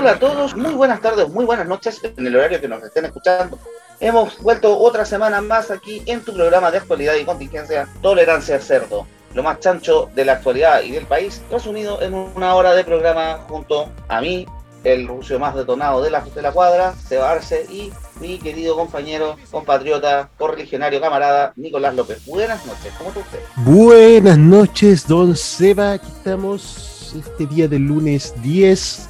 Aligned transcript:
Hola 0.00 0.12
a 0.12 0.18
todos, 0.18 0.56
muy 0.56 0.72
buenas 0.72 1.02
tardes, 1.02 1.28
muy 1.28 1.44
buenas 1.44 1.68
noches 1.68 2.00
en 2.02 2.26
el 2.26 2.34
horario 2.34 2.58
que 2.58 2.66
nos 2.66 2.82
estén 2.82 3.04
escuchando. 3.04 3.58
Hemos 4.00 4.38
vuelto 4.38 4.78
otra 4.78 5.04
semana 5.04 5.42
más 5.42 5.70
aquí 5.70 6.02
en 6.06 6.22
tu 6.22 6.32
programa 6.32 6.70
de 6.70 6.78
actualidad 6.78 7.16
y 7.16 7.26
contingencia 7.26 7.86
Tolerancia 8.00 8.58
Cerdo, 8.60 9.06
lo 9.34 9.42
más 9.42 9.60
chancho 9.60 10.08
de 10.14 10.24
la 10.24 10.32
actualidad 10.32 10.80
y 10.80 10.92
del 10.92 11.04
país, 11.04 11.42
resumido 11.50 12.00
en 12.00 12.14
una 12.14 12.54
hora 12.54 12.72
de 12.72 12.82
programa 12.82 13.44
junto 13.46 13.90
a 14.08 14.22
mí, 14.22 14.46
el 14.84 15.06
ruso 15.06 15.38
más 15.38 15.54
detonado 15.54 16.00
de 16.00 16.10
la, 16.10 16.22
de 16.22 16.40
la 16.40 16.52
cuadra, 16.52 16.94
Seba 16.94 17.32
Arce, 17.32 17.66
y 17.68 17.92
mi 18.20 18.38
querido 18.38 18.76
compañero, 18.76 19.36
compatriota, 19.50 20.30
correligionario, 20.38 20.98
camarada, 20.98 21.52
Nicolás 21.56 21.94
López. 21.94 22.24
Buenas 22.24 22.64
noches, 22.64 22.90
¿cómo 22.96 23.10
está 23.10 23.20
usted? 23.20 23.40
Buenas 23.56 24.38
noches, 24.38 25.06
don 25.06 25.36
Seba. 25.36 25.92
Aquí 25.92 26.06
estamos 26.06 27.14
este 27.14 27.44
día 27.44 27.68
del 27.68 27.82
lunes 27.82 28.32
10 28.42 29.09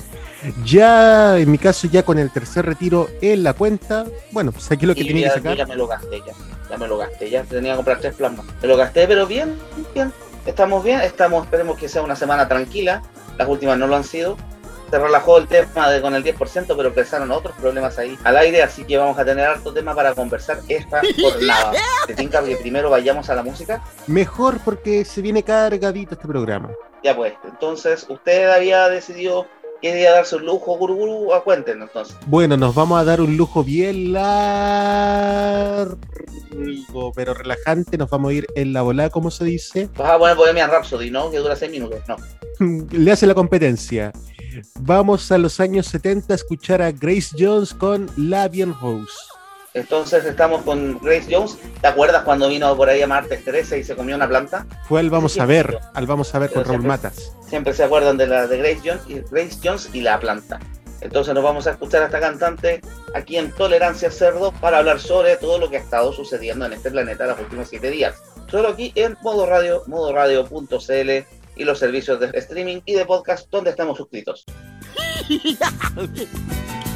ya, 0.64 1.38
en 1.38 1.50
mi 1.50 1.58
caso, 1.58 1.88
ya 1.88 2.02
con 2.02 2.18
el 2.18 2.30
tercer 2.30 2.66
retiro 2.66 3.08
en 3.20 3.42
la 3.42 3.52
cuenta, 3.52 4.06
bueno, 4.32 4.52
pues 4.52 4.70
aquí 4.70 4.86
lo 4.86 4.94
que 4.94 5.04
tenía 5.04 5.28
que 5.28 5.34
sacar. 5.34 5.56
Ya 5.56 5.66
me 5.66 5.76
lo 5.76 5.86
gasté, 5.86 6.20
ya, 6.20 6.32
ya 6.70 6.76
me 6.76 6.88
lo 6.88 6.98
gasté, 6.98 7.30
ya 7.30 7.42
tenía 7.44 7.72
que 7.72 7.76
comprar 7.76 8.00
tres 8.00 8.14
plasmas. 8.14 8.46
Me 8.60 8.68
lo 8.68 8.76
gasté, 8.76 9.06
pero 9.06 9.26
bien, 9.26 9.56
bien. 9.94 10.12
Estamos 10.46 10.82
bien, 10.82 11.00
estamos, 11.02 11.44
esperemos 11.44 11.78
que 11.78 11.88
sea 11.88 12.02
una 12.02 12.16
semana 12.16 12.48
tranquila. 12.48 13.02
Las 13.36 13.48
últimas 13.48 13.78
no 13.78 13.86
lo 13.86 13.96
han 13.96 14.04
sido. 14.04 14.36
Se 14.90 14.98
relajó 14.98 15.38
el 15.38 15.46
tema 15.46 15.88
de, 15.88 16.00
con 16.00 16.14
el 16.14 16.24
10%, 16.24 16.64
pero 16.66 16.88
empezaron 16.88 17.30
otros 17.30 17.54
problemas 17.56 17.96
ahí 17.98 18.18
al 18.24 18.36
aire, 18.38 18.62
así 18.62 18.84
que 18.84 18.98
vamos 18.98 19.16
a 19.18 19.24
tener 19.24 19.46
harto 19.46 19.72
tema 19.72 19.94
para 19.94 20.14
conversar 20.14 20.58
esta 20.66 21.00
jornada. 21.20 21.72
¿Te 22.06 22.14
tinca 22.14 22.42
que 22.42 22.56
primero 22.56 22.90
vayamos 22.90 23.30
a 23.30 23.36
la 23.36 23.44
música? 23.44 23.84
Mejor 24.08 24.58
porque 24.64 25.04
se 25.04 25.22
viene 25.22 25.44
cargadito 25.44 26.14
este 26.14 26.26
programa. 26.26 26.70
Ya 27.04 27.14
pues, 27.14 27.34
entonces 27.44 28.04
usted 28.08 28.50
había 28.50 28.88
decidido 28.88 29.46
¿Quiere 29.80 30.02
darse 30.02 30.36
un 30.36 30.44
lujo, 30.44 30.76
Guruguru? 30.76 31.32
A 31.32 31.42
cuéntenos 31.42 31.88
entonces. 31.88 32.16
Bueno, 32.26 32.56
nos 32.58 32.74
vamos 32.74 33.00
a 33.00 33.04
dar 33.04 33.20
un 33.22 33.36
lujo 33.36 33.64
bien 33.64 34.12
largo, 34.12 35.96
pero 37.14 37.32
relajante. 37.32 37.96
Nos 37.96 38.10
vamos 38.10 38.30
a 38.30 38.34
ir 38.34 38.46
en 38.56 38.74
la 38.74 38.82
volada, 38.82 39.08
como 39.08 39.30
se 39.30 39.44
dice. 39.44 39.88
Vas 39.96 40.10
a 40.10 40.18
poner 40.18 40.36
Bohemian 40.36 40.70
Rhapsody, 40.70 41.10
¿no? 41.10 41.30
Que 41.30 41.38
dura 41.38 41.56
seis 41.56 41.70
minutos, 41.70 42.00
no. 42.06 42.16
Le 42.90 43.10
hace 43.10 43.26
la 43.26 43.34
competencia. 43.34 44.12
Vamos 44.80 45.32
a 45.32 45.38
los 45.38 45.60
años 45.60 45.86
70 45.86 46.34
a 46.34 46.36
escuchar 46.36 46.82
a 46.82 46.92
Grace 46.92 47.34
Jones 47.38 47.72
con 47.72 48.10
Labian 48.16 48.74
Rose. 48.80 49.29
Entonces 49.74 50.24
estamos 50.24 50.62
con 50.62 50.98
Grace 50.98 51.26
Jones. 51.30 51.56
¿Te 51.80 51.86
acuerdas 51.86 52.24
cuando 52.24 52.48
vino 52.48 52.76
por 52.76 52.88
ahí 52.88 53.02
a 53.02 53.06
Martes 53.06 53.44
13 53.44 53.78
y 53.78 53.84
se 53.84 53.94
comió 53.94 54.16
una 54.16 54.28
planta? 54.28 54.66
Fue 54.88 55.00
al 55.00 55.10
Vamos 55.10 55.38
a 55.38 55.46
ver, 55.46 55.78
al 55.94 56.06
Vamos 56.06 56.34
a 56.34 56.38
ver 56.38 56.50
con 56.50 56.64
Raúl 56.64 56.82
Matas. 56.82 57.32
Siempre 57.48 57.72
se 57.74 57.84
acuerdan 57.84 58.16
de 58.16 58.26
la 58.26 58.46
de 58.46 58.58
Grace 58.58 58.80
Jones 58.84 59.02
y 59.08 59.20
Grace 59.30 59.58
Jones 59.62 59.90
y 59.92 60.00
la 60.00 60.18
planta. 60.18 60.58
Entonces 61.00 61.34
nos 61.34 61.42
vamos 61.42 61.66
a 61.66 61.70
escuchar 61.70 62.02
a 62.02 62.06
esta 62.06 62.20
cantante 62.20 62.80
aquí 63.14 63.36
en 63.36 63.52
Tolerancia 63.52 64.10
Cerdo 64.10 64.52
para 64.52 64.78
hablar 64.78 65.00
sobre 65.00 65.36
todo 65.36 65.58
lo 65.58 65.70
que 65.70 65.78
ha 65.78 65.80
estado 65.80 66.12
sucediendo 66.12 66.66
en 66.66 66.74
este 66.74 66.90
planeta 66.90 67.26
los 67.26 67.40
últimos 67.40 67.68
siete 67.68 67.90
días. 67.90 68.16
Solo 68.50 68.68
aquí 68.68 68.92
en 68.96 69.16
Modo 69.22 69.46
Radio, 69.46 69.82
modoradio.cl 69.86 71.10
y 71.56 71.64
los 71.64 71.78
servicios 71.78 72.20
de 72.20 72.30
streaming 72.34 72.80
y 72.84 72.94
de 72.94 73.04
podcast 73.06 73.50
donde 73.50 73.70
estamos 73.70 73.96
suscritos. 73.96 74.44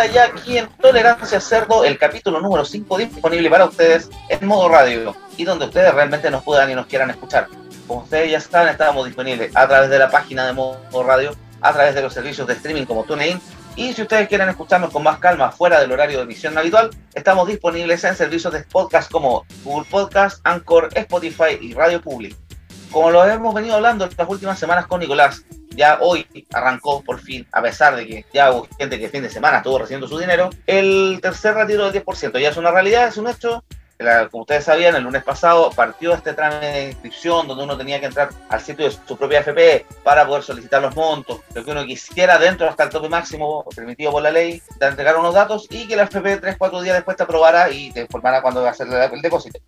vuelta 0.00 0.14
ya 0.14 0.24
aquí 0.24 0.56
en 0.56 0.68
Tolerancia 0.80 1.40
Cerdo, 1.40 1.84
el 1.84 1.98
capítulo 1.98 2.40
número 2.40 2.64
5 2.64 2.96
disponible 2.96 3.50
para 3.50 3.66
ustedes 3.66 4.08
en 4.28 4.46
modo 4.46 4.68
radio 4.68 5.14
y 5.36 5.44
donde 5.44 5.66
ustedes 5.66 5.92
realmente 5.92 6.30
nos 6.30 6.42
puedan 6.42 6.70
y 6.70 6.74
nos 6.74 6.86
quieran 6.86 7.10
escuchar. 7.10 7.48
Como 7.86 8.02
ustedes 8.02 8.30
ya 8.30 8.40
saben, 8.40 8.68
estamos 8.68 9.04
disponibles 9.04 9.54
a 9.54 9.68
través 9.68 9.90
de 9.90 9.98
la 9.98 10.10
página 10.10 10.46
de 10.46 10.54
modo 10.54 11.02
radio, 11.04 11.34
a 11.60 11.72
través 11.72 11.94
de 11.94 12.02
los 12.02 12.14
servicios 12.14 12.46
de 12.46 12.54
streaming 12.54 12.86
como 12.86 13.04
TuneIn 13.04 13.40
y 13.76 13.92
si 13.92 14.02
ustedes 14.02 14.28
quieren 14.28 14.48
escucharnos 14.48 14.90
con 14.90 15.02
más 15.02 15.18
calma 15.18 15.52
fuera 15.52 15.80
del 15.80 15.92
horario 15.92 16.18
de 16.18 16.24
emisión 16.24 16.56
habitual, 16.56 16.90
estamos 17.14 17.46
disponibles 17.46 18.02
en 18.04 18.16
servicios 18.16 18.52
de 18.54 18.62
podcast 18.62 19.10
como 19.10 19.44
Google 19.64 19.86
Podcast, 19.90 20.40
Anchor, 20.44 20.88
Spotify 20.94 21.58
y 21.60 21.74
Radio 21.74 22.00
Public. 22.00 22.36
Como 22.90 23.10
lo 23.10 23.24
hemos 23.24 23.54
venido 23.54 23.76
hablando 23.76 24.04
estas 24.04 24.28
últimas 24.28 24.58
semanas 24.58 24.86
con 24.86 24.98
Nicolás, 24.98 25.44
ya 25.70 25.98
hoy 26.00 26.26
arrancó 26.52 27.02
por 27.02 27.20
fin, 27.20 27.46
a 27.52 27.62
pesar 27.62 27.94
de 27.94 28.04
que 28.04 28.24
ya 28.32 28.50
hubo 28.50 28.66
gente 28.76 28.98
que 28.98 29.04
el 29.04 29.10
fin 29.12 29.22
de 29.22 29.30
semana 29.30 29.58
estuvo 29.58 29.78
recibiendo 29.78 30.08
su 30.08 30.18
dinero, 30.18 30.50
el 30.66 31.20
tercer 31.22 31.54
retiro 31.54 31.88
del 31.88 32.04
10%. 32.04 32.40
Ya 32.40 32.48
es 32.48 32.56
una 32.56 32.72
realidad, 32.72 33.06
es 33.06 33.16
un 33.16 33.28
hecho. 33.28 33.62
como 34.32 34.42
ustedes 34.42 34.64
sabían, 34.64 34.96
el 34.96 35.04
lunes 35.04 35.22
pasado 35.22 35.70
partió 35.70 36.14
este 36.14 36.32
trámite 36.32 36.66
de 36.66 36.86
inscripción 36.88 37.46
donde 37.46 37.62
uno 37.62 37.78
tenía 37.78 38.00
que 38.00 38.06
entrar 38.06 38.30
al 38.48 38.60
sitio 38.60 38.86
de 38.86 38.90
su 38.90 39.16
propia 39.16 39.38
FP 39.40 39.86
para 40.02 40.26
poder 40.26 40.42
solicitar 40.42 40.82
los 40.82 40.96
montos, 40.96 41.42
lo 41.54 41.64
que 41.64 41.70
uno 41.70 41.84
quisiera 41.84 42.38
dentro 42.38 42.68
hasta 42.68 42.82
el 42.82 42.90
tope 42.90 43.08
máximo 43.08 43.64
permitido 43.76 44.10
por 44.10 44.22
la 44.22 44.32
ley, 44.32 44.60
de 44.80 44.86
entregar 44.86 45.16
unos 45.16 45.34
datos 45.34 45.68
y 45.70 45.86
que 45.86 45.94
la 45.94 46.04
FP 46.04 46.40
3-4 46.40 46.82
días 46.82 46.96
después 46.96 47.16
te 47.16 47.22
aprobara 47.22 47.70
y 47.70 47.92
te 47.92 48.00
informara 48.00 48.42
cuándo 48.42 48.62
va 48.62 48.70
a 48.70 48.74
ser 48.74 48.88
el 48.88 49.22
depósito. 49.22 49.60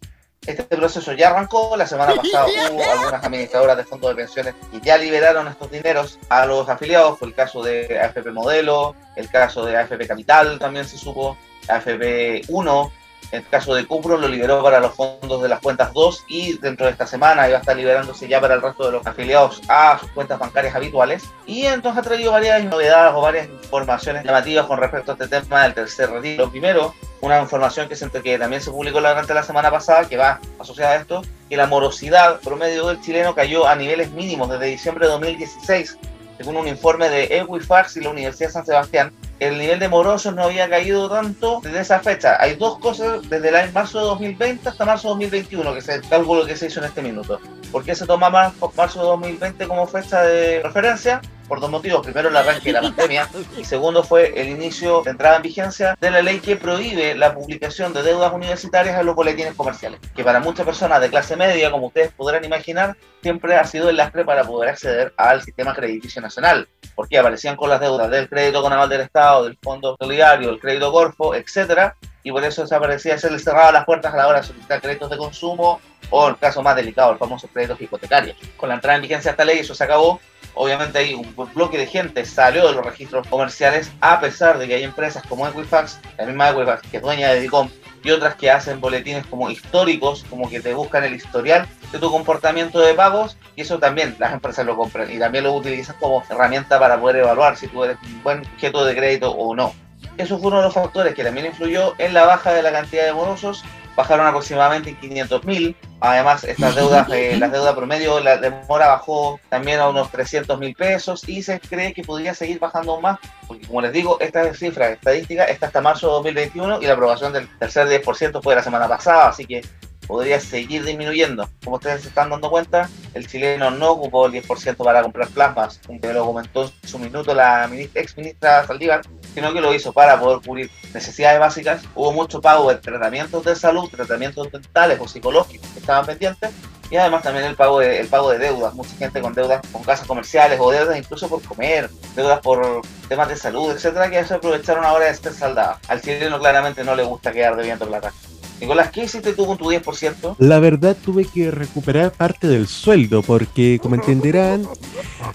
Este 0.44 0.65
proceso 0.65 1.12
ya 1.12 1.29
arrancó, 1.29 1.77
la 1.77 1.87
semana 1.87 2.17
pasada 2.17 2.47
hubo 2.73 2.83
algunas 2.83 3.25
administradoras 3.25 3.77
de 3.77 3.85
fondos 3.85 4.11
de 4.11 4.17
pensiones 4.17 4.55
y 4.73 4.81
ya 4.81 4.99
liberaron 4.99 5.47
estos 5.47 5.71
dineros 5.71 6.19
a 6.29 6.47
los 6.47 6.69
afiliados, 6.69 7.19
fue 7.19 7.29
el 7.29 7.35
caso 7.35 7.62
de 7.62 8.00
AFP 8.00 8.33
Modelo, 8.33 8.97
el 9.15 9.31
caso 9.31 9.65
de 9.65 9.77
AFP 9.77 10.09
Capital 10.09 10.59
también 10.59 10.85
se 10.85 10.99
supo, 10.99 11.37
AFP 11.69 12.43
1, 12.49 12.93
el 13.30 13.46
caso 13.48 13.74
de 13.74 13.86
Cupro 13.86 14.19
lo 14.19 14.28
liberó 14.28 14.62
para 14.62 14.80
los 14.80 14.94
fondos 14.94 15.42
de 15.42 15.48
las 15.48 15.60
cuentas 15.60 15.92
2 15.92 16.24
y 16.28 16.58
dentro 16.58 16.86
de 16.86 16.92
esta 16.92 17.06
semana 17.06 17.48
iba 17.48 17.58
a 17.58 17.60
estar 17.60 17.76
liberándose 17.76 18.28
ya 18.28 18.40
para 18.40 18.54
el 18.54 18.62
resto 18.62 18.86
de 18.86 18.92
los 18.92 19.06
afiliados 19.06 19.62
a 19.69 19.98
sus 19.98 20.10
cuentas 20.10 20.38
bancarias 20.38 20.74
habituales. 20.74 21.24
Y 21.46 21.64
entonces 21.64 22.00
ha 22.00 22.08
traído 22.08 22.32
varias 22.32 22.64
novedades 22.64 23.12
o 23.14 23.20
varias 23.22 23.48
informaciones 23.48 24.24
llamativas 24.24 24.66
con 24.66 24.78
respecto 24.78 25.12
a 25.12 25.14
este 25.14 25.28
tema 25.28 25.62
del 25.62 25.74
tercer 25.74 26.10
retiro. 26.10 26.44
Lo 26.44 26.50
primero, 26.50 26.94
una 27.20 27.40
información 27.40 27.88
que, 27.88 27.96
que 28.22 28.38
también 28.38 28.60
se 28.60 28.70
publicó 28.70 28.98
durante 28.98 29.32
la 29.32 29.42
semana 29.42 29.70
pasada, 29.70 30.08
que 30.08 30.16
va 30.16 30.40
asociada 30.58 30.92
a 30.92 30.96
esto, 30.96 31.22
que 31.48 31.56
la 31.56 31.66
morosidad 31.66 32.40
promedio 32.40 32.88
del 32.88 33.00
chileno 33.00 33.34
cayó 33.34 33.66
a 33.66 33.76
niveles 33.76 34.10
mínimos 34.10 34.50
desde 34.50 34.66
diciembre 34.66 35.06
de 35.06 35.12
2016, 35.12 35.98
según 36.38 36.56
un 36.56 36.69
informe 36.69 37.08
de 37.08 37.24
Equifax 37.24 37.96
y 37.96 38.00
la 38.00 38.10
Universidad 38.10 38.48
de 38.48 38.52
San 38.52 38.66
Sebastián, 38.66 39.12
el 39.43 39.59
nivel 39.59 39.79
de 39.79 39.89
morosos 39.89 40.35
no 40.35 40.44
había 40.44 40.69
caído 40.69 41.11
tanto 41.11 41.61
desde 41.62 41.81
esa 41.81 42.00
fecha. 42.00 42.37
Hay 42.41 42.55
dos 42.56 42.79
cosas 42.79 43.29
desde 43.29 43.49
el 43.49 43.73
marzo 43.73 43.99
de 43.99 44.05
2020 44.05 44.69
hasta 44.69 44.85
marzo 44.85 45.09
de 45.09 45.27
2021, 45.27 45.73
que 45.73 45.79
es 45.81 45.89
el 45.89 46.09
cálculo 46.09 46.47
que 46.47 46.56
se 46.56 46.67
hizo 46.67 46.81
en 46.81 46.87
este 46.87 47.03
minuto. 47.03 47.41
¿Por 47.71 47.85
qué 47.85 47.94
se 47.94 48.06
toma 48.06 48.31
marzo 48.31 49.00
de 49.00 49.06
2020 49.06 49.67
como 49.67 49.87
fecha 49.87 50.23
de 50.23 50.62
referencia? 50.62 51.21
Por 51.52 51.60
dos 51.60 51.70
motivos. 51.70 52.00
Primero, 52.00 52.31
el 52.31 52.37
arranque 52.37 52.72
de 52.72 52.72
la 52.72 52.81
pandemia 52.81 53.28
y 53.58 53.64
segundo 53.66 54.02
fue 54.02 54.40
el 54.40 54.49
inicio 54.49 55.02
de 55.02 55.10
entrada 55.10 55.37
en 55.37 55.43
vigencia 55.43 55.99
de 56.00 56.10
la 56.10 56.22
ley 56.22 56.40
que 56.40 56.56
prohíbe 56.56 57.14
la 57.14 57.34
publicación 57.34 57.93
de 57.93 58.02
deudas 58.02 58.32
universitarias 58.32 58.99
en 58.99 59.04
los 59.04 59.14
boletines 59.14 59.54
comerciales, 59.54 60.00
que 60.16 60.25
para 60.25 60.40
muchas 60.40 60.64
personas 60.64 61.02
de 61.02 61.10
clase 61.10 61.37
media, 61.37 61.70
como 61.70 61.88
ustedes 61.88 62.10
podrán 62.12 62.43
imaginar, 62.43 62.96
siempre 63.20 63.56
ha 63.56 63.64
sido 63.66 63.90
el 63.90 63.99
lastre 63.99 64.25
para 64.25 64.44
poder 64.44 64.70
acceder 64.70 65.12
al 65.19 65.43
sistema 65.43 65.75
crediticio 65.75 66.22
nacional, 66.22 66.66
porque 66.94 67.19
aparecían 67.19 67.56
con 67.56 67.69
las 67.69 67.81
deudas 67.81 68.10
del 68.10 68.31
crédito 68.31 68.62
con 68.62 68.72
aval 68.72 68.88
del 68.88 69.02
Estado, 69.02 69.44
del 69.44 69.58
Fondo 69.62 69.94
Solidario, 70.00 70.48
el 70.48 70.58
crédito 70.58 70.90
Corfo, 70.90 71.34
etcétera, 71.34 71.96
y 72.22 72.32
por 72.32 72.43
eso 72.44 72.66
se 72.66 72.75
aparecía, 72.75 73.19
se 73.19 73.31
les 73.31 73.44
cerraba 73.44 73.72
las 73.72 73.84
puertas 73.84 74.14
a 74.14 74.16
la 74.16 74.26
hora 74.26 74.40
de 74.40 74.46
solicitar 74.46 74.81
créditos 74.81 75.10
de 75.10 75.19
consumo 75.19 75.82
o 76.12 76.29
el 76.29 76.38
caso 76.38 76.62
más 76.62 76.76
delicado, 76.76 77.11
el 77.11 77.19
famoso 77.19 77.49
crédito 77.49 77.76
hipotecario. 77.81 78.35
Con 78.56 78.69
la 78.69 78.76
entrada 78.76 78.97
en 78.97 79.03
vigencia 79.03 79.31
de 79.31 79.32
esta 79.32 79.44
ley 79.44 79.59
eso 79.59 79.75
se 79.75 79.82
acabó 79.82 80.20
obviamente 80.55 80.99
hay 80.99 81.14
un 81.14 81.35
bloque 81.55 81.79
de 81.79 81.87
gente 81.87 82.25
salió 82.25 82.67
de 82.69 82.75
los 82.75 82.85
registros 82.85 83.26
comerciales, 83.29 83.91
a 84.00 84.20
pesar 84.20 84.59
de 84.59 84.69
que 84.69 84.75
hay 84.75 84.85
empresas 84.85 85.23
como 85.29 85.47
Equifax, 85.47 86.00
la 86.19 86.26
misma 86.26 86.50
Equifax 86.50 86.82
que 86.88 86.97
es 86.99 87.03
dueña 87.03 87.32
de 87.32 87.41
Dicom, 87.41 87.69
y 88.05 88.11
otras 88.11 88.35
que 88.35 88.50
hacen 88.50 88.81
boletines 88.81 89.25
como 89.26 89.49
históricos, 89.49 90.25
como 90.29 90.50
que 90.50 90.61
te 90.61 90.75
buscan 90.75 91.05
el 91.05 91.14
historial 91.14 91.69
de 91.93 91.99
tu 91.99 92.11
comportamiento 92.11 92.81
de 92.81 92.94
pagos, 92.94 93.37
y 93.55 93.62
eso 93.62 93.79
también 93.79 94.17
las 94.19 94.32
empresas 94.32 94.67
lo 94.67 94.76
compran 94.76 95.11
y 95.11 95.19
también 95.19 95.44
lo 95.44 95.55
utilizan 95.55 95.97
como 96.00 96.23
herramienta 96.29 96.79
para 96.79 96.99
poder 96.99 97.17
evaluar 97.17 97.56
si 97.56 97.69
tú 97.69 97.85
eres 97.85 97.97
un 98.03 98.23
buen 98.23 98.41
objeto 98.41 98.85
de 98.85 98.97
crédito 98.97 99.31
o 99.31 99.55
no. 99.55 99.73
Eso 100.19 100.38
fue 100.38 100.49
uno 100.49 100.58
de 100.58 100.65
los 100.65 100.75
factores 100.75 101.15
que 101.15 101.25
también 101.25 101.47
influyó 101.47 101.94
en 101.99 102.12
la 102.12 102.26
baja 102.26 102.53
de 102.53 102.62
la 102.62 102.73
cantidad 102.73 103.05
de 103.05 103.15
morosos 103.15 103.65
bajaron 103.97 104.27
aproximadamente 104.27 104.91
en 104.91 104.96
500 104.96 105.44
mil. 105.44 105.77
Además, 106.01 106.44
estas 106.44 106.75
deudas, 106.75 107.08
eh, 107.11 107.37
la 107.39 107.49
deuda 107.49 107.75
promedio, 107.75 108.20
la 108.20 108.37
demora 108.37 108.89
bajó 108.89 109.39
también 109.49 109.81
a 109.81 109.89
unos 109.89 110.11
300 110.11 110.58
mil 110.58 110.75
pesos 110.75 111.29
y 111.29 111.43
se 111.43 111.61
cree 111.61 111.93
que 111.93 112.03
podría 112.03 112.34
seguir 112.34 112.58
bajando 112.58 113.01
más, 113.01 113.19
porque 113.46 113.67
como 113.67 113.81
les 113.81 113.93
digo, 113.93 114.19
esta 114.20 114.53
cifra 114.55 114.91
estadística 114.91 115.44
está 115.44 115.67
hasta 115.67 115.81
marzo 115.81 116.08
de 116.08 116.13
2021 116.15 116.82
y 116.82 116.87
la 116.87 116.94
aprobación 116.94 117.32
del 117.32 117.49
tercer 117.58 117.89
10% 117.89 118.43
fue 118.43 118.55
la 118.55 118.63
semana 118.63 118.89
pasada, 118.89 119.29
así 119.29 119.46
que 119.46 119.63
podría 120.06 120.41
seguir 120.41 120.85
disminuyendo. 120.85 121.49
Como 121.65 121.77
ustedes 121.77 122.03
se 122.03 122.09
están 122.09 122.31
dando 122.31 122.51
cuenta, 122.51 122.89
el 123.15 123.27
chileno 123.27 123.71
no 123.71 123.93
ocupó 123.93 124.27
el 124.27 124.32
10% 124.32 124.77
para 124.77 125.03
comprar 125.03 125.29
plasmas, 125.29 125.81
como 125.87 125.99
lo 126.03 126.27
comentó 126.27 126.65
en 126.65 126.89
su 126.89 126.99
minuto 126.99 127.35
la 127.35 127.71
ex 127.94 128.17
ministra 128.17 128.67
Saldívar, 128.67 129.03
sino 129.35 129.53
que 129.53 129.61
lo 129.61 129.75
hizo 129.75 129.93
para 129.93 130.19
poder 130.19 130.41
cubrir 130.44 130.71
necesidades 130.93 131.41
básicas. 131.41 131.82
Hubo 131.94 132.13
mucho 132.13 132.41
pago 132.41 132.69
de 132.69 132.77
tratamientos 132.77 133.44
de 133.44 133.56
salud, 133.56 133.89
tratamientos 133.89 134.51
dentales 134.51 134.99
o 135.01 135.09
psicológicos 135.09 135.69
que 135.71 135.81
estaban 135.81 136.06
pendientes, 136.06 136.51
y 136.91 136.97
además 136.97 137.23
también 137.23 137.47
el 137.47 137.56
pago 137.56 137.81
de, 137.81 138.01
el 138.01 138.09
pago 138.09 138.31
de 138.31 138.39
deudas. 138.39 138.75
Mucha 138.75 138.94
gente 138.97 139.23
con 139.23 139.32
deudas 139.32 139.63
con 139.73 139.82
casas 139.82 140.06
comerciales 140.06 140.61
o 140.61 140.71
deudas 140.71 140.99
incluso 140.99 141.29
por 141.29 141.43
comer, 141.43 141.89
deudas 142.15 142.41
por 142.41 142.82
temas 143.09 143.29
de 143.29 143.37
salud, 143.37 143.71
etcétera, 143.71 144.11
que 144.11 144.23
se 144.25 144.35
aprovecharon 144.35 144.85
ahora 144.85 145.06
de 145.06 145.13
estar 145.13 145.32
saldadas. 145.32 145.79
Al 145.89 146.03
chileno 146.03 146.39
claramente 146.39 146.85
no 146.85 146.94
le 146.94 147.03
gusta 147.03 147.32
quedar 147.32 147.56
debiendo 147.56 147.87
plata. 147.87 148.13
Nicolás, 148.62 148.90
¿qué 148.92 149.02
hiciste 149.02 149.32
tú 149.32 149.44
con 149.44 149.58
tu 149.58 149.64
10%? 149.64 150.36
La 150.38 150.60
verdad 150.60 150.96
tuve 151.04 151.24
que 151.24 151.50
recuperar 151.50 152.12
parte 152.12 152.46
del 152.46 152.69
sueldo 152.69 153.20
porque, 153.22 153.81
como 153.82 153.96
entenderán, 153.96 154.69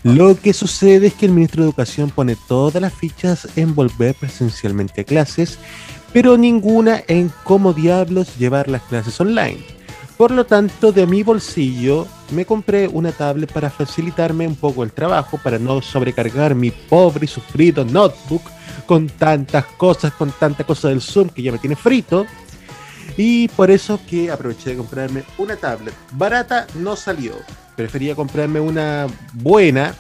lo 0.03 0.39
que 0.39 0.53
sucede 0.53 1.07
es 1.07 1.13
que 1.13 1.25
el 1.25 1.33
ministro 1.33 1.61
de 1.61 1.67
Educación 1.67 2.09
pone 2.09 2.37
todas 2.47 2.81
las 2.81 2.93
fichas 2.93 3.49
en 3.57 3.75
volver 3.75 4.15
presencialmente 4.15 5.01
a 5.01 5.03
clases, 5.03 5.59
pero 6.13 6.37
ninguna 6.37 7.03
en 7.09 7.29
cómo 7.43 7.73
diablos 7.73 8.37
llevar 8.37 8.69
las 8.69 8.83
clases 8.83 9.19
online. 9.19 9.59
Por 10.15 10.31
lo 10.31 10.45
tanto, 10.45 10.93
de 10.93 11.05
mi 11.05 11.21
bolsillo 11.21 12.07
me 12.31 12.45
compré 12.45 12.87
una 12.87 13.11
tablet 13.11 13.51
para 13.51 13.69
facilitarme 13.69 14.47
un 14.47 14.55
poco 14.55 14.83
el 14.83 14.93
trabajo, 14.93 15.37
para 15.37 15.59
no 15.59 15.81
sobrecargar 15.81 16.55
mi 16.55 16.71
pobre 16.71 17.25
y 17.25 17.27
sufrido 17.27 17.83
notebook 17.83 18.43
con 18.85 19.07
tantas 19.07 19.65
cosas, 19.65 20.13
con 20.13 20.31
tanta 20.31 20.63
cosa 20.63 20.87
del 20.87 21.01
Zoom 21.01 21.27
que 21.27 21.43
ya 21.43 21.51
me 21.51 21.59
tiene 21.59 21.75
frito. 21.75 22.25
Y 23.17 23.47
por 23.49 23.71
eso 23.71 23.99
que 24.07 24.29
aproveché 24.29 24.69
de 24.69 24.77
comprarme 24.77 25.23
una 25.37 25.55
tablet. 25.55 25.93
Barata 26.11 26.67
no 26.75 26.95
salió. 26.95 27.33
Prefería 27.75 28.15
comprarme 28.15 28.59
una 28.59 29.07
buena 29.33 29.93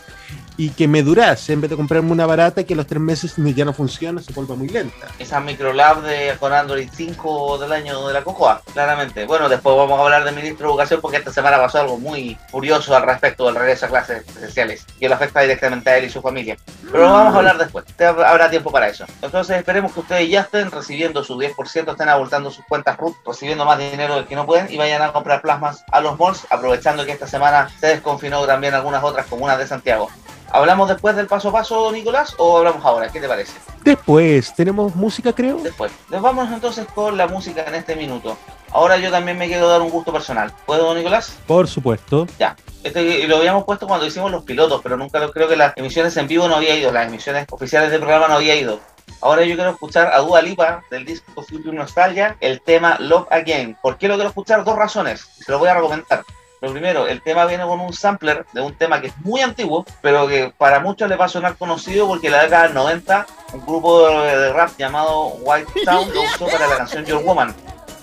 y 0.57 0.71
que 0.71 0.87
me 0.87 1.03
durase 1.03 1.53
en 1.53 1.61
vez 1.61 1.69
de 1.69 1.77
comprarme 1.77 2.11
una 2.11 2.25
barata 2.25 2.63
que 2.63 2.73
a 2.73 2.77
los 2.77 2.87
tres 2.87 3.01
meses 3.01 3.33
ya 3.37 3.63
no 3.63 3.73
funciona, 3.73 4.21
se 4.21 4.33
vuelve 4.33 4.55
muy 4.55 4.67
lenta. 4.67 5.07
Esa 5.19 5.39
microlab 5.39 6.01
de, 6.01 6.35
con 6.39 6.51
Android 6.51 6.89
5 6.91 7.59
del 7.59 7.71
año 7.71 8.07
de 8.07 8.13
la 8.13 8.23
Cocoa, 8.23 8.61
claramente. 8.73 9.25
Bueno, 9.25 9.47
después 9.47 9.75
vamos 9.75 9.99
a 9.99 10.03
hablar 10.03 10.23
del 10.23 10.35
ministro 10.35 10.67
de 10.67 10.73
Educación 10.73 10.99
porque 10.99 11.17
esta 11.17 11.31
semana 11.31 11.57
pasó 11.57 11.79
algo 11.79 11.99
muy 11.99 12.37
furioso 12.49 12.95
al 12.95 13.03
respecto 13.03 13.45
del 13.45 13.55
regreso 13.55 13.85
a 13.85 13.89
clases 13.89 14.23
presenciales 14.23 14.85
que 14.99 15.07
lo 15.07 15.15
afecta 15.15 15.41
directamente 15.41 15.89
a 15.89 15.97
él 15.97 16.05
y 16.05 16.09
su 16.09 16.21
familia. 16.21 16.57
Pero 16.83 17.03
lo 17.03 17.13
vamos 17.13 17.35
a 17.35 17.37
hablar 17.37 17.57
después, 17.57 17.85
habrá 17.99 18.49
tiempo 18.49 18.71
para 18.71 18.87
eso. 18.87 19.05
Entonces 19.21 19.57
esperemos 19.57 19.91
que 19.91 19.99
ustedes 19.99 20.29
ya 20.29 20.41
estén 20.41 20.71
recibiendo 20.71 21.23
su 21.23 21.37
10%, 21.37 21.91
estén 21.91 22.09
abultando 22.09 22.49
sus 22.49 22.65
cuentas 22.65 22.97
RUT, 22.97 23.15
recibiendo 23.25 23.65
más 23.65 23.77
dinero 23.77 24.15
del 24.15 24.25
que 24.25 24.35
no 24.35 24.45
pueden 24.45 24.71
y 24.71 24.77
vayan 24.77 25.03
a 25.03 25.13
comprar 25.13 25.41
plasmas 25.41 25.83
a 25.91 26.01
los 26.01 26.17
malls, 26.17 26.47
aprovechando 26.49 27.05
que 27.05 27.11
esta 27.11 27.27
semana 27.27 27.69
se 27.79 27.87
desconfinó 27.87 28.45
también 28.47 28.73
algunas 28.73 29.03
otras 29.03 29.27
comunas 29.27 29.59
de 29.59 29.67
Santiago. 29.67 30.09
¿Hablamos 30.51 30.87
después 30.87 31.15
del 31.15 31.27
paso 31.27 31.49
a 31.49 31.51
paso, 31.51 31.91
Nicolás, 31.91 32.33
o 32.37 32.57
hablamos 32.57 32.83
ahora? 32.85 33.09
¿Qué 33.09 33.19
te 33.19 33.27
parece? 33.27 33.53
Después, 33.83 34.53
¿tenemos 34.55 34.95
música, 34.95 35.33
creo? 35.33 35.57
Después. 35.57 35.91
Nos 36.09 36.21
vamos 36.21 36.51
entonces 36.51 36.85
con 36.93 37.17
la 37.17 37.27
música 37.27 37.63
en 37.67 37.75
este 37.75 37.95
minuto. 37.95 38.37
Ahora 38.71 38.97
yo 38.97 39.09
también 39.11 39.37
me 39.37 39.47
quiero 39.47 39.67
dar 39.67 39.81
un 39.81 39.89
gusto 39.89 40.11
personal. 40.11 40.51
¿Puedo, 40.65 40.93
Nicolás? 40.93 41.37
Por 41.47 41.67
supuesto. 41.67 42.27
Ya. 42.37 42.55
Este 42.83 43.27
lo 43.27 43.37
habíamos 43.37 43.63
puesto 43.63 43.87
cuando 43.87 44.05
hicimos 44.05 44.31
los 44.31 44.43
pilotos, 44.43 44.81
pero 44.81 44.97
nunca 44.97 45.19
lo, 45.19 45.31
creo 45.31 45.47
que 45.47 45.55
las 45.55 45.75
emisiones 45.77 46.15
en 46.17 46.27
vivo 46.27 46.47
no 46.47 46.55
había 46.55 46.75
ido, 46.75 46.91
las 46.91 47.07
emisiones 47.07 47.47
oficiales 47.49 47.91
del 47.91 47.99
programa 47.99 48.27
no 48.27 48.35
había 48.35 48.55
ido. 48.55 48.79
Ahora 49.21 49.43
yo 49.43 49.55
quiero 49.55 49.71
escuchar 49.71 50.13
a 50.13 50.19
Dua 50.19 50.41
Lipa 50.41 50.83
del 50.91 51.05
disco 51.05 51.41
Future 51.41 51.75
Nostalgia, 51.75 52.37
el 52.39 52.61
tema 52.61 52.97
Love 52.99 53.27
Again. 53.31 53.77
¿Por 53.81 53.97
qué 53.97 54.07
lo 54.07 54.15
quiero 54.15 54.29
escuchar? 54.29 54.63
Dos 54.63 54.75
razones. 54.75 55.21
Se 55.21 55.51
lo 55.51 55.59
voy 55.59 55.69
a 55.69 55.73
recomendar. 55.73 56.23
Lo 56.67 56.73
primero, 56.73 57.07
el 57.07 57.21
tema 57.21 57.45
viene 57.45 57.63
con 57.63 57.79
un 57.79 57.93
sampler 57.93 58.45
de 58.51 58.59
un 58.59 58.73
tema 58.73 58.99
que 58.99 59.07
es 59.07 59.17
muy 59.19 59.39
antiguo, 59.39 59.85
pero 60.01 60.27
que 60.27 60.53
para 60.57 60.81
muchos 60.81 61.07
les 61.07 61.17
va 61.17 61.23
a 61.23 61.29
sonar 61.29 61.55
conocido 61.55 62.05
porque 62.07 62.27
en 62.27 62.33
la 62.33 62.43
década 62.43 62.63
del 62.63 62.73
90 62.73 63.25
un 63.53 63.65
grupo 63.65 64.09
de 64.09 64.51
rap 64.51 64.71
llamado 64.77 65.27
White 65.39 65.71
Town 65.85 66.13
lo 66.13 66.23
usó 66.23 66.45
para 66.47 66.67
la 66.67 66.75
canción 66.75 67.05
Your 67.05 67.23
Woman. 67.23 67.55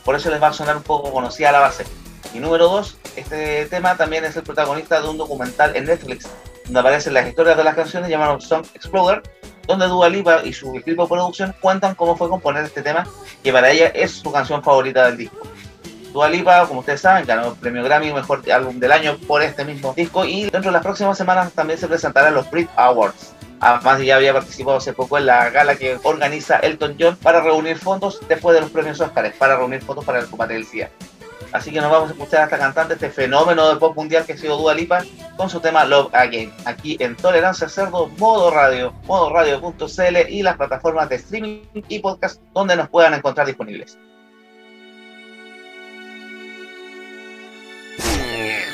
Por 0.02 0.16
eso 0.16 0.30
les 0.30 0.42
va 0.42 0.46
a 0.46 0.52
sonar 0.54 0.78
un 0.78 0.82
poco 0.82 1.12
conocida 1.12 1.52
la 1.52 1.60
base. 1.60 1.84
Y 2.32 2.38
número 2.38 2.66
dos, 2.66 2.96
este 3.16 3.66
tema 3.66 3.98
también 3.98 4.24
es 4.24 4.34
el 4.34 4.44
protagonista 4.44 4.98
de 4.98 5.08
un 5.10 5.18
documental 5.18 5.76
en 5.76 5.84
Netflix 5.84 6.26
donde 6.64 6.80
aparecen 6.80 7.12
las 7.12 7.28
historias 7.28 7.58
de 7.58 7.64
las 7.64 7.74
canciones 7.74 8.08
llamado 8.08 8.40
Song 8.40 8.64
Exploder, 8.74 9.22
donde 9.66 9.88
Dua 9.88 10.08
Lipa 10.08 10.40
y 10.42 10.54
su 10.54 10.74
equipo 10.74 11.02
de 11.02 11.08
producción 11.10 11.54
cuentan 11.60 11.94
cómo 11.94 12.16
fue 12.16 12.30
componer 12.30 12.64
este 12.64 12.80
tema, 12.80 13.06
que 13.42 13.52
para 13.52 13.70
ella 13.70 13.88
es 13.88 14.12
su 14.12 14.32
canción 14.32 14.62
favorita 14.62 15.04
del 15.04 15.18
disco. 15.18 15.46
Dua 16.14 16.28
Lipa, 16.28 16.64
como 16.68 16.78
ustedes 16.78 17.00
saben, 17.00 17.26
ganó 17.26 17.48
el 17.48 17.54
premio 17.56 17.82
Grammy 17.82 18.12
Mejor 18.12 18.48
Álbum 18.48 18.78
del 18.78 18.92
Año 18.92 19.16
por 19.26 19.42
este 19.42 19.64
mismo 19.64 19.92
disco 19.94 20.24
y 20.24 20.42
dentro 20.42 20.70
de 20.70 20.70
las 20.70 20.82
próximas 20.84 21.18
semanas 21.18 21.50
también 21.52 21.76
se 21.76 21.88
presentarán 21.88 22.34
los 22.34 22.48
Brit 22.52 22.70
Awards. 22.76 23.32
Además, 23.58 24.00
ya 24.00 24.14
había 24.14 24.32
participado 24.32 24.76
hace 24.76 24.92
poco 24.92 25.18
en 25.18 25.26
la 25.26 25.50
gala 25.50 25.74
que 25.74 25.98
organiza 26.04 26.58
Elton 26.58 26.94
John 27.00 27.16
para 27.16 27.40
reunir 27.40 27.78
fondos 27.78 28.20
después 28.28 28.54
de 28.54 28.60
los 28.60 28.70
premios 28.70 29.00
Oscars, 29.00 29.34
para 29.34 29.56
reunir 29.56 29.82
fondos 29.82 30.04
para 30.04 30.20
el 30.20 30.26
combate 30.26 30.54
del 30.54 30.64
SIDA. 30.64 30.88
Así 31.50 31.72
que 31.72 31.80
nos 31.80 31.90
vamos 31.90 32.10
a 32.10 32.12
escuchar 32.12 32.42
a 32.42 32.44
esta 32.44 32.58
cantante, 32.58 32.94
este 32.94 33.10
fenómeno 33.10 33.68
del 33.68 33.78
pop 33.78 33.96
mundial 33.96 34.24
que 34.24 34.34
ha 34.34 34.38
sido 34.38 34.56
Dua 34.56 34.72
Lipa, 34.72 35.02
con 35.36 35.50
su 35.50 35.58
tema 35.58 35.84
Love 35.84 36.14
Again, 36.14 36.52
aquí 36.64 36.96
en 37.00 37.16
Tolerancia 37.16 37.68
Cerdo, 37.68 38.06
modo 38.18 38.52
radio, 38.52 38.92
modo 39.06 39.30
radio.cl 39.30 40.28
y 40.28 40.44
las 40.44 40.56
plataformas 40.56 41.08
de 41.08 41.16
streaming 41.16 41.62
y 41.88 41.98
podcast 41.98 42.40
donde 42.52 42.76
nos 42.76 42.88
puedan 42.88 43.14
encontrar 43.14 43.48
disponibles. 43.48 43.98
Yeah. 48.44 48.73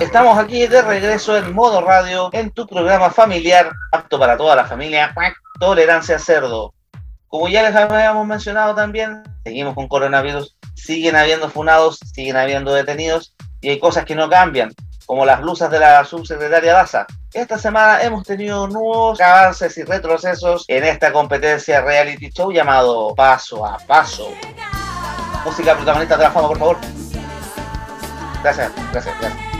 Estamos 0.00 0.38
aquí 0.38 0.66
de 0.66 0.82
regreso 0.82 1.36
en 1.36 1.54
modo 1.54 1.80
radio 1.80 2.30
en 2.32 2.50
tu 2.50 2.66
programa 2.66 3.10
familiar, 3.10 3.70
apto 3.92 4.18
para 4.18 4.36
toda 4.36 4.54
la 4.54 4.64
familia, 4.64 5.14
Tolerancia 5.58 6.18
Cerdo. 6.18 6.72
Como 7.26 7.48
ya 7.48 7.62
les 7.62 7.74
habíamos 7.74 8.26
mencionado 8.26 8.74
también, 8.74 9.22
seguimos 9.44 9.74
con 9.74 9.88
coronavirus, 9.88 10.56
siguen 10.74 11.16
habiendo 11.16 11.50
funados, 11.50 11.98
siguen 12.14 12.36
habiendo 12.36 12.72
detenidos 12.72 13.34
y 13.60 13.70
hay 13.70 13.78
cosas 13.78 14.04
que 14.04 14.14
no 14.14 14.30
cambian, 14.30 14.72
como 15.04 15.26
las 15.26 15.40
blusas 15.40 15.70
de 15.70 15.80
la 15.80 16.04
subsecretaria 16.04 16.74
Daza. 16.74 17.06
Esta 17.34 17.58
semana 17.58 18.02
hemos 18.02 18.24
tenido 18.24 18.66
nuevos 18.68 19.20
avances 19.20 19.76
y 19.76 19.82
retrocesos 19.82 20.64
en 20.68 20.84
esta 20.84 21.12
competencia 21.12 21.82
reality 21.82 22.30
show 22.30 22.50
llamado 22.50 23.14
Paso 23.14 23.66
a 23.66 23.76
Paso. 23.78 24.32
Música 25.44 25.74
protagonista 25.74 26.16
de 26.16 26.22
la 26.24 26.30
fama, 26.30 26.48
por 26.48 26.58
favor. 26.58 27.07
Gracias, 28.42 28.72
gracias, 28.92 29.14
gracias. 29.20 29.58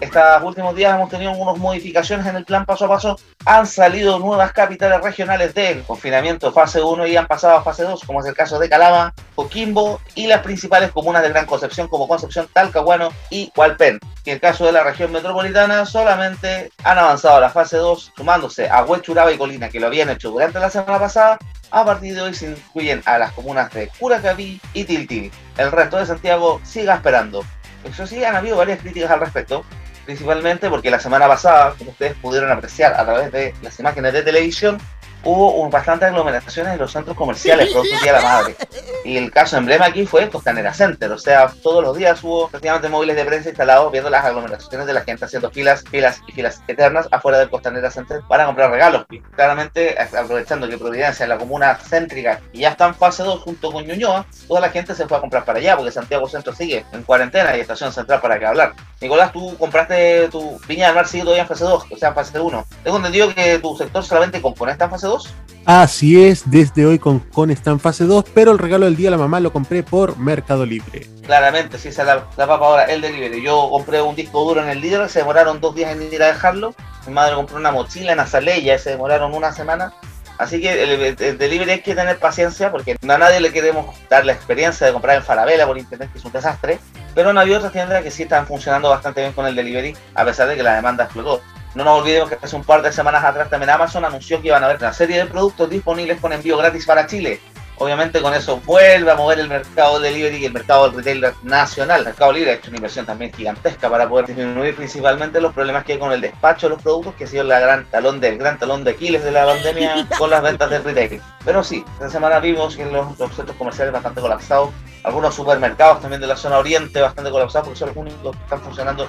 Estos 0.00 0.22
últimos 0.44 0.76
días 0.76 0.94
hemos 0.94 1.10
tenido 1.10 1.32
algunas 1.32 1.58
modificaciones 1.58 2.24
en 2.26 2.36
el 2.36 2.44
plan 2.44 2.64
paso 2.64 2.84
a 2.84 2.88
paso. 2.88 3.18
Han 3.44 3.66
salido 3.66 4.20
nuevas 4.20 4.52
capitales 4.52 5.00
regionales 5.02 5.54
del 5.54 5.82
confinamiento 5.82 6.52
fase 6.52 6.80
1 6.80 7.08
y 7.08 7.16
han 7.16 7.26
pasado 7.26 7.56
a 7.56 7.64
fase 7.64 7.82
2, 7.82 8.04
como 8.06 8.20
es 8.20 8.26
el 8.26 8.34
caso 8.34 8.60
de 8.60 8.68
Calama, 8.68 9.12
Coquimbo 9.34 10.00
y 10.14 10.28
las 10.28 10.42
principales 10.42 10.92
comunas 10.92 11.22
de 11.22 11.30
Gran 11.30 11.46
Concepción 11.46 11.88
como 11.88 12.06
Concepción, 12.06 12.48
Talcahuano 12.52 13.08
y 13.28 13.50
Hualpén. 13.56 13.98
En 14.24 14.34
el 14.34 14.40
caso 14.40 14.66
de 14.66 14.72
la 14.72 14.84
región 14.84 15.10
metropolitana 15.10 15.84
solamente 15.84 16.70
han 16.84 16.98
avanzado 16.98 17.38
a 17.38 17.40
la 17.40 17.50
fase 17.50 17.76
2 17.78 18.12
sumándose 18.16 18.68
a 18.68 18.84
Huechuraba 18.84 19.32
y 19.32 19.38
Colina 19.38 19.68
que 19.68 19.80
lo 19.80 19.88
habían 19.88 20.10
hecho 20.10 20.30
durante 20.30 20.60
la 20.60 20.70
semana 20.70 21.00
pasada. 21.00 21.38
A 21.70 21.84
partir 21.84 22.14
de 22.14 22.22
hoy 22.22 22.34
se 22.34 22.50
incluyen 22.50 23.02
a 23.04 23.18
las 23.18 23.32
comunas 23.32 23.72
de 23.72 23.90
Curacaví 23.98 24.60
y 24.74 24.84
Tiltil. 24.84 25.32
El 25.56 25.72
resto 25.72 25.96
de 25.96 26.06
Santiago 26.06 26.60
siga 26.62 26.94
esperando. 26.94 27.42
Eso 27.88 28.06
sí, 28.06 28.24
han 28.24 28.36
habido 28.36 28.56
varias 28.56 28.80
críticas 28.80 29.10
al 29.10 29.20
respecto 29.20 29.64
principalmente 30.08 30.70
porque 30.70 30.90
la 30.90 30.98
semana 30.98 31.28
pasada, 31.28 31.74
como 31.76 31.90
ustedes 31.90 32.14
pudieron 32.14 32.50
apreciar 32.50 32.94
a 32.94 33.04
través 33.04 33.30
de 33.30 33.54
las 33.60 33.78
imágenes 33.78 34.14
de 34.14 34.22
televisión, 34.22 34.78
hubo 35.24 35.52
un, 35.54 35.70
bastantes 35.70 36.08
aglomeraciones 36.08 36.72
en 36.72 36.78
los 36.78 36.92
centros 36.92 37.16
comerciales 37.16 37.70
producto 37.70 37.92
del 37.92 38.02
Día 38.02 38.12
de 38.12 38.18
la 38.18 38.24
Madre. 38.24 38.56
Y 39.04 39.16
el 39.16 39.30
caso 39.30 39.56
emblema 39.56 39.86
aquí 39.86 40.06
fue 40.06 40.28
Costanera 40.28 40.74
Center, 40.74 41.10
o 41.12 41.18
sea, 41.18 41.50
todos 41.62 41.82
los 41.82 41.96
días 41.96 42.22
hubo 42.22 42.48
prácticamente 42.48 42.88
móviles 42.88 43.16
de 43.16 43.24
prensa 43.24 43.48
instalados 43.48 43.90
viendo 43.90 44.10
las 44.10 44.24
aglomeraciones 44.24 44.86
de 44.86 44.92
la 44.92 45.02
gente 45.02 45.24
haciendo 45.24 45.50
filas, 45.50 45.84
filas 45.90 46.20
y 46.26 46.32
filas 46.32 46.62
eternas 46.68 47.08
afuera 47.10 47.38
del 47.38 47.50
Costanera 47.50 47.90
Center 47.90 48.20
para 48.28 48.46
comprar 48.46 48.70
regalos. 48.70 49.06
Y 49.10 49.20
claramente, 49.20 49.96
aprovechando 49.98 50.68
que 50.68 50.78
Providencia 50.78 51.24
es 51.24 51.28
la 51.28 51.38
comuna 51.38 51.76
céntrica 51.76 52.40
y 52.52 52.60
ya 52.60 52.70
está 52.70 52.86
en 52.86 52.94
fase 52.94 53.22
2 53.22 53.40
junto 53.40 53.72
con 53.72 53.86
Ñuñoa, 53.86 54.26
toda 54.46 54.60
la 54.60 54.70
gente 54.70 54.94
se 54.94 55.06
fue 55.06 55.16
a 55.16 55.20
comprar 55.20 55.44
para 55.44 55.58
allá 55.58 55.76
porque 55.76 55.92
Santiago 55.92 56.28
Centro 56.28 56.54
sigue 56.54 56.84
en 56.92 57.02
cuarentena 57.02 57.56
y 57.56 57.60
estación 57.60 57.92
central 57.92 58.20
para 58.20 58.38
que 58.38 58.46
hablar. 58.46 58.74
Nicolás, 59.00 59.32
tú 59.32 59.56
compraste 59.58 60.28
tu 60.28 60.58
Viña 60.66 60.86
del 60.86 60.94
Mar 60.94 61.06
sigue 61.06 61.22
todavía 61.22 61.42
en 61.42 61.48
fase 61.48 61.64
2, 61.64 61.86
o 61.90 61.96
sea, 61.96 62.08
en 62.08 62.14
fase 62.14 62.38
1. 62.38 62.66
Tengo 62.84 62.96
entendido 62.96 63.34
que 63.34 63.58
tu 63.58 63.76
sector 63.76 64.04
solamente 64.04 64.40
compone 64.42 64.72
esta 64.72 64.84
en 64.84 64.90
fase 64.90 65.06
2. 65.06 65.17
Así 65.64 66.24
es, 66.24 66.50
desde 66.50 66.86
hoy 66.86 66.98
con, 66.98 67.18
con 67.18 67.50
está 67.50 67.70
en 67.70 67.78
fase 67.78 68.04
2, 68.04 68.24
pero 68.32 68.52
el 68.52 68.58
regalo 68.58 68.86
del 68.86 68.96
día 68.96 69.08
a 69.08 69.10
la 69.10 69.18
mamá 69.18 69.38
lo 69.38 69.52
compré 69.52 69.82
por 69.82 70.16
Mercado 70.16 70.64
Libre. 70.64 71.06
Claramente, 71.26 71.76
sí, 71.78 71.88
esa 71.88 72.02
es 72.02 72.08
la, 72.08 72.14
la 72.38 72.46
papa 72.46 72.64
ahora, 72.64 72.84
el 72.84 73.02
delivery. 73.02 73.42
Yo 73.42 73.68
compré 73.70 74.00
un 74.00 74.16
disco 74.16 74.42
duro 74.44 74.62
en 74.62 74.70
el 74.70 74.80
líder, 74.80 75.06
se 75.10 75.18
demoraron 75.18 75.60
dos 75.60 75.74
días 75.74 75.92
en 75.92 76.10
ir 76.10 76.22
a 76.22 76.28
dejarlo. 76.28 76.74
Mi 77.06 77.12
madre 77.12 77.36
compró 77.36 77.58
una 77.58 77.70
mochila 77.70 78.12
en 78.12 78.20
Azaleya, 78.20 78.78
se 78.78 78.90
demoraron 78.90 79.34
una 79.34 79.52
semana. 79.52 79.92
Así 80.38 80.60
que 80.60 80.82
el, 80.84 81.18
el, 81.20 81.36
delivery 81.36 81.70
hay 81.72 81.80
que 81.82 81.94
tener 81.94 82.18
paciencia 82.18 82.70
porque 82.70 82.96
a 83.02 83.18
nadie 83.18 83.40
le 83.40 83.52
queremos 83.52 83.94
dar 84.08 84.24
la 84.24 84.32
experiencia 84.32 84.86
de 84.86 84.92
comprar 84.94 85.16
en 85.16 85.22
Falabella 85.22 85.66
por 85.66 85.76
internet, 85.76 86.08
que 86.12 86.18
es 86.18 86.24
un 86.24 86.32
desastre. 86.32 86.78
Pero 87.14 87.32
no 87.34 87.40
había 87.40 87.58
otras 87.58 87.72
tiendas 87.72 88.02
que 88.02 88.10
sí 88.10 88.22
están 88.22 88.46
funcionando 88.46 88.88
bastante 88.88 89.20
bien 89.20 89.32
con 89.34 89.44
el 89.46 89.54
delivery, 89.54 89.94
a 90.14 90.24
pesar 90.24 90.48
de 90.48 90.56
que 90.56 90.62
la 90.62 90.76
demanda 90.76 91.04
explotó. 91.04 91.42
No 91.78 91.84
nos 91.84 92.00
olvidemos 92.00 92.28
que 92.28 92.38
hace 92.42 92.56
un 92.56 92.64
par 92.64 92.82
de 92.82 92.90
semanas 92.90 93.22
atrás 93.22 93.48
también 93.48 93.70
Amazon 93.70 94.04
anunció 94.04 94.42
que 94.42 94.48
iban 94.48 94.64
a 94.64 94.66
haber 94.66 94.78
una 94.78 94.92
serie 94.92 95.18
de 95.18 95.26
productos 95.26 95.70
disponibles 95.70 96.20
con 96.20 96.32
envío 96.32 96.56
gratis 96.56 96.84
para 96.84 97.06
Chile. 97.06 97.40
Obviamente 97.76 98.20
con 98.20 98.34
eso 98.34 98.60
vuelve 98.64 99.08
a 99.08 99.14
mover 99.14 99.38
el 99.38 99.48
mercado 99.48 100.00
delivery 100.00 100.38
y 100.38 100.46
el 100.46 100.52
mercado 100.52 100.90
del 100.90 100.96
retail 100.96 101.32
nacional. 101.44 102.00
El 102.00 102.06
mercado 102.06 102.32
libre 102.32 102.50
ha 102.50 102.54
hecho 102.54 102.70
una 102.70 102.78
inversión 102.78 103.06
también 103.06 103.32
gigantesca 103.32 103.88
para 103.88 104.08
poder 104.08 104.26
disminuir 104.26 104.74
principalmente 104.74 105.40
los 105.40 105.54
problemas 105.54 105.84
que 105.84 105.92
hay 105.92 105.98
con 106.00 106.10
el 106.10 106.20
despacho 106.20 106.66
de 106.66 106.74
los 106.74 106.82
productos, 106.82 107.14
que 107.14 107.22
ha 107.22 107.26
sido 107.28 107.44
la 107.44 107.60
gran 107.60 107.84
talón 107.84 108.18
del 108.18 108.38
gran 108.38 108.58
talón 108.58 108.82
de 108.82 108.90
Aquiles 108.90 109.22
de 109.22 109.30
la 109.30 109.46
pandemia 109.46 110.08
con 110.18 110.30
las 110.30 110.42
ventas 110.42 110.68
del 110.70 110.82
retail. 110.82 111.22
Pero 111.44 111.62
sí, 111.62 111.84
esta 111.92 112.10
semana 112.10 112.40
vimos 112.40 112.74
que 112.74 112.86
los, 112.86 113.16
los 113.16 113.36
centros 113.36 113.56
comerciales 113.56 113.92
bastante 113.92 114.20
colapsados, 114.20 114.70
algunos 115.04 115.32
supermercados 115.32 116.00
también 116.00 116.20
de 116.20 116.26
la 116.26 116.34
zona 116.34 116.58
oriente 116.58 117.00
bastante 117.00 117.30
colapsados 117.30 117.68
porque 117.68 117.78
son 117.78 117.88
los 117.90 117.96
únicos 117.96 118.36
que 118.36 118.42
están 118.42 118.60
funcionando 118.62 119.06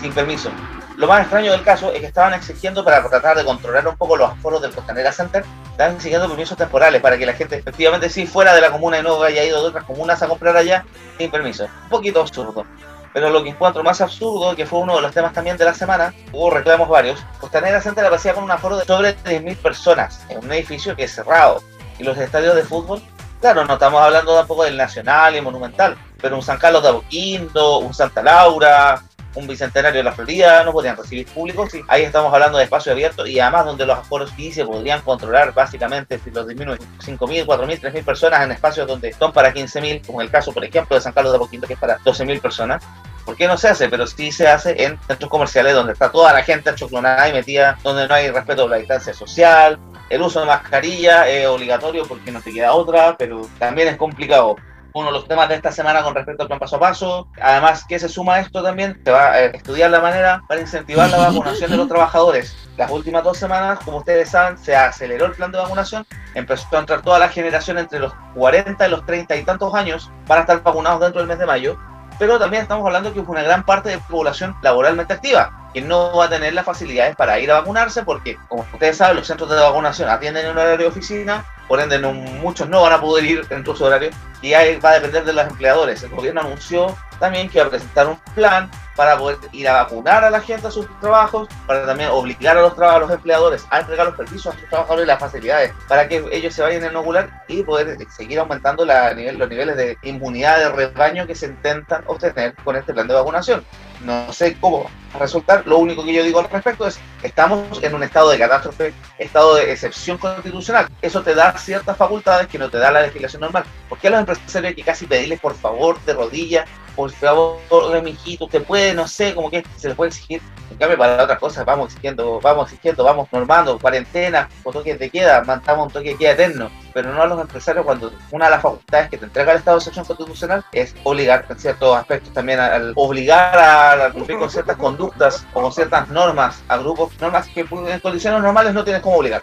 sin 0.00 0.12
permiso. 0.12 0.50
Lo 0.96 1.06
más 1.06 1.20
extraño 1.20 1.52
del 1.52 1.62
caso 1.62 1.92
es 1.92 2.00
que 2.00 2.06
estaban 2.06 2.34
exigiendo 2.34 2.84
para 2.84 3.08
tratar 3.08 3.36
de 3.36 3.44
controlar 3.44 3.86
un 3.86 3.96
poco 3.96 4.16
los 4.16 4.32
aforos 4.32 4.60
del 4.60 4.72
Costanera 4.72 5.12
Center, 5.12 5.44
estaban 5.70 5.94
exigiendo 5.94 6.26
permisos 6.28 6.58
temporales 6.58 7.00
para 7.00 7.16
que 7.16 7.24
la 7.24 7.34
gente 7.34 7.54
efectivamente 7.54 8.10
sí 8.10 8.26
fuera 8.26 8.52
de 8.52 8.60
la 8.60 8.72
comuna 8.72 8.98
y 8.98 9.02
no 9.02 9.22
haya 9.22 9.44
ido 9.44 9.62
de 9.62 9.68
otras 9.68 9.84
comunas 9.84 10.20
a 10.22 10.26
comprar 10.26 10.56
allá 10.56 10.84
sin 11.16 11.30
permiso. 11.30 11.68
Un 11.84 11.88
poquito 11.88 12.20
absurdo. 12.20 12.66
Pero 13.12 13.30
lo 13.30 13.44
que 13.44 13.50
encuentro 13.50 13.84
más 13.84 14.00
absurdo, 14.00 14.56
que 14.56 14.66
fue 14.66 14.80
uno 14.80 14.96
de 14.96 15.02
los 15.02 15.12
temas 15.12 15.32
también 15.32 15.56
de 15.56 15.64
la 15.64 15.72
semana, 15.72 16.12
hubo 16.32 16.50
reclamos 16.50 16.88
varios, 16.88 17.20
Costanera 17.40 17.80
Center 17.80 18.04
aparecía 18.04 18.34
con 18.34 18.42
un 18.42 18.50
aforo 18.50 18.76
de 18.76 18.84
sobre 18.84 19.16
10.000 19.16 19.56
personas 19.56 20.26
en 20.28 20.38
un 20.38 20.52
edificio 20.52 20.96
que 20.96 21.04
es 21.04 21.14
cerrado. 21.14 21.62
Y 21.98 22.02
los 22.02 22.18
estadios 22.18 22.56
de 22.56 22.64
fútbol, 22.64 23.00
claro, 23.40 23.64
no 23.64 23.74
estamos 23.74 24.02
hablando 24.02 24.36
tampoco 24.36 24.64
del 24.64 24.76
Nacional 24.76 25.36
y 25.36 25.40
Monumental, 25.40 25.96
pero 26.20 26.34
un 26.34 26.42
San 26.42 26.58
Carlos 26.58 26.82
de 26.82 26.88
Apoquindo, 26.88 27.78
un 27.78 27.94
Santa 27.94 28.20
Laura, 28.22 29.00
un 29.34 29.46
bicentenario 29.46 29.98
de 29.98 30.04
la 30.04 30.12
Florida, 30.12 30.64
no 30.64 30.72
podrían 30.72 30.96
recibir 30.96 31.26
público. 31.26 31.68
Sí, 31.68 31.82
ahí 31.88 32.02
estamos 32.02 32.32
hablando 32.32 32.58
de 32.58 32.64
espacio 32.64 32.92
abierto 32.92 33.26
y 33.26 33.38
además 33.38 33.64
donde 33.64 33.86
los 33.86 33.98
aforos 33.98 34.32
sí 34.36 34.52
se 34.52 34.64
podrían 34.64 35.00
controlar 35.02 35.54
básicamente 35.54 36.18
si 36.18 36.30
los 36.30 36.46
disminuyen 36.46 36.86
5.000, 36.98 37.46
4.000, 37.46 37.80
3.000 37.80 38.04
personas 38.04 38.42
en 38.42 38.52
espacios 38.52 38.86
donde 38.86 39.12
son 39.12 39.32
para 39.32 39.52
15.000, 39.52 40.06
como 40.06 40.22
el 40.22 40.30
caso, 40.30 40.52
por 40.52 40.64
ejemplo, 40.64 40.96
de 40.96 41.02
San 41.02 41.12
Carlos 41.12 41.32
de 41.32 41.36
Apoquindo, 41.36 41.66
que 41.66 41.74
es 41.74 41.78
para 41.78 41.98
12.000 41.98 42.40
personas. 42.40 42.84
¿Por 43.24 43.36
qué 43.36 43.46
no 43.46 43.58
se 43.58 43.68
hace? 43.68 43.90
Pero 43.90 44.06
sí 44.06 44.32
se 44.32 44.48
hace 44.48 44.84
en 44.84 44.98
centros 45.06 45.30
comerciales 45.30 45.74
donde 45.74 45.92
está 45.92 46.10
toda 46.10 46.32
la 46.32 46.42
gente 46.42 46.70
achoclonada 46.70 47.28
y 47.28 47.32
metida, 47.34 47.78
donde 47.82 48.08
no 48.08 48.14
hay 48.14 48.30
respeto 48.30 48.64
a 48.64 48.68
la 48.68 48.76
distancia 48.76 49.12
social. 49.12 49.78
El 50.08 50.22
uso 50.22 50.40
de 50.40 50.46
mascarilla 50.46 51.28
es 51.28 51.46
obligatorio 51.46 52.06
porque 52.06 52.32
no 52.32 52.40
te 52.40 52.54
queda 52.54 52.72
otra, 52.72 53.16
pero 53.18 53.46
también 53.58 53.88
es 53.88 53.98
complicado 53.98 54.56
uno 54.92 55.06
de 55.06 55.12
los 55.12 55.28
temas 55.28 55.48
de 55.48 55.56
esta 55.56 55.72
semana 55.72 56.02
con 56.02 56.14
respecto 56.14 56.42
al 56.42 56.48
plan 56.48 56.58
paso 56.58 56.76
a 56.76 56.80
paso. 56.80 57.28
Además, 57.40 57.84
que 57.88 57.98
se 57.98 58.08
suma 58.08 58.40
esto 58.40 58.62
también, 58.62 59.00
se 59.04 59.10
va 59.10 59.32
a 59.32 59.40
estudiar 59.40 59.90
la 59.90 60.00
manera 60.00 60.42
para 60.48 60.60
incentivar 60.60 61.10
la 61.10 61.18
vacunación 61.18 61.70
de 61.70 61.76
los 61.76 61.88
trabajadores. 61.88 62.56
Las 62.76 62.90
últimas 62.90 63.24
dos 63.24 63.38
semanas, 63.38 63.78
como 63.84 63.98
ustedes 63.98 64.30
saben, 64.30 64.58
se 64.58 64.74
aceleró 64.74 65.26
el 65.26 65.32
plan 65.32 65.52
de 65.52 65.58
vacunación, 65.58 66.06
empezó 66.34 66.66
a 66.76 66.80
entrar 66.80 67.02
toda 67.02 67.18
la 67.18 67.28
generación 67.28 67.78
entre 67.78 67.98
los 67.98 68.12
40 68.34 68.86
y 68.86 68.90
los 68.90 69.04
30 69.04 69.36
y 69.36 69.44
tantos 69.44 69.74
años 69.74 70.10
para 70.26 70.42
estar 70.42 70.62
vacunados 70.62 71.00
dentro 71.00 71.20
del 71.20 71.28
mes 71.28 71.38
de 71.38 71.46
mayo. 71.46 71.78
Pero 72.18 72.38
también 72.38 72.62
estamos 72.62 72.84
hablando 72.84 73.12
que 73.12 73.20
es 73.20 73.28
una 73.28 73.42
gran 73.42 73.64
parte 73.64 73.90
de 73.90 73.98
población 73.98 74.56
laboralmente 74.62 75.14
activa, 75.14 75.70
que 75.72 75.80
no 75.80 76.16
va 76.16 76.24
a 76.24 76.28
tener 76.28 76.52
las 76.52 76.64
facilidades 76.64 77.14
para 77.14 77.38
ir 77.38 77.50
a 77.52 77.60
vacunarse, 77.60 78.02
porque, 78.02 78.36
como 78.48 78.66
ustedes 78.72 78.96
saben, 78.96 79.16
los 79.16 79.26
centros 79.26 79.48
de 79.48 79.56
vacunación 79.56 80.08
atienden 80.08 80.46
en 80.46 80.52
un 80.52 80.58
horario 80.58 80.78
de 80.78 80.86
oficina, 80.86 81.44
por 81.68 81.80
ende 81.80 81.98
muchos 81.98 82.68
no 82.68 82.82
van 82.82 82.94
a 82.94 83.00
poder 83.00 83.24
ir 83.24 83.46
en 83.50 83.64
su 83.64 83.84
horario 83.84 84.10
y 84.40 84.54
ahí 84.54 84.76
va 84.80 84.90
a 84.90 84.94
depender 84.94 85.24
de 85.24 85.32
los 85.32 85.46
empleadores. 85.46 86.02
El 86.02 86.10
gobierno 86.10 86.40
anunció 86.40 86.96
también 87.20 87.48
que 87.48 87.60
va 87.60 87.66
a 87.66 87.70
presentar 87.70 88.06
un 88.06 88.16
plan 88.34 88.70
para 88.96 89.16
poder 89.16 89.38
ir 89.52 89.68
a 89.68 89.82
vacunar 89.82 90.24
a 90.24 90.30
la 90.30 90.40
gente 90.40 90.66
a 90.66 90.70
sus 90.70 90.86
trabajos, 91.00 91.48
para 91.66 91.86
también 91.86 92.10
obligar 92.10 92.56
a 92.56 92.62
los, 92.62 92.78
a 92.78 93.14
empleadores 93.14 93.66
a 93.70 93.80
entregar 93.80 94.06
los 94.06 94.16
permisos 94.16 94.54
a 94.54 94.58
sus 94.58 94.68
trabajadores 94.68 95.04
y 95.04 95.06
las 95.06 95.20
facilidades 95.20 95.72
para 95.86 96.08
que 96.08 96.24
ellos 96.32 96.54
se 96.54 96.62
vayan 96.62 96.82
a 96.84 96.88
inocular 96.88 97.44
y 97.48 97.62
poder 97.62 97.96
seguir 98.10 98.38
aumentando 98.38 98.84
la 98.84 99.12
nivel, 99.14 99.38
los 99.38 99.48
niveles 99.48 99.76
de 99.76 99.98
inmunidad 100.02 100.58
de 100.58 100.68
rebaño 100.70 101.26
que 101.26 101.34
se 101.34 101.46
intentan 101.46 102.02
obtener 102.06 102.54
con 102.64 102.76
este 102.76 102.92
plan 102.92 103.06
de 103.06 103.14
vacunación. 103.14 103.64
No 104.02 104.32
sé 104.32 104.56
cómo 104.60 104.88
resultar, 105.18 105.66
lo 105.66 105.78
único 105.78 106.04
que 106.04 106.12
yo 106.12 106.22
digo 106.22 106.38
al 106.38 106.48
respecto 106.48 106.86
es 106.86 107.00
estamos 107.22 107.82
en 107.82 107.94
un 107.94 108.02
estado 108.02 108.30
de 108.30 108.38
catástrofe, 108.38 108.94
estado 109.18 109.56
de 109.56 109.72
excepción 109.72 110.18
constitucional. 110.18 110.88
Eso 111.02 111.22
te 111.22 111.34
da 111.34 111.56
ciertas 111.58 111.96
facultades 111.96 112.46
que 112.46 112.58
no 112.58 112.70
te 112.70 112.78
da 112.78 112.92
la 112.92 113.02
legislación 113.02 113.40
normal. 113.40 113.64
¿Por 113.88 113.98
qué 113.98 114.08
a 114.08 114.10
los 114.10 114.20
empresarios 114.20 114.70
hay 114.70 114.74
que 114.74 114.84
casi 114.84 115.06
pedirles 115.06 115.40
por 115.40 115.54
favor 115.54 116.00
de 116.04 116.14
rodillas 116.14 116.68
por 116.98 117.12
favor, 117.12 117.60
de 117.92 118.02
mijito, 118.02 118.46
usted 118.46 118.64
puede, 118.64 118.92
no 118.92 119.06
sé, 119.06 119.32
como 119.32 119.48
que 119.48 119.62
se 119.76 119.88
le 119.88 119.94
puede 119.94 120.08
exigir. 120.08 120.42
En 120.68 120.78
cambio, 120.78 120.98
para 120.98 121.22
otras 121.22 121.38
cosas, 121.38 121.64
vamos 121.64 121.90
exigiendo, 121.90 122.40
vamos 122.40 122.72
exigiendo, 122.72 123.04
vamos 123.04 123.28
normando, 123.30 123.78
cuarentena, 123.78 124.48
o 124.64 124.72
toques 124.72 124.98
de 124.98 125.08
queda, 125.08 125.44
mandamos 125.44 125.86
un 125.86 125.92
toque 125.92 126.08
de 126.08 126.16
queda 126.16 126.32
eterno. 126.32 126.72
Pero 126.92 127.12
no 127.12 127.22
a 127.22 127.26
los 127.28 127.40
empresarios 127.40 127.84
cuando 127.84 128.12
una 128.32 128.46
de 128.46 128.50
las 128.50 128.62
facultades 128.62 129.10
que 129.10 129.16
te 129.16 129.26
entrega 129.26 129.52
el 129.52 129.58
Estado 129.58 129.76
de 129.76 129.82
excepción 129.82 130.06
constitucional 130.06 130.64
es 130.72 130.92
obligar 131.04 131.46
en 131.48 131.60
ciertos 131.60 131.96
aspectos 131.96 132.34
también 132.34 132.58
al 132.58 132.92
obligar 132.96 133.56
a, 133.56 134.10
cumplir 134.10 134.36
con 134.36 134.50
ciertas 134.50 134.76
conductas 134.76 135.46
o 135.54 135.62
con 135.62 135.72
ciertas 135.72 136.08
normas 136.08 136.64
a 136.66 136.78
grupos, 136.78 137.12
normas 137.20 137.46
que 137.46 137.60
en 137.60 138.00
condiciones 138.00 138.42
normales 138.42 138.74
no 138.74 138.82
tienes 138.82 139.02
cómo 139.02 139.18
obligar. 139.18 139.42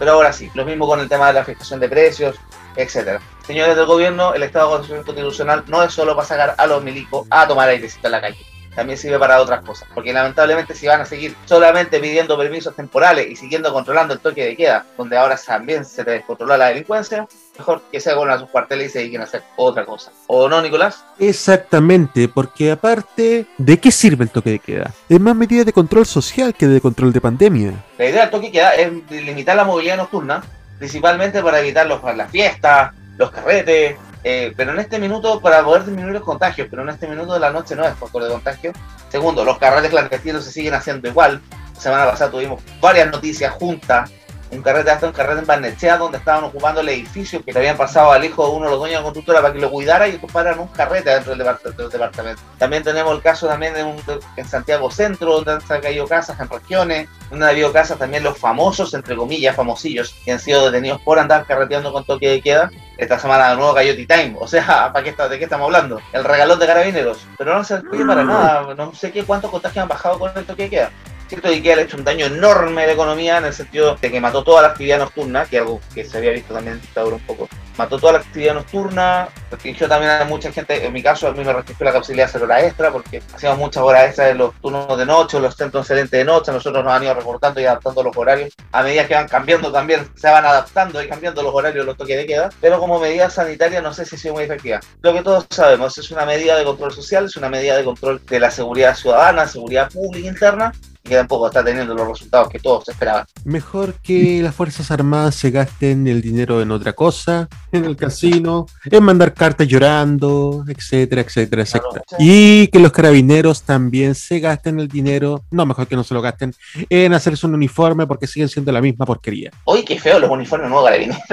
Pero 0.00 0.12
ahora 0.12 0.32
sí, 0.32 0.50
lo 0.54 0.64
mismo 0.64 0.86
con 0.86 0.98
el 0.98 1.10
tema 1.10 1.26
de 1.26 1.34
la 1.34 1.44
fijación 1.44 1.78
de 1.78 1.86
precios, 1.86 2.36
etcétera. 2.74 3.20
Señores 3.46 3.76
del 3.76 3.84
gobierno, 3.84 4.32
el 4.32 4.42
Estado 4.42 4.78
de 4.78 5.04
Constitucional 5.04 5.62
no 5.66 5.82
es 5.82 5.92
solo 5.92 6.16
para 6.16 6.26
sacar 6.26 6.54
a 6.56 6.66
los 6.66 6.82
milicos 6.82 7.26
a 7.28 7.46
tomar 7.46 7.68
airecito 7.68 8.08
en 8.08 8.12
la 8.12 8.22
calle. 8.22 8.38
también 8.74 8.96
sirve 8.96 9.18
para 9.18 9.42
otras 9.42 9.62
cosas. 9.62 9.86
Porque 9.92 10.12
lamentablemente 10.12 10.74
si 10.74 10.86
van 10.86 11.02
a 11.02 11.04
seguir 11.04 11.36
solamente 11.44 12.00
pidiendo 12.00 12.38
permisos 12.38 12.74
temporales 12.74 13.28
y 13.28 13.36
siguiendo 13.36 13.74
controlando 13.74 14.14
el 14.14 14.20
toque 14.20 14.46
de 14.46 14.56
queda, 14.56 14.86
donde 14.96 15.18
ahora 15.18 15.36
también 15.36 15.84
se 15.84 16.02
descontrola 16.02 16.56
la 16.56 16.68
delincuencia, 16.68 17.28
mejor 17.60 17.82
que 17.92 18.00
se 18.00 18.10
hagan 18.10 18.30
a 18.30 18.38
sus 18.38 18.48
cuarteles 18.48 18.88
y 18.88 18.90
se 18.90 18.98
dediquen 19.00 19.20
a 19.20 19.24
hacer 19.24 19.42
otra 19.56 19.84
cosa. 19.84 20.10
¿O 20.26 20.48
no, 20.48 20.60
Nicolás? 20.62 21.04
Exactamente, 21.18 22.28
porque 22.28 22.72
aparte, 22.72 23.46
¿de 23.58 23.78
qué 23.78 23.92
sirve 23.92 24.24
el 24.24 24.30
toque 24.30 24.50
de 24.50 24.58
queda? 24.58 24.90
Es 25.08 25.20
más 25.20 25.36
medida 25.36 25.62
de 25.64 25.72
control 25.72 26.06
social 26.06 26.54
que 26.54 26.66
de 26.66 26.80
control 26.80 27.12
de 27.12 27.20
pandemia. 27.20 27.72
La 27.98 28.08
idea 28.08 28.22
del 28.22 28.30
toque 28.30 28.46
de 28.46 28.52
queda 28.52 28.74
es 28.74 28.90
limitar 29.10 29.56
la 29.56 29.64
movilidad 29.64 29.98
nocturna, 29.98 30.42
principalmente 30.78 31.42
para 31.42 31.60
evitar 31.60 31.86
los, 31.86 32.02
las 32.16 32.30
fiestas, 32.30 32.92
los 33.18 33.30
carretes, 33.30 33.96
eh, 34.24 34.52
pero 34.56 34.72
en 34.72 34.80
este 34.80 34.98
minuto 34.98 35.40
para 35.40 35.62
poder 35.62 35.84
disminuir 35.84 36.14
los 36.14 36.24
contagios, 36.24 36.68
pero 36.70 36.82
en 36.82 36.88
este 36.88 37.06
minuto 37.06 37.34
de 37.34 37.40
la 37.40 37.50
noche 37.50 37.76
no 37.76 37.84
es 37.84 37.94
factor 37.94 38.24
de 38.24 38.30
contagio. 38.30 38.72
Segundo, 39.10 39.44
los 39.44 39.58
carretes 39.58 39.90
clandestinos 39.90 40.44
se 40.44 40.52
siguen 40.52 40.74
haciendo 40.74 41.08
igual. 41.08 41.40
La 41.74 41.80
semana 41.80 42.10
pasada 42.10 42.30
tuvimos 42.30 42.62
varias 42.80 43.10
noticias 43.10 43.52
juntas 43.52 44.10
un 44.50 44.62
carrete 44.62 44.90
hasta 44.90 45.06
un 45.06 45.12
carrete 45.12 45.40
en 45.40 45.46
Barnechea 45.46 45.96
donde 45.96 46.18
estaban 46.18 46.44
ocupando 46.44 46.80
el 46.80 46.88
edificio 46.88 47.42
que 47.44 47.52
le 47.52 47.58
habían 47.60 47.76
pasado 47.76 48.12
al 48.12 48.24
hijo 48.24 48.46
de 48.46 48.56
uno 48.56 48.64
de 48.66 48.70
los 48.70 48.80
dueños 48.80 48.98
de 48.98 49.00
la 49.00 49.04
constructora 49.04 49.40
para 49.40 49.54
que 49.54 49.60
lo 49.60 49.70
cuidara 49.70 50.08
y 50.08 50.16
ocuparan 50.16 50.58
un 50.58 50.68
carrete 50.68 51.10
dentro 51.10 51.34
del, 51.34 51.90
departamento. 51.90 52.42
También 52.58 52.82
tenemos 52.82 53.14
el 53.14 53.22
caso 53.22 53.46
también 53.46 53.74
en 53.76 54.48
Santiago 54.48 54.90
Centro, 54.90 55.40
donde 55.40 55.64
han 55.68 55.80
caído 55.80 56.06
casas 56.06 56.38
en 56.40 56.48
regiones, 56.48 57.08
donde 57.30 57.46
ha 57.46 57.48
habido 57.50 57.72
casas 57.72 57.98
también 57.98 58.22
los 58.22 58.38
famosos, 58.38 58.92
entre 58.94 59.16
comillas, 59.16 59.54
famosillos, 59.54 60.14
que 60.24 60.32
han 60.32 60.40
sido 60.40 60.70
detenidos 60.70 61.00
por 61.02 61.18
andar 61.18 61.46
carreteando 61.46 61.92
con 61.92 62.04
toque 62.04 62.28
de 62.28 62.40
queda. 62.40 62.70
Esta 62.98 63.18
semana 63.18 63.50
de 63.50 63.56
nuevo 63.56 63.72
cayó 63.74 63.94
T-Time, 63.94 64.36
o 64.38 64.46
sea, 64.46 64.66
¿para 64.92 65.02
qué 65.02 65.10
está, 65.10 65.28
¿de 65.28 65.38
qué 65.38 65.44
estamos 65.44 65.66
hablando? 65.66 66.00
El 66.12 66.24
regalón 66.24 66.58
de 66.58 66.66
carabineros. 66.66 67.26
Pero 67.38 67.54
no 67.54 67.64
se 67.64 67.74
explica 67.74 68.06
para 68.06 68.24
nada, 68.24 68.74
no 68.74 68.94
sé 68.94 69.10
qué 69.10 69.24
cuántos 69.24 69.50
contagios 69.50 69.82
han 69.82 69.88
bajado 69.88 70.18
con 70.18 70.30
el 70.36 70.44
toque 70.44 70.64
de 70.64 70.70
queda. 70.70 70.90
Cierto 71.30 71.48
que 71.48 71.60
le 71.60 71.82
ha 71.82 71.84
hecho 71.84 71.96
un 71.96 72.02
daño 72.02 72.26
enorme 72.26 72.82
a 72.82 72.86
la 72.86 72.92
economía 72.92 73.38
en 73.38 73.44
el 73.44 73.52
sentido 73.52 73.94
de 73.94 74.10
que 74.10 74.20
mató 74.20 74.42
toda 74.42 74.62
la 74.62 74.68
actividad 74.68 74.98
nocturna, 74.98 75.44
que 75.44 75.58
es 75.58 75.62
algo 75.62 75.80
que 75.94 76.04
se 76.04 76.18
había 76.18 76.32
visto 76.32 76.52
también 76.52 76.80
en 76.96 77.02
un 77.04 77.20
poco. 77.20 77.48
Mató 77.78 78.00
toda 78.00 78.14
la 78.14 78.18
actividad 78.18 78.54
nocturna, 78.54 79.28
restringió 79.48 79.86
también 79.86 80.10
a 80.10 80.24
mucha 80.24 80.50
gente, 80.50 80.84
en 80.84 80.92
mi 80.92 81.04
caso 81.04 81.28
a 81.28 81.32
mí 81.32 81.44
me 81.44 81.52
restringió 81.52 81.86
la 81.86 81.92
posibilidad 81.92 82.26
de 82.26 82.30
hacer 82.30 82.42
horas 82.42 82.64
extra, 82.64 82.90
porque 82.90 83.22
hacíamos 83.32 83.60
muchas 83.60 83.80
horas 83.80 84.08
extras 84.08 84.32
en 84.32 84.38
los 84.38 84.52
turnos 84.60 84.98
de 84.98 85.06
noche, 85.06 85.38
los 85.38 85.54
centros 85.54 85.82
excelentes 85.84 86.18
de 86.18 86.24
noche, 86.24 86.50
nosotros 86.50 86.82
nos 86.82 86.92
han 86.92 87.04
ido 87.04 87.14
recortando 87.14 87.60
y 87.60 87.64
adaptando 87.64 88.02
los 88.02 88.16
horarios. 88.16 88.52
A 88.72 88.82
medida 88.82 89.06
que 89.06 89.14
van 89.14 89.28
cambiando 89.28 89.70
también, 89.70 90.08
se 90.16 90.28
van 90.28 90.44
adaptando 90.44 91.00
y 91.00 91.08
cambiando 91.08 91.44
los 91.44 91.54
horarios, 91.54 91.86
los 91.86 91.96
toques 91.96 92.16
de 92.16 92.26
queda, 92.26 92.50
pero 92.60 92.80
como 92.80 92.98
medida 92.98 93.30
sanitaria 93.30 93.80
no 93.80 93.94
sé 93.94 94.04
si 94.04 94.16
ha 94.16 94.18
sido 94.18 94.34
muy 94.34 94.42
efectiva. 94.42 94.80
Lo 95.00 95.12
que 95.12 95.22
todos 95.22 95.46
sabemos 95.48 95.96
es 95.96 96.10
una 96.10 96.26
medida 96.26 96.58
de 96.58 96.64
control 96.64 96.92
social, 96.92 97.26
es 97.26 97.36
una 97.36 97.48
medida 97.48 97.76
de 97.76 97.84
control 97.84 98.20
de 98.26 98.40
la 98.40 98.50
seguridad 98.50 98.96
ciudadana, 98.96 99.46
seguridad 99.46 99.88
pública 99.92 100.26
interna, 100.26 100.72
que 101.10 101.16
tampoco 101.16 101.48
está 101.48 101.64
teniendo 101.64 101.92
los 101.92 102.06
resultados 102.06 102.48
que 102.48 102.60
todos 102.60 102.88
esperaban. 102.88 103.26
Mejor 103.44 103.94
que 103.94 104.40
las 104.42 104.54
Fuerzas 104.54 104.92
Armadas 104.92 105.34
se 105.34 105.50
gasten 105.50 106.06
el 106.06 106.22
dinero 106.22 106.62
en 106.62 106.70
otra 106.70 106.92
cosa, 106.92 107.48
en 107.72 107.84
el 107.84 107.96
casino, 107.96 108.66
en 108.84 109.02
mandar 109.02 109.34
cartas 109.34 109.66
llorando, 109.66 110.64
etcétera, 110.68 111.22
etcétera, 111.22 111.62
etcétera. 111.62 112.02
Y 112.20 112.68
que 112.68 112.78
los 112.78 112.92
carabineros 112.92 113.64
también 113.64 114.14
se 114.14 114.38
gasten 114.38 114.78
el 114.78 114.86
dinero, 114.86 115.42
no, 115.50 115.66
mejor 115.66 115.88
que 115.88 115.96
no 115.96 116.04
se 116.04 116.14
lo 116.14 116.22
gasten, 116.22 116.54
en 116.88 117.12
hacerse 117.12 117.44
un 117.44 117.56
uniforme 117.56 118.06
porque 118.06 118.28
siguen 118.28 118.48
siendo 118.48 118.70
la 118.70 118.80
misma 118.80 119.04
porquería. 119.04 119.50
Uy, 119.64 119.84
qué 119.84 119.98
feo 119.98 120.20
los 120.20 120.30
uniformes 120.30 120.70
nuevos 120.70 120.88
carabineros. 120.88 121.24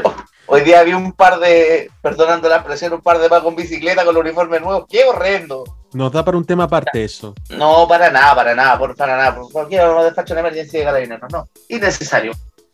Hoy 0.49 0.61
día 0.61 0.81
vi 0.83 0.93
un 0.93 1.11
par 1.11 1.39
de, 1.39 1.91
perdonando 2.01 2.47
la 2.47 2.57
expresión, 2.57 2.93
un 2.93 3.01
par 3.01 3.19
de 3.19 3.27
más 3.27 3.41
con 3.41 3.55
bicicleta 3.55 4.05
con 4.05 4.15
los 4.15 4.23
uniformes 4.23 4.61
nuevos. 4.61 4.85
¡Qué 4.89 5.03
horrendo! 5.03 5.65
Nos 5.91 6.11
da 6.11 6.23
para 6.23 6.37
un 6.37 6.45
tema 6.45 6.63
aparte 6.63 7.03
eso. 7.03 7.35
No, 7.49 7.85
para 7.85 8.09
nada, 8.09 8.33
para 8.33 8.55
nada, 8.55 8.77
por, 8.77 8.95
para 8.95 9.17
nada. 9.17 9.35
Por 9.35 9.51
cualquier 9.51 9.85
despacho 10.03 10.33
de 10.33 10.39
emergencia 10.39 10.79
de 10.79 10.85
carabineros, 10.85 11.31
no. 11.31 11.49
Innecesario. 11.67 12.31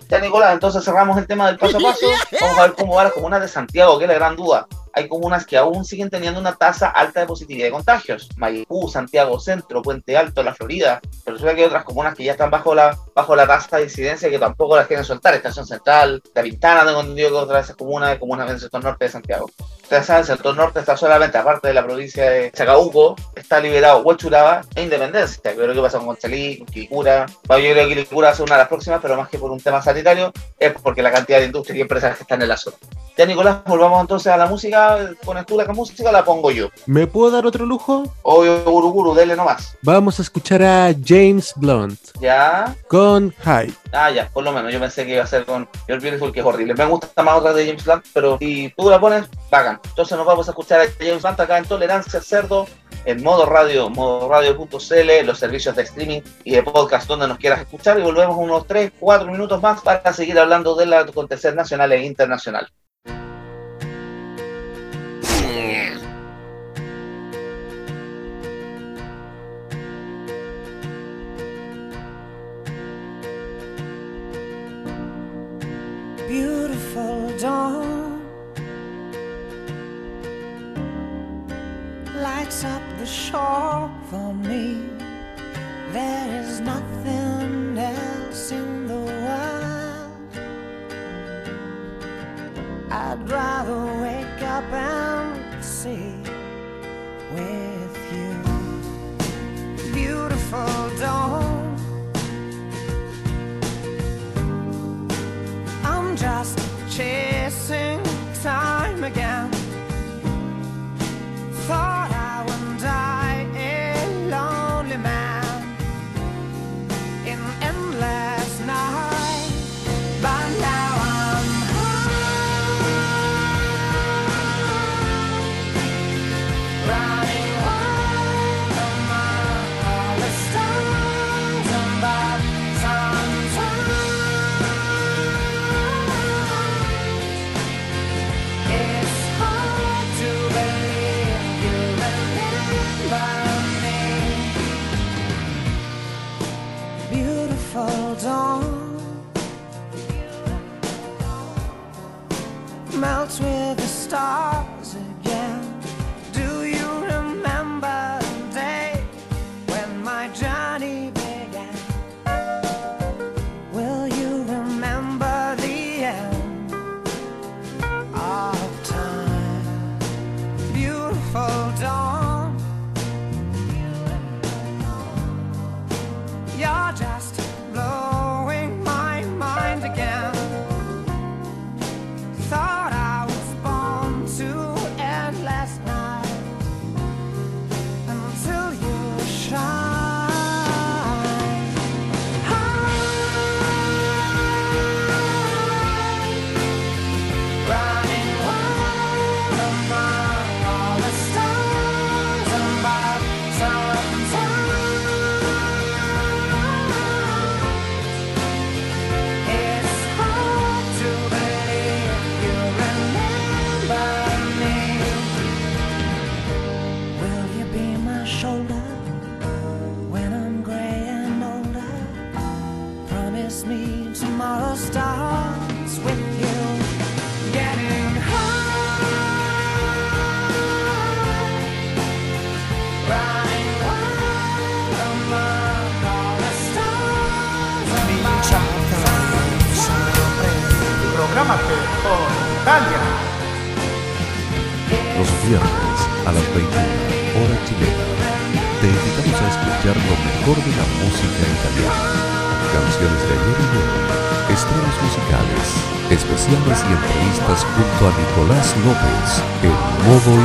Ya, 0.08 0.20
Nicolás, 0.20 0.54
entonces 0.54 0.84
cerramos 0.84 1.18
el 1.18 1.26
tema 1.26 1.48
del 1.48 1.58
paso 1.58 1.78
a 1.78 1.82
paso. 1.82 2.06
Vamos 2.42 2.60
a 2.60 2.62
ver 2.62 2.74
cómo 2.74 2.96
va 2.96 3.06
la 3.06 3.10
comuna 3.10 3.40
de 3.40 3.48
Santiago, 3.48 3.98
que 3.98 4.06
es 4.06 4.10
la 4.10 4.16
gran 4.16 4.36
duda 4.36 4.68
hay 4.94 5.08
comunas 5.08 5.46
que 5.46 5.58
aún 5.58 5.84
siguen 5.84 6.10
teniendo 6.10 6.40
una 6.40 6.54
tasa 6.54 6.88
alta 6.90 7.20
de 7.20 7.26
positividad 7.26 7.66
de 7.66 7.72
contagios. 7.72 8.30
Maipú, 8.38 8.88
Santiago 8.88 9.40
Centro, 9.40 9.82
Puente 9.82 10.16
Alto, 10.16 10.44
La 10.44 10.54
Florida. 10.54 11.02
Pero 11.26 11.36
resulta 11.36 11.56
que 11.56 11.62
hay 11.62 11.68
otras 11.68 11.84
comunas 11.84 12.16
que 12.16 12.24
ya 12.24 12.34
están 12.34 12.52
bajo 12.52 12.76
la, 12.76 12.98
bajo 13.16 13.36
la 13.36 13.48
tasa 13.48 13.78
de 13.78 13.84
incidencia 13.84 14.30
que 14.30 14.38
tampoco 14.38 14.76
las 14.76 14.88
quieren 14.88 15.04
soltar. 15.04 15.34
Estación 15.34 15.66
Central, 15.66 16.22
La 16.36 16.44
Pintana, 16.44 16.86
tengo 16.86 17.02
entendido 17.02 17.30
que 17.30 17.36
otra 17.36 17.58
de 17.58 17.64
esas 17.64 17.76
comunas, 17.76 18.18
comunas 18.20 18.48
del 18.48 18.60
sector 18.60 18.84
norte 18.84 19.06
de 19.06 19.12
Santiago. 19.12 19.50
El 19.94 20.26
sector 20.26 20.56
norte 20.56 20.80
está 20.80 20.98
solamente, 20.98 21.38
aparte 21.38 21.68
de 21.68 21.74
la 21.76 21.84
provincia 21.84 22.28
de 22.28 22.52
Chacabuco, 22.52 23.16
está 23.36 23.60
liberado 23.60 24.02
Huachuraba 24.02 24.62
e 24.74 24.82
Independencia. 24.82 25.54
Creo 25.54 25.72
que 25.72 25.82
pasa 25.82 26.00
con 26.00 26.08
Conchalí, 26.08 26.58
con 26.58 26.66
Quilicura. 26.66 27.28
yo 27.28 27.56
creo 27.56 27.76
que 27.76 27.88
Quilicura 27.90 28.30
va 28.30 28.34
a 28.34 28.36
ser 28.36 28.46
una 28.46 28.56
de 28.56 28.62
las 28.62 28.70
próximas, 28.70 29.00
pero 29.04 29.16
más 29.16 29.30
que 29.30 29.38
por 29.38 29.52
un 29.52 29.60
tema 29.60 29.84
sanitario, 29.84 30.34
es 30.58 30.74
porque 30.82 31.04
la 31.04 31.12
cantidad 31.12 31.38
de 31.38 31.46
industria 31.46 31.78
y 31.78 31.82
empresas 31.82 32.18
que 32.18 32.24
están 32.24 32.42
en 32.42 32.48
la 32.48 32.58
zona. 32.58 32.76
Ya, 33.16 33.28
Nicolás, 33.28 33.58
volvamos 33.68 34.02
entonces 34.02 34.34
a 34.34 34.38
la 34.38 34.48
música. 34.48 34.98
¿Pones 35.24 35.46
tú 35.46 35.58
la 35.58 35.66
música 35.68 36.12
la 36.12 36.26
pongo 36.26 36.50
yo? 36.50 36.70
¿Me 36.88 37.06
puedo 37.06 37.30
dar 37.30 37.46
otro 37.46 37.64
lujo? 37.64 38.12
Obvio, 38.24 38.64
Guru 38.64 38.90
Guru, 38.90 39.14
dele 39.14 39.36
nomás. 39.36 39.78
Vamos 39.84 40.18
a 40.18 40.24
escuchar 40.24 40.64
a 40.64 40.92
James 41.06 41.54
Blunt. 41.56 42.00
¿Ya? 42.20 42.76
Con 42.88 43.32
High. 43.44 43.83
Ah, 43.94 44.10
ya, 44.10 44.28
por 44.30 44.44
lo 44.44 44.52
menos. 44.52 44.74
Yo 44.74 44.80
pensé 44.80 45.06
que 45.06 45.14
iba 45.14 45.24
a 45.24 45.28
ser 45.28 45.46
con 45.46 45.70
Your 45.88 46.02
Beautiful, 46.02 46.32
que 46.34 46.40
es 46.40 46.46
horrible. 46.46 46.74
Me 46.74 46.86
gusta 46.86 47.22
más 47.22 47.38
otra 47.38 47.54
de 47.54 47.68
James 47.68 47.86
Blunt, 47.86 48.06
pero 48.12 48.38
si 48.40 48.74
tú 48.76 48.90
la 48.90 49.00
pones, 49.00 49.26
bacán. 49.52 49.80
Entonces 49.84 50.18
nos 50.18 50.26
vamos 50.26 50.48
a 50.48 50.52
escuchar 50.52 50.82
a 50.82 50.86
James 51.00 51.22
Blunt 51.22 51.40
acá 51.40 51.60
en 51.60 51.66
Tolerancia 51.66 52.20
Cerdo, 52.20 52.68
en 53.06 53.22
modo 53.22 53.46
radio, 53.46 53.90
modo 53.92 54.28
radio.cl, 54.28 55.26
los 55.26 55.38
servicios 55.38 55.76
de 55.76 55.84
streaming 55.84 56.22
y 56.44 56.56
de 56.56 56.64
podcast 56.64 57.08
donde 57.08 57.28
nos 57.28 57.38
quieras 57.38 57.62
escuchar. 57.62 58.00
Y 58.00 58.02
volvemos 58.02 58.36
unos 58.36 58.66
3, 58.66 58.94
4 59.00 59.32
minutos 59.32 59.62
más 59.62 59.82
para 59.82 60.12
seguir 60.12 60.40
hablando 60.40 60.76
del 60.76 60.92
acontecer 60.94 61.56
nacional 61.56 61.92
e 61.92 62.04
internacional. 62.04 62.72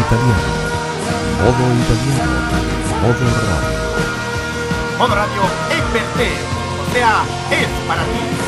Italiano. 0.09 0.41
Modo 1.45 1.65
italiano, 1.85 2.41
modo 3.03 3.25
radio. 3.45 3.79
Modo 4.99 5.15
Radio 5.15 5.43
te, 6.17 6.31
o 6.89 6.93
sea, 6.93 7.25
es 7.51 7.69
para 7.87 8.03
ti. 8.05 8.48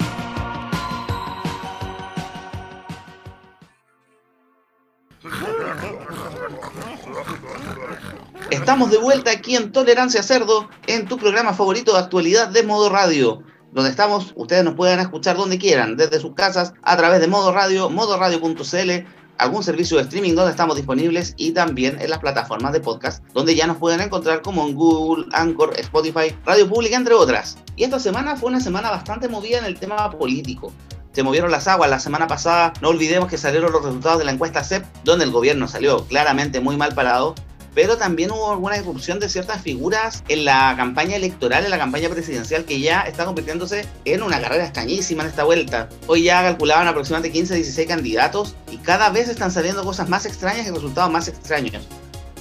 Estamos 8.71 8.89
de 8.89 8.99
vuelta 8.99 9.31
aquí 9.31 9.57
en 9.57 9.73
Tolerancia 9.73 10.23
Cerdo, 10.23 10.69
en 10.87 11.05
tu 11.05 11.17
programa 11.17 11.53
favorito 11.53 11.91
de 11.91 11.99
actualidad 11.99 12.47
de 12.47 12.63
Modo 12.63 12.87
Radio, 12.87 13.43
donde 13.73 13.89
estamos, 13.89 14.31
ustedes 14.37 14.63
nos 14.63 14.75
pueden 14.75 15.01
escuchar 15.01 15.35
donde 15.35 15.59
quieran, 15.59 15.97
desde 15.97 16.21
sus 16.21 16.35
casas, 16.35 16.73
a 16.81 16.95
través 16.95 17.19
de 17.19 17.27
Modo 17.27 17.51
Radio, 17.51 17.89
modoradio.cl, 17.89 19.05
algún 19.37 19.61
servicio 19.61 19.97
de 19.97 20.03
streaming 20.03 20.35
donde 20.35 20.51
estamos 20.51 20.77
disponibles 20.77 21.33
y 21.35 21.51
también 21.51 21.99
en 21.99 22.09
las 22.09 22.19
plataformas 22.19 22.71
de 22.71 22.79
podcast, 22.79 23.21
donde 23.33 23.55
ya 23.55 23.67
nos 23.67 23.75
pueden 23.75 23.99
encontrar 23.99 24.41
como 24.41 24.65
en 24.65 24.73
Google, 24.73 25.25
Anchor, 25.33 25.77
Spotify, 25.77 26.33
Radio 26.45 26.69
Pública, 26.69 26.95
entre 26.95 27.13
otras. 27.13 27.57
Y 27.75 27.83
esta 27.83 27.99
semana 27.99 28.37
fue 28.37 28.51
una 28.51 28.61
semana 28.61 28.89
bastante 28.89 29.27
movida 29.27 29.57
en 29.57 29.65
el 29.65 29.77
tema 29.77 30.09
político. 30.11 30.71
Se 31.11 31.23
movieron 31.23 31.51
las 31.51 31.67
aguas. 31.67 31.89
La 31.89 31.99
semana 31.99 32.25
pasada, 32.25 32.71
no 32.81 32.87
olvidemos 32.87 33.27
que 33.27 33.37
salieron 33.37 33.73
los 33.73 33.83
resultados 33.83 34.19
de 34.19 34.23
la 34.23 34.31
encuesta 34.31 34.63
CEP, 34.63 34.85
donde 35.03 35.25
el 35.25 35.31
gobierno 35.31 35.67
salió 35.67 36.05
claramente 36.05 36.61
muy 36.61 36.77
mal 36.77 36.95
parado 36.95 37.35
pero 37.73 37.97
también 37.97 38.31
hubo 38.31 38.51
alguna 38.51 38.77
irrupción 38.77 39.19
de 39.19 39.29
ciertas 39.29 39.61
figuras 39.61 40.23
en 40.27 40.45
la 40.45 40.73
campaña 40.77 41.15
electoral, 41.15 41.63
en 41.63 41.71
la 41.71 41.77
campaña 41.77 42.09
presidencial, 42.09 42.65
que 42.65 42.79
ya 42.79 43.01
está 43.01 43.25
convirtiéndose 43.25 43.85
en 44.05 44.23
una 44.23 44.41
carrera 44.41 44.65
extrañísima 44.65 45.23
en 45.23 45.29
esta 45.29 45.43
vuelta. 45.43 45.89
Hoy 46.07 46.23
ya 46.23 46.41
calculaban 46.41 46.87
aproximadamente 46.87 47.37
15 47.37 47.55
16 47.55 47.87
candidatos 47.87 48.55
y 48.69 48.77
cada 48.77 49.09
vez 49.09 49.29
están 49.29 49.51
saliendo 49.51 49.83
cosas 49.83 50.09
más 50.09 50.25
extrañas 50.25 50.67
y 50.67 50.71
resultados 50.71 51.11
más 51.11 51.27
extraños. 51.27 51.87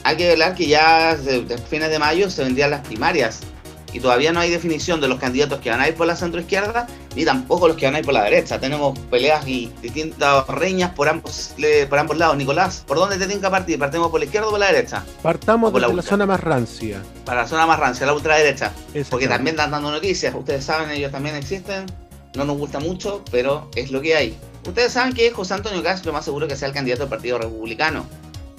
Hay 0.02 0.16
que 0.16 0.32
hablar 0.32 0.54
que 0.54 0.66
ya 0.66 1.14
de 1.14 1.58
fines 1.58 1.90
de 1.90 1.98
mayo 1.98 2.30
se 2.30 2.42
vendrían 2.42 2.70
las 2.70 2.86
primarias 2.86 3.40
y 3.92 4.00
todavía 4.00 4.32
no 4.32 4.40
hay 4.40 4.50
definición 4.50 5.00
de 5.00 5.08
los 5.08 5.18
candidatos 5.18 5.60
que 5.60 5.70
van 5.70 5.80
a 5.80 5.88
ir 5.88 5.94
por 5.94 6.06
la 6.06 6.16
centroizquierda 6.16 6.86
ni 7.16 7.24
tampoco 7.24 7.68
los 7.68 7.76
que 7.76 7.86
van 7.86 7.96
a 7.96 7.98
ir 7.98 8.04
por 8.04 8.14
la 8.14 8.24
derecha. 8.24 8.60
Tenemos 8.60 8.98
peleas 9.10 9.46
y 9.46 9.72
distintas 9.82 10.46
reñas 10.46 10.92
por 10.92 11.08
ambos, 11.08 11.54
por 11.88 11.98
ambos 11.98 12.16
lados. 12.16 12.36
Nicolás, 12.36 12.84
¿por 12.86 12.96
dónde 12.96 13.16
te 13.16 13.26
tienen 13.26 13.42
que 13.42 13.50
partir? 13.50 13.78
¿Partimos 13.78 14.10
por 14.10 14.20
la 14.20 14.26
izquierda 14.26 14.48
o 14.48 14.50
por 14.50 14.60
la 14.60 14.66
derecha? 14.66 15.04
Partamos 15.22 15.72
Por 15.72 15.80
la 15.80 16.02
zona 16.02 16.26
más 16.26 16.40
rancia. 16.40 17.02
Para 17.24 17.42
la 17.42 17.48
zona 17.48 17.66
más 17.66 17.78
rancia, 17.78 18.06
la 18.06 18.12
ultraderecha. 18.12 18.72
Porque 19.10 19.28
también 19.28 19.54
están 19.56 19.70
dando 19.70 19.90
noticias. 19.90 20.34
Ustedes 20.34 20.64
saben, 20.64 20.90
ellos 20.90 21.10
también 21.12 21.34
existen. 21.36 21.86
No 22.36 22.44
nos 22.44 22.58
gusta 22.58 22.78
mucho, 22.78 23.24
pero 23.30 23.68
es 23.74 23.90
lo 23.90 24.00
que 24.00 24.14
hay. 24.14 24.38
Ustedes 24.66 24.92
saben 24.92 25.14
que 25.14 25.30
José 25.32 25.54
Antonio 25.54 25.82
Cast 25.82 26.06
lo 26.06 26.12
más 26.12 26.24
seguro 26.24 26.46
que 26.46 26.54
sea 26.54 26.68
el 26.68 26.74
candidato 26.74 27.02
del 27.02 27.08
Partido 27.08 27.38
Republicano. 27.38 28.06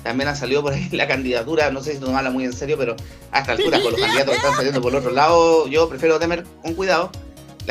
También 0.04 0.30
ha 0.30 0.36
salido 0.36 0.62
por 0.62 0.74
ahí 0.74 0.90
la 0.92 1.08
candidatura, 1.08 1.72
no 1.72 1.82
sé 1.82 1.94
si 1.94 2.00
tomarla 2.00 2.32
muy 2.32 2.46
en 2.46 2.54
serio, 2.54 2.78
pero 2.78 2.96
a 3.32 3.40
esta 3.40 3.54
altura, 3.54 3.82
con 3.82 3.92
los 3.92 4.02
candidatos 4.02 4.32
que 4.32 4.38
están 4.38 4.56
saliendo 4.56 4.82
por 4.82 4.92
el 4.92 5.00
otro 5.00 5.12
lado, 5.12 5.68
yo 5.68 5.88
prefiero 5.90 6.20
temer 6.20 6.44
con 6.62 6.74
cuidado. 6.74 7.12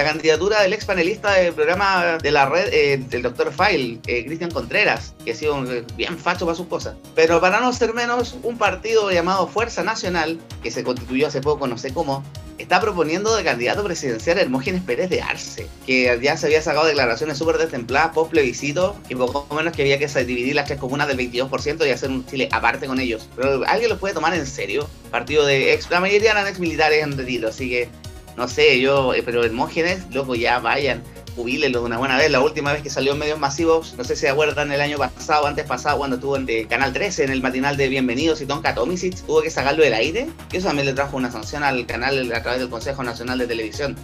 La 0.01 0.07
candidatura 0.07 0.63
del 0.63 0.73
ex 0.73 0.87
panelista 0.87 1.35
del 1.35 1.53
programa 1.53 2.17
de 2.17 2.31
la 2.31 2.47
red, 2.47 2.73
eh, 2.73 2.97
del 3.11 3.21
Dr. 3.21 3.53
File, 3.53 3.99
eh, 4.07 4.25
Cristian 4.25 4.51
Contreras, 4.51 5.13
que 5.27 5.33
ha 5.33 5.35
sido 5.35 5.63
eh, 5.71 5.85
bien 5.95 6.17
facho 6.17 6.47
para 6.47 6.57
sus 6.57 6.69
cosas. 6.69 6.95
Pero 7.15 7.39
para 7.39 7.61
no 7.61 7.71
ser 7.75 7.93
menos, 7.93 8.35
un 8.43 8.57
partido 8.57 9.13
llamado 9.13 9.47
Fuerza 9.47 9.83
Nacional, 9.83 10.41
que 10.63 10.71
se 10.71 10.85
constituyó 10.85 11.27
hace 11.27 11.43
poco, 11.43 11.67
no 11.67 11.77
sé 11.77 11.93
cómo, 11.93 12.25
está 12.57 12.81
proponiendo 12.81 13.37
de 13.37 13.45
candidato 13.45 13.85
presidencial 13.85 14.39
a 14.39 14.41
Hermógenes 14.41 14.83
Pérez 14.83 15.11
de 15.11 15.21
Arce, 15.21 15.67
que 15.85 16.19
ya 16.23 16.35
se 16.39 16.47
había 16.47 16.63
sacado 16.63 16.87
declaraciones 16.87 17.37
súper 17.37 17.59
destempladas 17.59 18.15
post 18.15 18.31
plebiscito, 18.31 18.97
y 19.11 19.17
poco 19.17 19.55
menos 19.55 19.77
que 19.77 19.83
había 19.83 19.99
que 19.99 20.07
dividir 20.25 20.55
las 20.55 20.65
tres 20.65 20.81
comunas 20.81 21.09
del 21.09 21.19
22% 21.19 21.87
y 21.87 21.91
hacer 21.91 22.09
un 22.09 22.25
Chile 22.25 22.49
aparte 22.53 22.87
con 22.87 23.01
ellos. 23.01 23.29
Pero 23.37 23.65
alguien 23.67 23.91
lo 23.91 23.99
puede 23.99 24.15
tomar 24.15 24.33
en 24.33 24.47
serio. 24.47 24.89
Partido 25.11 25.45
de 25.45 25.75
ex, 25.75 25.91
la 25.91 26.01
mayoría 26.01 26.31
eran 26.31 26.47
ex 26.47 26.59
militares 26.59 27.03
en 27.03 27.19
retiro, 27.19 27.51
así 27.51 27.69
que 27.69 27.91
no 28.37 28.49
sé, 28.49 28.81
yo, 28.81 29.15
eh, 29.15 29.23
pero 29.25 29.45
Hermógenes, 29.45 30.05
loco, 30.13 30.35
ya 30.35 30.59
vayan. 30.59 31.03
Jubílenlo 31.37 31.81
de 31.81 31.87
una 31.87 31.99
buena 31.99 32.17
vez. 32.17 32.31
La 32.31 32.41
última 32.41 32.73
vez 32.73 32.83
que 32.83 32.91
salió 32.91 33.13
en 33.13 33.19
medios 33.19 33.39
masivos, 33.39 33.95
no 33.97 34.05
sé 34.05 34.17
si 34.17 34.23
se 34.23 34.29
acuerdan 34.29 34.73
el 34.73 34.81
año 34.81 34.99
pasado, 34.99 35.47
antes 35.47 35.65
pasado, 35.65 35.99
cuando 35.99 36.17
estuvo 36.17 36.37
en 36.37 36.45
de 36.45 36.67
Canal 36.67 36.93
13, 36.93 37.25
en 37.25 37.31
el 37.31 37.41
matinal 37.41 37.77
de 37.77 37.89
Bienvenidos 37.89 38.41
y 38.41 38.47
Tonka 38.47 38.75
Tomisic, 38.75 39.17
tuvo 39.25 39.41
que 39.41 39.51
sacarlo 39.51 39.83
del 39.83 39.95
aire. 39.95 40.29
Y 40.53 40.57
eso 40.57 40.67
también 40.67 40.87
le 40.87 40.93
trajo 40.93 41.17
una 41.17 41.31
sanción 41.31 41.63
al 41.63 41.87
canal 41.87 42.33
a 42.33 42.43
través 42.43 42.61
del 42.61 42.69
Consejo 42.69 43.03
Nacional 43.03 43.39
de 43.39 43.47
Televisión. 43.47 43.97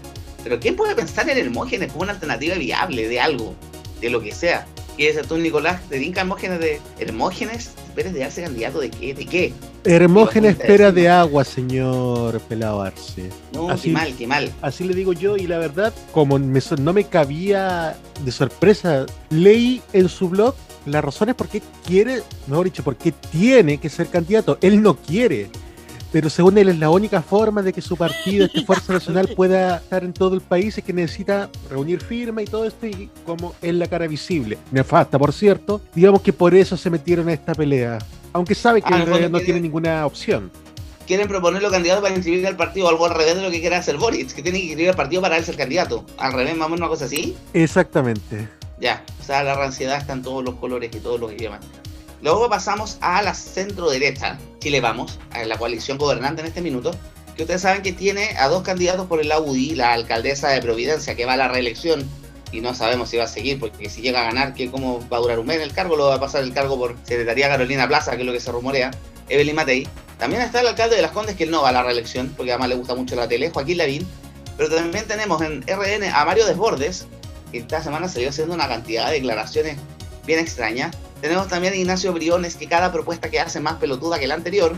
Pero 0.44 0.60
¿quién 0.60 0.76
puede 0.76 0.94
pensar 0.94 1.28
en 1.28 1.38
Hermógenes 1.38 1.90
como 1.90 2.04
una 2.04 2.12
alternativa 2.12 2.54
viable 2.54 3.08
de 3.08 3.20
algo, 3.20 3.54
de 4.00 4.10
lo 4.10 4.20
que 4.20 4.32
sea? 4.32 4.66
¿Quieres 4.96 5.16
ser 5.16 5.26
tú, 5.26 5.36
Nicolás, 5.36 5.82
te 5.90 5.96
dinca 5.98 6.22
Hermógenes 6.22 6.58
de 6.58 6.80
Hermógenes? 6.98 7.70
¿Esperes 7.88 8.14
de 8.14 8.20
darse 8.20 8.42
candidato 8.42 8.80
de 8.80 8.90
qué? 8.90 9.12
¿De 9.14 9.26
qué? 9.26 9.52
Hermógenes 9.84 10.58
decimos. 10.58 10.94
de 10.94 11.08
agua, 11.10 11.44
señor 11.44 12.40
Pelado 12.40 12.80
Arce. 12.80 13.30
No, 13.52 13.68
Así- 13.70 13.88
qué 13.88 13.92
mal, 13.92 14.16
qué 14.16 14.26
mal. 14.26 14.52
Así 14.62 14.84
le 14.84 14.94
digo 14.94 15.12
yo, 15.12 15.36
y 15.36 15.46
la 15.46 15.58
verdad, 15.58 15.92
como 16.12 16.38
me 16.38 16.60
no 16.80 16.92
me 16.94 17.04
cabía 17.04 17.96
de 18.24 18.32
sorpresa, 18.32 19.04
leí 19.28 19.82
en 19.92 20.08
su 20.08 20.30
blog 20.30 20.54
las 20.86 21.04
razones 21.04 21.34
por 21.34 21.48
qué 21.48 21.62
quiere, 21.84 22.22
mejor 22.46 22.64
dicho, 22.64 22.82
por 22.82 22.96
qué 22.96 23.12
tiene 23.12 23.78
que 23.78 23.90
ser 23.90 24.06
candidato. 24.08 24.56
Él 24.62 24.80
no 24.80 24.96
quiere, 24.96 25.48
pero 26.16 26.30
según 26.30 26.56
él 26.56 26.70
es 26.70 26.78
la 26.78 26.88
única 26.88 27.20
forma 27.20 27.60
de 27.60 27.74
que 27.74 27.82
su 27.82 27.94
partido, 27.94 28.46
esta 28.46 28.62
Fuerza 28.66 28.94
Nacional, 28.94 29.28
pueda 29.36 29.76
estar 29.76 30.02
en 30.02 30.14
todo 30.14 30.34
el 30.34 30.40
país, 30.40 30.78
es 30.78 30.82
que 30.82 30.94
necesita 30.94 31.50
reunir 31.68 32.00
firma 32.00 32.40
y 32.40 32.46
todo 32.46 32.64
esto, 32.64 32.86
y 32.86 33.10
como 33.26 33.54
es 33.60 33.74
la 33.74 33.86
cara 33.86 34.06
visible. 34.06 34.56
Nefasta, 34.70 35.18
por 35.18 35.34
cierto, 35.34 35.82
digamos 35.94 36.22
que 36.22 36.32
por 36.32 36.54
eso 36.54 36.74
se 36.78 36.88
metieron 36.88 37.28
a 37.28 37.34
esta 37.34 37.54
pelea. 37.54 37.98
Aunque 38.32 38.54
sabe 38.54 38.80
que 38.80 38.94
Ah, 38.94 39.04
no 39.28 39.40
tiene 39.40 39.60
ninguna 39.60 40.06
opción. 40.06 40.50
quieren 41.06 41.28
proponerlo 41.28 41.70
candidato 41.70 42.00
para 42.00 42.14
inscribir 42.14 42.46
al 42.46 42.56
partido, 42.56 42.88
algo 42.88 43.04
al 43.04 43.14
revés 43.14 43.36
de 43.36 43.42
lo 43.42 43.50
que 43.50 43.60
quiere 43.60 43.76
hacer 43.76 43.98
Boric, 43.98 44.32
que 44.32 44.42
tiene 44.42 44.56
que 44.58 44.64
inscribir 44.64 44.88
al 44.88 44.96
partido 44.96 45.20
para 45.20 45.36
él 45.36 45.44
ser 45.44 45.58
candidato. 45.58 46.06
Al 46.16 46.32
revés, 46.32 46.56
más 46.56 46.64
o 46.64 46.70
menos 46.70 46.80
una 46.80 46.88
cosa 46.88 47.04
así. 47.04 47.36
Exactamente. 47.52 48.48
Ya, 48.80 49.04
o 49.20 49.22
sea, 49.22 49.42
la 49.44 49.54
ranciedad 49.54 49.98
está 49.98 50.14
en 50.14 50.22
todos 50.22 50.42
los 50.42 50.54
colores 50.54 50.90
y 50.96 50.98
todos 51.00 51.20
los 51.20 51.30
idiomas. 51.30 51.60
Luego 52.22 52.48
pasamos 52.48 52.98
a 53.00 53.22
la 53.22 53.34
centro 53.34 53.90
derecha, 53.90 54.38
Chile 54.58 54.80
Vamos, 54.80 55.18
a 55.30 55.44
la 55.44 55.58
coalición 55.58 55.98
gobernante 55.98 56.40
en 56.40 56.48
este 56.48 56.62
minuto, 56.62 56.92
que 57.36 57.42
ustedes 57.42 57.60
saben 57.60 57.82
que 57.82 57.92
tiene 57.92 58.30
a 58.38 58.48
dos 58.48 58.62
candidatos 58.62 59.06
por 59.06 59.20
el 59.20 59.28
lado 59.28 59.44
UDI, 59.44 59.74
la 59.74 59.92
alcaldesa 59.92 60.48
de 60.48 60.62
Providencia, 60.62 61.14
que 61.14 61.26
va 61.26 61.34
a 61.34 61.36
la 61.36 61.48
reelección, 61.48 62.08
y 62.52 62.60
no 62.60 62.74
sabemos 62.74 63.10
si 63.10 63.16
va 63.16 63.24
a 63.24 63.28
seguir, 63.28 63.60
porque 63.60 63.90
si 63.90 64.00
llega 64.00 64.22
a 64.22 64.24
ganar, 64.24 64.54
que 64.54 64.70
¿cómo 64.70 65.06
va 65.10 65.18
a 65.18 65.20
durar 65.20 65.38
un 65.38 65.46
mes 65.46 65.56
en 65.56 65.62
el 65.62 65.72
cargo? 65.72 65.96
Lo 65.96 66.06
va 66.06 66.14
a 66.14 66.20
pasar 66.20 66.42
el 66.42 66.54
cargo 66.54 66.78
por 66.78 66.96
Secretaría 67.02 67.48
Carolina 67.48 67.86
Plaza, 67.86 68.12
que 68.12 68.22
es 68.22 68.26
lo 68.26 68.32
que 68.32 68.40
se 68.40 68.50
rumorea, 68.50 68.90
Evelyn 69.28 69.54
Matei. 69.54 69.86
También 70.18 70.40
está 70.40 70.60
el 70.60 70.68
alcalde 70.68 70.96
de 70.96 71.02
Las 71.02 71.10
Condes, 71.10 71.36
que 71.36 71.44
él 71.44 71.50
no 71.50 71.62
va 71.62 71.68
a 71.68 71.72
la 71.72 71.82
reelección, 71.82 72.32
porque 72.36 72.52
además 72.52 72.70
le 72.70 72.76
gusta 72.76 72.94
mucho 72.94 73.16
la 73.16 73.28
tele, 73.28 73.50
Joaquín 73.50 73.78
Lavín. 73.78 74.06
Pero 74.56 74.74
también 74.74 75.06
tenemos 75.06 75.42
en 75.42 75.62
RN 75.62 76.04
a 76.04 76.24
Mario 76.24 76.46
Desbordes, 76.46 77.06
que 77.52 77.58
esta 77.58 77.82
semana 77.82 78.08
salió 78.08 78.30
haciendo 78.30 78.54
una 78.54 78.68
cantidad 78.68 79.08
de 79.08 79.14
declaraciones 79.14 79.76
bien 80.24 80.38
extrañas. 80.38 80.96
Tenemos 81.20 81.48
también 81.48 81.72
a 81.72 81.76
Ignacio 81.76 82.12
Briones, 82.12 82.56
que 82.56 82.68
cada 82.68 82.92
propuesta 82.92 83.30
que 83.30 83.40
hace 83.40 83.60
más 83.60 83.74
pelotuda 83.76 84.18
que 84.18 84.26
la 84.26 84.34
anterior, 84.34 84.74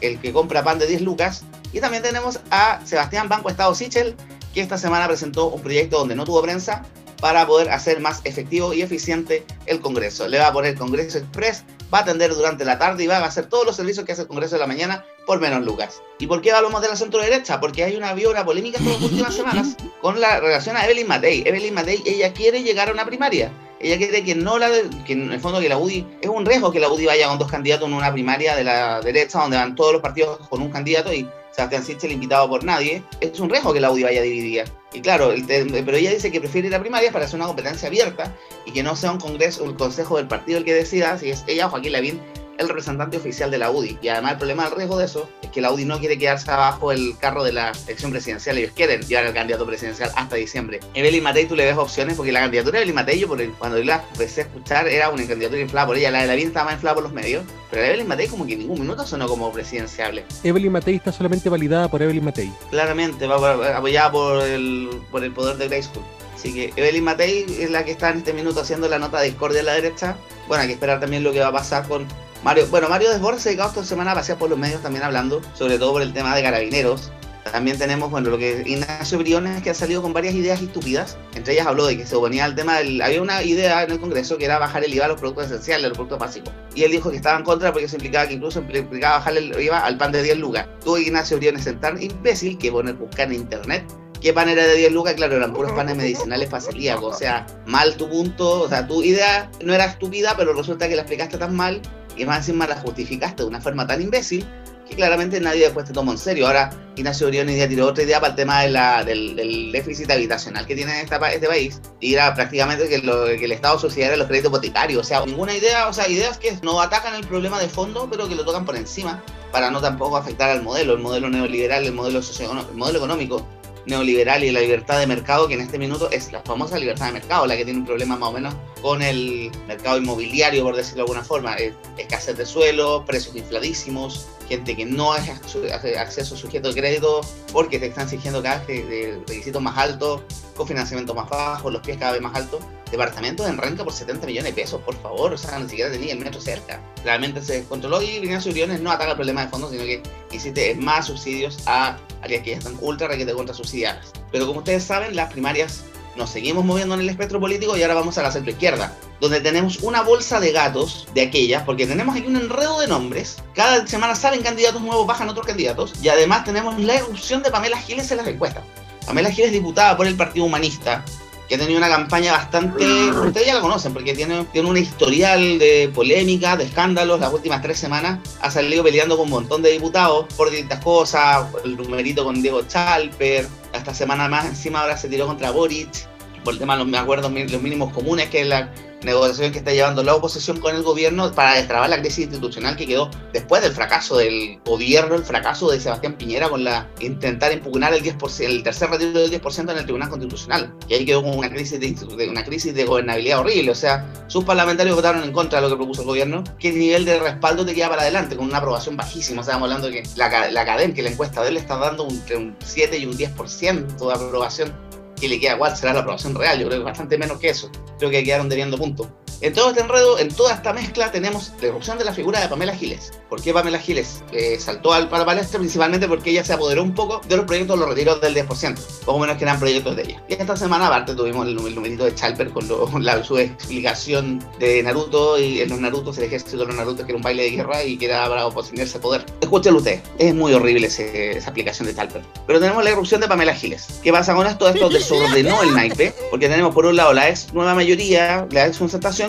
el 0.00 0.20
que 0.20 0.32
compra 0.32 0.62
pan 0.62 0.78
de 0.78 0.86
10 0.86 1.02
lucas. 1.02 1.44
Y 1.72 1.80
también 1.80 2.02
tenemos 2.02 2.40
a 2.50 2.80
Sebastián 2.84 3.28
Banco 3.28 3.48
Estado 3.48 3.74
Sichel, 3.74 4.16
que 4.54 4.60
esta 4.60 4.78
semana 4.78 5.06
presentó 5.06 5.46
un 5.48 5.62
proyecto 5.62 5.98
donde 5.98 6.14
no 6.14 6.24
tuvo 6.24 6.42
prensa 6.42 6.82
para 7.20 7.46
poder 7.46 7.70
hacer 7.70 8.00
más 8.00 8.20
efectivo 8.24 8.72
y 8.72 8.82
eficiente 8.82 9.44
el 9.66 9.80
Congreso. 9.80 10.28
Le 10.28 10.38
va 10.38 10.48
a 10.48 10.52
poner 10.52 10.76
Congreso 10.76 11.18
Express, 11.18 11.64
va 11.92 11.98
a 11.98 12.02
atender 12.02 12.34
durante 12.34 12.64
la 12.64 12.78
tarde 12.78 13.04
y 13.04 13.06
va 13.06 13.18
a 13.18 13.24
hacer 13.24 13.46
todos 13.46 13.66
los 13.66 13.76
servicios 13.76 14.06
que 14.06 14.12
hace 14.12 14.22
el 14.22 14.28
Congreso 14.28 14.54
de 14.54 14.60
la 14.60 14.66
mañana 14.66 15.04
por 15.26 15.40
menos 15.40 15.64
lucas. 15.64 16.00
¿Y 16.18 16.26
por 16.26 16.40
qué 16.40 16.52
hablamos 16.52 16.80
de 16.80 16.88
la 16.88 16.96
centro 16.96 17.20
derecha? 17.20 17.60
Porque 17.60 17.82
hay 17.84 17.96
una, 17.96 18.10
habido 18.10 18.30
una 18.30 18.44
polémica 18.44 18.78
estas 18.78 19.02
últimas 19.02 19.34
semanas 19.34 19.76
con 20.00 20.20
la 20.20 20.40
relación 20.40 20.76
a 20.76 20.84
Evelyn 20.84 21.08
Matei. 21.08 21.42
Evelyn 21.44 21.74
Matei, 21.74 22.02
ella 22.06 22.32
quiere 22.32 22.62
llegar 22.62 22.88
a 22.88 22.92
una 22.92 23.04
primaria. 23.04 23.50
Ella 23.80 23.96
quiere 23.96 24.24
que 24.24 24.34
no 24.34 24.58
la 24.58 24.68
que 25.06 25.12
en 25.12 25.32
el 25.32 25.40
fondo 25.40 25.60
que 25.60 25.68
la 25.68 25.78
UDI 25.78 26.04
es 26.20 26.28
un 26.28 26.44
riesgo 26.44 26.72
que 26.72 26.80
la 26.80 26.88
UDI 26.88 27.06
vaya 27.06 27.28
con 27.28 27.38
dos 27.38 27.50
candidatos 27.50 27.88
en 27.88 27.94
una 27.94 28.12
primaria 28.12 28.56
de 28.56 28.64
la 28.64 29.00
derecha 29.00 29.40
donde 29.40 29.56
van 29.56 29.74
todos 29.74 29.92
los 29.92 30.02
partidos 30.02 30.38
con 30.48 30.62
un 30.62 30.70
candidato 30.70 31.12
y 31.12 31.28
Sebastián 31.52 31.84
Sichel 31.84 32.12
invitado 32.12 32.48
por 32.48 32.64
nadie. 32.64 33.02
Es 33.20 33.38
un 33.40 33.50
riesgo 33.50 33.72
que 33.72 33.80
la 33.80 33.90
UDI 33.90 34.02
vaya 34.02 34.22
dividida. 34.22 34.64
Y 34.92 35.00
claro, 35.00 35.32
el 35.32 35.44
pero 35.46 35.96
ella 35.96 36.10
dice 36.10 36.32
que 36.32 36.40
prefiere 36.40 36.68
ir 36.68 36.74
a 36.74 36.80
primarias 36.80 37.12
para 37.12 37.24
hacer 37.24 37.36
una 37.36 37.46
competencia 37.46 37.88
abierta 37.88 38.34
y 38.64 38.72
que 38.72 38.82
no 38.82 38.96
sea 38.96 39.12
un 39.12 39.18
congreso, 39.18 39.64
un 39.64 39.74
consejo 39.74 40.16
del 40.16 40.26
partido 40.26 40.58
el 40.58 40.64
que 40.64 40.74
decida 40.74 41.18
si 41.18 41.30
es 41.30 41.44
ella 41.46 41.66
o 41.66 41.70
Joaquín 41.70 41.92
Lavín 41.92 42.20
el 42.58 42.68
representante 42.68 43.16
oficial 43.16 43.50
de 43.50 43.58
la 43.58 43.70
UDI. 43.70 43.98
Y 44.02 44.08
además 44.08 44.32
el 44.32 44.38
problema 44.38 44.64
del 44.64 44.76
riesgo 44.76 44.98
de 44.98 45.04
eso 45.06 45.28
es 45.42 45.50
que 45.50 45.60
la 45.60 45.72
UDI 45.72 45.84
no 45.84 45.98
quiere 45.98 46.18
quedarse 46.18 46.50
abajo 46.50 46.92
el 46.92 47.16
carro 47.18 47.42
de 47.44 47.52
la 47.52 47.72
elección 47.86 48.10
presidencial. 48.10 48.58
Ellos 48.58 48.72
quieren 48.74 49.00
llevar 49.02 49.26
al 49.26 49.34
candidato 49.34 49.64
presidencial 49.66 50.10
hasta 50.16 50.36
diciembre. 50.36 50.80
Evelyn 50.94 51.22
Matei, 51.22 51.46
tú 51.46 51.56
le 51.56 51.64
ves 51.64 51.76
opciones 51.76 52.16
porque 52.16 52.32
la 52.32 52.40
candidatura 52.40 52.78
de 52.78 52.82
Evelyn 52.82 52.94
Matei, 52.96 53.18
yo 53.18 53.28
por 53.28 53.40
el- 53.40 53.52
cuando 53.52 53.78
yo 53.78 53.84
la 53.84 54.04
empecé 54.12 54.42
a 54.42 54.44
escuchar, 54.44 54.88
era 54.88 55.08
una 55.08 55.26
candidatura 55.26 55.60
inflada 55.60 55.86
por 55.86 55.96
ella. 55.96 56.10
La 56.10 56.20
de 56.22 56.26
Lavín 56.26 56.48
estaba 56.48 56.66
más 56.66 56.74
inflada 56.74 56.94
por 56.94 57.04
los 57.04 57.12
medios. 57.12 57.44
Pero 57.70 57.82
la 57.82 57.88
Evelyn 57.88 58.08
Matei 58.08 58.26
como 58.28 58.46
que 58.46 58.54
en 58.54 58.60
ningún 58.60 58.80
minuto 58.80 59.06
sonó 59.06 59.28
como 59.28 59.52
presidenciable. 59.52 60.24
Evelyn 60.42 60.72
Matei 60.72 60.96
está 60.96 61.12
solamente 61.12 61.48
validada 61.48 61.88
por 61.88 62.02
Evelyn 62.02 62.24
Matei. 62.24 62.50
Claramente, 62.70 63.26
va 63.26 63.36
por- 63.38 63.66
apoyada 63.66 64.10
por 64.10 64.42
el, 64.42 64.90
por 65.10 65.22
el 65.22 65.32
poder 65.32 65.56
de 65.58 65.68
Grayskull. 65.68 66.02
Así 66.34 66.54
que 66.54 66.72
Evelyn 66.76 67.02
Matei 67.04 67.44
es 67.60 67.70
la 67.70 67.84
que 67.84 67.90
está 67.90 68.10
en 68.10 68.18
este 68.18 68.32
minuto 68.32 68.60
haciendo 68.60 68.88
la 68.88 68.98
nota 68.98 69.18
de 69.20 69.26
discordia 69.26 69.60
a 69.60 69.64
la 69.64 69.72
derecha. 69.74 70.16
Bueno, 70.46 70.62
hay 70.62 70.68
que 70.68 70.74
esperar 70.74 71.00
también 71.00 71.24
lo 71.24 71.32
que 71.32 71.40
va 71.40 71.48
a 71.48 71.52
pasar 71.52 71.86
con 71.88 72.06
Mario. 72.42 72.66
Bueno, 72.68 72.88
Mario 72.88 73.10
Desbordes 73.10 73.42
se 73.42 73.52
esta 73.52 73.84
semana 73.84 74.12
a 74.12 74.14
pasear 74.14 74.38
por 74.38 74.48
los 74.48 74.58
medios 74.58 74.82
también 74.82 75.04
hablando, 75.04 75.40
sobre 75.54 75.78
todo 75.78 75.92
por 75.92 76.02
el 76.02 76.12
tema 76.12 76.34
de 76.36 76.42
carabineros. 76.42 77.10
También 77.50 77.78
tenemos, 77.78 78.10
bueno, 78.10 78.28
lo 78.28 78.36
que 78.36 78.62
Ignacio 78.66 79.18
Briones, 79.18 79.62
que 79.62 79.70
ha 79.70 79.74
salido 79.74 80.02
con 80.02 80.12
varias 80.12 80.34
ideas 80.34 80.60
estúpidas. 80.60 81.16
Entre 81.34 81.54
ellas 81.54 81.66
habló 81.66 81.86
de 81.86 81.96
que 81.96 82.06
se 82.06 82.14
oponía 82.14 82.44
al 82.44 82.54
tema 82.54 82.76
del... 82.78 83.00
Había 83.00 83.22
una 83.22 83.42
idea 83.42 83.82
en 83.82 83.90
el 83.90 84.00
Congreso 84.00 84.36
que 84.36 84.44
era 84.44 84.58
bajar 84.58 84.84
el 84.84 84.92
IVA 84.92 85.06
a 85.06 85.08
los 85.08 85.18
productos 85.18 85.46
esenciales, 85.46 85.86
a 85.86 85.88
los 85.88 85.96
productos 85.96 86.18
básicos. 86.18 86.52
Y 86.74 86.84
él 86.84 86.90
dijo 86.90 87.10
que 87.10 87.16
estaba 87.16 87.38
en 87.38 87.44
contra 87.44 87.72
porque 87.72 87.86
eso 87.86 87.96
implicaba 87.96 88.28
que 88.28 88.34
incluso 88.34 88.60
implicaba 88.60 89.16
bajarle 89.16 89.40
el 89.40 89.60
IVA 89.60 89.78
al 89.78 89.96
pan 89.96 90.12
de 90.12 90.22
10 90.22 90.38
lucas. 90.38 90.66
Tuvo 90.84 90.98
Ignacio 90.98 91.38
Briones 91.38 91.66
en 91.66 91.80
tan 91.80 92.02
imbécil 92.02 92.58
que 92.58 92.70
poner 92.70 92.94
buscar 92.94 93.28
en 93.28 93.34
internet 93.34 93.84
¿Qué 94.20 94.32
pan 94.32 94.48
era 94.48 94.66
de 94.66 94.74
10 94.74 94.92
lucas? 94.92 95.14
Claro, 95.14 95.36
eran 95.36 95.52
puros 95.52 95.72
panes 95.72 95.96
medicinales 95.96 96.48
para. 96.48 96.64
O 97.00 97.12
sea, 97.12 97.46
mal 97.66 97.96
tu 97.96 98.08
punto. 98.08 98.62
O 98.62 98.68
sea, 98.68 98.86
tu 98.86 99.02
idea 99.02 99.50
no 99.62 99.72
era 99.72 99.84
estúpida, 99.84 100.34
pero 100.36 100.52
resulta 100.52 100.88
que 100.88 100.96
la 100.96 101.02
explicaste 101.02 101.38
tan 101.38 101.54
mal 101.54 101.80
y 102.18 102.24
más 102.24 102.38
encima 102.38 102.66
la 102.66 102.76
justificaste 102.76 103.42
de 103.42 103.48
una 103.48 103.60
forma 103.60 103.86
tan 103.86 104.02
imbécil 104.02 104.44
que 104.88 104.96
claramente 104.96 105.38
nadie 105.40 105.64
después 105.64 105.84
te 105.86 105.92
tomó 105.92 106.12
en 106.12 106.18
serio. 106.18 106.46
Ahora, 106.46 106.70
Ignacio 106.96 107.26
Briones 107.28 107.58
ya 107.58 107.68
tiró 107.68 107.86
otra 107.88 108.04
idea 108.04 108.20
para 108.20 108.30
el 108.30 108.36
tema 108.36 108.62
de 108.62 108.70
la, 108.70 109.04
del, 109.04 109.36
del 109.36 109.70
déficit 109.70 110.10
habitacional 110.10 110.66
que 110.66 110.74
tiene 110.74 111.02
esta, 111.02 111.16
este 111.30 111.46
país. 111.46 111.80
Y 112.00 112.14
era 112.14 112.34
prácticamente 112.34 112.88
que, 112.88 112.98
lo- 112.98 113.26
que 113.26 113.44
el 113.44 113.52
Estado 113.52 113.78
subsidiara 113.78 114.16
los 114.16 114.26
créditos 114.28 114.48
hipotecarios. 114.50 115.00
O 115.02 115.04
sea, 115.04 115.24
ninguna 115.26 115.54
idea, 115.54 115.88
o 115.88 115.92
sea, 115.92 116.08
ideas 116.08 116.38
que 116.38 116.56
no 116.62 116.80
atacan 116.80 117.14
el 117.14 117.26
problema 117.26 117.60
de 117.60 117.68
fondo, 117.68 118.08
pero 118.10 118.28
que 118.28 118.34
lo 118.34 118.46
tocan 118.46 118.64
por 118.64 118.76
encima 118.76 119.22
para 119.52 119.70
no 119.70 119.80
tampoco 119.82 120.16
afectar 120.16 120.48
al 120.48 120.62
modelo, 120.62 120.94
el 120.94 121.00
modelo 121.00 121.28
neoliberal, 121.28 121.84
el 121.84 121.92
modelo, 121.92 122.20
el 122.20 122.76
modelo 122.76 122.98
económico 122.98 123.46
neoliberal 123.88 124.44
y 124.44 124.50
la 124.50 124.60
libertad 124.60 124.98
de 125.00 125.06
mercado, 125.06 125.48
que 125.48 125.54
en 125.54 125.60
este 125.60 125.78
minuto 125.78 126.10
es 126.10 126.30
la 126.32 126.40
famosa 126.42 126.78
libertad 126.78 127.06
de 127.06 127.12
mercado, 127.12 127.46
la 127.46 127.56
que 127.56 127.64
tiene 127.64 127.80
un 127.80 127.86
problema 127.86 128.16
más 128.16 128.28
o 128.28 128.32
menos 128.32 128.54
con 128.82 129.02
el 129.02 129.50
mercado 129.66 129.98
inmobiliario, 129.98 130.62
por 130.62 130.76
decirlo 130.76 130.96
de 130.96 131.02
alguna 131.02 131.24
forma. 131.24 131.56
Eh, 131.56 131.74
escasez 131.96 132.36
de 132.36 132.46
suelo, 132.46 133.04
precios 133.06 133.34
infladísimos, 133.34 134.26
gente 134.48 134.76
que 134.76 134.84
no 134.84 135.14
es 135.16 135.28
acceso- 135.28 136.36
sujeto 136.36 136.68
de 136.72 136.80
crédito 136.80 137.20
porque 137.52 137.78
te 137.78 137.86
están 137.86 138.04
exigiendo 138.04 138.42
cada 138.42 138.64
vez 138.64 139.18
requisitos 139.26 139.60
más 139.60 139.76
altos, 139.76 140.22
cofinanciamiento 140.56 141.14
más 141.14 141.28
bajo, 141.28 141.70
los 141.70 141.82
pies 141.82 141.96
cada 141.98 142.12
vez 142.12 142.20
más 142.22 142.34
altos. 142.34 142.60
Departamentos 142.90 143.46
en 143.46 143.58
renta 143.58 143.84
por 143.84 143.92
70 143.92 144.26
millones 144.26 144.54
de 144.54 144.62
pesos, 144.62 144.80
por 144.80 144.96
favor, 145.02 145.34
o 145.34 145.36
sea, 145.36 145.58
ni 145.58 145.68
siquiera 145.68 145.90
tenía 145.90 146.14
el 146.14 146.18
metro 146.20 146.40
cerca. 146.40 146.80
Realmente 147.04 147.42
se 147.42 147.58
descontroló 147.58 148.00
y 148.00 148.06
Ignacio 148.16 148.50
Briones 148.50 148.80
no 148.80 148.90
ataca 148.90 149.10
el 149.10 149.16
problema 149.16 149.44
de 149.44 149.50
fondo, 149.50 149.68
sino 149.70 149.82
que 149.84 150.02
en 150.32 150.84
más 150.84 151.06
subsidios 151.06 151.58
a 151.66 151.98
áreas 152.22 152.42
que 152.42 152.50
ya 152.50 152.58
están 152.58 152.76
ultra 152.80 153.08
requete 153.08 153.32
contra 153.32 153.54
subsidiadas. 153.54 154.12
Pero 154.30 154.46
como 154.46 154.60
ustedes 154.60 154.84
saben, 154.84 155.16
las 155.16 155.32
primarias 155.32 155.84
nos 156.16 156.30
seguimos 156.30 156.64
moviendo 156.64 156.94
en 156.94 157.00
el 157.00 157.08
espectro 157.08 157.38
político 157.38 157.76
y 157.76 157.82
ahora 157.82 157.94
vamos 157.94 158.18
a 158.18 158.22
la 158.22 158.32
centro 158.32 158.50
izquierda, 158.50 158.92
donde 159.20 159.40
tenemos 159.40 159.78
una 159.78 160.02
bolsa 160.02 160.40
de 160.40 160.52
gatos 160.52 161.06
de 161.14 161.22
aquellas, 161.22 161.62
porque 161.62 161.86
tenemos 161.86 162.16
aquí 162.16 162.26
un 162.26 162.36
enredo 162.36 162.80
de 162.80 162.88
nombres. 162.88 163.36
Cada 163.54 163.86
semana 163.86 164.14
salen 164.16 164.42
candidatos 164.42 164.82
nuevos, 164.82 165.06
bajan 165.06 165.28
otros 165.28 165.46
candidatos, 165.46 165.94
y 166.02 166.08
además 166.08 166.44
tenemos 166.44 166.78
la 166.80 166.96
erupción 166.96 167.42
de 167.42 167.50
Pamela 167.50 167.78
Giles 167.78 168.10
en 168.10 168.16
las 168.16 168.26
encuestas. 168.26 168.64
Pamela 169.06 169.30
Giles, 169.30 169.52
diputada 169.52 169.96
por 169.96 170.06
el 170.06 170.16
Partido 170.16 170.44
Humanista, 170.44 171.04
que 171.48 171.54
ha 171.54 171.58
tenido 171.58 171.78
una 171.78 171.88
campaña 171.88 172.32
bastante. 172.32 172.84
Ustedes 173.10 173.46
ya 173.46 173.54
la 173.54 173.60
conocen, 173.60 173.92
porque 173.94 174.14
tiene, 174.14 174.44
tiene 174.52 174.68
un 174.68 174.76
historial 174.76 175.58
de 175.58 175.90
polémica, 175.94 176.56
de 176.56 176.64
escándalos. 176.64 177.18
Las 177.18 177.32
últimas 177.32 177.62
tres 177.62 177.78
semanas 177.78 178.18
ha 178.40 178.50
salido 178.50 178.84
peleando 178.84 179.16
con 179.16 179.24
un 179.24 179.30
montón 179.30 179.62
de 179.62 179.70
diputados 179.70 180.26
por 180.36 180.50
distintas 180.50 180.84
cosas, 180.84 181.46
el 181.64 181.76
numerito 181.76 182.22
con 182.24 182.42
Diego 182.42 182.62
Chalper. 182.62 183.48
Esta 183.72 183.94
semana 183.94 184.28
más 184.28 184.46
encima 184.46 184.82
ahora 184.82 184.96
se 184.96 185.08
tiró 185.08 185.26
contra 185.26 185.50
Boric 185.50 186.06
por 186.44 186.52
el 186.52 186.58
tema 186.58 186.76
de 186.76 186.84
los 186.84 187.00
acuerdos, 187.00 187.32
los 187.32 187.62
mínimos 187.62 187.92
comunes, 187.92 188.28
que 188.28 188.42
es 188.42 188.46
la 188.46 188.70
negociación 189.02 189.52
que 189.52 189.58
está 189.58 189.72
llevando 189.72 190.02
la 190.02 190.14
oposición 190.14 190.60
con 190.60 190.74
el 190.74 190.82
gobierno 190.82 191.32
para 191.32 191.54
destrabar 191.54 191.88
la 191.90 192.00
crisis 192.00 192.24
institucional 192.24 192.76
que 192.76 192.86
quedó 192.86 193.10
después 193.32 193.62
del 193.62 193.72
fracaso 193.72 194.16
del 194.16 194.58
gobierno, 194.64 195.14
el 195.14 195.24
fracaso 195.24 195.70
de 195.70 195.80
Sebastián 195.80 196.16
Piñera 196.16 196.48
con 196.48 196.64
la 196.64 196.88
intentar 197.00 197.52
impugnar 197.52 197.94
el 197.94 198.02
10%, 198.02 198.44
el 198.44 198.62
tercer 198.62 198.90
retiro 198.90 199.20
del 199.20 199.30
10% 199.30 199.70
en 199.70 199.78
el 199.78 199.84
Tribunal 199.84 200.08
Constitucional. 200.08 200.74
Y 200.88 200.94
ahí 200.94 201.04
quedó 201.04 201.22
con 201.22 201.36
una 201.36 201.50
crisis 201.50 201.78
de, 201.80 202.28
una 202.28 202.44
crisis 202.44 202.74
de 202.74 202.84
gobernabilidad 202.84 203.40
horrible. 203.40 203.70
O 203.70 203.74
sea, 203.74 204.06
sus 204.26 204.44
parlamentarios 204.44 204.96
votaron 204.96 205.22
en 205.22 205.32
contra 205.32 205.60
de 205.60 205.68
lo 205.68 205.70
que 205.70 205.76
propuso 205.76 206.02
el 206.02 206.08
gobierno. 206.08 206.44
¿Qué 206.58 206.72
nivel 206.72 207.04
de 207.04 207.18
respaldo 207.18 207.64
te 207.64 207.74
queda 207.74 207.88
para 207.88 208.02
adelante? 208.02 208.36
Con 208.36 208.46
una 208.46 208.58
aprobación 208.58 208.96
bajísima. 208.96 209.42
Estamos 209.42 209.64
hablando 209.64 209.88
de 209.88 210.02
que 210.02 210.08
la, 210.16 210.50
la 210.50 210.64
cadena, 210.64 210.94
que 210.94 211.02
la 211.02 211.10
encuesta 211.10 211.42
de 211.42 211.50
él 211.50 211.56
está 211.56 211.76
dando 211.76 212.08
entre 212.08 212.36
un 212.36 212.56
7 212.64 212.98
y 212.98 213.06
un 213.06 213.16
10% 213.16 213.96
de 213.96 214.12
aprobación 214.12 214.72
que 215.20 215.28
le 215.28 215.40
queda 215.40 215.54
igual, 215.54 215.76
será 215.76 215.92
la 215.92 216.00
aprobación 216.00 216.34
real, 216.34 216.58
yo 216.60 216.68
creo 216.68 216.78
que 216.78 216.84
bastante 216.84 217.18
menos 217.18 217.38
que 217.38 217.50
eso. 217.50 217.70
Creo 217.98 218.10
que 218.10 218.22
quedaron 218.24 218.48
debiendo 218.48 218.76
punto. 218.78 219.08
En 219.40 219.52
todo 219.54 219.68
este 219.70 219.82
enredo, 219.82 220.18
en 220.18 220.34
toda 220.34 220.52
esta 220.52 220.72
mezcla, 220.72 221.12
tenemos 221.12 221.52
la 221.60 221.68
erupción 221.68 221.96
de 221.96 222.04
la 222.04 222.12
figura 222.12 222.40
de 222.40 222.48
Pamela 222.48 222.74
Giles. 222.74 223.12
¿Por 223.28 223.40
qué 223.40 223.52
Pamela 223.52 223.78
Giles 223.78 224.24
eh, 224.32 224.58
saltó 224.58 224.92
al 224.92 225.08
la 225.08 225.24
palestra? 225.24 225.60
Principalmente 225.60 226.08
porque 226.08 226.30
ella 226.30 226.44
se 226.44 226.54
apoderó 226.54 226.82
un 226.82 226.92
poco 226.92 227.20
de 227.28 227.36
los 227.36 227.44
proyectos 227.46 227.76
de 227.78 227.80
los 227.86 227.88
retiros 227.94 228.20
del 228.20 228.34
10%, 228.34 228.76
poco 229.04 229.18
menos 229.20 229.36
que 229.36 229.44
eran 229.44 229.60
proyectos 229.60 229.94
de 229.94 230.02
ella. 230.02 230.22
Y 230.28 230.32
esta 230.32 230.56
semana, 230.56 230.88
aparte, 230.88 231.14
tuvimos 231.14 231.46
el, 231.46 231.56
el 231.56 231.72
numerito 231.76 232.04
de 232.04 232.16
Chalper 232.16 232.50
con 232.50 232.66
lo- 232.66 232.90
la, 232.98 233.22
su 233.22 233.38
explicación 233.38 234.44
de 234.58 234.82
Naruto 234.82 235.38
y 235.38 235.60
en 235.60 235.68
los 235.68 235.78
Narutos, 235.78 236.18
el 236.18 236.24
ejército 236.24 236.58
de 236.58 236.66
los 236.66 236.74
Narutos, 236.74 237.06
que 237.06 237.12
era 237.12 237.16
un 237.16 237.22
baile 237.22 237.44
de 237.44 237.50
guerra 237.50 237.84
y 237.84 237.96
que 237.96 238.06
era 238.06 238.28
para 238.28 238.44
oponerse 238.46 238.96
al 238.96 239.02
poder. 239.02 239.24
Escúchenlo 239.40 239.78
ustedes, 239.78 240.02
es 240.18 240.34
muy 240.34 240.52
horrible 240.52 240.88
ese- 240.88 241.36
esa 241.38 241.50
aplicación 241.50 241.86
de 241.86 241.94
Chalper. 241.94 242.22
Pero 242.44 242.58
tenemos 242.58 242.82
la 242.82 242.90
erupción 242.90 243.20
de 243.20 243.28
Pamela 243.28 243.54
Giles. 243.54 243.86
¿Qué 244.02 244.10
pasa 244.10 244.34
con 244.34 244.48
esto? 244.48 244.68
Esto 244.68 244.88
desordenó 244.90 245.62
el 245.62 245.74
naipe, 245.74 246.12
porque 246.30 246.48
tenemos 246.48 246.74
por 246.74 246.86
un 246.86 246.96
lado 246.96 247.12
la 247.12 247.28
ex 247.28 247.52
nueva 247.54 247.74
mayoría, 247.88 248.46
la 248.50 248.66
ex 248.66 248.78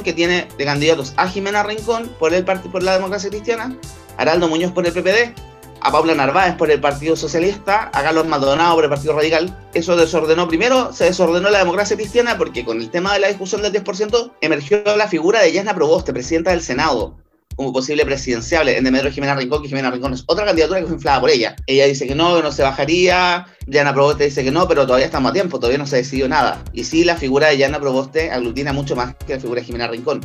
que 0.04 0.14
tiene 0.14 0.48
de 0.58 0.66
candidatos 0.66 1.14
a 1.16 1.30
Jimena 1.30 1.64
Rincón 1.64 2.10
por, 2.20 2.34
el 2.34 2.46
part- 2.46 2.70
por 2.70 2.84
la 2.84 2.94
democracia 2.94 3.30
cristiana, 3.30 3.74
a 4.18 4.22
Araldo 4.22 4.50
Muñoz 4.50 4.74
por 4.74 4.86
el 4.86 4.92
PPD, 4.92 5.34
a 5.82 5.92
Paula 5.94 6.14
Narváez 6.14 6.56
por 6.56 6.70
el 6.70 6.82
Partido 6.82 7.16
Socialista, 7.16 7.90
a 7.94 8.04
Carlos 8.04 8.28
Maldonado 8.28 8.76
por 8.76 8.84
el 8.84 8.90
Partido 8.90 9.14
Radical. 9.16 9.58
Eso 9.74 9.96
desordenó 9.96 10.50
primero, 10.50 10.92
se 10.92 11.06
desordenó 11.06 11.50
la 11.50 11.60
democracia 11.60 11.96
cristiana 11.96 12.38
porque 12.38 12.66
con 12.66 12.82
el 12.82 12.90
tema 12.90 13.14
de 13.14 13.20
la 13.20 13.30
discusión 13.30 13.62
del 13.62 13.72
10% 13.72 14.34
emergió 14.42 14.84
la 14.98 15.08
figura 15.08 15.40
de 15.42 15.54
Yasna 15.54 15.74
Proboste, 15.74 16.12
presidenta 16.12 16.52
del 16.52 16.62
Senado, 16.62 17.16
como 17.60 17.74
posible 17.74 18.06
presidenciable 18.06 18.78
en 18.78 18.86
Demetrio 18.86 19.12
Jimena 19.12 19.36
Rincón, 19.36 19.62
que 19.62 19.68
Jimena 19.68 19.92
Rincón 19.92 20.14
es 20.14 20.24
otra 20.28 20.46
candidatura 20.46 20.80
que 20.80 20.86
fue 20.86 20.96
inflada 20.96 21.20
por 21.20 21.30
ella. 21.30 21.58
Ella 21.68 21.88
dice 21.88 22.08
que 22.08 22.16
no, 22.16 22.38
que 22.38 22.42
no 22.42 22.54
se 22.54 22.64
bajaría, 22.64 23.48
Yana 23.68 23.94
Proboste 23.94 24.24
dice 24.24 24.46
que 24.46 24.50
no, 24.50 24.66
pero 24.66 24.86
todavía 24.86 25.08
estamos 25.08 25.32
a 25.32 25.34
tiempo, 25.34 25.60
todavía 25.60 25.78
no 25.78 25.86
se 25.86 25.98
decidió 25.98 26.30
nada. 26.30 26.64
Y 26.72 26.86
sí, 26.86 27.04
la 27.04 27.18
figura 27.18 27.48
de 27.48 27.58
Yana 27.58 27.78
Proboste 27.78 28.32
aglutina 28.32 28.72
mucho 28.72 28.96
más 28.96 29.14
que 29.28 29.34
la 29.34 29.42
figura 29.42 29.60
de 29.60 29.66
Jimena 29.66 29.90
Rincón. 29.90 30.22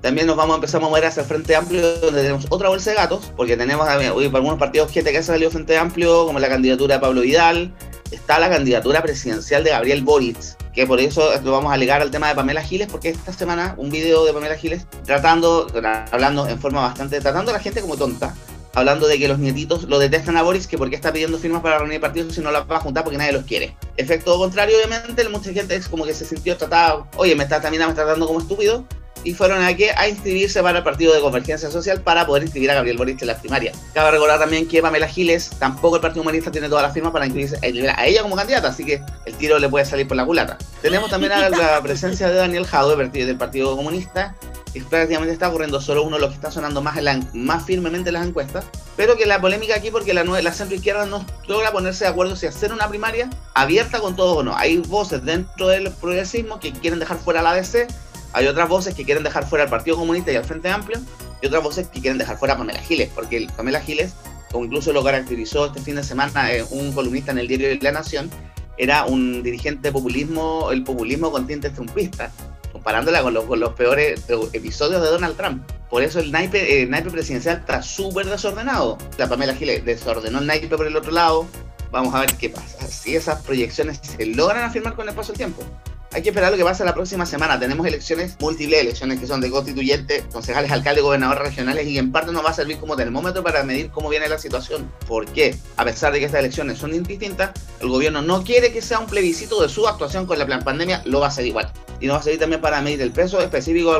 También 0.00 0.28
nos 0.28 0.36
vamos 0.36 0.54
a 0.54 0.56
empezar 0.56 0.80
a 0.80 0.84
mover 0.84 1.04
hacia 1.04 1.22
el 1.22 1.26
Frente 1.26 1.56
Amplio, 1.56 1.82
donde 1.98 2.22
tenemos 2.22 2.46
otra 2.50 2.68
bolsa 2.68 2.90
de 2.90 2.96
gatos, 2.96 3.32
porque 3.36 3.56
tenemos 3.56 3.88
hoy 4.14 4.28
para 4.28 4.38
algunos 4.38 4.58
partidos 4.58 4.92
gente 4.92 5.10
que 5.10 5.18
ha 5.18 5.22
salido 5.22 5.50
Frente 5.50 5.76
Amplio, 5.76 6.24
como 6.24 6.38
la 6.38 6.48
candidatura 6.48 6.94
de 6.94 7.00
Pablo 7.00 7.22
Vidal, 7.22 7.74
está 8.12 8.38
la 8.38 8.48
candidatura 8.48 9.02
presidencial 9.02 9.64
de 9.64 9.70
Gabriel 9.70 10.02
Boric, 10.04 10.38
que 10.72 10.86
por 10.86 11.00
eso 11.00 11.30
lo 11.42 11.50
vamos 11.50 11.72
a 11.72 11.76
ligar 11.76 12.00
al 12.00 12.12
tema 12.12 12.28
de 12.28 12.36
Pamela 12.36 12.62
Giles, 12.62 12.86
porque 12.88 13.08
esta 13.08 13.32
semana 13.32 13.74
un 13.76 13.90
video 13.90 14.24
de 14.24 14.32
Pamela 14.32 14.56
Giles 14.56 14.86
tratando, 15.04 15.66
hablando 16.12 16.46
en 16.46 16.60
forma 16.60 16.80
bastante, 16.80 17.20
tratando 17.20 17.50
a 17.50 17.54
la 17.54 17.60
gente 17.60 17.80
como 17.80 17.96
tonta, 17.96 18.36
hablando 18.74 19.08
de 19.08 19.18
que 19.18 19.26
los 19.26 19.40
nietitos 19.40 19.84
lo 19.84 19.98
detestan 19.98 20.36
a 20.36 20.42
Boris, 20.42 20.68
que 20.68 20.78
porque 20.78 20.94
está 20.94 21.12
pidiendo 21.12 21.38
firmas 21.38 21.60
para 21.60 21.78
reunir 21.78 22.00
partidos 22.00 22.36
si 22.36 22.40
no 22.40 22.52
las 22.52 22.70
va 22.70 22.76
a 22.76 22.80
juntar 22.80 23.02
porque 23.02 23.18
nadie 23.18 23.32
los 23.32 23.44
quiere. 23.44 23.76
Efecto 23.96 24.38
contrario, 24.38 24.76
obviamente, 24.76 25.28
mucha 25.28 25.52
gente 25.52 25.74
es 25.74 25.88
como 25.88 26.04
que 26.04 26.14
se 26.14 26.24
sintió 26.24 26.56
tratado, 26.56 27.08
oye, 27.16 27.34
me 27.34 27.42
está, 27.42 27.60
también 27.60 27.82
me 27.82 27.90
está 27.90 28.04
tratando 28.04 28.28
como 28.28 28.38
estúpido, 28.38 28.86
y 29.24 29.34
fueron 29.34 29.62
aquí 29.62 29.84
a 29.84 30.08
inscribirse 30.08 30.62
para 30.62 30.78
el 30.78 30.84
partido 30.84 31.14
de 31.14 31.20
Convergencia 31.20 31.70
Social 31.70 32.00
para 32.00 32.26
poder 32.26 32.44
inscribir 32.44 32.70
a 32.70 32.74
Gabriel 32.74 32.96
Boric 32.96 33.20
en 33.22 33.28
la 33.28 33.38
primaria. 33.38 33.72
Cabe 33.94 34.10
recordar 34.12 34.38
también 34.38 34.68
que 34.68 34.80
Pamela 34.82 35.08
Giles, 35.08 35.50
tampoco 35.58 35.96
el 35.96 36.02
Partido 36.02 36.22
Humanista 36.22 36.50
tiene 36.50 36.68
todas 36.68 36.82
las 36.82 36.92
firmas 36.92 37.12
para 37.12 37.26
inscribirse 37.26 37.58
a 37.62 38.06
ella 38.06 38.22
como 38.22 38.36
candidata, 38.36 38.68
así 38.68 38.84
que 38.84 39.02
el 39.26 39.34
tiro 39.34 39.58
le 39.58 39.68
puede 39.68 39.84
salir 39.84 40.06
por 40.06 40.16
la 40.16 40.24
culata. 40.24 40.58
Tenemos 40.82 41.10
también 41.10 41.32
a 41.32 41.48
la 41.48 41.80
presencia 41.82 42.28
de 42.28 42.36
Daniel 42.36 42.66
Jadwe 42.66 43.08
del 43.08 43.36
Partido 43.36 43.76
Comunista, 43.76 44.34
que 44.72 44.82
prácticamente 44.82 45.32
está 45.32 45.48
ocurriendo 45.48 45.80
solo 45.80 46.02
uno 46.02 46.16
de 46.16 46.22
los 46.22 46.30
que 46.30 46.36
está 46.36 46.50
sonando 46.50 46.82
más, 46.82 46.96
más 47.32 47.64
firmemente 47.64 48.10
en 48.10 48.14
las 48.14 48.26
encuestas, 48.26 48.64
pero 48.96 49.16
que 49.16 49.26
la 49.26 49.40
polémica 49.40 49.74
aquí 49.76 49.90
porque 49.90 50.12
la, 50.12 50.24
la 50.24 50.52
centro 50.52 50.76
izquierda 50.76 51.06
no 51.06 51.24
logra 51.46 51.72
ponerse 51.72 52.04
de 52.04 52.10
acuerdo 52.10 52.36
si 52.36 52.46
hacer 52.46 52.72
una 52.72 52.88
primaria 52.88 53.30
abierta 53.54 54.00
con 54.00 54.16
todos 54.16 54.36
o 54.38 54.42
no. 54.42 54.56
Hay 54.56 54.78
voces 54.78 55.24
dentro 55.24 55.68
del 55.68 55.90
progresismo 55.92 56.60
que 56.60 56.72
quieren 56.72 56.98
dejar 56.98 57.18
fuera 57.18 57.42
la 57.42 57.50
ADC 57.50 57.88
hay 58.32 58.46
otras 58.46 58.68
voces 58.68 58.94
que 58.94 59.04
quieren 59.04 59.24
dejar 59.24 59.46
fuera 59.46 59.64
al 59.64 59.70
Partido 59.70 59.96
Comunista 59.96 60.32
y 60.32 60.36
al 60.36 60.44
Frente 60.44 60.68
Amplio, 60.68 61.00
y 61.40 61.46
otras 61.46 61.62
voces 61.62 61.88
que 61.88 62.00
quieren 62.00 62.18
dejar 62.18 62.38
fuera 62.38 62.54
a 62.54 62.58
Pamela 62.58 62.80
Giles, 62.80 63.10
porque 63.14 63.36
el 63.36 63.46
Pamela 63.48 63.80
Giles, 63.80 64.14
como 64.50 64.64
incluso 64.64 64.92
lo 64.92 65.04
caracterizó 65.04 65.66
este 65.66 65.80
fin 65.80 65.96
de 65.96 66.02
semana 66.02 66.52
eh, 66.52 66.64
un 66.70 66.92
columnista 66.92 67.32
en 67.32 67.38
el 67.38 67.48
diario 67.48 67.68
La 67.80 67.92
Nación, 67.92 68.30
era 68.76 69.04
un 69.06 69.42
dirigente 69.42 69.88
de 69.88 69.92
populismo, 69.92 70.70
el 70.70 70.84
populismo 70.84 71.32
con 71.32 71.46
tintes 71.46 71.74
trumpistas, 71.74 72.32
comparándola 72.72 73.22
con 73.22 73.34
los, 73.34 73.44
con 73.44 73.60
los 73.60 73.72
peores 73.72 74.24
episodios 74.52 75.02
de 75.02 75.08
Donald 75.08 75.36
Trump. 75.36 75.68
Por 75.90 76.02
eso 76.02 76.20
el 76.20 76.30
naipe, 76.30 76.82
el 76.82 76.90
naipe 76.90 77.10
presidencial 77.10 77.58
está 77.58 77.82
súper 77.82 78.26
desordenado. 78.26 78.98
La 79.16 79.28
Pamela 79.28 79.54
Giles 79.54 79.84
desordenó 79.84 80.38
el 80.38 80.46
naipe 80.46 80.76
por 80.76 80.86
el 80.86 80.96
otro 80.96 81.10
lado. 81.10 81.46
Vamos 81.90 82.14
a 82.14 82.20
ver 82.20 82.34
qué 82.36 82.50
pasa. 82.50 82.86
Si 82.86 83.16
esas 83.16 83.42
proyecciones 83.42 83.98
se 84.02 84.26
logran 84.26 84.62
afirmar 84.64 84.94
con 84.94 85.08
el 85.08 85.14
paso 85.14 85.32
del 85.32 85.38
tiempo 85.38 85.64
hay 86.12 86.22
que 86.22 86.30
esperar 86.30 86.50
lo 86.50 86.56
que 86.56 86.64
pasa 86.64 86.84
la 86.84 86.94
próxima 86.94 87.26
semana. 87.26 87.58
Tenemos 87.60 87.86
elecciones, 87.86 88.36
múltiples 88.40 88.80
elecciones 88.80 89.20
que 89.20 89.26
son 89.26 89.40
de 89.40 89.50
constituyentes, 89.50 90.24
concejales, 90.32 90.70
alcaldes, 90.70 91.04
gobernadores 91.04 91.42
regionales 91.42 91.86
y 91.86 91.98
en 91.98 92.12
parte 92.12 92.32
nos 92.32 92.44
va 92.44 92.50
a 92.50 92.54
servir 92.54 92.78
como 92.78 92.96
termómetro 92.96 93.42
para 93.42 93.62
medir 93.62 93.90
cómo 93.90 94.08
viene 94.08 94.28
la 94.28 94.38
situación. 94.38 94.90
¿Por 95.06 95.26
qué? 95.26 95.56
A 95.76 95.84
pesar 95.84 96.12
de 96.12 96.20
que 96.20 96.24
estas 96.24 96.40
elecciones 96.40 96.78
son 96.78 97.02
distintas, 97.02 97.50
el 97.80 97.88
gobierno 97.88 98.22
no 98.22 98.42
quiere 98.42 98.72
que 98.72 98.80
sea 98.80 98.98
un 98.98 99.06
plebiscito 99.06 99.60
de 99.62 99.68
su 99.68 99.86
actuación 99.86 100.26
con 100.26 100.38
la 100.38 100.46
plan 100.46 100.64
pandemia, 100.64 101.02
lo 101.04 101.20
va 101.20 101.26
a 101.26 101.28
hacer 101.28 101.46
igual. 101.46 101.70
Y 102.00 102.06
nos 102.06 102.16
va 102.16 102.20
a 102.20 102.22
servir 102.22 102.40
también 102.40 102.60
para 102.60 102.80
medir 102.80 103.02
el 103.02 103.12
peso 103.12 103.40
específico 103.40 103.90
de 103.90 103.96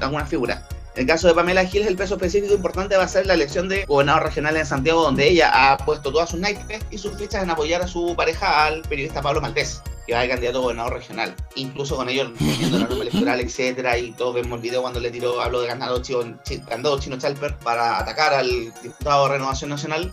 algunas 0.00 0.28
figuras. 0.28 0.62
En 0.96 1.02
el 1.02 1.06
caso 1.06 1.28
de 1.28 1.34
Pamela 1.34 1.64
Giles, 1.64 1.86
el 1.86 1.96
peso 1.96 2.14
específico 2.14 2.52
importante 2.52 2.96
va 2.96 3.04
a 3.04 3.08
ser 3.08 3.24
la 3.24 3.34
elección 3.34 3.68
de 3.68 3.84
gobernador 3.84 4.24
regional 4.24 4.56
en 4.56 4.66
Santiago, 4.66 5.02
donde 5.02 5.28
ella 5.28 5.50
ha 5.52 5.76
puesto 5.78 6.10
todas 6.10 6.30
sus 6.30 6.40
naipes 6.40 6.82
y 6.90 6.98
sus 6.98 7.16
fichas 7.16 7.44
en 7.44 7.50
apoyar 7.50 7.80
a 7.80 7.86
su 7.86 8.16
pareja, 8.16 8.66
al 8.66 8.82
periodista 8.82 9.22
Pablo 9.22 9.40
Maltés, 9.40 9.82
que 10.04 10.14
va 10.14 10.22
a 10.22 10.28
candidato 10.28 10.58
a 10.58 10.62
gobernador 10.62 10.94
regional. 10.94 11.36
Incluso 11.54 11.94
con 11.94 12.08
ellos 12.08 12.32
teniendo 12.36 12.78
la 12.80 12.88
norma 12.88 13.02
electoral, 13.04 13.40
etcétera, 13.40 13.96
y 13.98 14.10
todos 14.12 14.34
vemos 14.34 14.56
el 14.56 14.62
video 14.62 14.82
cuando 14.82 14.98
le 14.98 15.12
tiró, 15.12 15.40
hablo 15.40 15.60
de 15.60 15.68
ganado 15.68 16.02
Chino, 16.02 16.40
Chino 16.42 17.18
Chalper 17.18 17.56
para 17.58 18.00
atacar 18.00 18.34
al 18.34 18.50
diputado 18.82 19.28
de 19.28 19.34
Renovación 19.34 19.70
Nacional. 19.70 20.12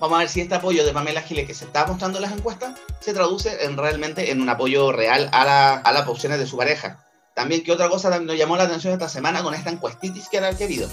Vamos 0.00 0.16
a 0.16 0.20
ver 0.20 0.28
si 0.28 0.42
este 0.42 0.54
apoyo 0.54 0.84
de 0.84 0.92
Pamela 0.92 1.22
Giles 1.22 1.46
que 1.46 1.54
se 1.54 1.64
está 1.64 1.86
mostrando 1.86 2.18
en 2.18 2.22
las 2.22 2.32
encuestas 2.32 2.78
se 3.00 3.14
traduce 3.14 3.64
en 3.64 3.78
realmente 3.78 4.30
en 4.30 4.42
un 4.42 4.50
apoyo 4.50 4.92
real 4.92 5.30
a, 5.32 5.78
a 5.78 5.92
las 5.92 6.08
opciones 6.08 6.38
de 6.38 6.46
su 6.46 6.58
pareja 6.58 7.04
también, 7.34 7.62
que 7.62 7.72
otra 7.72 7.88
cosa 7.88 8.18
nos 8.20 8.36
llamó 8.36 8.56
la 8.56 8.64
atención 8.64 8.92
esta 8.92 9.08
semana 9.08 9.42
con 9.42 9.54
esta 9.54 9.70
encuestitis 9.70 10.28
que 10.28 10.38
era 10.38 10.56
querido. 10.56 10.88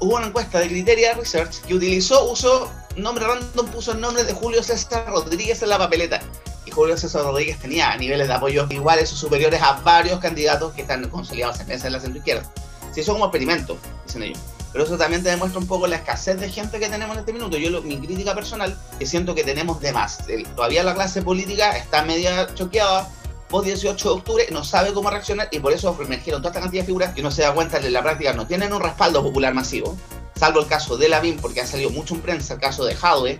Hubo 0.00 0.16
una 0.16 0.26
encuesta 0.26 0.58
de 0.58 0.68
Criteria 0.68 1.14
Research 1.14 1.60
que 1.62 1.74
utilizó, 1.74 2.30
usó 2.30 2.70
nombre 2.96 3.24
random, 3.24 3.66
puso 3.68 3.92
el 3.92 4.00
nombre 4.00 4.24
de 4.24 4.32
Julio 4.32 4.62
César 4.62 5.06
Rodríguez 5.08 5.62
en 5.62 5.68
la 5.68 5.78
papeleta. 5.78 6.20
Y 6.66 6.70
Julio 6.70 6.96
César 6.96 7.22
Rodríguez 7.22 7.58
tenía 7.58 7.96
niveles 7.96 8.28
de 8.28 8.34
apoyo 8.34 8.66
iguales 8.70 9.12
o 9.12 9.16
superiores 9.16 9.62
a 9.62 9.74
varios 9.74 10.18
candidatos 10.18 10.72
que 10.72 10.82
están 10.82 11.08
consolidados 11.08 11.60
en 11.60 11.70
esa 11.70 11.86
en 11.86 11.92
la 11.92 12.00
centro 12.00 12.18
izquierda. 12.18 12.44
Se 12.92 13.00
hizo 13.00 13.12
como 13.12 13.26
experimento, 13.26 13.78
dicen 14.06 14.24
ellos. 14.24 14.38
Pero 14.72 14.84
eso 14.84 14.96
también 14.96 15.22
te 15.22 15.28
demuestra 15.28 15.60
un 15.60 15.66
poco 15.66 15.86
la 15.86 15.96
escasez 15.96 16.40
de 16.40 16.50
gente 16.50 16.80
que 16.80 16.88
tenemos 16.88 17.14
en 17.14 17.20
este 17.20 17.32
minuto. 17.32 17.58
Yo, 17.58 17.82
mi 17.82 17.98
crítica 17.98 18.34
personal, 18.34 18.76
que 18.98 19.06
siento 19.06 19.34
que 19.34 19.44
tenemos 19.44 19.80
de 19.80 19.92
más. 19.92 20.18
todavía 20.56 20.82
la 20.82 20.94
clase 20.94 21.22
política 21.22 21.76
está 21.76 22.02
media 22.04 22.52
choqueada 22.54 23.08
18 23.60 24.08
de 24.08 24.14
octubre 24.14 24.46
no 24.50 24.64
sabe 24.64 24.94
cómo 24.94 25.10
reaccionar 25.10 25.48
y 25.50 25.60
por 25.60 25.72
eso 25.72 25.94
emergieron 26.00 26.40
toda 26.40 26.52
esta 26.52 26.60
cantidad 26.60 26.82
de 26.82 26.86
figuras 26.86 27.14
que 27.14 27.22
no 27.22 27.30
se 27.30 27.42
da 27.42 27.52
cuenta 27.52 27.80
que 27.80 27.88
en 27.88 27.92
la 27.92 28.02
práctica 28.02 28.32
no 28.32 28.46
tienen 28.46 28.72
un 28.72 28.80
respaldo 28.80 29.22
popular 29.22 29.52
masivo, 29.52 29.96
salvo 30.34 30.60
el 30.60 30.66
caso 30.66 30.96
de 30.96 31.08
Lavín, 31.08 31.36
porque 31.36 31.60
ha 31.60 31.66
salido 31.66 31.90
mucho 31.90 32.14
en 32.14 32.22
prensa 32.22 32.54
el 32.54 32.60
caso 32.60 32.84
de 32.84 32.94
Jadwe, 32.94 33.38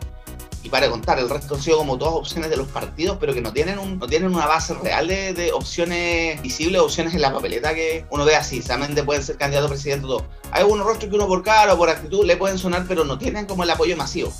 y 0.64 0.68
para 0.68 0.88
contar, 0.88 1.18
el 1.18 1.28
resto 1.28 1.56
han 1.56 1.62
sido 1.62 1.78
como 1.78 1.98
todas 1.98 2.14
opciones 2.14 2.48
de 2.48 2.56
los 2.56 2.68
partidos, 2.68 3.16
pero 3.18 3.34
que 3.34 3.40
no 3.40 3.52
tienen, 3.52 3.78
un, 3.78 3.98
no 3.98 4.06
tienen 4.06 4.32
una 4.32 4.46
base 4.46 4.74
real 4.74 5.08
de, 5.08 5.50
opciones 5.52 6.40
visibles, 6.40 6.80
opciones 6.80 7.14
en 7.14 7.20
la 7.20 7.32
papeleta 7.32 7.74
que 7.74 8.06
uno 8.10 8.24
ve 8.24 8.36
así, 8.36 8.62
solamente 8.62 9.02
pueden 9.02 9.24
ser 9.24 9.36
candidato 9.36 9.66
a 9.66 9.70
presidente 9.70 10.06
todo. 10.06 10.24
Hay 10.52 10.60
algunos 10.60 10.86
rostros 10.86 11.10
que 11.10 11.16
uno 11.16 11.26
por 11.26 11.42
cara 11.42 11.74
o 11.74 11.76
por 11.76 11.90
actitud 11.90 12.24
le 12.24 12.36
pueden 12.36 12.58
sonar, 12.58 12.84
pero 12.86 13.04
no 13.04 13.18
tienen 13.18 13.46
como 13.46 13.64
el 13.64 13.70
apoyo 13.70 13.96
masivo 13.96 14.32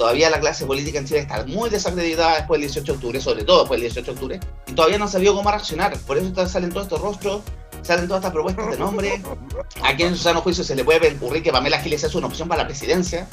todavía 0.00 0.30
la 0.30 0.40
clase 0.40 0.64
política 0.64 0.98
en 0.98 1.04
Chile 1.04 1.20
está 1.20 1.44
muy 1.44 1.68
desacreditada 1.68 2.36
después 2.36 2.58
del 2.58 2.70
18 2.70 2.86
de 2.86 2.96
octubre, 2.96 3.20
sobre 3.20 3.44
todo 3.44 3.58
después 3.60 3.78
del 3.78 3.92
18 3.92 4.06
de 4.06 4.12
octubre, 4.12 4.40
y 4.66 4.72
todavía 4.72 4.96
no 4.96 5.06
sabía 5.06 5.30
cómo 5.30 5.50
reaccionar. 5.50 5.94
Por 5.98 6.16
eso 6.16 6.48
salen 6.48 6.70
todos 6.70 6.86
estos 6.86 7.02
rostros, 7.02 7.42
salen 7.82 8.08
todas 8.08 8.20
estas 8.20 8.32
propuestas 8.32 8.70
de 8.70 8.78
nombre. 8.78 9.22
Aquí 9.82 10.04
en 10.04 10.16
su 10.16 10.22
sano 10.22 10.40
juicio 10.40 10.64
se 10.64 10.74
le 10.74 10.84
puede 10.84 11.06
ocurrir 11.12 11.42
que 11.42 11.52
Pamela 11.52 11.78
Giles 11.80 12.02
es 12.02 12.14
una 12.14 12.28
opción 12.28 12.48
para 12.48 12.62
la 12.62 12.66
presidencia, 12.66 13.28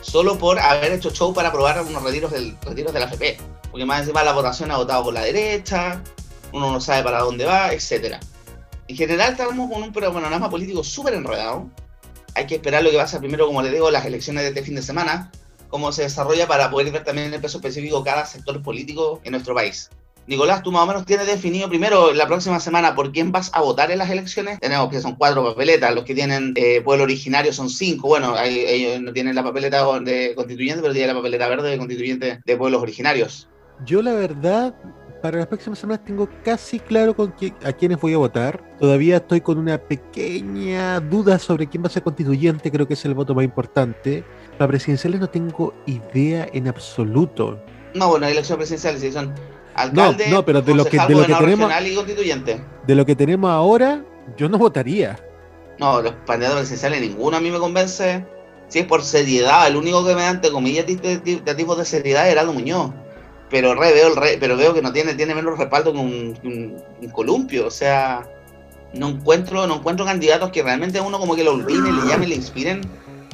solo 0.00 0.38
por 0.38 0.58
haber 0.58 0.92
hecho 0.92 1.10
show 1.10 1.34
para 1.34 1.50
aprobar 1.50 1.82
unos 1.82 2.02
retiros, 2.02 2.32
del, 2.32 2.56
retiros 2.62 2.94
de 2.94 3.00
la 3.00 3.04
FP. 3.04 3.36
Porque 3.70 3.84
más 3.84 4.00
encima 4.00 4.24
la 4.24 4.32
votación 4.32 4.70
ha 4.70 4.78
votado 4.78 5.04
por 5.04 5.12
la 5.12 5.20
derecha, 5.20 6.02
uno 6.54 6.72
no 6.72 6.80
sabe 6.80 7.02
para 7.02 7.20
dónde 7.20 7.44
va, 7.44 7.74
etc. 7.74 8.16
En 8.88 8.96
general 8.96 9.32
estamos 9.32 9.70
con 9.70 9.82
un 9.82 9.92
panorama 9.92 10.48
político 10.48 10.82
súper 10.82 11.12
enredado. 11.12 11.68
Hay 12.34 12.46
que 12.46 12.54
esperar 12.54 12.82
lo 12.82 12.90
que 12.90 12.96
pasa 12.96 13.18
primero, 13.18 13.46
como 13.46 13.60
les 13.60 13.72
digo, 13.72 13.90
las 13.90 14.06
elecciones 14.06 14.44
de 14.44 14.48
este 14.48 14.62
fin 14.62 14.76
de 14.76 14.82
semana 14.82 15.30
cómo 15.70 15.92
se 15.92 16.02
desarrolla 16.02 16.46
para 16.46 16.70
poder 16.70 16.92
ver 16.92 17.04
también 17.04 17.32
el 17.32 17.40
peso 17.40 17.58
específico 17.58 18.04
cada 18.04 18.26
sector 18.26 18.62
político 18.62 19.20
en 19.24 19.32
nuestro 19.32 19.54
país. 19.54 19.88
Nicolás, 20.26 20.62
tú 20.62 20.70
más 20.70 20.82
o 20.82 20.86
menos 20.86 21.06
tienes 21.06 21.26
definido 21.26 21.68
primero 21.68 22.12
la 22.12 22.26
próxima 22.26 22.60
semana 22.60 22.94
por 22.94 23.10
quién 23.10 23.32
vas 23.32 23.50
a 23.52 23.62
votar 23.62 23.90
en 23.90 23.98
las 23.98 24.10
elecciones. 24.10 24.60
Tenemos 24.60 24.88
que 24.88 25.00
son 25.00 25.16
cuatro 25.16 25.42
papeletas, 25.42 25.92
los 25.94 26.04
que 26.04 26.14
tienen 26.14 26.52
eh, 26.56 26.82
pueblo 26.82 27.04
originario 27.04 27.52
son 27.52 27.68
cinco. 27.68 28.08
Bueno, 28.08 28.36
ellos 28.38 29.00
no 29.00 29.12
tienen 29.12 29.34
la 29.34 29.42
papeleta 29.42 29.84
de 30.00 30.34
constituyente, 30.36 30.82
pero 30.82 30.92
tienen 30.92 31.14
la 31.14 31.20
papeleta 31.20 31.48
verde 31.48 31.70
de 31.70 31.78
constituyente 31.78 32.40
de 32.44 32.56
pueblos 32.56 32.80
originarios. 32.80 33.48
Yo 33.84 34.02
la 34.02 34.12
verdad, 34.12 34.74
para 35.20 35.38
las 35.38 35.46
próximas 35.48 35.78
semanas 35.78 36.04
tengo 36.04 36.28
casi 36.44 36.78
claro 36.78 37.16
con 37.16 37.34
a 37.64 37.72
quiénes 37.72 38.00
voy 38.00 38.12
a 38.12 38.18
votar. 38.18 38.62
Todavía 38.78 39.16
estoy 39.16 39.40
con 39.40 39.58
una 39.58 39.78
pequeña 39.78 41.00
duda 41.00 41.38
sobre 41.38 41.66
quién 41.66 41.82
va 41.82 41.88
a 41.88 41.90
ser 41.90 42.02
constituyente, 42.02 42.70
creo 42.70 42.86
que 42.86 42.94
es 42.94 43.04
el 43.04 43.14
voto 43.14 43.34
más 43.34 43.44
importante. 43.44 44.22
Para 44.60 44.72
presidenciales 44.72 45.18
no 45.20 45.26
tengo 45.30 45.72
idea 45.86 46.46
en 46.52 46.68
absoluto. 46.68 47.58
No, 47.94 48.08
bueno, 48.08 48.26
elecciones 48.26 48.58
presidenciales 48.58 49.00
sí 49.00 49.10
son 49.10 49.32
alcalde, 49.74 50.26
no, 50.26 50.34
no, 50.34 50.44
pero 50.44 50.60
de 50.60 50.74
lo 50.74 50.84
que, 50.84 50.98
de 50.98 51.14
lo 51.14 51.24
que 51.24 51.32
tenemos 51.32 51.72
y 51.82 51.94
constituyente. 51.94 52.62
De 52.86 52.94
lo 52.94 53.06
que 53.06 53.16
tenemos 53.16 53.50
ahora, 53.50 54.04
yo 54.36 54.50
no 54.50 54.58
votaría. 54.58 55.18
No, 55.78 56.02
los 56.02 56.12
candidatos 56.26 56.58
presidenciales 56.58 57.00
ninguno 57.00 57.38
a 57.38 57.40
mí 57.40 57.50
me 57.50 57.58
convence. 57.58 58.22
Si 58.68 58.80
es 58.80 58.84
por 58.84 59.02
seriedad, 59.02 59.66
el 59.66 59.76
único 59.76 60.04
que 60.04 60.14
me 60.14 60.20
da 60.20 60.28
ante 60.28 60.50
comillas 60.50 60.84
de, 60.86 60.94
tipo 61.56 61.74
de 61.74 61.84
seriedad 61.86 62.28
era 62.28 62.42
Aldo 62.42 62.52
Muñoz. 62.52 62.90
Pero 63.48 63.74
re, 63.74 63.94
veo 63.94 64.08
el 64.08 64.16
re, 64.16 64.36
pero 64.38 64.58
veo 64.58 64.74
que 64.74 64.82
no 64.82 64.92
tiene, 64.92 65.14
tiene 65.14 65.34
menos 65.34 65.56
respaldo 65.56 65.90
que 65.90 65.98
un, 66.00 66.82
columpio. 67.12 67.66
O 67.66 67.70
sea, 67.70 68.28
no 68.92 69.08
encuentro, 69.08 69.66
no 69.66 69.76
encuentro 69.76 70.04
candidatos 70.04 70.50
que 70.50 70.62
realmente 70.62 71.00
uno 71.00 71.18
como 71.18 71.34
que 71.34 71.44
lo 71.44 71.52
olvide, 71.52 71.90
le 71.90 72.06
llamen, 72.06 72.28
le 72.28 72.34
inspiren 72.34 72.82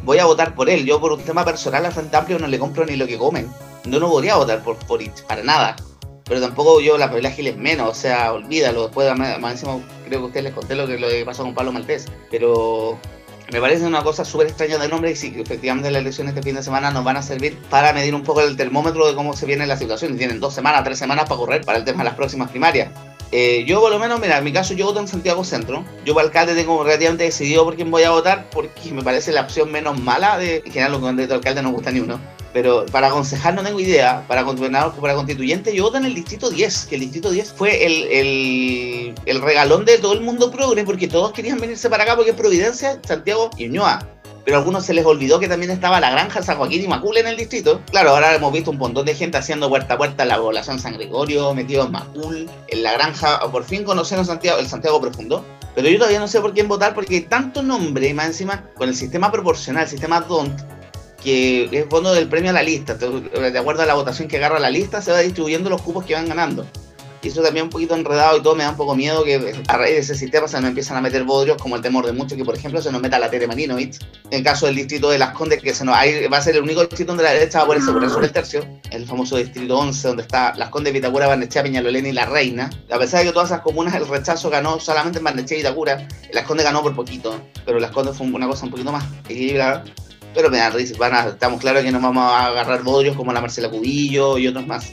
voy 0.07 0.19
a 0.19 0.25
votar 0.25 0.55
por 0.55 0.71
él. 0.71 0.87
Yo 0.87 1.01
por 1.01 1.13
un 1.13 1.21
tema 1.21 1.45
personal 1.45 1.85
a 1.85 1.91
Frente 1.91 2.17
Amplio 2.17 2.39
no 2.39 2.47
le 2.47 2.59
compro 2.59 2.87
ni 2.87 2.97
lo 2.97 3.07
que 3.07 3.19
comen. 3.19 3.51
No, 3.85 3.99
no 3.99 4.09
podría 4.09 4.37
votar 4.37 4.63
por, 4.63 4.77
por 4.87 5.01
para 5.29 5.43
nada. 5.43 5.77
Pero 6.25 6.41
tampoco 6.41 6.81
yo 6.81 6.97
la 6.97 7.09
Pamela 7.09 7.31
Giles 7.31 7.57
menos, 7.57 7.91
o 7.91 7.95
sea, 7.95 8.33
olvídalo. 8.33 8.85
Después, 8.85 9.15
más, 9.17 9.53
encima, 9.53 9.79
creo 10.07 10.21
que 10.21 10.25
a 10.25 10.27
ustedes 10.27 10.45
les 10.45 10.55
conté 10.55 10.75
lo 10.75 10.87
que, 10.87 10.99
lo 10.99 11.09
que 11.09 11.25
pasó 11.25 11.43
con 11.43 11.55
Pablo 11.55 11.73
Maltés. 11.73 12.07
Pero 12.31 12.99
Me 13.53 13.61
parece 13.61 13.85
una 13.85 14.03
cosa 14.03 14.25
súper 14.25 14.49
extraña 14.49 14.77
del 14.77 14.91
nombre 14.91 15.13
y 15.13 15.17
sí, 15.17 15.33
efectivamente 15.39 15.91
las 15.91 16.01
elecciones 16.01 16.35
este 16.35 16.43
fin 16.43 16.57
de 16.57 16.65
semana 16.65 16.91
nos 16.91 17.05
van 17.05 17.17
a 17.17 17.23
servir 17.23 17.57
para 17.71 17.93
medir 17.93 18.13
un 18.15 18.25
poco 18.25 18.41
el 18.41 18.57
termómetro 18.57 19.07
de 19.07 19.15
cómo 19.15 19.37
se 19.37 19.47
viene 19.47 19.67
la 19.67 19.77
situación. 19.77 20.15
Y 20.15 20.19
tienen 20.19 20.41
dos 20.41 20.53
semanas, 20.53 20.83
tres 20.83 20.99
semanas 20.99 21.27
para 21.29 21.39
correr 21.39 21.65
para 21.65 21.79
el 21.79 21.85
tema 21.85 21.99
de 21.99 22.05
las 22.07 22.15
próximas 22.15 22.51
primarias. 22.51 22.91
Eh, 23.31 23.65
yo 23.67 23.81
por 23.81 23.91
lo 23.91 23.99
menos, 23.99 24.21
mira, 24.21 24.39
en 24.39 24.45
mi 24.45 24.53
caso 24.53 24.75
yo 24.75 24.87
voto 24.87 24.99
en 24.99 25.07
Santiago 25.07 25.45
Centro. 25.45 25.85
Yo 26.05 26.15
para 26.15 26.27
alcalde 26.27 26.55
tengo 26.55 26.83
relativamente 26.83 27.25
decidido 27.25 27.65
por 27.65 27.77
quién 27.77 27.91
voy 27.91 28.03
a 28.03 28.11
votar 28.11 28.51
porque 28.51 28.93
me 28.93 29.03
parece 29.03 29.31
la 29.31 29.43
opción 29.43 29.71
menos 29.71 30.01
mala. 30.01 30.39
De, 30.39 30.63
en 30.65 30.73
general 30.73 30.93
los 30.93 31.03
candidatos 31.03 31.29
de 31.29 31.35
alcalde 31.37 31.63
no 31.63 31.71
gusta 31.71 31.93
ni 31.93 32.01
uno. 32.01 32.21
Pero 32.53 32.87
para 32.87 33.11
concejal 33.11 33.55
no 33.55 33.63
tengo 33.63 33.81
idea. 33.81 34.25
Para 34.27 34.43
gobernador, 34.43 34.95
para 34.95 35.15
constituyente 35.15 35.75
yo 35.75 35.85
voto 35.85 35.99
en 35.99 36.07
el 36.07 36.15
distrito 36.15 36.51
10. 36.51 36.87
Que 36.87 36.95
el 36.95 37.03
distrito 37.03 37.31
10 37.31 37.53
fue 37.53 37.85
el, 37.85 39.15
el, 39.27 39.43
regalón 39.43 39.85
de 39.85 39.99
todo 39.99 40.15
el 40.15 40.21
mundo 40.21 40.51
progre 40.51 40.85
porque 40.85 41.09
todos 41.09 41.33
querían 41.33 41.61
venirse 41.61 41.91
para 41.91 42.05
acá 42.05 42.17
porque 42.17 42.31
es 42.31 42.37
Providencia, 42.37 42.99
Santiago 43.05 43.51
y 43.57 43.69
Ñua 43.69 44.07
pero 44.47 44.59
a 44.59 44.61
algunos 44.61 44.87
se 44.87 44.95
les 44.95 45.05
olvidó 45.05 45.41
que 45.41 45.49
también 45.49 45.73
estaba 45.73 45.99
la 45.99 46.09
granja 46.09 46.41
San 46.41 46.57
Joaquín 46.57 46.85
y 46.85 46.87
Macul 46.87 47.17
en 47.17 47.27
el 47.27 47.37
distrito. 47.37 47.81
Claro, 47.91 48.11
ahora 48.11 48.33
hemos 48.33 48.53
visto 48.53 48.71
un 48.71 48.79
montón 48.79 49.05
de 49.05 49.13
gente 49.13 49.37
haciendo 49.37 49.69
puerta 49.69 49.95
a 49.95 49.99
puerta 49.99 50.23
en 50.23 50.29
la 50.29 50.39
población 50.39 50.79
San 50.79 50.93
Gregorio, 50.93 51.53
metido 51.53 51.85
en 51.85 51.91
Macul, 51.91 52.49
en 52.69 52.83
la 52.85 52.93
granja, 52.93 53.41
por 53.51 53.65
fin 53.65 53.83
conocieron 53.83 54.25
Santiago, 54.25 54.61
el 54.61 54.69
Santiago 54.69 55.01
Profundo. 55.01 55.45
Pero 55.75 55.89
yo 55.89 55.99
todavía 55.99 56.21
no 56.21 56.29
sé 56.29 56.41
por 56.41 56.55
quién 56.55 56.69
votar 56.69 56.95
porque 56.95 57.17
hay 57.17 57.21
tanto 57.23 57.61
nombre, 57.61 58.15
más 58.15 58.27
encima, 58.27 58.65
con 58.77 58.89
el 58.89 58.95
sistema 58.95 59.33
proporcional, 59.33 59.83
el 59.83 59.89
sistema 59.89 60.21
DONT, 60.21 60.61
que 61.27 61.69
es 61.73 61.87
fondo 61.91 62.15
del 62.15 62.29
premio 62.29 62.51
a 62.51 62.53
la 62.53 62.63
lista. 62.63 62.95
De 62.95 63.59
acuerdo 63.59 63.83
a 63.83 63.87
la 63.87 63.95
votación 63.95 64.29
que 64.29 64.37
agarra 64.37 64.61
la 64.61 64.71
lista, 64.71 65.03
se 65.03 65.11
va 65.11 65.19
distribuyendo 65.19 65.69
los 65.69 65.83
cupos 65.83 66.05
que 66.05 66.15
van 66.15 66.29
ganando. 66.29 66.65
Y 67.21 67.29
eso 67.29 67.43
también 67.43 67.65
un 67.65 67.71
poquito 67.71 67.97
enredado 67.97 68.39
y 68.39 68.43
todo 68.45 68.55
me 68.55 68.63
da 68.63 68.71
un 68.71 68.77
poco 68.77 68.95
miedo 68.95 69.25
que 69.25 69.53
a 69.67 69.77
raíz 69.77 69.95
de 69.95 70.01
ese 70.03 70.15
sistema 70.15 70.47
se 70.47 70.61
nos 70.61 70.69
empiezan 70.69 70.97
a 70.97 71.01
meter 71.01 71.25
bodrios 71.25 71.61
como 71.61 71.75
el 71.75 71.83
temor 71.83 72.07
de 72.07 72.13
muchos 72.13 72.39
que 72.39 72.45
por 72.45 72.55
ejemplo 72.55 72.81
se 72.81 72.93
nos 72.93 73.03
meta 73.03 73.19
la 73.19 73.29
Tere 73.29 73.49
Marinovich. 73.49 73.99
En 74.31 74.45
caso 74.45 74.67
del 74.67 74.77
distrito 74.77 75.11
de 75.11 75.19
Las 75.19 75.33
Condes 75.33 75.61
que 75.61 75.75
se 75.75 75.85
nos, 75.85 75.97
va 75.97 76.37
a 76.37 76.43
ser 76.43 76.55
el 76.55 76.63
único 76.63 76.83
distrito 76.83 77.11
donde 77.11 77.25
la 77.25 77.33
derecha 77.33 77.59
va 77.59 77.65
a 77.65 77.67
poder 77.67 77.83
sobre 77.83 78.27
el 78.27 78.33
tercio, 78.33 78.65
el 78.93 79.05
famoso 79.05 79.37
distrito 79.37 79.77
11 79.77 80.07
donde 80.07 80.23
está 80.23 80.55
Las 80.55 80.69
Condes, 80.69 80.93
Vitacura, 80.93 81.27
Barnechea, 81.27 81.65
Peñalolén 81.65 82.07
y 82.07 82.13
La 82.13 82.27
Reina. 82.27 82.71
A 82.93 82.99
pesar 83.01 83.23
de 83.23 83.27
que 83.27 83.33
todas 83.33 83.49
esas 83.49 83.63
comunas 83.63 83.97
el 83.97 84.07
rechazo 84.07 84.49
ganó 84.49 84.79
solamente 84.79 85.19
en 85.19 85.25
Barnechea 85.25 85.57
y 85.57 85.63
Vitacura, 85.63 86.07
Las 86.33 86.45
Condes 86.45 86.65
ganó 86.65 86.81
por 86.81 86.95
poquito, 86.95 87.41
pero 87.65 87.81
Las 87.81 87.91
Condes 87.91 88.17
fue 88.17 88.29
una 88.29 88.47
cosa 88.47 88.67
un 88.67 88.71
poquito 88.71 88.93
más 88.93 89.05
equilibrada. 89.29 89.83
Pero 90.37 90.51
me 90.51 90.59
da 90.59 90.69
risa, 90.69 90.95
estamos 91.29 91.61
claros 91.61 91.83
que 91.83 91.91
nos 91.91 92.03
vamos 92.03 92.23
a 92.23 92.49
agarrar 92.49 92.83
bodrios 92.83 93.17
como 93.17 93.33
la 93.33 93.41
Marcela 93.41 93.71
Cubillo 93.71 94.37
y 94.37 94.47
otros 94.47 94.67
más. 94.67 94.93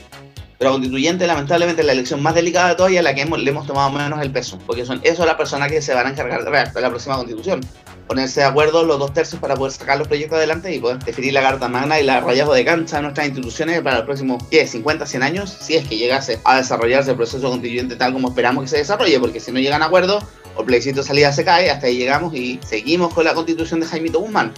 Pero 0.58 0.72
constituyente, 0.72 1.28
lamentablemente, 1.28 1.82
es 1.82 1.86
la 1.86 1.92
elección 1.92 2.24
más 2.24 2.34
delicada 2.34 2.70
de 2.70 2.76
todas 2.76 2.94
y 2.94 2.98
a 2.98 3.02
la 3.02 3.14
que 3.14 3.26
le 3.26 3.50
hemos 3.50 3.68
tomado 3.68 3.92
menos 3.92 4.22
el 4.22 4.32
peso, 4.32 4.58
porque 4.66 4.86
son 4.86 5.02
esos 5.04 5.26
las 5.26 5.36
personas 5.36 5.70
que 5.70 5.82
se 5.82 5.94
van 5.94 6.08
a 6.08 6.12
encargar 6.12 6.46
de 6.46 6.82
la 6.82 6.90
próxima 6.90 7.18
constitución. 7.18 7.60
Ponerse 8.08 8.40
de 8.40 8.46
acuerdo 8.46 8.86
los 8.86 8.98
dos 9.00 9.14
tercios 9.14 9.42
para 9.42 9.56
poder 9.56 9.74
sacar 9.74 9.98
los 9.98 10.08
proyectos 10.08 10.38
adelante 10.38 10.74
y 10.74 10.80
poder 10.80 11.00
definir 11.00 11.34
la 11.34 11.42
carta 11.42 11.68
magna 11.68 12.00
y 12.00 12.04
la 12.04 12.22
rayado 12.22 12.54
de 12.54 12.64
cancha 12.64 12.96
de 12.96 13.02
nuestras 13.02 13.28
instituciones 13.28 13.82
para 13.82 13.98
los 13.98 14.06
próximos 14.06 14.42
¿qué? 14.50 14.66
50, 14.66 15.06
100 15.06 15.24
años, 15.24 15.50
si 15.60 15.76
es 15.76 15.86
que 15.86 15.98
llegase 15.98 16.40
a 16.46 16.56
desarrollarse 16.56 17.12
el 17.12 17.18
proceso 17.18 17.50
constituyente 17.50 17.98
tal 17.98 18.14
como 18.14 18.30
esperamos 18.30 18.64
que 18.64 18.70
se 18.70 18.78
desarrolle, 18.78 19.20
porque 19.20 19.42
si 19.42 19.52
no 19.52 19.60
llegan 19.60 19.82
a 19.82 19.88
acuerdo, 19.88 20.26
o 20.56 20.64
plebiscito 20.64 21.04
salida 21.04 21.34
se 21.34 21.44
cae, 21.44 21.70
hasta 21.70 21.88
ahí 21.88 21.98
llegamos 21.98 22.34
y 22.34 22.60
seguimos 22.66 23.14
con 23.14 23.26
la 23.26 23.34
constitución 23.34 23.82
de 23.82 23.88
Jaimito 23.88 24.20
Guzmán. 24.20 24.54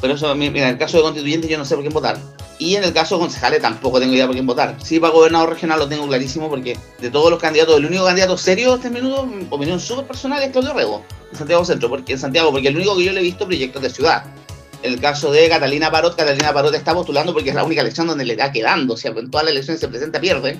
Pero 0.00 0.14
eso, 0.14 0.34
mira, 0.34 0.68
en 0.68 0.74
el 0.74 0.78
caso 0.78 0.98
de 0.98 1.02
constituyente 1.02 1.48
yo 1.48 1.58
no 1.58 1.64
sé 1.64 1.74
por 1.74 1.82
quién 1.82 1.92
votar. 1.92 2.18
Y 2.58 2.76
en 2.76 2.84
el 2.84 2.92
caso 2.92 3.16
de 3.16 3.22
concejales 3.22 3.60
tampoco 3.60 4.00
tengo 4.00 4.14
idea 4.14 4.26
por 4.26 4.34
quién 4.34 4.46
votar. 4.46 4.76
Sí, 4.82 4.98
para 4.98 5.12
gobernador 5.12 5.50
regional 5.50 5.78
lo 5.78 5.88
tengo 5.88 6.06
clarísimo 6.06 6.48
porque 6.48 6.78
de 7.00 7.10
todos 7.10 7.30
los 7.30 7.40
candidatos, 7.40 7.76
el 7.76 7.86
único 7.86 8.04
candidato 8.04 8.36
serio 8.38 8.74
este 8.74 8.90
minuto, 8.90 9.26
mi 9.26 9.46
opinión 9.50 9.78
súper 9.78 10.06
personal, 10.06 10.42
es 10.42 10.50
Claudio 10.50 10.72
Rego, 10.72 11.04
en 11.32 11.38
Santiago 11.38 11.64
Centro, 11.64 11.88
porque 11.88 12.14
en 12.14 12.18
Santiago, 12.18 12.50
porque 12.50 12.68
el 12.68 12.76
único 12.76 12.96
que 12.96 13.04
yo 13.04 13.12
le 13.12 13.20
he 13.20 13.22
visto 13.22 13.46
proyectos 13.46 13.82
de 13.82 13.90
ciudad. 13.90 14.24
En 14.82 14.92
el 14.92 15.00
caso 15.00 15.32
de 15.32 15.48
Catalina 15.48 15.90
Parot, 15.90 16.16
Catalina 16.16 16.52
Parot 16.52 16.74
está 16.74 16.94
postulando 16.94 17.32
porque 17.32 17.50
es 17.50 17.54
la 17.54 17.64
única 17.64 17.80
elección 17.80 18.06
donde 18.06 18.24
le 18.24 18.34
está 18.34 18.52
quedando. 18.52 18.96
Sea, 18.96 19.10
en 19.10 19.30
todas 19.30 19.44
las 19.44 19.52
elecciones 19.52 19.80
se 19.80 19.88
presenta, 19.88 20.20
pierde. 20.20 20.58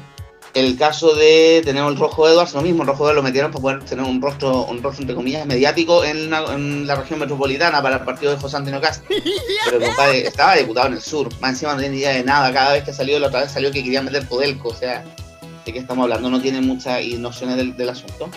El 0.56 0.74
caso 0.78 1.14
de 1.14 1.60
tenemos 1.66 1.92
el 1.92 1.98
Rojo 1.98 2.26
Edwards, 2.26 2.54
lo 2.54 2.62
mismo, 2.62 2.82
el 2.82 2.88
Rojo 2.88 3.02
Edwards 3.02 3.16
lo 3.16 3.22
metieron 3.22 3.50
para 3.50 3.60
poder 3.60 3.84
tener 3.84 4.06
un 4.06 4.22
rostro, 4.22 4.64
un 4.64 4.82
rostro 4.82 5.02
entre 5.02 5.14
comillas, 5.14 5.44
mediático 5.44 6.02
en 6.02 6.30
la, 6.30 6.94
región 6.96 7.18
metropolitana 7.18 7.82
para 7.82 7.96
el 7.96 8.04
partido 8.04 8.32
de 8.32 8.38
José 8.38 8.56
Antonio 8.56 8.80
Cast. 8.80 9.04
Pero 9.06 9.84
compadre, 9.84 10.26
estaba 10.26 10.54
diputado 10.54 10.86
en 10.86 10.94
el 10.94 11.02
sur, 11.02 11.28
más 11.40 11.50
encima 11.50 11.74
no 11.74 11.80
tiene 11.80 11.96
idea 11.96 12.12
de 12.12 12.24
nada, 12.24 12.54
cada 12.54 12.72
vez 12.72 12.84
que 12.84 12.94
salió, 12.94 13.18
la 13.18 13.26
otra 13.26 13.42
vez 13.42 13.52
salió 13.52 13.70
que 13.70 13.84
quería 13.84 14.00
meter 14.00 14.26
Codelco, 14.26 14.70
o 14.70 14.74
sea, 14.74 15.04
de 15.66 15.72
qué 15.74 15.78
estamos 15.78 16.04
hablando, 16.04 16.30
no 16.30 16.40
tiene 16.40 16.62
muchas 16.62 17.04
nociones 17.04 17.58
del, 17.58 17.76
del 17.76 17.90
asunto. 17.90 18.30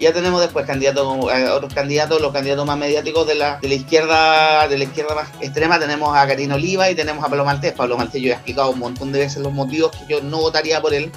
Ya 0.00 0.14
tenemos 0.14 0.40
después 0.40 0.64
candidatos, 0.64 1.30
eh, 1.30 1.48
otros 1.50 1.74
candidatos, 1.74 2.22
los 2.22 2.32
candidatos 2.32 2.64
más 2.64 2.78
mediáticos 2.78 3.26
de 3.26 3.34
la, 3.34 3.58
de 3.58 3.68
la 3.68 3.74
izquierda, 3.74 4.66
de 4.66 4.78
la 4.78 4.84
izquierda 4.84 5.14
más 5.14 5.28
extrema, 5.42 5.78
tenemos 5.78 6.16
a 6.16 6.26
Karina 6.26 6.54
Oliva 6.54 6.90
y 6.90 6.94
tenemos 6.94 7.22
a 7.22 7.28
Pablo 7.28 7.44
Maltés. 7.44 7.74
Pablo 7.74 7.98
Maltés 7.98 8.22
yo 8.22 8.30
he 8.30 8.32
explicado 8.32 8.70
un 8.70 8.78
montón 8.78 9.12
de 9.12 9.18
veces 9.18 9.42
los 9.42 9.52
motivos 9.52 9.90
que 9.92 10.06
yo 10.08 10.22
no 10.22 10.38
votaría 10.38 10.80
por 10.80 10.94
él. 10.94 11.12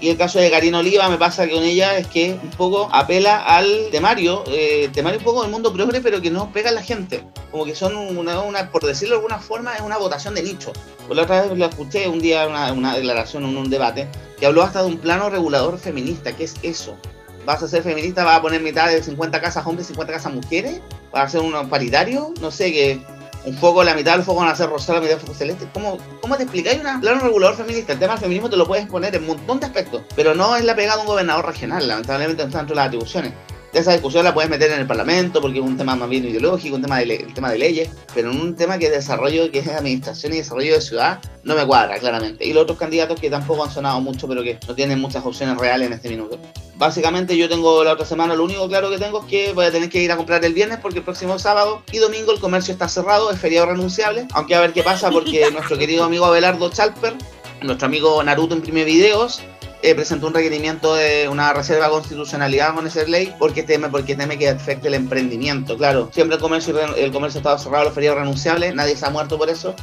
Y 0.00 0.08
el 0.08 0.16
caso 0.16 0.38
de 0.38 0.50
Karina 0.50 0.78
Oliva 0.78 1.08
me 1.10 1.18
pasa 1.18 1.46
que 1.46 1.52
con 1.52 1.62
ella 1.62 1.98
es 1.98 2.06
que 2.06 2.38
un 2.42 2.50
poco 2.50 2.88
apela 2.90 3.44
al 3.44 3.88
temario, 3.90 4.44
eh, 4.46 4.88
temario 4.92 5.18
un 5.18 5.24
poco 5.24 5.42
del 5.42 5.50
mundo 5.50 5.72
progre, 5.72 6.00
pero 6.00 6.22
que 6.22 6.30
no 6.30 6.50
pega 6.52 6.70
a 6.70 6.72
la 6.72 6.82
gente. 6.82 7.22
Como 7.50 7.66
que 7.66 7.74
son 7.74 7.94
una, 7.96 8.70
por 8.70 8.82
decirlo 8.82 9.16
de 9.16 9.18
alguna 9.18 9.38
forma, 9.38 9.74
es 9.74 9.82
una 9.82 9.98
votación 9.98 10.34
de 10.34 10.42
nicho. 10.42 10.72
Por 11.06 11.16
la 11.16 11.24
otra 11.24 11.42
vez 11.42 11.58
la 11.58 11.66
escuché 11.66 12.08
un 12.08 12.18
día 12.18 12.46
una, 12.46 12.72
una 12.72 12.96
declaración 12.96 13.44
en 13.44 13.56
un 13.58 13.68
debate 13.68 14.08
que 14.38 14.46
habló 14.46 14.62
hasta 14.62 14.82
de 14.82 14.88
un 14.88 14.96
plano 14.96 15.28
regulador 15.28 15.78
feminista. 15.78 16.34
¿Qué 16.34 16.44
es 16.44 16.54
eso? 16.62 16.96
¿Vas 17.44 17.62
a 17.62 17.68
ser 17.68 17.82
feminista? 17.82 18.24
¿Vas 18.24 18.38
a 18.38 18.42
poner 18.42 18.62
mitad 18.62 18.88
de 18.88 19.02
50 19.02 19.38
casas 19.40 19.66
hombres 19.66 19.86
y 19.86 19.92
50 19.92 20.14
casas 20.14 20.32
mujeres? 20.32 20.80
¿Vas 21.12 21.26
a 21.26 21.28
ser 21.28 21.40
un 21.42 21.68
paritario? 21.68 22.32
No 22.40 22.50
sé, 22.50 22.72
que 22.72 23.00
un 23.44 23.56
foco, 23.56 23.82
la 23.82 23.94
mitad 23.94 24.18
del 24.18 24.38
a 24.38 24.54
ser 24.54 24.68
rosado, 24.68 24.94
la 24.94 25.00
mitad 25.00 25.16
del 25.16 25.20
foco 25.20 25.34
celeste. 25.34 25.66
¿Cómo, 25.72 25.98
cómo 26.20 26.36
te 26.36 26.42
explicáis 26.42 26.80
un 26.84 27.00
plano 27.00 27.20
regulador 27.20 27.56
feminista? 27.56 27.92
El 27.92 27.98
tema 27.98 28.12
del 28.12 28.20
feminismo 28.20 28.50
te 28.50 28.56
lo 28.56 28.66
puedes 28.66 28.86
poner 28.86 29.14
en 29.14 29.22
un 29.22 29.28
montón 29.28 29.60
de 29.60 29.66
aspectos, 29.66 30.02
pero 30.14 30.34
no 30.34 30.56
es 30.56 30.64
la 30.64 30.74
pegada 30.74 30.96
de 30.96 31.02
un 31.02 31.06
gobernador 31.06 31.46
regional, 31.46 31.86
lamentablemente 31.86 32.42
no 32.42 32.48
está 32.48 32.58
dentro 32.58 32.74
de 32.74 32.76
las 32.76 32.86
atribuciones. 32.86 33.32
Esa 33.72 33.92
discusión 33.92 34.24
la 34.24 34.34
puedes 34.34 34.50
meter 34.50 34.72
en 34.72 34.80
el 34.80 34.86
Parlamento 34.86 35.40
porque 35.40 35.60
es 35.60 35.64
un 35.64 35.76
tema 35.76 35.94
más 35.94 36.08
bien 36.08 36.24
ideológico, 36.24 36.74
un 36.74 36.82
tema 36.82 36.98
de, 36.98 37.14
el 37.14 37.32
tema 37.32 37.52
de 37.52 37.58
leyes, 37.58 37.88
pero 38.12 38.32
en 38.32 38.40
un 38.40 38.56
tema 38.56 38.78
que 38.78 38.86
es 38.86 38.92
desarrollo, 38.92 39.48
que 39.52 39.60
es 39.60 39.68
administración 39.68 40.32
y 40.32 40.38
desarrollo 40.38 40.74
de 40.74 40.80
ciudad, 40.80 41.20
no 41.44 41.54
me 41.54 41.64
cuadra 41.64 41.98
claramente. 41.98 42.44
Y 42.44 42.52
los 42.52 42.64
otros 42.64 42.78
candidatos 42.78 43.20
que 43.20 43.30
tampoco 43.30 43.64
han 43.64 43.70
sonado 43.70 44.00
mucho, 44.00 44.26
pero 44.26 44.42
que 44.42 44.58
no 44.66 44.74
tienen 44.74 45.00
muchas 45.00 45.24
opciones 45.24 45.56
reales 45.56 45.86
en 45.86 45.92
este 45.92 46.08
minuto. 46.08 46.36
Básicamente 46.74 47.36
yo 47.36 47.48
tengo 47.48 47.84
la 47.84 47.92
otra 47.92 48.06
semana, 48.06 48.34
lo 48.34 48.42
único 48.42 48.66
claro 48.66 48.90
que 48.90 48.98
tengo 48.98 49.20
es 49.20 49.26
que 49.26 49.52
voy 49.52 49.66
a 49.66 49.70
tener 49.70 49.88
que 49.88 50.02
ir 50.02 50.10
a 50.10 50.16
comprar 50.16 50.44
el 50.44 50.52
viernes 50.52 50.78
porque 50.80 50.98
el 50.98 51.04
próximo 51.04 51.38
sábado 51.38 51.82
y 51.92 51.98
domingo 51.98 52.32
el 52.32 52.40
comercio 52.40 52.72
está 52.72 52.88
cerrado, 52.88 53.30
es 53.30 53.38
feriado 53.38 53.66
renunciable, 53.66 54.26
aunque 54.32 54.56
a 54.56 54.60
ver 54.60 54.72
qué 54.72 54.82
pasa 54.82 55.10
porque 55.10 55.48
nuestro 55.52 55.78
querido 55.78 56.02
amigo 56.02 56.24
Abelardo 56.24 56.70
Chalper, 56.70 57.14
nuestro 57.62 57.86
amigo 57.86 58.20
Naruto 58.24 58.56
imprime 58.56 58.84
videos, 58.84 59.42
eh, 59.82 59.94
presentó 59.94 60.26
un 60.26 60.34
requerimiento 60.34 60.94
de 60.94 61.28
una 61.28 61.52
reserva 61.52 61.86
de 61.86 61.92
constitucionalidad 61.92 62.74
con 62.74 62.86
esa 62.86 63.02
ley 63.04 63.34
porque 63.38 63.62
teme, 63.62 63.88
porque 63.88 64.14
teme 64.14 64.38
que 64.38 64.48
afecte 64.48 64.88
el 64.88 64.94
emprendimiento. 64.94 65.76
Claro, 65.76 66.10
siempre 66.12 66.36
el 66.36 66.42
comercio, 66.42 66.78
el 66.94 67.12
comercio 67.12 67.40
ha 67.48 67.58
cerrado, 67.58 67.84
los 67.84 67.94
feriados 67.94 68.20
renunciables, 68.20 68.74
nadie 68.74 68.96
se 68.96 69.06
ha 69.06 69.10
muerto 69.10 69.38
por 69.38 69.48
eso. 69.48 69.74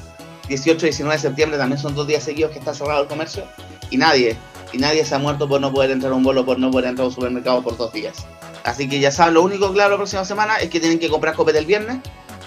18 0.47 0.85
y 0.85 0.89
19 0.89 1.15
de 1.15 1.21
septiembre 1.21 1.57
también 1.57 1.81
son 1.81 1.95
dos 1.95 2.07
días 2.07 2.23
seguidos 2.23 2.51
que 2.51 2.59
está 2.59 2.73
cerrado 2.73 3.01
el 3.01 3.07
comercio 3.07 3.43
y 3.89 3.97
nadie, 3.97 4.37
y 4.71 4.77
nadie 4.77 5.03
se 5.03 5.15
ha 5.15 5.17
muerto 5.17 5.49
por 5.49 5.59
no 5.59 5.73
poder 5.73 5.91
entrar 5.91 6.13
a 6.13 6.15
un 6.15 6.23
bolo, 6.23 6.45
por 6.45 6.59
no 6.59 6.71
poder 6.71 6.89
entrar 6.89 7.05
a 7.05 7.07
un 7.07 7.13
supermercado 7.13 7.61
por 7.63 7.75
dos 7.75 7.91
días. 7.91 8.25
Así 8.63 8.87
que 8.87 8.99
ya 8.99 9.11
saben, 9.11 9.33
lo 9.33 9.41
único 9.41 9.73
claro 9.73 9.91
la 9.91 9.97
próxima 9.97 10.25
semana 10.25 10.57
es 10.57 10.69
que 10.69 10.79
tienen 10.79 10.99
que 10.99 11.09
comprar 11.09 11.33
copete 11.33 11.59
el 11.59 11.65
viernes 11.65 11.97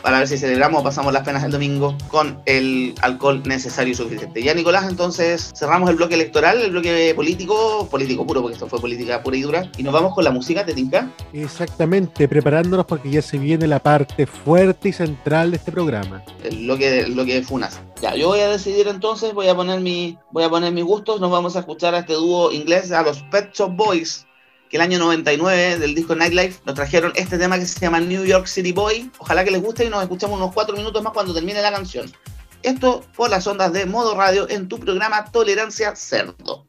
para 0.02 0.18
ver 0.18 0.28
si 0.28 0.38
celebramos 0.38 0.80
o 0.80 0.84
pasamos 0.84 1.12
las 1.12 1.24
penas 1.24 1.44
el 1.44 1.50
domingo 1.50 1.96
con 2.08 2.40
el 2.46 2.94
alcohol 3.02 3.42
necesario 3.44 3.92
y 3.92 3.96
suficiente. 3.96 4.42
Ya 4.42 4.54
Nicolás, 4.54 4.86
entonces 4.88 5.52
cerramos 5.56 5.90
el 5.90 5.96
bloque 5.96 6.14
electoral, 6.14 6.60
el 6.60 6.70
bloque 6.70 7.12
político, 7.14 7.88
político 7.90 8.26
puro, 8.26 8.42
porque 8.42 8.54
esto 8.54 8.68
fue 8.68 8.80
política 8.80 9.22
pura 9.22 9.36
y 9.36 9.42
dura, 9.42 9.70
y 9.76 9.82
nos 9.82 9.92
vamos 9.92 10.14
con 10.14 10.24
la 10.24 10.30
música, 10.30 10.64
¿te 10.64 10.74
tinca? 10.74 11.10
Exactamente, 11.32 12.28
preparándonos 12.28 12.86
porque 12.86 13.10
ya 13.10 13.22
se 13.22 13.38
viene 13.38 13.66
la 13.66 13.78
parte 13.78 14.26
fuerte 14.26 14.90
y 14.90 14.92
central 14.92 15.50
de 15.50 15.56
este 15.58 15.72
programa. 15.72 16.22
El 16.42 16.64
bloque, 16.64 17.00
el 17.00 17.12
bloque 17.12 17.34
de 17.34 17.42
Funas. 17.42 17.80
Ya, 18.00 18.14
yo 18.14 18.28
voy 18.28 18.40
a 18.40 18.48
decidir 18.48 18.88
entonces, 18.88 19.34
voy 19.34 19.48
a 19.48 19.54
poner 19.54 19.80
mi, 19.80 20.18
voy 20.30 20.44
a 20.44 20.48
poner 20.48 20.72
mis 20.72 20.84
gustos, 20.84 21.20
nos 21.20 21.30
vamos 21.30 21.56
a 21.56 21.60
escuchar 21.60 21.94
a 21.94 22.00
este 22.00 22.14
dúo 22.14 22.50
inglés, 22.52 22.90
a 22.92 23.02
los 23.02 23.22
Pet 23.24 23.52
Shop 23.52 23.74
Boys, 23.74 24.26
que 24.70 24.76
el 24.76 24.82
año 24.82 25.00
99 25.00 25.78
del 25.80 25.94
disco 25.96 26.14
Nightlife 26.14 26.60
nos 26.64 26.76
trajeron 26.76 27.12
este 27.16 27.36
tema 27.36 27.58
que 27.58 27.66
se 27.66 27.80
llama 27.80 27.98
New 27.98 28.24
York 28.24 28.46
City 28.46 28.70
Boy. 28.70 29.10
Ojalá 29.18 29.44
que 29.44 29.50
les 29.50 29.60
guste 29.60 29.84
y 29.84 29.90
nos 29.90 30.00
escuchamos 30.00 30.38
unos 30.38 30.54
cuatro 30.54 30.76
minutos 30.76 31.02
más 31.02 31.12
cuando 31.12 31.34
termine 31.34 31.60
la 31.60 31.72
canción. 31.72 32.10
Esto 32.62 33.04
por 33.16 33.30
las 33.30 33.46
ondas 33.48 33.72
de 33.72 33.84
modo 33.84 34.14
radio 34.14 34.48
en 34.48 34.68
tu 34.68 34.78
programa 34.78 35.24
Tolerancia 35.24 35.96
Cerdo. 35.96 36.68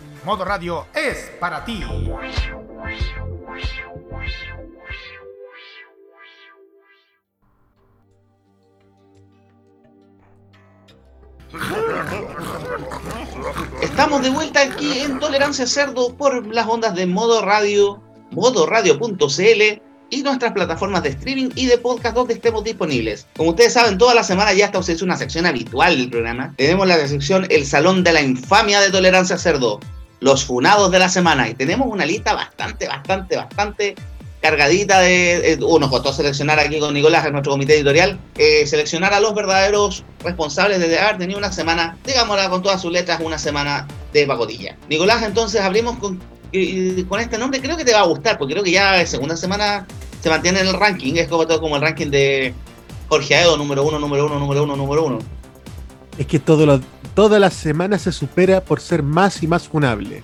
Modo 0.23 0.45
Radio 0.45 0.85
es 0.93 1.31
para 1.39 1.65
ti. 1.65 1.83
Estamos 13.81 14.21
de 14.21 14.29
vuelta 14.29 14.61
aquí 14.61 14.99
en 14.99 15.19
Tolerancia 15.19 15.65
Cerdo 15.65 16.15
por 16.15 16.45
las 16.53 16.67
ondas 16.67 16.93
de 16.93 17.07
Modo 17.07 17.41
Radio, 17.41 17.99
modoradio.cl 18.29 19.81
y 20.11 20.23
nuestras 20.23 20.51
plataformas 20.51 21.01
de 21.01 21.09
streaming 21.09 21.49
y 21.55 21.65
de 21.65 21.79
podcast 21.79 22.15
donde 22.15 22.35
estemos 22.35 22.63
disponibles. 22.63 23.25
Como 23.35 23.51
ustedes 23.51 23.73
saben, 23.73 23.97
toda 23.97 24.13
la 24.13 24.23
semana 24.23 24.53
ya 24.53 24.65
está 24.65 24.79
es 24.79 25.01
una 25.01 25.17
sección 25.17 25.47
habitual 25.47 25.97
del 25.97 26.11
programa. 26.11 26.53
Tenemos 26.57 26.87
la 26.87 27.07
sección 27.07 27.47
El 27.49 27.65
Salón 27.65 28.03
de 28.03 28.13
la 28.13 28.21
Infamia 28.21 28.81
de 28.81 28.91
Tolerancia 28.91 29.37
Cerdo, 29.37 29.79
los 30.21 30.45
funados 30.45 30.89
de 30.91 30.99
la 30.99 31.09
semana 31.09 31.49
y 31.49 31.55
tenemos 31.55 31.87
una 31.87 32.05
lista 32.05 32.33
bastante, 32.33 32.87
bastante, 32.87 33.35
bastante 33.35 33.95
cargadita 34.39 34.99
de. 34.99 35.53
Eh, 35.53 35.59
uh, 35.61 35.79
nos 35.79 35.89
costó 35.89 36.13
seleccionar 36.13 36.59
aquí 36.59 36.79
con 36.79 36.93
Nicolás 36.93 37.25
en 37.25 37.33
nuestro 37.33 37.51
comité 37.51 37.75
editorial, 37.75 38.19
eh, 38.37 38.65
seleccionar 38.65 39.13
a 39.13 39.19
los 39.19 39.33
verdaderos 39.33 40.03
responsables 40.23 40.79
de 40.79 40.97
haber 40.97 41.17
tenido 41.17 41.37
una 41.37 41.51
semana, 41.51 41.97
digámosla 42.05 42.49
con 42.49 42.61
todas 42.61 42.81
sus 42.81 42.91
letras, 42.91 43.19
una 43.21 43.37
semana 43.37 43.87
de 44.13 44.25
pacotilla. 44.25 44.77
Nicolás, 44.89 45.23
entonces 45.23 45.61
abrimos 45.61 45.97
con, 45.97 46.19
con 47.07 47.19
este 47.19 47.37
nombre, 47.37 47.59
creo 47.59 47.77
que 47.77 47.85
te 47.85 47.93
va 47.93 48.01
a 48.01 48.05
gustar, 48.05 48.37
porque 48.37 48.53
creo 48.53 48.63
que 48.63 48.71
ya 48.71 49.05
segunda 49.05 49.35
semana 49.35 49.87
se 50.21 50.29
mantiene 50.29 50.61
en 50.61 50.67
el 50.67 50.73
ranking, 50.73 51.15
es 51.15 51.27
como 51.27 51.47
todo 51.47 51.59
como 51.61 51.75
el 51.75 51.81
ranking 51.81 52.07
de 52.07 52.53
Jorge 53.09 53.35
Aedo, 53.35 53.57
número 53.57 53.83
uno, 53.83 53.99
número 53.99 54.25
uno, 54.27 54.39
número 54.39 54.63
uno, 54.63 54.75
número 54.75 55.03
uno. 55.03 55.19
Es 56.17 56.27
que 56.27 56.39
todo 56.39 56.65
lo, 56.65 56.81
toda 57.13 57.39
la 57.39 57.49
semana 57.49 57.97
se 57.99 58.11
supera 58.11 58.61
por 58.61 58.79
ser 58.79 59.03
más 59.03 59.43
y 59.43 59.47
más 59.47 59.67
funable. 59.67 60.23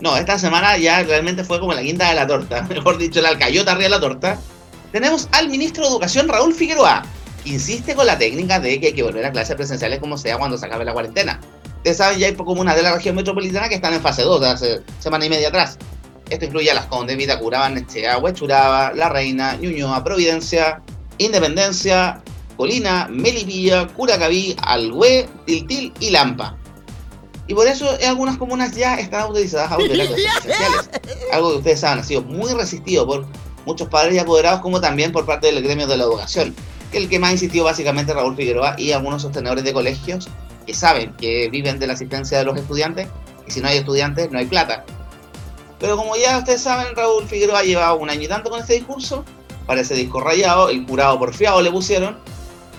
No, 0.00 0.16
esta 0.16 0.38
semana 0.38 0.76
ya 0.78 1.02
realmente 1.04 1.44
fue 1.44 1.60
como 1.60 1.72
la 1.72 1.82
guinda 1.82 2.08
de 2.08 2.14
la 2.16 2.26
torta, 2.26 2.62
mejor 2.68 2.98
dicho, 2.98 3.20
la 3.20 3.30
alcayota 3.30 3.72
arriba 3.72 3.84
de 3.84 3.90
la 3.90 4.00
torta. 4.00 4.38
Tenemos 4.90 5.28
al 5.32 5.48
ministro 5.48 5.84
de 5.84 5.90
Educación, 5.90 6.28
Raúl 6.28 6.52
Figueroa, 6.52 7.02
insiste 7.44 7.94
con 7.94 8.06
la 8.06 8.18
técnica 8.18 8.60
de 8.60 8.80
que 8.80 8.88
hay 8.88 8.92
que 8.92 9.02
volver 9.02 9.24
a 9.24 9.32
clases 9.32 9.56
presenciales 9.56 10.00
como 10.00 10.18
sea 10.18 10.38
cuando 10.38 10.58
se 10.58 10.66
acabe 10.66 10.84
la 10.84 10.92
cuarentena. 10.92 11.40
Ustedes 11.76 11.96
saben, 11.96 12.18
ya 12.18 12.26
hay 12.26 12.34
comunas 12.34 12.76
de 12.76 12.82
la 12.82 12.94
región 12.94 13.16
metropolitana 13.16 13.68
que 13.68 13.76
están 13.76 13.94
en 13.94 14.00
fase 14.00 14.22
2, 14.22 14.40
de 14.40 14.48
hace 14.48 14.80
semana 14.98 15.26
y 15.26 15.30
media 15.30 15.48
atrás. 15.48 15.78
Esto 16.30 16.44
incluye 16.46 16.70
a 16.70 16.74
Las 16.74 16.86
Condes, 16.86 17.16
Vitacura, 17.16 17.60
Barnechea, 17.60 18.18
Huechuraba, 18.18 18.92
La 18.94 19.08
Reina, 19.08 19.56
Ñuñoa, 19.56 20.02
Providencia, 20.02 20.80
Independencia, 21.18 22.22
Colina, 22.56 23.08
Melipilla, 23.10 23.86
Curacaví, 23.88 24.56
Alhué, 24.62 25.28
Tiltil 25.46 25.92
y 26.00 26.10
Lampa. 26.10 26.56
Y 27.46 27.54
por 27.54 27.66
eso 27.66 27.98
en 27.98 28.08
algunas 28.08 28.38
comunas 28.38 28.74
ya 28.74 28.94
están 28.94 29.22
autorizadas 29.22 29.72
a 29.72 29.76
volver 29.76 30.00
a 30.00 30.06
clases 30.06 30.26
presenciales. 30.42 30.90
Algo 31.32 31.50
que 31.52 31.58
ustedes 31.58 31.80
saben 31.80 31.98
ha 31.98 32.04
sido 32.04 32.22
muy 32.22 32.52
resistido 32.52 33.06
por 33.06 33.26
muchos 33.66 33.88
padres 33.88 34.14
y 34.14 34.18
apoderados, 34.18 34.60
como 34.60 34.80
también 34.80 35.12
por 35.12 35.26
parte 35.26 35.48
del 35.48 35.62
gremio 35.62 35.86
de 35.86 35.96
la 35.96 36.04
educación. 36.04 36.54
Que 36.90 36.98
el 36.98 37.08
que 37.08 37.18
más 37.18 37.32
insistió 37.32 37.64
básicamente 37.64 38.12
Raúl 38.12 38.36
Figueroa 38.36 38.74
y 38.78 38.92
algunos 38.92 39.22
sostenedores 39.22 39.64
de 39.64 39.72
colegios 39.72 40.28
que 40.66 40.74
saben 40.74 41.14
que 41.14 41.48
viven 41.50 41.78
de 41.78 41.86
la 41.86 41.94
asistencia 41.94 42.38
de 42.38 42.44
los 42.44 42.56
estudiantes 42.56 43.08
y 43.46 43.50
si 43.50 43.60
no 43.60 43.68
hay 43.68 43.78
estudiantes 43.78 44.30
no 44.30 44.38
hay 44.38 44.46
plata. 44.46 44.84
Pero 45.80 45.96
como 45.96 46.16
ya 46.16 46.38
ustedes 46.38 46.62
saben, 46.62 46.94
Raúl 46.94 47.26
Figueroa 47.26 47.62
llevado 47.64 47.96
un 47.96 48.08
año 48.08 48.22
y 48.22 48.28
tanto 48.28 48.50
con 48.50 48.60
este 48.60 48.74
discurso, 48.74 49.24
parece 49.66 49.94
disco 49.94 50.20
rayado, 50.20 50.68
el 50.68 50.86
curado 50.86 51.18
porfiado 51.18 51.60
le 51.60 51.72
pusieron, 51.72 52.18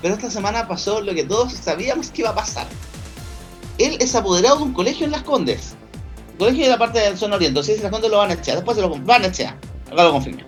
pero 0.03 0.13
esta 0.13 0.29
semana 0.29 0.67
pasó 0.67 1.01
lo 1.01 1.15
que 1.15 1.23
todos 1.23 1.53
sabíamos 1.53 2.11
que 2.11 2.21
iba 2.21 2.29
a 2.29 2.35
pasar 2.35 2.67
él 3.77 3.97
es 3.99 4.13
apoderado 4.15 4.57
de 4.57 4.63
un 4.63 4.73
colegio 4.73 5.05
en 5.05 5.11
Las 5.11 5.23
Condes. 5.23 5.75
Colegio 6.37 6.63
de 6.63 6.69
la 6.69 6.77
parte 6.77 6.99
del 6.99 7.17
zona 7.17 7.35
oriente. 7.35 7.63
Si 7.63 7.77
Las 7.77 7.91
Condes 7.91 8.11
lo 8.11 8.17
van 8.17 8.31
a 8.31 8.33
echar, 8.33 8.55
después 8.55 8.75
se 8.75 8.81
lo 8.81 8.89
van 8.89 9.23
a 9.23 9.27
echar. 9.27 9.57
Acá 9.91 10.03
lo 10.03 10.11
confirmo. 10.11 10.43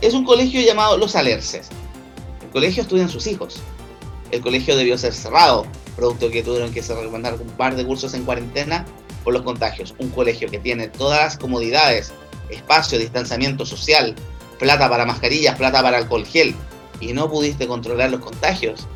Es 0.00 0.14
un 0.14 0.24
colegio 0.24 0.60
llamado 0.60 0.96
Los 0.96 1.14
Alerces. 1.14 1.68
El 2.42 2.50
colegio 2.50 2.82
estudian 2.82 3.08
sus 3.08 3.26
hijos. 3.26 3.60
El 4.30 4.40
colegio 4.40 4.76
debió 4.76 4.98
ser 4.98 5.14
cerrado, 5.14 5.66
producto 5.96 6.30
que 6.30 6.42
tuvieron 6.42 6.72
que 6.72 6.82
recomendar 6.82 7.34
un 7.34 7.48
par 7.50 7.76
de 7.76 7.86
cursos 7.86 8.14
en 8.14 8.24
cuarentena 8.24 8.84
por 9.24 9.32
los 9.32 9.42
contagios. 9.42 9.94
Un 9.98 10.10
colegio 10.10 10.50
que 10.50 10.58
tiene 10.58 10.88
todas 10.88 11.20
las 11.20 11.38
comodidades, 11.38 12.12
espacio, 12.50 12.98
distanciamiento 12.98 13.64
social, 13.64 14.14
plata 14.58 14.88
para 14.88 15.06
mascarillas, 15.06 15.56
plata 15.56 15.82
para 15.82 15.98
alcohol 15.98 16.26
gel, 16.26 16.54
y 17.00 17.12
no 17.12 17.30
pudiste 17.30 17.66
controlar 17.66 18.10
los 18.10 18.20
contagios 18.20 18.86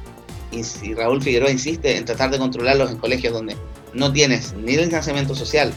y 0.83 0.95
Raúl 0.95 1.23
Figueroa 1.23 1.51
insiste 1.51 1.97
en 1.97 2.05
tratar 2.05 2.31
de 2.31 2.39
controlarlos 2.39 2.91
en 2.91 2.99
colegios 2.99 3.33
donde 3.33 3.57
no 3.95 4.13
tienes 4.13 4.53
ni 4.55 4.75
el 4.75 4.83
distanciamiento 4.83 5.35
social, 5.35 5.73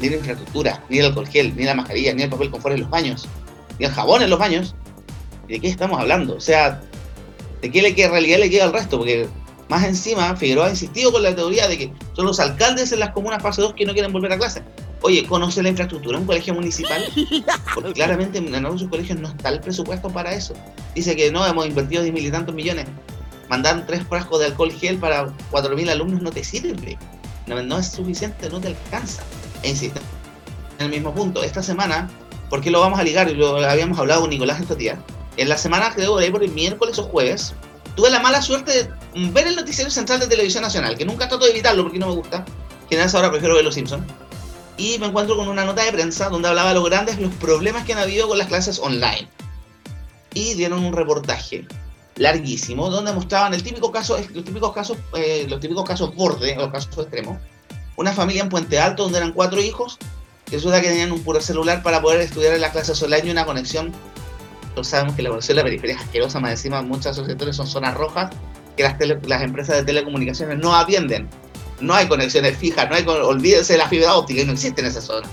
ni 0.00 0.08
la 0.08 0.16
infraestructura, 0.16 0.82
ni 0.88 0.98
el 0.98 1.06
alcohol 1.06 1.28
gel, 1.28 1.54
ni 1.56 1.64
la 1.64 1.74
mascarilla, 1.74 2.14
ni 2.14 2.22
el 2.22 2.30
papel 2.30 2.50
confort 2.50 2.74
en 2.74 2.82
los 2.82 2.90
baños, 2.90 3.28
ni 3.78 3.84
el 3.84 3.92
jabón 3.92 4.22
en 4.22 4.30
los 4.30 4.38
baños, 4.38 4.74
¿de 5.46 5.60
qué 5.60 5.68
estamos 5.68 6.00
hablando? 6.00 6.36
O 6.36 6.40
sea, 6.40 6.80
¿de 7.60 7.70
qué, 7.70 7.82
le, 7.82 7.94
qué 7.94 8.08
realidad 8.08 8.38
le 8.38 8.50
queda 8.50 8.64
al 8.64 8.72
resto? 8.72 8.98
Porque 8.98 9.28
más 9.68 9.84
encima, 9.84 10.34
Figueroa 10.36 10.66
ha 10.66 10.70
insistido 10.70 11.12
con 11.12 11.22
la 11.22 11.34
teoría 11.34 11.68
de 11.68 11.76
que 11.76 11.92
son 12.14 12.26
los 12.26 12.40
alcaldes 12.40 12.92
en 12.92 13.00
las 13.00 13.10
comunas 13.10 13.42
fase 13.42 13.60
2 13.62 13.74
que 13.74 13.84
no 13.84 13.92
quieren 13.92 14.12
volver 14.12 14.32
a 14.32 14.38
clase. 14.38 14.62
Oye, 15.06 15.26
¿conoce 15.26 15.62
la 15.62 15.68
infraestructura 15.68 16.18
un 16.18 16.24
colegio 16.24 16.54
municipal? 16.54 17.04
Porque 17.74 17.92
claramente 17.92 18.38
en 18.38 18.54
algunos 18.54 18.84
colegios 18.84 19.20
no 19.20 19.28
está 19.28 19.50
el 19.50 19.60
presupuesto 19.60 20.08
para 20.08 20.32
eso. 20.32 20.54
Dice 20.94 21.14
que 21.14 21.30
no, 21.30 21.46
hemos 21.46 21.66
invertido 21.66 22.02
10 22.02 22.14
mil 22.14 22.26
y 22.26 22.30
tantos 22.30 22.54
millones 22.54 22.86
mandar 23.50 23.84
tres 23.86 24.02
frascos 24.08 24.40
de 24.40 24.46
alcohol 24.46 24.72
gel 24.72 24.96
para 24.96 25.26
4.000 25.50 25.90
alumnos 25.90 26.22
no 26.22 26.30
te 26.30 26.42
sirve. 26.42 26.98
No, 27.46 27.78
es 27.78 27.88
suficiente, 27.88 28.48
no 28.48 28.60
te 28.60 28.68
alcanza. 28.68 29.22
E 29.62 29.68
insisto, 29.68 30.00
en 30.78 30.86
el 30.86 30.90
mismo 30.90 31.14
punto, 31.14 31.42
esta 31.42 31.62
semana, 31.62 32.08
porque 32.48 32.70
lo 32.70 32.80
vamos 32.80 32.98
a 32.98 33.02
ligar? 33.02 33.30
Lo 33.30 33.58
habíamos 33.58 33.98
hablado 33.98 34.22
con 34.22 34.30
Nicolás 34.30 34.60
estos 34.60 34.78
días. 34.78 34.98
En 35.36 35.50
la 35.50 35.58
semana, 35.58 35.92
creo, 35.94 36.16
de 36.16 36.24
ahí 36.24 36.30
por 36.30 36.42
el 36.42 36.52
miércoles 36.52 36.98
o 36.98 37.02
jueves, 37.04 37.52
tuve 37.94 38.08
la 38.08 38.20
mala 38.20 38.40
suerte 38.40 38.72
de 38.72 39.30
ver 39.30 39.46
el 39.46 39.56
noticiero 39.56 39.90
central 39.90 40.20
de 40.20 40.26
Televisión 40.26 40.62
Nacional, 40.62 40.96
que 40.96 41.04
nunca 41.04 41.28
trato 41.28 41.44
de 41.44 41.50
evitarlo 41.50 41.82
porque 41.82 41.98
no 41.98 42.06
me 42.06 42.14
gusta. 42.14 42.44
Generalmente 42.88 43.16
ahora 43.16 43.30
prefiero 43.30 43.54
ver 43.54 43.64
Los 43.64 43.74
Simpsons. 43.74 44.04
Y 44.76 44.98
me 44.98 45.06
encuentro 45.06 45.36
con 45.36 45.48
una 45.48 45.64
nota 45.64 45.84
de 45.84 45.92
prensa 45.92 46.28
donde 46.28 46.48
hablaba 46.48 46.70
de 46.70 46.74
los 46.74 46.84
grandes 46.84 47.18
los 47.18 47.32
problemas 47.34 47.84
que 47.84 47.92
han 47.92 48.00
habido 48.00 48.28
con 48.28 48.38
las 48.38 48.48
clases 48.48 48.78
online. 48.78 49.28
Y 50.34 50.54
dieron 50.54 50.84
un 50.84 50.92
reportaje 50.92 51.66
larguísimo, 52.16 52.90
donde 52.90 53.12
mostraban 53.12 53.54
el 53.54 53.62
típico 53.62 53.92
caso, 53.92 54.16
los 54.32 54.44
típicos 54.44 54.72
casos, 54.72 54.98
eh, 55.16 55.46
los 55.48 55.60
típicos 55.60 55.84
casos 55.84 56.14
borde, 56.14 56.56
los 56.56 56.70
casos 56.70 56.98
extremos. 56.98 57.38
Una 57.96 58.12
familia 58.12 58.42
en 58.42 58.48
Puente 58.48 58.78
Alto 58.78 59.04
donde 59.04 59.18
eran 59.18 59.32
cuatro 59.32 59.60
hijos, 59.60 59.98
que 60.44 60.56
resulta 60.56 60.80
que 60.80 60.88
tenían 60.88 61.12
un 61.12 61.22
puro 61.22 61.40
celular 61.40 61.82
para 61.82 62.02
poder 62.02 62.20
estudiar 62.20 62.54
en 62.54 62.60
la 62.60 62.72
clase 62.72 62.92
online 63.04 63.28
y 63.28 63.30
una 63.30 63.46
conexión. 63.46 63.92
Todos 64.74 64.88
sabemos 64.88 65.14
que 65.14 65.22
la 65.22 65.30
conexión 65.30 65.56
de 65.56 65.62
la 65.62 65.64
periferia 65.66 65.96
es 65.96 66.02
asquerosa, 66.02 66.40
más 66.40 66.50
encima 66.50 66.84
esos 67.00 67.26
sectores 67.26 67.54
son 67.54 67.68
zonas 67.68 67.94
rojas 67.94 68.30
que 68.76 68.82
las, 68.82 68.96
las 69.26 69.42
empresas 69.42 69.76
de 69.76 69.84
telecomunicaciones 69.84 70.58
no 70.58 70.74
atienden. 70.74 71.28
No 71.80 71.94
hay 71.94 72.08
conexiones 72.08 72.56
fijas, 72.56 72.88
no 72.88 72.96
hay 72.96 73.04
olvídense 73.06 73.74
de 73.74 73.78
la 73.78 73.88
fibra 73.88 74.14
óptica, 74.14 74.44
no 74.44 74.52
existe 74.52 74.80
en 74.80 74.86
esa 74.86 75.00
zona. 75.00 75.28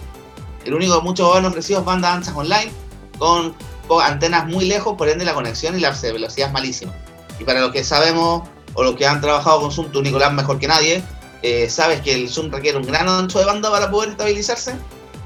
El 0.66 0.74
único 0.74 0.96
de 0.96 1.02
muchos 1.02 1.28
buenos 1.28 1.54
recibidos 1.54 1.86
banda 1.86 2.14
anchas 2.14 2.36
online 2.36 2.72
con 3.18 3.56
antenas 4.04 4.48
muy 4.48 4.66
lejos, 4.66 4.96
por 4.98 5.10
ende 5.10 5.26
la 5.26 5.34
conexión 5.34 5.78
y 5.78 5.82
la 5.82 5.92
velocidad 5.92 6.48
es 6.48 6.54
malísima. 6.54 6.94
Y 7.40 7.44
para 7.44 7.60
los 7.60 7.72
que 7.72 7.84
sabemos 7.84 8.48
o 8.74 8.84
los 8.84 8.96
que 8.96 9.06
han 9.06 9.20
trabajado 9.20 9.62
con 9.62 9.72
Zoom, 9.72 9.92
tú 9.92 10.02
Nicolás 10.02 10.34
mejor 10.34 10.60
que 10.60 10.68
nadie, 10.68 11.04
eh, 11.42 11.70
sabes 11.70 12.02
que 12.02 12.14
el 12.14 12.30
Zoom 12.30 12.52
requiere 12.52 12.78
un 12.78 12.86
gran 12.86 13.08
ancho 13.10 13.40
de 13.40 13.46
banda 13.46 13.70
para 13.70 13.92
poder 13.92 14.12
estabilizarse. 14.12 14.76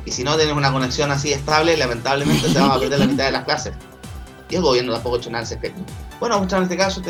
Y 0.05 0.11
si 0.11 0.24
no 0.24 0.36
tienes 0.36 0.55
una 0.55 0.72
conexión 0.72 1.11
así 1.11 1.34
estable, 1.34 1.78
lamentablemente 1.78 2.47
te 2.47 2.59
vamos 2.59 2.78
a 2.78 2.80
perder 2.80 2.99
la 2.99 3.07
mitad 3.07 3.26
de 3.26 3.32
las 3.32 3.43
clases. 3.43 3.74
Y 4.50 4.56
el 4.56 4.62
gobierno 4.62 4.93
tampoco 4.93 5.16
ha 5.16 5.20
hecho 5.20 5.30
nada. 5.30 5.46
Bueno, 6.20 6.36
vamos 6.36 6.54
en 6.54 6.64
este 6.64 6.78
caso 6.78 7.02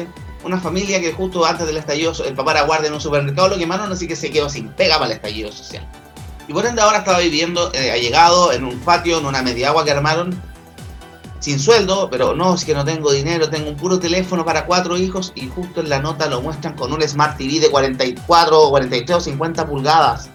una 0.46 0.60
familia 0.60 1.02
que 1.02 1.12
justo 1.12 1.46
antes 1.46 1.66
del 1.66 1.78
estallido, 1.78 2.14
el 2.24 2.36
papá 2.36 2.52
era 2.52 2.62
guardia 2.62 2.88
en 2.88 2.94
un 2.94 3.02
supermercado, 3.02 3.50
lo 3.50 3.58
quemaron, 3.58 3.92
así 3.92 4.08
que 4.08 4.16
se 4.16 4.30
quedó 4.30 4.48
sin 4.48 4.70
pega 4.70 4.96
para 4.96 5.08
el 5.08 5.12
estallido 5.14 5.52
social. 5.52 5.88
Y 6.48 6.54
por 6.54 6.66
ende 6.66 6.82
ahora 6.82 7.00
estaba 7.00 7.20
viviendo, 7.20 7.72
eh, 7.74 7.92
ha 7.92 7.98
llegado 7.98 8.52
en 8.52 8.64
un 8.64 8.80
patio, 8.80 9.18
en 9.18 9.26
una 9.26 9.42
media 9.42 9.70
agua 9.70 9.84
que 9.84 9.92
armaron, 9.92 10.40
sin 11.40 11.60
sueldo, 11.60 12.10
pero 12.10 12.36
no, 12.36 12.54
es 12.54 12.64
que 12.64 12.76
no 12.76 12.86
tengo 12.86 13.12
dinero, 13.12 13.50
tengo 13.50 13.70
un 13.70 13.76
puro 13.76 14.00
teléfono 14.00 14.46
para 14.46 14.66
cuatro 14.66 14.98
hijos 14.98 15.32
y 15.36 15.48
justo 15.48 15.82
en 15.82 15.90
la 15.90 16.00
nota 16.00 16.28
lo 16.28 16.42
muestran 16.42 16.76
con 16.76 16.94
un 16.94 17.02
Smart 17.02 17.38
TV 17.38 17.60
de 17.60 17.70
44, 17.70 18.70
43 18.70 19.18
o 19.18 19.20
50 19.20 19.68
pulgadas. 19.68 20.30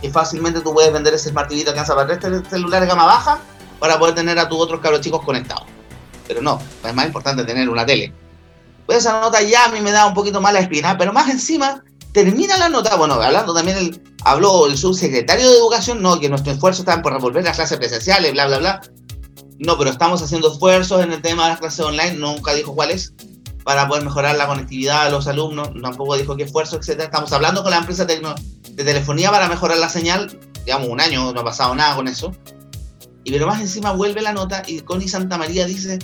y 0.00 0.10
fácilmente 0.10 0.60
tú 0.60 0.72
puedes 0.72 0.92
vender 0.92 1.14
ese 1.14 1.30
Smart 1.30 1.48
TV 1.48 1.64
que 1.64 1.70
alcanza 1.70 1.94
para 1.94 2.18
tres 2.18 2.42
celulares 2.48 2.88
gama 2.88 3.04
baja 3.04 3.38
para 3.78 3.98
poder 3.98 4.14
tener 4.14 4.38
a 4.38 4.48
tus 4.48 4.58
otros 4.58 4.80
cabros 4.80 5.00
chicos 5.00 5.24
conectados. 5.24 5.71
Pero 6.32 6.42
no, 6.42 6.58
es 6.84 6.94
más 6.94 7.06
importante 7.06 7.44
tener 7.44 7.68
una 7.68 7.84
tele. 7.84 8.10
Pues 8.86 8.98
esa 8.98 9.20
nota 9.20 9.42
ya 9.42 9.66
a 9.66 9.68
mí 9.68 9.80
me 9.80 9.92
da 9.92 10.06
un 10.06 10.14
poquito 10.14 10.40
más 10.40 10.54
la 10.54 10.60
espina, 10.60 10.96
pero 10.96 11.12
más 11.12 11.28
encima 11.28 11.84
termina 12.12 12.56
la 12.56 12.70
nota, 12.70 12.96
bueno, 12.96 13.14
hablando 13.14 13.54
también, 13.54 14.02
habló 14.24 14.66
el 14.66 14.76
subsecretario 14.78 15.50
de 15.50 15.56
Educación, 15.56 16.00
no, 16.00 16.18
que 16.18 16.28
nuestro 16.28 16.52
esfuerzo 16.52 16.82
está 16.82 17.02
por 17.02 17.12
revolver 17.12 17.44
las 17.44 17.56
clases 17.56 17.78
presenciales, 17.78 18.32
bla, 18.32 18.46
bla, 18.46 18.58
bla. 18.58 18.80
No, 19.58 19.76
pero 19.76 19.90
estamos 19.90 20.22
haciendo 20.22 20.50
esfuerzos 20.50 21.02
en 21.04 21.12
el 21.12 21.20
tema 21.20 21.44
de 21.44 21.50
las 21.50 21.60
clases 21.60 21.80
online, 21.80 22.14
nunca 22.14 22.54
dijo 22.54 22.74
cuáles, 22.74 23.12
para 23.62 23.86
poder 23.86 24.04
mejorar 24.04 24.36
la 24.36 24.46
conectividad 24.46 25.04
de 25.04 25.10
los 25.10 25.26
alumnos, 25.26 25.70
tampoco 25.80 26.16
dijo 26.16 26.34
qué 26.34 26.44
esfuerzo, 26.44 26.76
etcétera. 26.76 27.04
Estamos 27.04 27.32
hablando 27.32 27.62
con 27.62 27.70
la 27.70 27.78
empresa 27.78 28.06
de, 28.06 28.20
telefonía 28.76 29.30
para 29.30 29.48
mejorar 29.48 29.78
la 29.78 29.90
señal, 29.90 30.38
digamos 30.64 30.88
un 30.88 31.00
año, 31.00 31.32
no 31.32 31.40
ha 31.40 31.44
pasado 31.44 31.74
nada 31.74 31.94
con 31.94 32.08
eso. 32.08 32.32
Y 33.24 33.30
pero 33.30 33.46
más 33.46 33.60
encima 33.60 33.92
vuelve 33.92 34.20
la 34.20 34.32
nota 34.32 34.62
y 34.66 34.80
Connie 34.80 35.08
Santa 35.08 35.38
María 35.38 35.66
dice, 35.66 35.98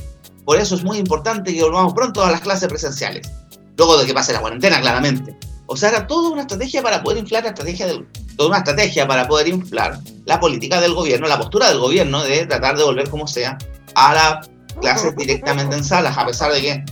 por 0.48 0.58
eso 0.58 0.76
es 0.76 0.82
muy 0.82 0.96
importante 0.96 1.52
que 1.52 1.62
volvamos 1.62 1.92
pronto 1.92 2.24
a 2.24 2.30
las 2.30 2.40
clases 2.40 2.70
presenciales, 2.70 3.30
luego 3.76 3.98
de 3.98 4.06
que 4.06 4.14
pase 4.14 4.32
la 4.32 4.40
cuarentena, 4.40 4.80
claramente. 4.80 5.36
O 5.66 5.76
sea, 5.76 5.90
era 5.90 6.06
toda 6.06 6.30
una 6.30 6.40
estrategia 6.40 6.82
para 6.82 7.02
poder 7.02 7.18
inflar 7.18 7.42
la 7.42 7.50
estrategia 7.50 7.86
del, 7.86 8.08
toda 8.34 8.48
una 8.48 8.58
estrategia 8.60 9.06
para 9.06 9.28
poder 9.28 9.48
inflar 9.48 10.00
la 10.24 10.40
política 10.40 10.80
del 10.80 10.94
gobierno, 10.94 11.28
la 11.28 11.36
postura 11.36 11.68
del 11.68 11.78
gobierno 11.78 12.24
de 12.24 12.46
tratar 12.46 12.78
de 12.78 12.84
volver 12.84 13.10
como 13.10 13.26
sea 13.26 13.58
a 13.94 14.14
las 14.14 14.48
clases 14.80 15.14
directamente 15.16 15.76
en 15.76 15.84
salas, 15.84 16.16
a 16.16 16.24
pesar 16.24 16.50
de 16.50 16.62
que 16.62 16.84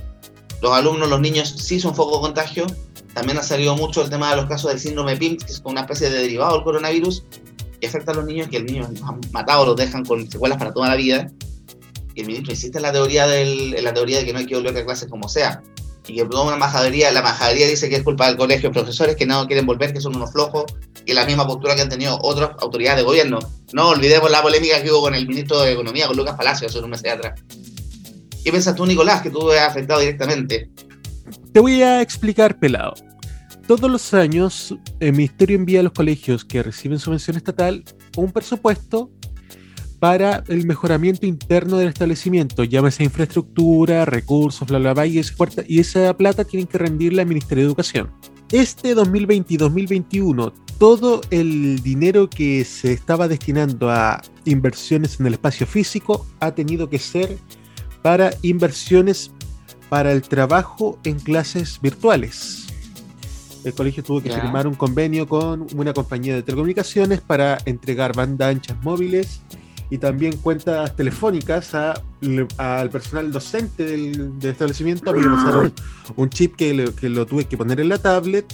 los 0.61 0.73
alumnos, 0.75 1.09
los 1.09 1.21
niños 1.21 1.49
sí 1.57 1.81
son 1.81 1.95
foco 1.95 2.17
de 2.17 2.21
contagio. 2.25 2.67
También 3.15 3.39
ha 3.39 3.43
salido 3.43 3.75
mucho 3.75 4.03
el 4.03 4.11
tema 4.11 4.29
de 4.29 4.37
los 4.37 4.45
casos 4.45 4.71
del 4.71 4.81
síndrome 4.81 5.17
PIMS, 5.17 5.45
que 5.45 5.53
es 5.53 5.63
una 5.65 5.81
especie 5.81 6.11
de 6.11 6.19
derivado 6.19 6.57
del 6.57 6.63
coronavirus, 6.63 7.25
que 7.81 7.87
afecta 7.87 8.13
a 8.13 8.17
los 8.17 8.27
niños, 8.27 8.49
que 8.49 8.59
el 8.59 8.67
niño 8.67 8.87
los 8.87 9.03
han 9.03 9.19
matado, 9.33 9.65
los 9.65 9.77
dejan 9.77 10.05
con 10.05 10.31
secuelas 10.31 10.59
para 10.59 10.75
toda 10.75 10.91
la 10.91 10.97
vida. 10.97 11.31
El 12.17 12.27
ministro 12.27 12.53
insiste 12.53 12.79
en 12.79 12.83
la 12.83 12.93
teoría, 12.93 13.27
del, 13.27 13.83
la 13.85 13.93
teoría 13.93 14.19
de 14.19 14.25
que 14.25 14.33
no 14.33 14.39
hay 14.39 14.47
que 14.47 14.57
volver 14.57 14.77
a 14.77 14.85
clases 14.85 15.09
como 15.09 15.29
sea. 15.29 15.63
Y 16.09 16.15
que 16.15 16.23
una 16.23 16.57
majadería, 16.57 17.11
la 17.13 17.21
majadería 17.21 17.67
dice 17.67 17.89
que 17.89 17.97
es 17.97 18.03
culpa 18.03 18.29
del 18.29 18.37
colegio, 18.37 18.73
profesores 18.73 19.17
que 19.17 19.27
no 19.27 19.47
quieren 19.47 19.67
volver, 19.67 19.93
que 19.93 20.01
son 20.01 20.17
unos 20.17 20.33
flojos, 20.33 20.65
y 21.05 21.13
la 21.13 21.27
misma 21.27 21.47
postura 21.47 21.75
que 21.75 21.83
han 21.83 21.89
tenido 21.89 22.19
otras 22.23 22.51
autoridades 22.61 22.99
de 22.99 23.05
gobierno. 23.05 23.39
No 23.73 23.91
olvidemos 23.91 24.31
la 24.31 24.41
polémica 24.41 24.83
que 24.83 24.91
hubo 24.91 25.03
con 25.03 25.15
el 25.15 25.27
ministro 25.27 25.61
de 25.61 25.73
Economía, 25.73 26.07
con 26.07 26.17
Lucas 26.17 26.37
Palacio, 26.37 26.69
hace 26.69 26.79
un 26.79 26.91
mes 26.91 27.05
atrás. 27.05 27.41
¿Qué 28.43 28.51
piensas 28.51 28.77
tú, 28.77 28.87
Nicolás, 28.87 29.23
que 29.23 29.31
tú 29.31 29.51
has 29.51 29.69
afectado 29.69 30.01
directamente? 30.01 30.71
Te 31.53 31.61
voy 31.61 31.83
a 31.83 32.01
explicar, 32.01 32.59
pelado. 32.59 32.95
Todos 33.67 33.91
los 33.91 34.15
años, 34.15 34.75
el 35.01 35.13
Ministerio 35.13 35.57
envía 35.57 35.81
a 35.81 35.83
los 35.83 35.93
colegios 35.93 36.45
que 36.45 36.63
reciben 36.63 37.01
subvención 37.01 37.37
estatal 37.37 37.83
un 38.17 38.31
presupuesto 38.31 39.11
para 39.99 40.45
el 40.49 40.67
mejoramiento 40.67 41.27
interno 41.27 41.79
del 41.79 41.89
establecimiento, 41.89 42.65
llámese 42.65 43.05
infraestructura, 43.05 44.05
recursos, 44.05 44.67
bla, 44.69 44.79
bla, 44.79 44.93
bla, 44.95 45.07
y, 45.07 45.21
y 45.69 45.81
esa 45.81 46.15
plata 46.17 46.45
tienen 46.45 46.67
que 46.67 46.79
rendirla 46.79 47.23
al 47.23 47.29
Ministerio 47.29 47.65
de 47.65 47.69
Educación. 47.69 48.11
Este 48.53 48.95
2020 48.95 49.55
y 49.55 49.57
2021, 49.57 50.53
todo 50.79 51.23
el 51.31 51.83
dinero 51.83 52.29
que 52.29 52.65
se 52.65 52.93
estaba 52.93 53.27
destinando 53.27 53.91
a 53.91 54.23
inversiones 54.45 55.19
en 55.19 55.27
el 55.27 55.35
espacio 55.35 55.67
físico 55.67 56.27
ha 56.41 56.55
tenido 56.55 56.89
que 56.89 56.99
ser 56.99 57.39
para 58.03 58.31
inversiones 58.43 59.33
para 59.89 60.13
el 60.13 60.23
trabajo 60.23 60.99
en 61.05 61.19
clases 61.19 61.81
virtuales. 61.81 62.67
El 63.65 63.73
colegio 63.75 64.05
tuvo 64.05 64.21
que 64.23 64.29
Ya. 64.29 64.41
firmar 64.41 64.69
un 64.69 64.75
convenio 64.75 65.27
con 65.27 65.67
una 65.75 65.93
compañía 65.93 66.35
de 66.37 66.43
telecomunicaciones 66.43 67.21
para 67.21 67.59
entregar 67.65 68.15
banda 68.15 68.49
anchas 68.49 68.77
móviles 68.85 69.41
y 69.91 69.99
también 69.99 70.37
cuentas 70.39 70.95
telefónicas 70.97 71.75
a- 71.75 71.95
al 72.59 72.91
personal 72.91 73.31
docente 73.31 73.85
del, 73.85 74.39
del 74.39 74.51
establecimiento. 74.53 75.11
A 75.11 75.13
mí 75.13 75.21
me 75.21 75.29
pasaron 75.29 75.73
un 76.17 76.29
chip 76.31 76.57
que, 76.57 76.75
lo- 76.75 76.95
que 76.95 77.09
lo 77.09 77.25
tuve 77.27 77.45
que 77.45 77.57
poner 77.57 77.81
en 77.81 77.89
la 77.91 77.99
tablet. 77.99 78.45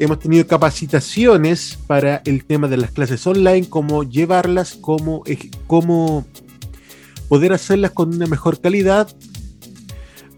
Hemos 0.00 0.18
tenido 0.18 0.44
capacitaciones 0.46 1.78
para 1.86 2.20
el 2.24 2.44
tema 2.44 2.66
de 2.66 2.76
las 2.78 2.90
clases 2.90 3.24
online, 3.28 3.68
cómo 3.68 4.02
llevarlas, 4.02 4.76
cómo, 4.80 5.22
cómo 5.68 6.26
poder 7.28 7.52
hacerlas 7.52 7.92
con 7.92 8.12
una 8.12 8.26
mejor 8.26 8.60
calidad. 8.60 9.08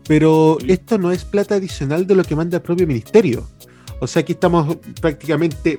Pero 0.06 0.58
esto 0.68 0.98
no 0.98 1.10
es 1.10 1.24
plata 1.24 1.56
adicional 1.56 2.06
de 2.06 2.14
lo 2.14 2.22
que 2.22 2.36
manda 2.36 2.58
el 2.58 2.62
propio 2.62 2.86
ministerio. 2.86 3.48
O 4.00 4.06
sea, 4.06 4.20
aquí 4.20 4.32
estamos 4.32 4.76
prácticamente 5.00 5.78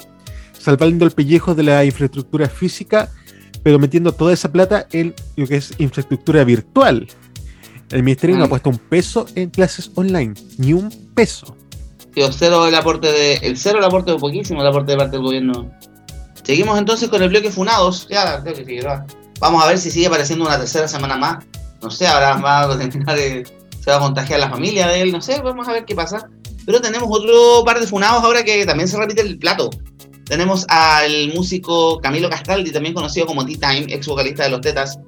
salvando 0.60 1.06
el 1.06 1.12
pellejo 1.12 1.56
de 1.56 1.64
la 1.64 1.86
infraestructura 1.86 2.50
física, 2.50 3.10
pero 3.64 3.80
metiendo 3.80 4.12
toda 4.14 4.34
esa 4.34 4.52
plata 4.52 4.88
en 4.92 5.14
lo 5.36 5.48
que 5.48 5.58
es 5.58 5.74
infraestructura 5.78 6.44
virtual. 6.44 7.08
El 7.92 8.04
ministerio 8.04 8.36
no 8.36 8.44
ha 8.44 8.48
Mm. 8.48 8.50
puesto 8.50 8.70
un 8.70 8.78
peso 8.78 9.26
en 9.36 9.50
clases 9.50 9.92
online, 9.96 10.34
ni 10.58 10.74
un 10.74 10.90
peso. 11.16 11.56
Tío, 12.14 12.32
cero 12.32 12.68
el 12.68 12.76
aporte 12.76 13.12
de. 13.12 13.36
El 13.36 13.58
cero 13.58 13.80
el 13.80 13.86
aporte 13.86 14.12
de 14.12 14.18
poquísimo 14.18 14.62
el 14.62 14.68
aporte 14.68 14.92
de 14.94 14.98
parte 14.98 15.16
del 15.18 15.26
gobierno. 15.26 15.72
Seguimos 16.44 16.78
entonces 16.80 17.10
con 17.10 17.22
el 17.22 17.30
bloque 17.30 17.52
Funados. 17.52 18.08
Ya, 18.10 18.42
creo 18.42 18.56
que 18.56 18.66
Figueroa. 18.66 19.06
Vamos 19.40 19.64
a 19.64 19.68
ver 19.68 19.78
si 19.78 19.92
sigue 19.92 20.08
apareciendo 20.08 20.46
una 20.46 20.58
tercera 20.58 20.88
semana 20.88 21.16
más. 21.18 21.46
No 21.82 21.92
sé, 21.92 22.08
ahora 22.08 22.36
va 22.38 22.62
a 22.64 22.78
terminar 22.78 23.16
de- 23.16 23.46
se 23.82 23.92
va 23.92 23.98
a 23.98 24.00
contagiar 24.00 24.40
la 24.40 24.50
familia 24.50 24.88
de 24.88 25.02
él, 25.02 25.12
no 25.12 25.22
sé, 25.22 25.40
vamos 25.42 25.68
a 25.68 25.74
ver 25.74 25.86
qué 25.86 25.94
pasa. 25.96 26.28
Pero 26.66 26.82
tenemos 26.82 27.08
otro 27.12 27.64
par 27.64 27.80
de 27.80 27.88
funados 27.88 28.24
ahora 28.24 28.44
que 28.44 28.66
también 28.66 28.88
se 28.90 28.98
repite 28.98 29.22
el 29.22 29.38
plato. 29.38 29.70
Tenemos 30.28 30.66
al 30.70 31.34
músico 31.34 32.00
Camilo 32.00 32.30
Castaldi, 32.30 32.72
también 32.72 32.94
conocido 32.94 33.26
como 33.26 33.46
T-Time, 33.46 33.86
ex 33.90 34.08
vocalista 34.08 34.44
de 34.44 34.50
Los 34.50 34.62
Tetas, 34.62 35.00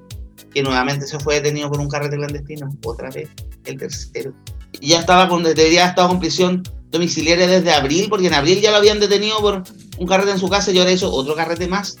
que 0.52 0.62
nuevamente 0.62 1.06
se 1.06 1.18
fue 1.18 1.36
detenido 1.36 1.70
por 1.70 1.80
un 1.80 1.88
carrete 1.88 2.16
clandestino. 2.16 2.70
Otra 2.84 3.10
vez, 3.10 3.28
el 3.64 3.78
tercero. 3.78 4.32
Y 4.80 4.88
ya 4.88 5.00
estaba 5.00 5.28
con, 5.28 5.42
debería 5.42 5.86
estado 5.86 6.08
con 6.08 6.20
prisión 6.20 6.62
domiciliaria 6.90 7.46
desde 7.46 7.72
abril, 7.72 8.08
porque 8.08 8.28
en 8.28 8.34
abril 8.34 8.60
ya 8.60 8.70
lo 8.70 8.78
habían 8.78 8.98
detenido 8.98 9.40
por 9.40 9.62
un 9.98 10.06
carrete 10.06 10.32
en 10.32 10.38
su 10.38 10.48
casa 10.48 10.70
y 10.70 10.78
ahora 10.78 10.92
hizo 10.92 11.12
otro 11.12 11.34
carrete 11.34 11.68
más. 11.68 11.98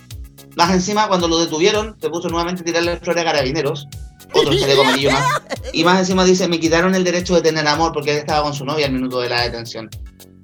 Más 0.56 0.72
encima, 0.72 1.06
cuando 1.06 1.28
lo 1.28 1.38
detuvieron, 1.38 1.96
se 2.00 2.08
puso 2.08 2.28
nuevamente 2.28 2.62
a 2.62 2.64
tirarle 2.64 2.96
flores 2.96 3.22
a 3.22 3.24
carabineros. 3.24 3.86
Otro 4.32 4.56
chaleco 4.56 4.82
amarillo 4.82 5.10
más. 5.10 5.42
Y 5.72 5.84
más 5.84 5.98
encima 6.00 6.24
dice, 6.24 6.48
me 6.48 6.58
quitaron 6.58 6.94
el 6.94 7.04
derecho 7.04 7.34
de 7.34 7.42
tener 7.42 7.66
amor 7.66 7.92
porque 7.92 8.12
él 8.12 8.18
estaba 8.18 8.42
con 8.42 8.54
su 8.54 8.64
novia 8.64 8.86
al 8.86 8.92
minuto 8.92 9.20
de 9.20 9.28
la 9.28 9.42
detención. 9.42 9.88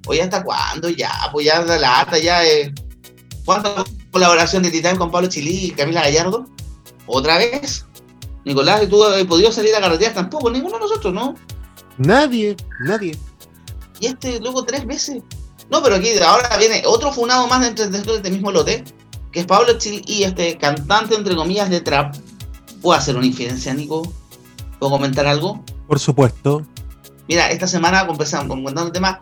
Oye, 0.07 0.21
¿hasta 0.21 0.43
cuándo? 0.43 0.89
Ya, 0.89 1.11
pues 1.31 1.45
ya 1.45 1.61
la 1.61 2.01
ata, 2.01 2.17
ya. 2.17 2.45
Eh. 2.45 2.73
¿Cuánta 3.45 3.83
colaboración 4.11 4.63
de 4.63 4.71
Titán 4.71 4.97
con 4.97 5.11
Pablo 5.11 5.27
Chilí 5.27 5.65
y 5.65 5.71
Camila 5.71 6.01
Gallardo? 6.01 6.45
¿Otra 7.05 7.37
vez? 7.37 7.85
Nicolás, 8.45 8.83
¿y 8.83 8.87
tú 8.87 9.03
has 9.03 9.23
podido 9.25 9.51
salir 9.51 9.75
a 9.75 9.81
carretear? 9.81 10.13
Tampoco, 10.13 10.49
ninguno 10.49 10.75
de 10.75 10.81
nosotros, 10.81 11.13
¿no? 11.13 11.35
Nadie, 11.97 12.55
nadie. 12.81 13.17
Y 13.99 14.07
este 14.07 14.39
luego 14.39 14.63
tres 14.63 14.85
veces. 14.85 15.21
No, 15.69 15.83
pero 15.83 15.95
aquí 15.95 16.17
ahora 16.19 16.55
viene 16.57 16.83
otro 16.85 17.11
funado 17.11 17.47
más 17.47 17.61
dentro, 17.61 17.87
dentro 17.89 18.13
de 18.13 18.17
este 18.19 18.31
mismo 18.31 18.51
lote, 18.51 18.83
que 19.31 19.41
es 19.41 19.45
Pablo 19.45 19.77
Chil 19.77 20.01
y 20.07 20.23
este 20.23 20.57
cantante, 20.57 21.15
entre 21.15 21.35
comillas, 21.35 21.69
de 21.69 21.81
trap. 21.81 22.15
¿Puedo 22.81 22.97
hacer 22.97 23.17
una 23.17 23.25
infidencia, 23.25 23.73
Nico? 23.73 24.13
¿Puedo 24.79 24.91
comentar 24.91 25.27
algo? 25.27 25.63
Por 25.87 25.99
supuesto. 25.99 26.65
Mira, 27.27 27.49
esta 27.51 27.67
semana, 27.67 28.07
comenzando 28.07 28.53
comentando 28.53 28.87
el 28.87 28.93
tema, 28.93 29.19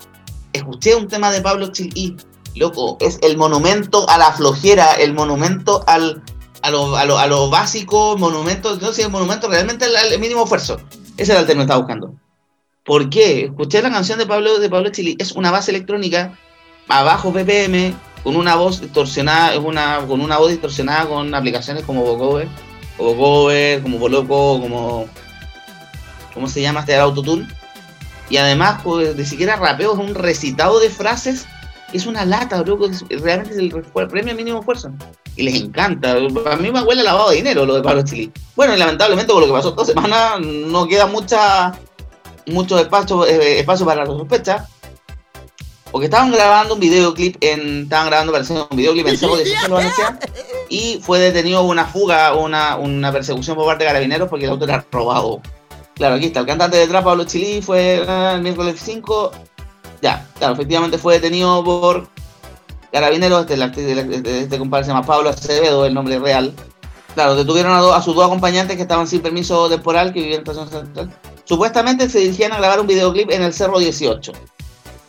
escuché 0.55 0.95
un 0.95 1.07
tema 1.07 1.31
de 1.31 1.41
Pablo 1.41 1.71
Chil 1.71 1.91
y, 1.95 2.15
loco, 2.55 2.97
es 2.99 3.19
el 3.21 3.37
monumento 3.37 4.09
a 4.09 4.17
la 4.17 4.31
flojera, 4.31 4.93
el 4.93 5.13
monumento 5.13 5.83
al, 5.87 6.23
a, 6.61 6.71
lo, 6.71 6.95
a, 6.95 7.05
lo, 7.05 7.17
a 7.17 7.27
lo 7.27 7.49
básico, 7.49 8.17
monumento, 8.17 8.75
no 8.77 8.91
sé, 8.91 9.03
el 9.03 9.11
monumento 9.11 9.49
realmente 9.49 9.85
al, 9.85 10.19
mínimo 10.19 10.43
esfuerzo. 10.43 10.79
Ese 11.17 11.31
era 11.31 11.41
el 11.41 11.47
tema 11.47 11.59
que 11.59 11.63
estaba 11.63 11.81
buscando. 11.81 12.13
¿Por 12.83 13.09
qué? 13.09 13.45
Escuché 13.45 13.81
la 13.81 13.91
canción 13.91 14.19
de 14.19 14.25
Pablo, 14.25 14.59
de 14.59 14.69
Pablo 14.69 14.89
Chili, 14.89 15.15
es 15.19 15.31
una 15.31 15.51
base 15.51 15.71
electrónica 15.71 16.37
a 16.87 17.03
bajo 17.03 17.31
BPM, 17.31 17.95
con 18.23 18.35
una 18.35 18.55
voz 18.55 18.81
distorsionada, 18.81 19.53
es 19.53 19.59
una, 19.59 20.05
con 20.07 20.21
una 20.21 20.37
voz 20.37 20.49
distorsionada 20.49 21.07
con 21.07 21.33
aplicaciones 21.33 21.83
como 21.83 22.03
Vocoder, 22.03 22.47
o 22.97 23.13
Vocoder, 23.13 23.81
como 23.81 23.99
Boloco, 23.99 24.59
como. 24.61 25.07
¿Cómo 26.33 26.49
se 26.49 26.61
llama 26.61 26.81
este 26.81 26.95
autotune? 26.97 27.47
Y 28.29 28.37
además, 28.37 28.81
pues, 28.83 29.15
ni 29.15 29.25
siquiera 29.25 29.55
rapeo, 29.55 29.93
es 29.93 29.99
un 29.99 30.15
recitado 30.15 30.79
de 30.79 30.89
frases. 30.89 31.45
Es 31.93 32.05
una 32.05 32.25
lata, 32.25 32.61
loco. 32.63 32.89
Realmente 33.09 33.53
es 33.53 33.59
el, 33.59 33.71
premio 34.09 34.35
mínimo 34.35 34.59
esfuerzo. 34.59 34.91
Y 35.35 35.43
les 35.43 35.55
encanta. 35.55 36.13
A 36.13 36.55
mí 36.55 36.71
me 36.71 36.81
huele 36.81 37.03
lavado 37.03 37.29
de 37.29 37.37
dinero 37.37 37.65
lo 37.65 37.75
de 37.75 37.81
Pablo 37.81 38.03
Chili. 38.03 38.31
Bueno, 38.55 38.75
y 38.75 38.77
lamentablemente 38.77 39.31
por 39.31 39.41
lo 39.41 39.47
que 39.47 39.53
pasó 39.53 39.69
esta 39.69 39.85
semana, 39.85 40.37
no 40.39 40.87
queda 40.87 41.05
mucha 41.07 41.73
mucho 42.47 42.77
espacio, 42.79 43.25
eh, 43.25 43.59
espacio 43.59 43.85
para 43.85 44.01
la 44.01 44.07
sospecha. 44.07 44.67
Porque 45.91 46.05
estaban 46.05 46.31
grabando 46.31 46.73
un 46.73 46.79
videoclip 46.79 47.37
en. 47.41 47.83
Estaban 47.83 48.07
grabando 48.07 48.33
parece, 48.33 48.53
un 48.53 48.75
videoclip 48.75 49.07
en 49.07 49.17
18 49.17 49.65
en 49.65 49.71
Valencia. 49.71 50.19
Y 50.67 50.99
fue 51.01 51.19
detenido 51.19 51.61
una 51.61 51.85
fuga, 51.85 52.33
una, 52.33 52.75
una 52.75 53.11
persecución 53.11 53.55
por 53.55 53.65
parte 53.65 53.83
de 53.83 53.89
carabineros 53.89 54.27
porque 54.27 54.45
el 54.45 54.51
auto 54.51 54.65
era 54.65 54.85
robado. 54.91 55.41
Claro, 55.95 56.15
aquí 56.15 56.25
está. 56.27 56.41
El 56.41 56.45
cantante 56.45 56.77
de 56.77 56.87
trap, 56.87 57.03
Pablo 57.03 57.23
Chili, 57.23 57.61
fue 57.61 58.03
ah, 58.07 58.33
el 58.35 58.41
miércoles 58.41 58.79
5. 58.83 59.31
Ya, 60.01 60.27
claro, 60.37 60.53
efectivamente 60.53 60.97
fue 60.97 61.15
detenido 61.15 61.63
por 61.63 62.07
Carabineros, 62.95 63.45
este, 63.49 63.91
este, 63.91 64.39
este 64.39 64.57
compadre 64.57 64.85
se 64.85 64.91
llama 64.91 65.05
Pablo 65.05 65.29
Acevedo, 65.29 65.85
el 65.85 65.93
nombre 65.93 66.17
real. 66.17 66.53
Claro, 67.13 67.35
detuvieron 67.35 67.73
a, 67.73 68.01
sus 68.01 68.15
dos 68.15 68.25
acompañantes 68.25 68.77
que 68.77 68.83
estaban 68.83 69.05
sin 69.05 69.21
permiso 69.21 69.67
temporal, 69.67 70.13
que 70.13 70.21
vivían 70.21 70.41
en 70.41 70.49
Estación 70.49 70.69
Central. 70.69 71.13
Supuestamente 71.43 72.07
se 72.07 72.19
dirigían 72.19 72.53
a 72.53 72.57
grabar 72.57 72.79
un 72.79 72.87
videoclip 72.87 73.31
en 73.31 73.43
el 73.43 73.53
Cerro 73.53 73.79
18. 73.79 74.31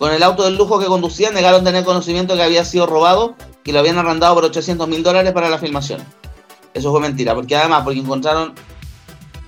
Con 0.01 0.12
el 0.12 0.20
auto 0.24 0.43
del 0.43 0.57
lujo 0.57 0.80
que 0.80 0.87
conducían, 0.87 1.32
negaron 1.34 1.62
tener 1.62 1.84
conocimiento 1.84 2.34
que 2.34 2.43
había 2.43 2.64
sido 2.64 2.87
robado 2.87 3.37
y 3.64 3.70
lo 3.70 3.78
habían 3.78 3.99
arrendado 3.99 4.34
por 4.34 4.45
800 4.45 4.89
mil 4.89 5.05
dólares 5.05 5.32
para 5.32 5.49
la 5.49 5.59
filmación. 5.59 6.01
Eso 6.74 6.91
fue 6.91 7.01
mentira, 7.01 7.37
porque 7.37 7.55
además, 7.55 7.82
porque 7.84 8.01
encontraron. 8.01 8.53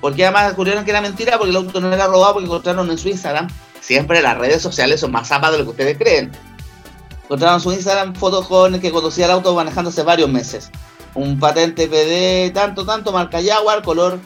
Porque 0.01 0.25
además 0.25 0.47
descubrieron 0.47 0.85
que 0.85 0.91
era 0.91 1.01
mentira, 1.01 1.39
porque 1.39 1.51
el 1.51 1.57
auto 1.57 1.81
no 1.81 1.93
era 1.93 2.07
robado, 2.07 2.35
porque 2.35 2.47
encontraron 2.47 2.91
en 2.91 2.99
su 2.99 3.09
Instagram. 3.09 3.49
Siempre 3.81 4.23
las 4.23 4.39
redes 4.39 4.63
sociales 4.63 5.01
son 5.01 5.11
más 5.13 5.29
zapas 5.29 5.53
de 5.53 5.59
lo 5.59 5.65
que 5.65 5.71
ustedes 5.71 5.99
creen. 5.99 6.31
Encontraron 7.25 7.57
en 7.57 7.61
su 7.61 7.73
Instagram 7.73 8.15
fotos 8.15 8.47
con 8.47 8.79
que 8.81 8.91
conducía 8.91 9.25
el 9.27 9.33
auto 9.33 9.55
manejándose 9.55 10.03
varios 10.03 10.29
meses. 10.31 10.71
Un 11.15 11.39
patente 11.41 11.89
PD, 11.89 12.51
tanto, 12.53 12.85
tanto, 12.87 13.13
marca 13.13 13.39
Jaguar, 13.45 13.83
color 13.83 14.19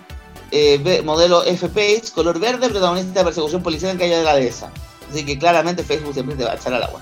eh, 0.50 1.00
modelo 1.04 1.42
F-Pace, 1.44 2.12
color 2.14 2.38
verde, 2.38 2.68
protagonista 2.68 3.20
de 3.20 3.24
persecución 3.24 3.62
policial 3.62 3.92
en 3.92 3.98
calle 3.98 4.18
de 4.18 4.24
la 4.24 4.34
dehesa. 4.34 4.70
Así 5.10 5.24
que 5.24 5.38
claramente 5.38 5.82
Facebook 5.84 6.12
siempre 6.12 6.36
te 6.36 6.44
va 6.44 6.52
a 6.52 6.54
echar 6.56 6.74
al 6.74 6.82
agua. 6.82 7.00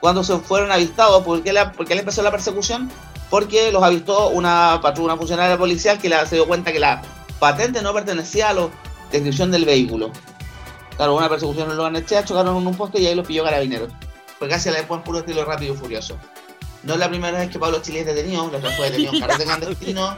Cuando 0.00 0.22
se 0.24 0.38
fueron 0.38 0.70
avistados, 0.70 1.22
¿por 1.24 1.42
qué, 1.42 1.52
la- 1.52 1.72
por 1.72 1.86
qué 1.86 1.94
le 1.94 2.00
empezó 2.00 2.22
la 2.22 2.30
persecución? 2.30 2.90
Porque 3.28 3.70
los 3.72 3.82
avistó 3.82 4.28
una 4.28 4.78
patrulla, 4.82 5.12
una 5.12 5.16
funcionaria 5.16 5.58
policial 5.58 5.98
que 5.98 6.08
se 6.26 6.36
dio 6.36 6.46
cuenta 6.46 6.72
que 6.72 6.78
la 6.80 7.02
patente 7.40 7.82
no 7.82 7.92
pertenecía 7.92 8.50
a 8.50 8.52
la 8.54 8.68
descripción 9.10 9.50
del 9.50 9.64
vehículo. 9.64 10.12
Claro, 10.96 11.16
una 11.16 11.28
persecución 11.28 11.70
en 11.70 11.76
Loganechea, 11.76 12.24
chocaron 12.24 12.56
en 12.58 12.66
un 12.66 12.76
poste 12.76 13.00
y 13.00 13.06
ahí 13.06 13.14
los 13.14 13.26
pilló 13.26 13.42
carabineros. 13.42 13.90
Fue 14.38 14.48
casi 14.48 14.68
a 14.68 14.72
la 14.72 14.78
después 14.78 15.00
puro 15.02 15.18
estilo 15.20 15.44
rápido 15.44 15.74
y 15.74 15.76
furioso. 15.76 16.16
No 16.82 16.94
es 16.94 16.98
la 17.00 17.08
primera 17.08 17.38
vez 17.38 17.50
que 17.50 17.58
Pablo 17.58 17.80
Chile 17.82 18.00
es 18.00 18.06
detenido, 18.06 18.48
la 18.50 18.58
otra 18.58 18.70
fue 18.72 18.86
detenido 18.90 19.14
en 19.14 19.20
carrete 19.20 19.44
clandestino, 19.44 20.16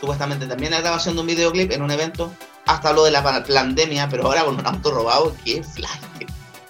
supuestamente 0.00 0.46
también 0.46 0.72
la 0.72 0.80
grabación 0.80 1.14
de 1.14 1.20
un 1.20 1.26
videoclip 1.26 1.70
en 1.72 1.82
un 1.82 1.90
evento, 1.90 2.32
hasta 2.66 2.88
habló 2.90 3.04
de 3.04 3.10
la 3.10 3.22
pa- 3.22 3.44
pandemia, 3.44 4.08
pero 4.08 4.24
ahora 4.26 4.44
con 4.44 4.58
un 4.58 4.66
auto 4.66 4.90
robado, 4.90 5.34
qué 5.44 5.62
flash. 5.62 5.90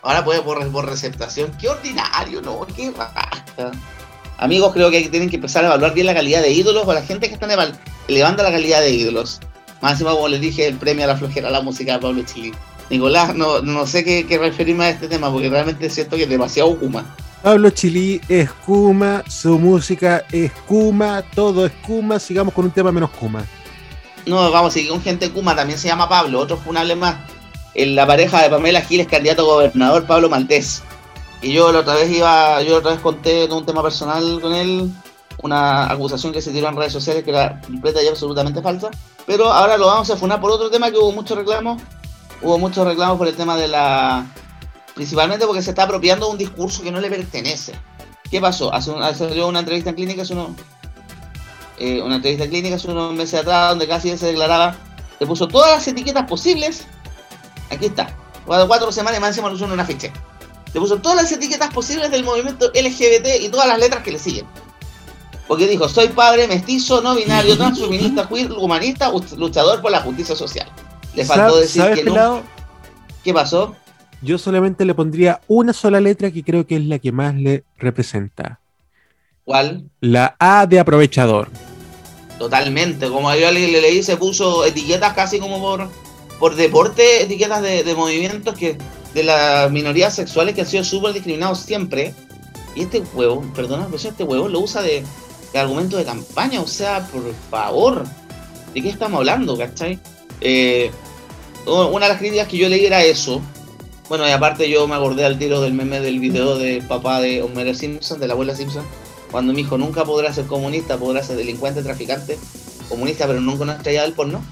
Ahora 0.02 0.24
puede 0.24 0.42
por, 0.42 0.68
por 0.72 0.86
receptación, 0.88 1.52
qué 1.60 1.68
ordinario, 1.68 2.42
¿no? 2.42 2.66
Qué 2.74 2.90
raja. 2.90 3.28
Amigos, 4.38 4.72
creo 4.72 4.90
que 4.90 5.08
tienen 5.08 5.30
que 5.30 5.36
empezar 5.36 5.62
a 5.64 5.68
evaluar 5.68 5.94
bien 5.94 6.06
la 6.06 6.14
calidad 6.14 6.42
de 6.42 6.50
ídolos 6.50 6.84
o 6.86 6.92
la 6.92 7.02
gente 7.02 7.28
que 7.28 7.36
eval- 7.38 7.78
elevando 8.08 8.42
la 8.42 8.50
calidad 8.50 8.80
de 8.80 8.90
ídolos. 8.90 9.38
Más 9.82 9.92
encima, 9.92 10.12
como 10.12 10.28
les 10.28 10.40
dije, 10.40 10.66
el 10.68 10.76
premio 10.76 11.04
a 11.04 11.08
la 11.08 11.16
flojera 11.16 11.48
a 11.48 11.50
la 11.50 11.60
música 11.60 11.94
de 11.94 11.98
Pablo 11.98 12.22
Chile. 12.22 12.56
Nicolás, 12.88 13.34
no, 13.34 13.60
no 13.62 13.86
sé 13.86 14.04
qué, 14.04 14.26
qué 14.26 14.38
referirme 14.38 14.84
a 14.84 14.90
este 14.90 15.08
tema 15.08 15.30
porque 15.30 15.50
realmente 15.50 15.90
siento 15.90 16.16
que 16.16 16.22
es 16.22 16.28
demasiado 16.28 16.78
Kuma. 16.78 17.04
Pablo 17.42 17.70
Chilí 17.70 18.20
es 18.28 18.50
Kuma, 18.52 19.24
su 19.28 19.58
música 19.58 20.24
es 20.30 20.52
Kuma, 20.68 21.24
todo 21.34 21.66
es 21.66 21.72
Kuma, 21.84 22.20
sigamos 22.20 22.54
con 22.54 22.66
un 22.66 22.70
tema 22.70 22.92
menos 22.92 23.10
Kuma. 23.10 23.44
No, 24.26 24.52
vamos, 24.52 24.74
si 24.74 24.88
un 24.88 25.02
gente 25.02 25.30
Kuma 25.30 25.56
también 25.56 25.78
se 25.78 25.88
llama 25.88 26.08
Pablo, 26.08 26.38
otro 26.38 26.56
funable 26.56 26.94
más. 26.94 27.16
En 27.74 27.96
la 27.96 28.06
pareja 28.06 28.42
de 28.42 28.50
Pamela 28.50 28.82
Giles, 28.82 29.08
candidato 29.08 29.42
a 29.42 29.54
gobernador, 29.56 30.06
Pablo 30.06 30.30
Maltés. 30.30 30.84
Y 31.40 31.52
yo 31.52 31.72
la 31.72 31.80
otra 31.80 31.94
vez 31.94 32.08
iba, 32.10 32.62
yo 32.62 32.74
la 32.74 32.78
otra 32.78 32.92
vez 32.92 33.00
conté 33.00 33.46
un 33.46 33.66
tema 33.66 33.82
personal 33.82 34.38
con 34.40 34.54
él, 34.54 34.92
una 35.42 35.90
acusación 35.90 36.32
que 36.32 36.40
se 36.40 36.52
tiró 36.52 36.68
en 36.68 36.76
redes 36.76 36.92
sociales 36.92 37.24
que 37.24 37.30
era 37.30 37.60
completa 37.60 38.02
y 38.02 38.08
absolutamente 38.08 38.62
falsa. 38.62 38.90
Pero 39.26 39.52
ahora 39.52 39.76
lo 39.76 39.86
vamos 39.86 40.10
a 40.10 40.16
funar 40.16 40.40
por 40.40 40.50
otro 40.50 40.70
tema 40.70 40.90
que 40.90 40.98
hubo 40.98 41.12
muchos 41.12 41.36
reclamos. 41.36 41.82
Hubo 42.40 42.58
muchos 42.58 42.86
reclamos 42.86 43.18
por 43.18 43.28
el 43.28 43.36
tema 43.36 43.56
de 43.56 43.68
la. 43.68 44.26
Principalmente 44.94 45.46
porque 45.46 45.62
se 45.62 45.70
está 45.70 45.84
apropiando 45.84 46.28
un 46.28 46.38
discurso 46.38 46.82
que 46.82 46.90
no 46.90 47.00
le 47.00 47.08
pertenece. 47.08 47.72
¿Qué 48.30 48.40
pasó? 48.40 48.72
Hace 48.72 48.90
un, 48.90 49.02
salió 49.14 49.48
una 49.48 49.60
entrevista 49.60 49.90
en 49.90 49.96
clínica 49.96 50.22
hace 50.22 50.32
uno, 50.32 50.54
eh, 51.78 52.00
una 52.02 52.16
entrevista 52.16 52.48
clínica 52.48 52.76
hace 52.76 52.90
unos 52.90 53.12
meses 53.12 53.40
atrás 53.40 53.70
donde 53.70 53.86
casi 53.86 54.16
se 54.16 54.26
declaraba, 54.26 54.74
le 55.20 55.26
puso 55.26 55.48
todas 55.48 55.70
las 55.70 55.86
etiquetas 55.86 56.24
posibles. 56.26 56.86
Aquí 57.70 57.86
está. 57.86 58.14
Cuatro, 58.46 58.66
cuatro 58.68 58.92
semanas 58.92 59.20
más 59.20 59.30
encima 59.30 59.48
lo 59.48 59.54
puso 59.54 59.66
en 59.66 59.72
un 59.72 59.80
afiche. 59.80 60.12
Le 60.72 60.80
puso 60.80 60.96
todas 60.98 61.22
las 61.22 61.32
etiquetas 61.32 61.72
posibles 61.72 62.10
del 62.10 62.24
movimiento 62.24 62.68
LGBT 62.68 63.40
y 63.40 63.48
todas 63.48 63.68
las 63.68 63.78
letras 63.78 64.02
que 64.02 64.12
le 64.12 64.18
siguen. 64.18 64.46
Porque 65.48 65.66
dijo, 65.66 65.88
soy 65.88 66.08
padre, 66.08 66.46
mestizo, 66.48 67.00
no 67.02 67.14
binario, 67.14 67.56
transfeminista, 67.58 68.28
queer, 68.28 68.52
humanista, 68.52 69.12
luchador 69.36 69.80
por 69.82 69.90
la 69.90 70.00
justicia 70.00 70.36
social. 70.36 70.68
Le 71.14 71.24
faltó 71.24 71.56
¿Sab- 71.56 71.60
decir 71.60 71.82
¿Sabes, 71.82 71.98
que 72.00 72.04
no. 72.10 72.42
¿Qué 73.24 73.34
pasó? 73.34 73.74
Yo 74.22 74.38
solamente 74.38 74.84
le 74.84 74.94
pondría 74.94 75.40
una 75.48 75.72
sola 75.72 76.00
letra 76.00 76.30
que 76.30 76.44
creo 76.44 76.66
que 76.66 76.76
es 76.76 76.84
la 76.86 76.98
que 76.98 77.10
más 77.12 77.34
le 77.34 77.64
representa. 77.76 78.60
¿Cuál? 79.44 79.90
La 80.00 80.36
A 80.38 80.66
de 80.66 80.78
aprovechador. 80.78 81.48
Totalmente. 82.38 83.08
Como 83.08 83.34
yo 83.34 83.50
le, 83.50 83.68
le 83.68 83.80
leí, 83.80 84.02
se 84.02 84.16
puso 84.16 84.64
etiquetas 84.64 85.12
casi 85.14 85.38
como 85.38 85.60
por, 85.60 85.88
por 86.38 86.54
deporte, 86.54 87.22
etiquetas 87.22 87.62
de, 87.62 87.82
de 87.84 87.94
movimientos 87.94 88.56
que 88.56 88.78
de 89.14 89.22
las 89.22 89.70
minorías 89.70 90.14
sexuales 90.14 90.54
que 90.54 90.62
han 90.62 90.66
sido 90.66 90.84
súper 90.84 91.12
discriminados 91.12 91.58
siempre. 91.60 92.14
Y 92.74 92.82
este 92.82 93.02
huevo, 93.14 93.42
perdona 93.54 93.78
la 93.78 93.82
expresión, 93.82 94.12
este 94.12 94.24
huevo 94.24 94.48
lo 94.48 94.60
usa 94.60 94.80
de, 94.82 95.04
de 95.52 95.58
argumento 95.58 95.96
de 95.96 96.04
campaña. 96.04 96.60
O 96.60 96.66
sea, 96.66 97.06
por 97.06 97.22
favor, 97.50 98.04
¿de 98.74 98.82
qué 98.82 98.88
estamos 98.88 99.18
hablando, 99.18 99.56
cachai? 99.56 99.98
Eh, 100.40 100.90
una 101.66 102.06
de 102.06 102.12
las 102.12 102.18
críticas 102.18 102.48
que 102.48 102.58
yo 102.58 102.68
leí 102.68 102.86
era 102.86 103.02
eso. 103.02 103.40
Bueno, 104.08 104.28
y 104.28 104.30
aparte 104.30 104.68
yo 104.68 104.86
me 104.88 104.94
acordé 104.94 105.24
al 105.24 105.38
tiro 105.38 105.60
del 105.60 105.72
meme 105.72 106.00
del 106.00 106.18
video 106.18 106.58
del 106.58 106.86
papá 106.86 107.20
de 107.20 107.42
Homer 107.42 107.74
Simpson, 107.74 108.20
de 108.20 108.26
la 108.26 108.34
abuela 108.34 108.54
Simpson, 108.54 108.84
cuando 109.30 109.52
mi 109.52 109.62
hijo 109.62 109.78
nunca 109.78 110.04
podrá 110.04 110.32
ser 110.32 110.46
comunista, 110.46 110.98
podrá 110.98 111.22
ser 111.22 111.36
delincuente, 111.36 111.82
traficante, 111.82 112.38
comunista, 112.88 113.26
pero 113.26 113.40
nunca 113.40 113.62
una 113.62 113.74
estrella 113.74 114.02
del 114.02 114.12
porno, 114.12 114.42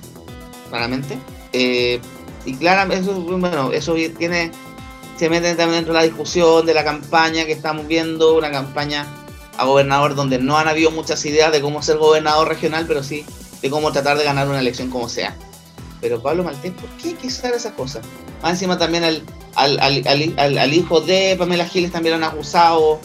claramente. 0.71 1.19
Eh, 1.53 2.01
y 2.47 2.55
claramente, 2.55 3.03
eso, 3.03 3.21
bueno, 3.21 3.73
eso 3.73 3.95
tiene, 4.17 4.51
se 5.17 5.29
mete 5.29 5.55
también 5.55 5.81
dentro 5.81 5.93
de 5.93 6.01
la 6.01 6.07
discusión 6.07 6.65
de 6.65 6.73
la 6.73 6.85
campaña 6.85 7.45
que 7.45 7.53
estamos 7.53 7.87
viendo, 7.87 8.39
una 8.39 8.51
campaña 8.51 9.07
a 9.61 9.65
gobernador 9.67 10.15
donde 10.15 10.39
no 10.39 10.57
han 10.57 10.69
habido 10.69 10.91
muchas 10.91 11.23
ideas 11.27 11.53
de 11.53 11.61
cómo 11.61 11.83
ser 11.83 11.99
gobernador 11.99 12.49
regional, 12.49 12.87
pero 12.89 13.03
sí 13.03 13.27
de 13.61 13.69
cómo 13.69 13.93
tratar 13.93 14.17
de 14.17 14.25
ganar 14.25 14.49
una 14.49 14.59
elección 14.59 14.89
como 14.89 15.07
sea. 15.07 15.37
Pero 16.01 16.23
Pablo 16.23 16.45
Maltés, 16.45 16.73
¿por 16.73 16.89
qué 16.97 17.13
quiso 17.15 17.41
hacer 17.41 17.53
esas 17.55 17.75
cosas? 17.75 18.03
Más 18.43 18.53
encima 18.53 18.79
también 18.79 19.05
al, 19.05 19.23
al, 19.55 19.79
al, 19.79 20.73
hijo 20.73 21.03
de 21.03 21.37
Pamela 21.39 21.67
Giles 21.67 21.93
también 21.93 22.15
han 22.15 22.25
acusado 22.25 23.01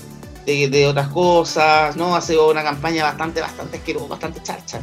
de, 0.45 0.69
de 0.69 0.87
otras 0.87 1.09
cosas, 1.09 1.97
¿no? 1.97 2.15
Ha 2.15 2.21
sido 2.21 2.49
una 2.49 2.63
campaña 2.63 3.03
bastante, 3.03 3.41
bastante 3.41 3.79
asquerosa, 3.79 4.07
bastante 4.07 4.41
charcha. 4.41 4.79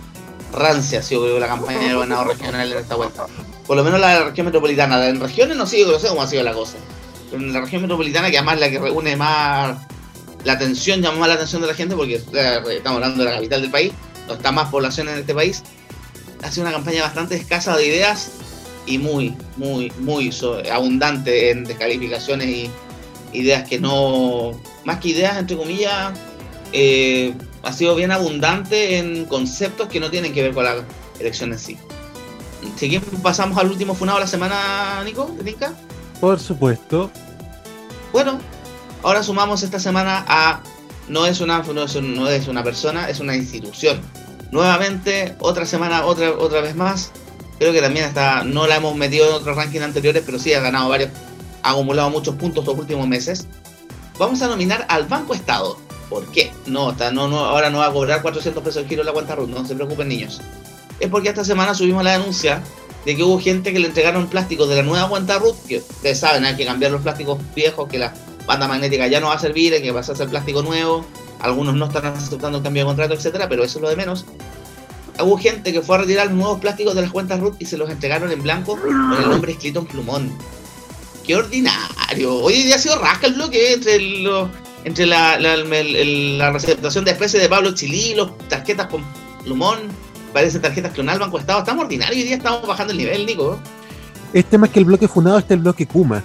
Rancia 0.53 0.99
ha 0.99 1.03
sido 1.03 1.39
la 1.41 1.47
campaña 1.47 1.89
de 1.89 1.95
gobernador 1.95 2.37
regional 2.37 2.71
en 2.71 2.77
esta 2.77 2.97
vuelta. 2.97 3.25
Por 3.67 3.79
lo 3.79 3.83
menos 3.83 3.99
la 3.99 4.25
región 4.25 4.45
metropolitana. 4.45 5.09
En 5.09 5.21
regiones 5.21 5.57
no 5.57 5.65
no 5.65 5.99
sé 5.99 6.09
cómo 6.09 6.21
ha 6.21 6.27
sido 6.27 6.43
la 6.43 6.53
cosa. 6.53 6.77
Pero 7.31 7.43
en 7.43 7.51
la 7.51 7.63
región 7.63 7.81
metropolitana, 7.81 8.31
que 8.31 8.37
además 8.37 8.57
es 8.57 8.61
la 8.61 8.69
que 8.69 8.79
reúne 8.79 9.17
más 9.17 9.79
la 10.45 10.55
atención, 10.55 11.01
llama 11.01 11.19
más 11.19 11.29
la 11.29 11.35
atención 11.35 11.63
de 11.63 11.69
la 11.69 11.75
gente, 11.75 11.95
porque 11.95 12.15
estamos 12.15 12.97
hablando 12.97 13.25
de 13.25 13.31
la 13.31 13.37
capital 13.37 13.63
del 13.63 13.71
país, 13.71 13.93
donde 14.27 14.35
está 14.35 14.53
más 14.53 14.69
población 14.69 15.09
en 15.09 15.19
este 15.19 15.35
país, 15.35 15.63
ha 16.43 16.51
sido 16.51 16.67
una 16.67 16.73
campaña 16.73 17.03
bastante 17.03 17.37
escasa 17.37 17.77
de 17.77 17.87
ideas 17.87 18.33
y 18.87 18.99
muy, 18.99 19.37
muy, 19.57 19.93
muy 19.99 20.35
abundante 20.71 21.51
en 21.51 21.65
descalificaciones 21.65 22.49
y 22.49 22.71
ideas 23.33 23.69
que 23.69 23.79
no, 23.79 24.61
más 24.85 24.99
que 24.99 25.09
ideas, 25.09 25.39
entre 25.39 25.57
comillas, 25.57 26.13
eh, 26.73 27.35
ha 27.63 27.73
sido 27.73 27.95
bien 27.95 28.11
abundante 28.11 28.99
en 28.99 29.25
conceptos 29.27 29.89
que 29.89 30.01
no 30.01 30.11
tienen 30.11 30.33
que 30.33 30.43
ver 30.43 30.53
con 30.53 30.65
la 30.65 30.85
elección 31.21 31.53
en 31.53 31.59
sí. 31.59 31.79
Seguimos, 32.77 33.09
pasamos 33.23 33.59
al 33.59 33.71
último 33.71 33.95
funado 33.95 34.19
de 34.19 34.25
la 34.25 34.31
semana, 34.31 35.03
Nico, 35.05 35.35
¿te 35.39 35.45
tinca? 35.45 35.75
Por 36.21 36.39
supuesto. 36.39 37.11
Bueno, 38.13 38.39
ahora 39.03 39.23
sumamos 39.23 39.63
esta 39.63 39.79
semana 39.79 40.25
a 40.29 40.63
no 41.09 41.27
es 41.27 41.41
una 41.41 41.63
no 41.63 41.83
es, 41.83 41.95
no 41.97 42.29
es 42.29 42.49
una 42.49 42.63
persona, 42.63 43.09
es 43.09 43.21
una 43.21 43.37
institución. 43.37 44.01
Nuevamente, 44.51 45.35
otra 45.41 45.67
semana, 45.67 46.05
otra 46.05 46.33
otra 46.33 46.61
vez 46.61 46.75
más. 46.75 47.11
Creo 47.59 47.73
que 47.73 47.81
también 47.81 48.07
está, 48.07 48.45
no 48.45 48.67
la 48.67 48.77
hemos 48.77 48.97
metido 48.97 49.29
en 49.29 49.35
otros 49.35 49.57
rankings 49.57 49.85
anteriores, 49.85 50.23
pero 50.27 50.39
sí 50.39 50.53
ha 50.53 50.61
ganado 50.61 50.89
varios, 50.89 51.11
ha 51.63 51.71
acumulado 51.71 52.11
muchos 52.11 52.35
puntos 52.35 52.67
los 52.67 52.77
últimos 52.77 53.07
meses. 53.07 53.47
Vamos 54.19 54.43
a 54.43 54.49
nominar 54.49 54.85
al 54.89 55.05
Banco 55.05 55.35
Estado. 55.35 55.77
¿Por 56.09 56.27
qué? 56.27 56.53
No, 56.67 56.93
no, 56.93 57.29
no, 57.29 57.39
ahora 57.39 57.71
no 57.71 57.79
va 57.79 57.87
a 57.87 57.93
cobrar 57.93 58.21
400 58.21 58.63
pesos 58.63 58.83
el 58.83 58.89
giro 58.89 59.03
la 59.03 59.13
cuenta 59.13 59.35
RUT, 59.35 59.49
no 59.49 59.65
se 59.65 59.75
preocupen 59.75 60.09
niños. 60.09 60.41
Es 61.01 61.09
porque 61.09 61.31
esta 61.31 61.45
semana 61.45 61.75
subimos 61.75 62.05
la 62.05 62.19
denuncia 62.19 62.63
de 63.07 63.17
que 63.17 63.23
hubo 63.23 63.41
gente 63.41 63.73
que 63.73 63.79
le 63.79 63.89
entregaron 63.89 64.27
plásticos 64.27 64.69
de 64.69 64.77
la 64.77 64.83
nueva 64.83 65.09
cuenta 65.09 65.39
RUT, 65.39 65.57
que 65.67 65.79
ustedes 65.79 66.19
saben, 66.19 66.45
hay 66.45 66.55
que 66.55 66.67
cambiar 66.67 66.93
los 66.93 67.01
plásticos 67.01 67.39
viejos, 67.55 67.89
que 67.89 67.99
la 67.99 68.13
banda 68.47 68.69
magnética 68.69 69.07
ya 69.07 69.21
no 69.21 69.29
va 69.29 69.35
a 69.35 69.39
servir, 69.39 69.81
que 69.81 69.93
pasar 69.93 70.15
a 70.15 70.19
ser 70.19 70.29
plástico 70.29 70.63
nuevo, 70.63 71.05
algunos 71.41 71.75
no 71.75 71.87
están 71.87 72.07
aceptando 72.07 72.59
el 72.59 72.65
cambio 72.65 72.83
de 72.83 72.87
contrato, 72.87 73.15
etcétera, 73.15 73.49
pero 73.49 73.65
eso 73.65 73.79
es 73.79 73.83
lo 73.83 73.89
de 73.89 73.97
menos. 73.97 74.25
Hubo 75.21 75.37
gente 75.37 75.73
que 75.73 75.83
fue 75.83 75.97
a 75.97 75.99
retirar 76.01 76.31
nuevos 76.31 76.59
plásticos 76.61 76.95
de 76.95 77.03
las 77.03 77.11
cuentas 77.11 77.39
RUT 77.39 77.61
y 77.61 77.67
se 77.67 77.77
los 77.77 77.91
entregaron 77.91 78.31
en 78.33 78.43
blanco 78.43 78.79
con 78.81 79.13
el 79.13 79.29
nombre 79.29 79.53
escrito 79.53 79.81
en 79.81 79.87
plumón. 79.87 80.33
¡Qué 81.27 81.37
ordinario! 81.37 82.37
Hoy 82.37 82.63
día 82.63 82.77
ha 82.77 82.79
sido 82.79 82.99
rasca 82.99 83.27
el 83.27 83.35
bloque 83.35 83.75
entre 83.75 83.97
entre 84.85 85.07
la, 85.07 85.39
la, 85.39 86.51
representación 86.51 87.05
de 87.05 87.13
especies 87.13 87.41
de 87.41 87.49
Pablo 87.49 87.73
Chilí, 87.73 88.15
los 88.15 88.37
tarjetas 88.49 88.89
con 88.89 89.05
plumón, 89.45 89.79
parece 90.33 90.59
tarjetas 90.59 90.93
clonal 90.93 91.19
Banco 91.19 91.39
Estado. 91.39 91.61
Estamos 91.61 91.85
ordinarios 91.85 92.17
hoy 92.17 92.25
día 92.25 92.37
estamos 92.37 92.67
bajando 92.67 92.93
el 92.93 92.99
nivel, 92.99 93.27
Nico. 93.27 93.61
Este 94.33 94.59
más 94.59 94.71
que 94.71 94.81
el 94.81 94.87
bloque 94.87 95.07
funado, 95.07 95.39
este 95.39 95.55
el 95.55 95.61
bloque 95.61 95.87
Kuma. 95.87 96.23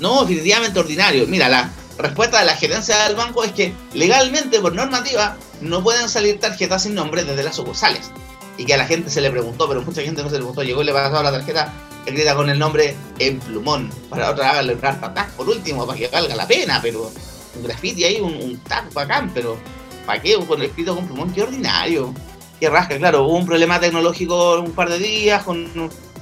No, 0.00 0.22
definitivamente 0.22 0.78
ordinario. 0.78 1.26
Mira, 1.26 1.48
la 1.48 1.70
respuesta 1.98 2.40
de 2.40 2.46
la 2.46 2.56
gerencia 2.56 2.96
del 3.04 3.16
banco 3.16 3.44
es 3.44 3.52
que 3.52 3.74
legalmente, 3.94 4.60
por 4.60 4.74
normativa, 4.74 5.36
no 5.60 5.82
pueden 5.82 6.08
salir 6.08 6.38
tarjetas 6.38 6.84
sin 6.84 6.94
nombre 6.94 7.24
desde 7.24 7.42
las 7.42 7.56
sucursales. 7.56 8.10
Y 8.56 8.64
que 8.64 8.74
a 8.74 8.76
la 8.76 8.86
gente 8.86 9.10
se 9.10 9.20
le 9.20 9.30
preguntó, 9.30 9.68
pero 9.68 9.82
mucha 9.82 10.02
gente 10.02 10.22
no 10.22 10.28
se 10.28 10.34
le 10.34 10.40
preguntó. 10.40 10.62
Llegó 10.62 10.82
y 10.82 10.84
le 10.84 10.92
pasó 10.92 11.22
la 11.22 11.30
tarjeta 11.30 11.72
escrita 12.06 12.34
con 12.34 12.48
el 12.48 12.58
nombre 12.58 12.96
en 13.18 13.38
plumón. 13.40 13.90
Para 14.08 14.30
otra 14.30 14.50
háganle 14.50 14.74
un 14.74 14.80
tag 14.80 15.30
por 15.36 15.48
último, 15.48 15.86
para 15.86 15.98
que 15.98 16.08
valga 16.08 16.34
la 16.34 16.46
pena, 16.46 16.80
pero 16.82 17.10
un 17.56 17.62
graffiti 17.62 18.04
ahí, 18.04 18.20
un, 18.20 18.34
un 18.34 18.58
tag 18.60 18.92
bacán, 18.92 19.30
pero 19.32 19.58
¿para 20.06 20.20
qué? 20.20 20.36
Con 20.46 20.62
escrito 20.62 20.94
con 20.94 21.06
plumón, 21.06 21.32
qué 21.32 21.42
ordinario. 21.42 22.14
Qué 22.58 22.68
rasca, 22.68 22.96
claro, 22.96 23.24
hubo 23.24 23.36
un 23.36 23.46
problema 23.46 23.78
tecnológico 23.78 24.58
un 24.60 24.72
par 24.72 24.88
de 24.88 24.98
días 24.98 25.44
con 25.44 25.70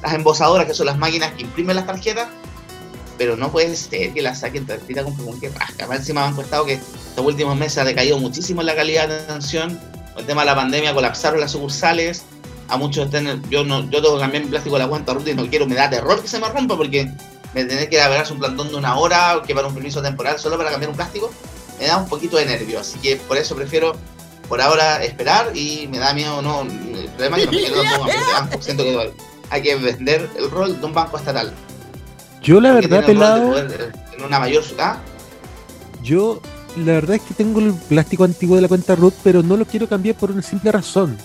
las 0.03 0.13
embosadoras, 0.13 0.67
que 0.67 0.75
son 0.75 0.85
las 0.87 0.99
máquinas 0.99 1.33
que 1.33 1.43
imprimen 1.43 1.77
las 1.77 1.87
tarjetas, 1.87 2.29
pero 3.19 3.37
no 3.37 3.51
puede 3.51 3.75
ser 3.77 4.13
que 4.13 4.23
la 4.23 4.35
saquen 4.35 4.67
tarjeta 4.67 5.05
con 5.05 5.15
plumón 5.15 5.41
que 5.41 5.49
rasca. 5.49 5.87
Más 5.87 6.01
encima 6.01 6.23
Banco 6.23 6.43
Estado 6.43 6.65
que 6.65 6.75
estos 6.75 7.25
últimos 7.25 7.57
meses 7.57 7.79
ha 7.79 7.85
decaído 7.85 8.19
muchísimo 8.19 8.63
la 8.63 8.75
calidad 8.75 9.09
de 9.09 9.15
atención. 9.15 9.79
El 10.17 10.27
tema 10.27 10.43
de 10.43 10.47
la 10.47 10.55
pandemia 10.55 10.95
colapsaron 10.95 11.41
las 11.41 11.53
sucursales. 11.53 12.23
A 12.69 12.77
muchos 12.77 13.05
estén, 13.05 13.43
yo 13.49 13.65
yo 13.65 14.03
tengo 14.03 14.15
que 14.15 14.21
cambiar 14.21 14.43
mi 14.45 14.51
plástico 14.51 14.77
de 14.77 14.83
la 14.83 14.89
cuenta 14.89 15.15
ruta 15.15 15.31
y 15.31 15.35
no 15.35 15.49
quiero, 15.49 15.67
me 15.67 15.77
da 15.77 15.89
terror 15.89 16.21
que 16.21 16.27
se 16.27 16.41
me 16.41 16.49
rompa 16.49 16.77
porque 16.77 17.09
me 17.55 17.65
tener 17.65 17.89
que 17.89 17.97
ir 17.97 18.03
a 18.03 18.25
un 18.31 18.39
plantón 18.39 18.69
de 18.69 18.75
una 18.75 18.99
hora 18.99 19.41
que 19.47 19.55
para 19.55 19.69
un 19.69 19.75
permiso 19.75 20.03
temporal 20.03 20.39
solo 20.39 20.59
para 20.59 20.71
cambiar 20.71 20.91
un 20.91 20.97
plástico, 20.97 21.33
me 21.79 21.87
da 21.87 21.97
un 21.97 22.09
poquito 22.09 22.37
de 22.37 22.47
nervio. 22.47 22.81
Así 22.81 22.99
que 22.99 23.17
por 23.17 23.37
eso 23.37 23.55
prefiero 23.55 23.95
por 24.49 24.61
ahora 24.61 25.03
esperar 25.03 25.57
y 25.57 25.89
me 25.89 25.99
da 25.99 26.13
miedo, 26.13 26.43
no, 26.43 26.63
el 26.63 27.09
problema 27.11 27.39
es 27.39 27.49
que 27.49 27.71
no 27.71 28.05
me 28.05 28.33
banco. 28.33 28.61
Siento 28.61 28.83
que 28.83 29.13
hay 29.51 29.63
que 29.63 29.77
vender 29.77 30.29
el 30.37 30.51
rol 30.51 30.79
de 30.79 30.87
un 30.87 30.93
banco 30.93 31.17
estatal. 31.17 31.53
Yo 32.47 32.61
la 32.61 32.73
verdad, 32.73 33.01
el 33.01 33.05
pelado, 33.07 33.59
En 33.59 34.25
una 34.25 34.39
mayor 34.39 34.63
ciudad. 34.63 34.99
yo 36.03 36.41
la 36.77 36.93
verdad 36.93 37.17
es 37.17 37.23
que 37.23 37.35
tengo 37.35 37.59
el 37.61 37.73
plástico 37.75 38.25
antiguo 38.25 38.55
de 38.57 38.63
la 38.63 38.69
cuenta 38.69 38.95
root, 38.95 39.15
pero 39.25 39.43
no 39.43 39.57
lo 39.57 39.65
quiero 39.65 39.89
cambiar 39.89 40.15
por 40.17 40.31
una 40.31 40.43
simple 40.43 40.71
razón. 40.71 41.17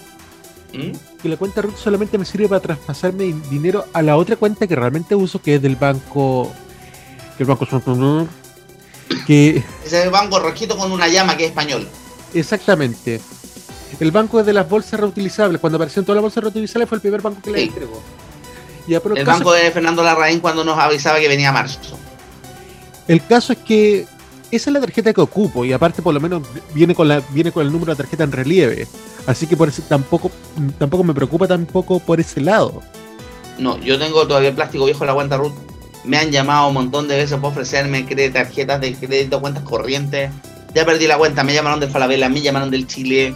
¿Mm? 0.73 0.91
Que 1.21 1.29
la 1.29 1.37
cuenta 1.37 1.61
root 1.61 1.75
solamente 1.77 2.17
me 2.17 2.25
sirve 2.25 2.47
para 2.47 2.61
traspasarme 2.61 3.25
din- 3.25 3.41
dinero 3.49 3.85
a 3.93 4.01
la 4.01 4.15
otra 4.17 4.35
cuenta 4.37 4.65
que 4.65 4.75
realmente 4.75 5.13
uso, 5.13 5.41
que 5.41 5.55
es 5.55 5.61
del 5.61 5.75
banco. 5.75 6.51
Que 7.37 7.43
el 7.43 7.47
banco 7.49 7.67
Que 9.27 9.63
Ese 9.85 10.09
banco 10.09 10.39
rojito 10.39 10.77
con 10.77 10.91
una 10.91 11.07
llama 11.07 11.35
que 11.37 11.43
es 11.43 11.49
español. 11.49 11.87
exactamente. 12.33 13.21
El 13.99 14.11
banco 14.11 14.39
es 14.39 14.45
de 14.45 14.53
las 14.53 14.67
bolsas 14.67 14.99
reutilizables. 14.99 15.59
Cuando 15.59 15.75
aparecieron 15.75 16.05
todas 16.05 16.15
las 16.15 16.23
bolsas 16.23 16.43
reutilizables 16.45 16.87
fue 16.89 16.95
el 16.95 17.01
primer 17.01 17.21
banco 17.21 17.41
que 17.43 17.51
le 17.51 17.63
entregó. 17.63 18.01
Ya, 18.87 18.99
pero 18.99 19.15
El 19.15 19.25
banco 19.25 19.53
de 19.53 19.69
Fernando 19.71 20.03
Larraín 20.03 20.39
cuando 20.39 20.63
nos 20.63 20.77
avisaba 20.77 21.19
que 21.19 21.27
venía 21.27 21.51
marzo. 21.51 21.97
El 23.07 23.23
caso 23.25 23.53
es 23.53 23.59
que 23.59 24.07
esa 24.51 24.69
es 24.69 24.73
la 24.73 24.81
tarjeta 24.81 25.13
que 25.13 25.21
ocupo 25.21 25.63
y 25.63 25.71
aparte 25.71 26.01
por 26.01 26.13
lo 26.13 26.19
menos 26.19 26.43
viene 26.73 26.93
con 26.93 27.07
la 27.07 27.21
viene 27.29 27.51
con 27.51 27.65
el 27.65 27.71
número 27.71 27.93
de 27.93 27.97
tarjeta 27.97 28.23
en 28.23 28.31
relieve. 28.31 28.87
Así 29.25 29.47
que 29.47 29.55
por 29.55 29.69
eso 29.69 29.81
tampoco 29.87 30.31
tampoco 30.77 31.03
me 31.03 31.13
preocupa 31.13 31.47
tampoco 31.47 31.99
por 31.99 32.19
ese 32.19 32.41
lado. 32.41 32.81
No, 33.57 33.77
yo 33.79 33.97
tengo 33.97 34.27
todavía 34.27 34.49
el 34.49 34.55
plástico 34.55 34.85
viejo 34.85 35.03
en 35.03 35.07
la 35.07 35.13
cuenta 35.13 35.37
RUT. 35.37 35.53
Me 36.03 36.17
han 36.17 36.31
llamado 36.31 36.67
un 36.67 36.73
montón 36.73 37.07
de 37.07 37.15
veces 37.15 37.37
para 37.37 37.49
ofrecerme 37.49 38.03
tarjetas 38.03 38.81
de 38.81 38.93
crédito, 38.95 39.39
cuentas 39.39 39.63
corrientes. 39.63 40.31
Ya 40.73 40.85
perdí 40.85 41.05
la 41.05 41.17
cuenta, 41.17 41.43
me 41.43 41.53
llamaron 41.53 41.79
del 41.79 41.91
Falabella, 41.91 42.27
me 42.27 42.41
llamaron 42.41 42.71
del 42.71 42.87
Chile. 42.87 43.35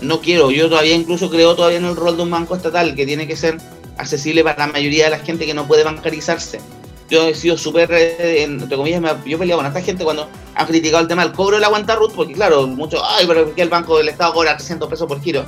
No 0.00 0.20
quiero, 0.20 0.50
yo 0.50 0.68
todavía 0.68 0.94
incluso 0.94 1.30
creo 1.30 1.54
todavía 1.54 1.78
en 1.78 1.84
el 1.84 1.96
rol 1.96 2.16
de 2.16 2.22
un 2.22 2.30
banco 2.30 2.54
estatal 2.54 2.94
que 2.94 3.06
tiene 3.06 3.26
que 3.26 3.36
ser 3.36 3.58
accesible 3.98 4.42
para 4.44 4.66
la 4.66 4.72
mayoría 4.72 5.04
de 5.04 5.10
la 5.10 5.18
gente 5.18 5.46
que 5.46 5.54
no 5.54 5.66
puede 5.66 5.84
bancarizarse. 5.84 6.60
Yo 7.08 7.28
he 7.28 7.34
sido 7.34 7.56
súper, 7.56 7.88
eh, 7.92 8.42
entre 8.42 8.76
comillas, 8.76 9.00
me- 9.00 9.08
yo 9.30 9.36
he 9.36 9.38
peleado 9.38 9.60
con 9.60 9.66
esta 9.66 9.80
gente 9.80 10.02
cuando 10.04 10.28
han 10.54 10.66
criticado 10.66 11.02
el 11.02 11.08
tema 11.08 11.22
del 11.22 11.32
cobro 11.32 11.56
de 11.56 11.62
la 11.62 11.68
cuenta 11.68 11.94
RUT, 11.94 12.12
porque 12.14 12.32
claro, 12.32 12.66
muchos, 12.66 13.00
ay, 13.04 13.26
pero 13.28 13.44
¿por 13.44 13.54
qué 13.54 13.62
el 13.62 13.68
Banco 13.68 13.96
del 13.98 14.08
Estado 14.08 14.32
cobra 14.34 14.56
300 14.56 14.88
pesos 14.88 15.06
por 15.06 15.20
giro? 15.22 15.44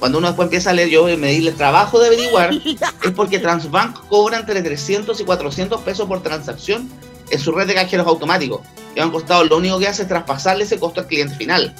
Cuando 0.00 0.18
uno 0.18 0.26
después 0.26 0.46
empieza 0.46 0.70
a 0.70 0.72
leer, 0.72 0.88
yo 0.88 1.04
me 1.16 1.28
di 1.30 1.46
el 1.46 1.54
trabajo 1.54 1.98
de 2.00 2.08
averiguar, 2.08 2.50
es 3.04 3.10
porque 3.14 3.38
Transbank 3.38 4.08
cobra 4.08 4.38
entre 4.38 4.60
300 4.62 5.18
y 5.20 5.24
400 5.24 5.80
pesos 5.82 6.06
por 6.08 6.22
transacción 6.22 6.90
en 7.30 7.38
su 7.38 7.52
red 7.52 7.66
de 7.68 7.74
cajeros 7.74 8.06
automáticos. 8.06 8.60
Y 8.96 9.00
Banco 9.00 9.18
Estado 9.20 9.44
lo 9.44 9.56
único 9.56 9.78
que 9.78 9.86
hace 9.88 10.02
es 10.02 10.08
traspasarle 10.08 10.64
ese 10.64 10.78
costo 10.78 11.00
al 11.00 11.06
cliente 11.06 11.34
final. 11.36 11.74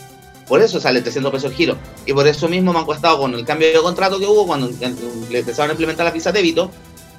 Por 0.49 0.61
eso 0.61 0.81
sale 0.81 1.01
300 1.01 1.33
pesos 1.33 1.51
el 1.51 1.57
giro. 1.57 1.77
Y 2.05 2.13
por 2.13 2.27
eso 2.27 2.49
mismo 2.49 2.73
Banco 2.73 2.95
Estado, 2.95 3.19
con 3.19 3.35
el 3.35 3.45
cambio 3.45 3.69
de 3.69 3.81
contrato 3.81 4.19
que 4.19 4.27
hubo, 4.27 4.47
cuando 4.47 4.69
le 5.31 5.39
empezaron 5.39 5.71
a 5.71 5.73
implementar 5.73 6.05
la 6.05 6.13
visa 6.13 6.33
débito, 6.33 6.71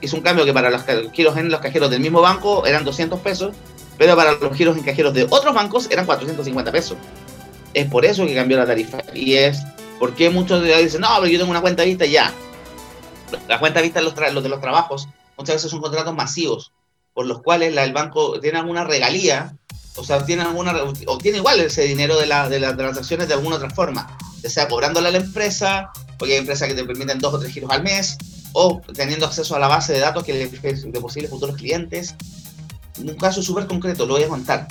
hizo 0.01 0.15
un 0.15 0.21
cambio 0.21 0.45
que 0.45 0.53
para 0.53 0.69
los 0.69 0.84
giros 1.11 1.38
en 1.38 1.49
los 1.49 1.59
cajeros 1.59 1.89
del 1.89 2.01
mismo 2.01 2.21
banco 2.21 2.65
eran 2.65 2.84
200 2.84 3.19
pesos, 3.21 3.53
pero 3.97 4.15
para 4.15 4.34
los 4.34 4.55
giros 4.55 4.78
en 4.78 4.84
cajeros 4.84 5.13
de 5.13 5.23
otros 5.23 5.53
bancos 5.53 5.88
eran 5.89 6.05
450 6.05 6.71
pesos. 6.71 6.97
Es 7.73 7.88
por 7.88 8.05
eso 8.05 8.26
que 8.26 8.36
cambió 8.36 8.57
la 8.57 8.65
tarifa. 8.65 8.99
Y 9.13 9.34
es 9.34 9.63
porque 9.99 10.30
muchos 10.30 10.63
dicen, 10.63 11.01
no, 11.01 11.09
pero 11.15 11.28
yo 11.28 11.39
tengo 11.39 11.51
una 11.51 11.61
cuenta 11.61 11.84
vista 11.84 12.05
ya. 12.05 12.32
La 13.47 13.59
cuenta 13.59 13.82
vista 13.82 14.01
los, 14.01 14.13
los 14.34 14.43
de 14.43 14.49
los 14.49 14.61
trabajos 14.61 15.07
muchas 15.37 15.55
veces 15.55 15.71
son 15.71 15.82
contratos 15.82 16.16
masivos, 16.16 16.71
por 17.13 17.25
los 17.25 17.41
cuales 17.41 17.75
el 17.75 17.93
banco 17.93 18.39
tiene 18.39 18.59
alguna 18.59 18.83
regalía, 18.83 19.55
o 19.96 20.04
sea, 20.04 20.26
tiene 20.26 20.42
alguna, 20.43 20.74
o 21.08 21.17
tiene 21.17 21.38
igual 21.39 21.59
ese 21.59 21.84
dinero 21.84 22.17
de, 22.17 22.26
la- 22.26 22.50
de 22.50 22.59
las 22.59 22.76
transacciones 22.76 23.28
de 23.28 23.34
alguna 23.34 23.55
otra 23.58 23.70
forma, 23.70 24.17
ya 24.43 24.50
sea 24.50 24.67
cobrándole 24.67 25.08
a 25.09 25.12
la 25.12 25.17
empresa, 25.20 25.89
porque 26.17 26.34
hay 26.34 26.39
empresas 26.39 26.67
que 26.67 26.74
te 26.74 26.84
permiten 26.84 27.20
dos 27.20 27.34
o 27.34 27.39
tres 27.39 27.51
giros 27.54 27.72
al 27.72 27.84
mes, 27.84 28.17
o 28.54 28.82
teniendo 28.93 29.26
acceso 29.26 29.55
a 29.55 29.59
la 29.59 29.67
base 29.67 29.93
de 29.93 30.00
datos 30.00 30.24
que 30.24 30.34
le- 30.34 30.47
de 30.92 31.01
posibles 31.01 31.30
futuros 31.30 31.55
clientes. 31.55 32.16
Un 32.97 33.16
caso 33.16 33.42
súper 33.42 33.67
concreto, 33.67 34.05
lo 34.05 34.13
voy 34.13 34.24
a 34.24 34.28
contar. 34.30 34.67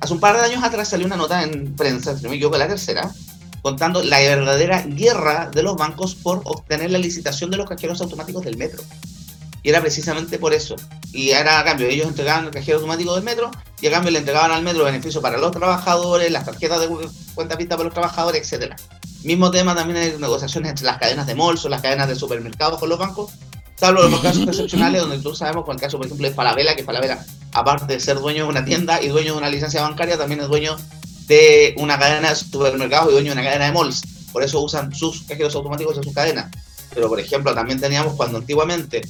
Hace 0.00 0.12
un 0.12 0.20
par 0.20 0.36
de 0.36 0.42
años 0.44 0.62
atrás 0.64 0.88
salió 0.88 1.06
una 1.06 1.16
nota 1.16 1.42
en 1.42 1.74
prensa, 1.76 2.16
si 2.16 2.22
no 2.22 2.30
me 2.30 2.36
equivoco, 2.36 2.56
la 2.58 2.66
tercera, 2.68 3.10
contando 3.62 4.02
la 4.02 4.18
verdadera 4.20 4.82
guerra 4.82 5.50
de 5.52 5.62
los 5.62 5.76
bancos 5.76 6.14
por 6.14 6.40
obtener 6.44 6.90
la 6.90 6.98
licitación 6.98 7.50
de 7.50 7.56
los 7.56 7.68
cajeros 7.68 8.00
automáticos 8.00 8.44
del 8.44 8.56
metro. 8.56 8.82
Y 9.62 9.70
era 9.70 9.80
precisamente 9.80 10.38
por 10.38 10.54
eso. 10.54 10.76
Y 11.12 11.30
era 11.30 11.60
a 11.60 11.64
cambio, 11.64 11.86
ellos 11.86 12.06
entregaban 12.06 12.44
el 12.44 12.50
cajero 12.50 12.78
automático 12.78 13.14
del 13.14 13.24
metro 13.24 13.50
y 13.80 13.86
a 13.86 13.90
cambio 13.90 14.10
le 14.10 14.18
entregaban 14.18 14.50
al 14.50 14.62
metro 14.62 14.84
beneficios 14.84 15.22
para 15.22 15.38
los 15.38 15.52
trabajadores, 15.52 16.30
las 16.30 16.44
tarjetas 16.44 16.80
de 16.80 16.88
cuenta 17.34 17.56
vista 17.56 17.76
para 17.76 17.84
los 17.84 17.94
trabajadores, 17.94 18.42
etcétera. 18.42 18.76
Mismo 19.22 19.50
tema 19.50 19.74
también 19.74 19.98
hay 19.98 20.18
negociaciones 20.18 20.70
entre 20.70 20.86
las 20.86 20.98
cadenas 20.98 21.26
de 21.26 21.34
malls 21.34 21.64
o 21.64 21.68
las 21.68 21.80
cadenas 21.80 22.08
de 22.08 22.14
supermercados 22.14 22.78
con 22.78 22.88
los 22.88 22.98
bancos. 22.98 23.32
Salvo 23.76 24.02
los 24.02 24.20
casos 24.20 24.46
excepcionales 24.46 25.00
donde 25.00 25.18
tú 25.18 25.34
sabemos, 25.34 25.64
con 25.64 25.76
el 25.76 25.80
caso, 25.80 25.98
por 25.98 26.06
ejemplo, 26.06 26.28
de 26.28 26.34
Falabella, 26.34 26.74
que 26.74 26.84
Falabella, 26.84 27.24
aparte 27.52 27.92
de 27.92 28.00
ser 28.00 28.18
dueño 28.18 28.44
de 28.44 28.50
una 28.50 28.64
tienda 28.64 29.00
y 29.00 29.08
dueño 29.08 29.32
de 29.32 29.38
una 29.38 29.48
licencia 29.48 29.82
bancaria, 29.82 30.18
también 30.18 30.40
es 30.40 30.48
dueño 30.48 30.76
de 31.26 31.74
una 31.78 31.98
cadena 31.98 32.30
de 32.30 32.36
supermercados 32.36 33.10
y 33.10 33.12
dueño 33.12 33.34
de 33.34 33.40
una 33.40 33.44
cadena 33.44 33.66
de 33.66 33.72
malls. 33.72 34.02
Por 34.32 34.42
eso 34.42 34.60
usan 34.60 34.94
sus 34.94 35.22
cajeros 35.22 35.54
automáticos 35.54 35.96
en 35.96 36.04
sus 36.04 36.12
cadenas. 36.12 36.50
Pero, 36.92 37.08
por 37.08 37.20
ejemplo, 37.20 37.54
también 37.54 37.80
teníamos 37.80 38.14
cuando 38.14 38.38
antiguamente 38.38 39.02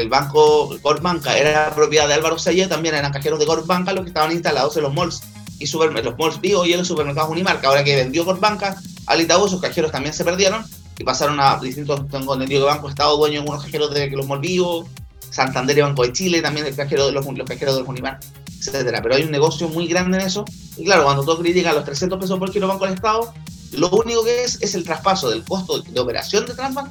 el 0.00 0.08
banco 0.08 0.78
Corpbanca 0.80 1.36
era 1.36 1.74
propiedad 1.74 2.08
de 2.08 2.14
Álvaro 2.14 2.38
Selle, 2.38 2.66
también 2.66 2.94
eran 2.94 3.12
cajeros 3.12 3.38
de 3.38 3.46
Corpbanca 3.46 3.92
los 3.92 4.04
que 4.04 4.08
estaban 4.08 4.32
instalados 4.32 4.76
en 4.76 4.84
los 4.84 4.94
malls 4.94 5.22
y 5.58 5.66
los 5.70 6.18
malls 6.18 6.40
Bio 6.40 6.64
y 6.64 6.72
en 6.72 6.78
los 6.78 6.88
supermercados 6.88 7.30
Unimarca. 7.30 7.68
Ahora 7.68 7.84
que 7.84 7.94
vendió 7.94 8.24
Corpbanca 8.24 8.80
al 9.06 9.20
Itaú, 9.20 9.48
sus 9.48 9.60
cajeros 9.60 9.92
también 9.92 10.14
se 10.14 10.24
perdieron 10.24 10.64
y 10.98 11.04
pasaron 11.04 11.38
a 11.40 11.58
distintos, 11.58 12.08
tengo 12.08 12.34
entendido 12.34 12.66
que 12.66 12.72
Banco 12.72 12.88
Estado 12.88 13.16
dueño 13.16 13.42
de 13.42 13.48
unos 13.48 13.64
cajeros 13.64 13.92
de 13.92 14.08
los 14.10 14.26
malls 14.26 14.40
Bio, 14.40 14.86
Santander 15.30 15.76
y 15.76 15.80
Banco 15.82 16.02
de 16.02 16.12
Chile, 16.12 16.40
también 16.40 16.66
el 16.66 16.74
cajero 16.74 17.06
de 17.06 17.12
los, 17.12 17.26
los 17.26 17.48
cajeros 17.48 17.74
de 17.74 17.80
los 17.80 17.88
Unimarca, 17.88 18.26
etcétera. 18.58 19.02
Pero 19.02 19.14
hay 19.14 19.24
un 19.24 19.30
negocio 19.30 19.68
muy 19.68 19.86
grande 19.86 20.18
en 20.18 20.26
eso. 20.26 20.44
Y 20.76 20.84
claro, 20.84 21.04
cuando 21.04 21.24
tú 21.24 21.40
criticas 21.40 21.74
los 21.74 21.84
300 21.84 22.18
pesos 22.18 22.38
por 22.38 22.50
kilo 22.50 22.66
Banco 22.66 22.86
del 22.86 22.94
Estado, 22.94 23.32
lo 23.72 23.90
único 23.90 24.24
que 24.24 24.44
es 24.44 24.58
es 24.62 24.74
el 24.74 24.84
traspaso 24.84 25.30
del 25.30 25.44
costo 25.44 25.80
de 25.80 26.00
operación 26.00 26.46
de 26.46 26.54
Transbank 26.54 26.90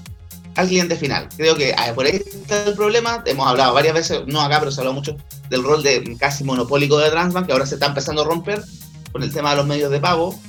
al 0.55 0.67
cliente 0.67 0.95
final. 0.95 1.27
Creo 1.35 1.55
que 1.55 1.73
ah, 1.77 1.91
por 1.93 2.05
ahí 2.05 2.15
está 2.15 2.63
el 2.65 2.75
problema. 2.75 3.23
Hemos 3.25 3.47
hablado 3.47 3.73
varias 3.73 3.93
veces, 3.93 4.21
no 4.27 4.41
acá, 4.41 4.59
pero 4.59 4.71
se 4.71 4.79
ha 4.79 4.81
hablado 4.81 4.95
mucho 4.95 5.17
del 5.49 5.63
rol 5.63 5.83
de 5.83 6.15
casi 6.17 6.43
monopólico 6.43 6.97
de 6.97 7.09
Transbank, 7.09 7.47
que 7.47 7.53
ahora 7.53 7.65
se 7.65 7.75
está 7.75 7.87
empezando 7.87 8.21
a 8.21 8.25
romper 8.25 8.63
con 9.11 9.23
el 9.23 9.33
tema 9.33 9.51
de 9.51 9.57
los 9.57 9.67
medios 9.67 9.91
de 9.91 9.99
pago, 9.99 10.39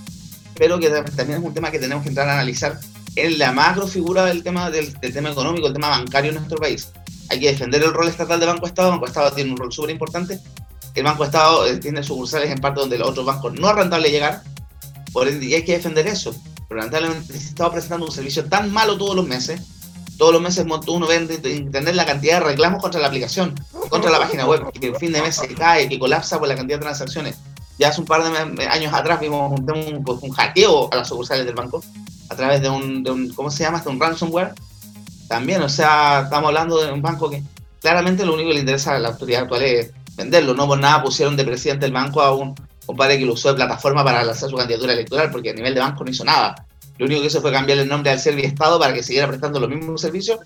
pero 0.56 0.78
que 0.78 0.88
también 0.90 1.40
es 1.40 1.44
un 1.44 1.54
tema 1.54 1.70
que 1.70 1.78
tenemos 1.78 2.02
que 2.02 2.08
entrar 2.08 2.28
a 2.28 2.34
analizar 2.34 2.78
en 3.16 3.38
la 3.38 3.52
macro 3.52 3.86
figura 3.86 4.24
del 4.24 4.42
tema, 4.42 4.70
del, 4.70 4.92
tema 4.98 5.30
económico, 5.30 5.66
el 5.66 5.72
tema 5.72 5.88
bancario 5.88 6.30
en 6.30 6.36
nuestro 6.36 6.58
país. 6.58 6.90
Hay 7.30 7.40
que 7.40 7.48
defender 7.48 7.82
el 7.82 7.92
rol 7.92 8.08
estatal 8.08 8.40
de 8.40 8.46
Banco 8.46 8.66
Estado. 8.66 8.90
Banco 8.90 9.06
Estado 9.06 9.32
tiene 9.32 9.50
un 9.50 9.56
rol 9.56 9.72
súper 9.72 9.90
importante. 9.90 10.38
El 10.94 11.04
Banco 11.04 11.24
Estado 11.24 11.66
eh, 11.66 11.78
tiene 11.78 12.02
sucursales 12.02 12.50
en 12.50 12.58
parte 12.58 12.80
donde 12.80 12.98
los 12.98 13.08
otros 13.08 13.24
bancos 13.24 13.54
no 13.54 13.70
es 13.70 13.76
rentable 13.76 14.10
llegar, 14.10 14.42
por 15.12 15.28
ende, 15.28 15.46
y 15.46 15.54
hay 15.54 15.64
que 15.64 15.72
defender 15.72 16.06
eso. 16.06 16.34
Pero 16.68 16.80
lamentablemente 16.80 17.32
se 17.32 17.48
estaba 17.48 17.72
prestando 17.72 18.06
un 18.06 18.12
servicio 18.12 18.44
tan 18.44 18.70
malo 18.72 18.98
todos 18.98 19.16
los 19.16 19.26
meses 19.26 19.60
todos 20.22 20.34
los 20.34 20.42
meses 20.42 20.64
uno 20.86 21.06
ve 21.08 21.16
en 21.16 21.56
internet 21.56 21.96
la 21.96 22.06
cantidad 22.06 22.38
de 22.38 22.46
reclamos 22.50 22.80
contra 22.80 23.00
la 23.00 23.08
aplicación, 23.08 23.56
contra 23.88 24.08
la 24.08 24.20
página 24.20 24.46
web, 24.46 24.70
que 24.70 24.86
el 24.86 24.94
fin 24.94 25.10
de 25.10 25.20
mes 25.20 25.34
se 25.34 25.48
cae, 25.52 25.88
que 25.88 25.98
colapsa 25.98 26.38
por 26.38 26.46
la 26.46 26.54
cantidad 26.54 26.78
de 26.78 26.82
transacciones. 26.82 27.38
Ya 27.76 27.88
hace 27.88 28.00
un 28.00 28.06
par 28.06 28.22
de 28.22 28.66
años 28.68 28.94
atrás 28.94 29.18
vimos 29.18 29.50
un, 29.50 29.68
un, 29.68 30.04
un 30.06 30.30
hackeo 30.30 30.88
a 30.92 30.96
las 30.98 31.08
sucursales 31.08 31.44
del 31.44 31.56
banco 31.56 31.82
a 32.28 32.36
través 32.36 32.62
de 32.62 32.70
un, 32.70 33.02
de 33.02 33.10
un 33.10 33.34
¿cómo 33.34 33.50
se 33.50 33.64
llama? 33.64 33.80
De 33.80 33.90
un 33.90 33.98
ransomware. 33.98 34.52
También, 35.26 35.60
o 35.60 35.68
sea, 35.68 36.20
estamos 36.22 36.46
hablando 36.46 36.80
de 36.80 36.92
un 36.92 37.02
banco 37.02 37.28
que 37.28 37.42
claramente 37.80 38.24
lo 38.24 38.34
único 38.34 38.50
que 38.50 38.54
le 38.54 38.60
interesa 38.60 38.94
a 38.94 39.00
la 39.00 39.08
autoridad 39.08 39.42
actual 39.42 39.62
es 39.62 39.90
venderlo. 40.14 40.54
No 40.54 40.68
por 40.68 40.78
nada 40.78 41.02
pusieron 41.02 41.36
de 41.36 41.42
presidente 41.42 41.84
del 41.84 41.92
banco 41.92 42.22
a 42.22 42.32
un 42.32 42.54
compadre 42.86 43.18
que 43.18 43.26
lo 43.26 43.32
usó 43.32 43.48
de 43.48 43.56
plataforma 43.56 44.04
para 44.04 44.22
lanzar 44.22 44.48
su 44.48 44.56
candidatura 44.56 44.92
electoral, 44.92 45.32
porque 45.32 45.50
a 45.50 45.54
nivel 45.54 45.74
de 45.74 45.80
banco 45.80 46.04
no 46.04 46.10
hizo 46.12 46.24
nada. 46.24 46.64
Lo 46.98 47.06
único 47.06 47.20
que 47.20 47.26
hizo 47.28 47.40
fue 47.40 47.52
cambiarle 47.52 47.82
el 47.84 47.88
nombre 47.88 48.10
al 48.10 48.18
Estado 48.18 48.78
para 48.78 48.92
que 48.94 49.02
siguiera 49.02 49.26
prestando 49.28 49.58
los 49.60 49.68
mismos 49.68 50.00
servicios 50.00 50.38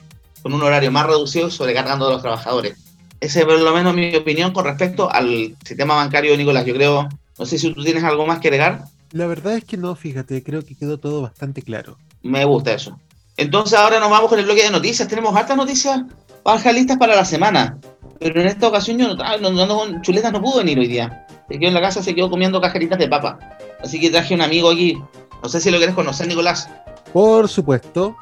con 0.43 0.53
un 0.55 0.63
horario 0.63 0.91
más 0.93 1.07
reducido, 1.07 1.51
sobrecargando 1.51 2.07
a 2.09 2.13
los 2.13 2.23
trabajadores. 2.23 2.77
Esa 3.21 3.41
es 3.41 3.45
por 3.47 3.59
lo 3.59 3.75
menos 3.75 3.95
mi 3.95 4.15
opinión 4.15 4.53
con 4.53 4.65
respecto 4.65 5.11
al 5.11 5.57
sistema 5.65 5.95
bancario, 5.97 6.37
Nicolás. 6.37 6.65
Yo 6.65 6.75
creo, 6.75 7.09
no 7.39 7.47
sé 7.47 7.59
si 7.59 7.73
tú 7.73 7.83
tienes 7.83 8.05
algo 8.05 8.27
más 8.27 8.39
que 8.41 8.49
agregar. 8.49 8.85
La 9.13 9.27
verdad 9.27 9.55
es 9.55 9.65
que 9.65 9.77
no, 9.77 9.95
fíjate, 9.97 10.43
creo 10.43 10.63
que 10.65 10.77
quedó 10.77 10.99
todo 10.99 11.23
bastante 11.23 11.63
claro. 11.63 11.97
Me 12.23 12.45
gusta 12.45 12.75
eso. 12.75 12.99
Entonces 13.37 13.79
ahora 13.79 14.01
nos 14.01 14.11
vamos 14.11 14.29
con 14.29 14.39
el 14.39 14.45
bloque 14.45 14.63
de 14.63 14.71
noticias. 14.71 15.09
Tenemos 15.09 15.35
hartas 15.35 15.57
noticias 15.57 16.03
bajas 16.45 16.75
listas 16.75 16.97
para 16.99 17.17
la 17.17 17.25
semana. 17.25 17.79
Pero 18.19 18.41
en 18.41 18.47
esta 18.47 18.69
ocasión 18.69 18.99
yo 18.99 19.15
no, 19.15 19.23
ah, 19.23 19.37
no, 19.41 19.51
no, 19.51 19.67
no- 19.67 20.01
Chuletas 20.03 20.33
no 20.33 20.41
pudo 20.41 20.59
venir 20.59 20.79
hoy 20.79 20.87
día. 20.87 21.27
Se 21.49 21.59
quedó 21.59 21.69
en 21.69 21.75
la 21.75 21.81
casa, 21.81 22.03
se 22.03 22.15
quedó 22.15 22.31
comiendo 22.31 22.61
cajeritas 22.61 22.99
de 22.99 23.09
papa. 23.09 23.39
Así 23.83 24.01
que 24.01 24.11
traje 24.11 24.35
un 24.35 24.41
amigo 24.43 24.71
aquí. 24.71 24.99
No 25.43 25.49
sé 25.49 25.61
si 25.61 25.71
lo 25.71 25.79
quieres 25.79 25.95
conocer, 25.95 26.27
Nicolás. 26.27 26.69
Por 27.13 27.49
supuesto. 27.49 28.17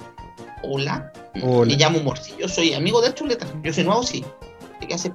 Hola. 0.62 1.12
Hola. 1.42 1.66
Me 1.66 1.76
llamo 1.76 2.00
Morcillo, 2.00 2.48
soy 2.48 2.74
amigo 2.74 3.00
de 3.00 3.12
Chuletas. 3.14 3.48
Yo 3.62 3.72
soy 3.72 3.84
nuevo, 3.84 4.02
sí. 4.02 4.24
¿Qué 4.86 4.94
hace? 4.94 5.12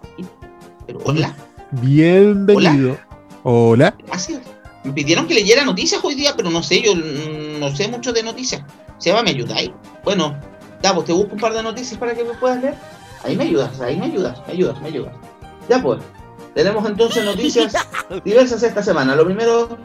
Pero 0.86 1.00
hola. 1.06 1.36
Bienvenido. 1.72 2.98
Hola. 3.44 3.96
Así 4.12 4.34
es. 4.34 4.42
Me 4.84 4.94
pidieron 4.94 5.28
que 5.28 5.34
leyera 5.34 5.64
noticias 5.66 6.04
hoy 6.04 6.16
día, 6.16 6.34
pero 6.36 6.50
no 6.50 6.64
sé, 6.64 6.82
yo 6.82 6.96
no 6.96 7.76
sé 7.76 7.88
mucho 7.88 8.14
de 8.14 8.24
noticias. 8.24 8.64
Seba, 8.98 9.22
¿me 9.24 9.32
ayudáis? 9.32 9.72
Bueno, 10.04 10.40
ya, 10.82 10.94
pues 10.94 11.06
te 11.06 11.14
busco 11.14 11.34
un 11.34 11.40
par 11.40 11.54
de 11.54 11.62
noticias 11.62 12.00
para 12.00 12.16
que 12.16 12.24
me 12.24 12.34
puedas 12.34 12.62
leer. 12.62 12.76
Ahí 13.24 13.36
me 13.36 13.44
ayudas, 13.44 13.80
ahí 13.82 13.98
me 13.98 14.06
ayudas, 14.06 14.40
me 14.48 14.54
ayudas, 14.54 14.82
me 14.82 14.88
ayudas. 14.88 15.14
Ya 15.68 15.82
pues, 15.82 16.02
tenemos 16.56 16.86
entonces 16.86 17.26
noticias 17.26 17.74
diversas 18.24 18.64
esta 18.64 18.82
semana. 18.82 19.16
Lo 19.16 19.26
primero, 19.26 19.78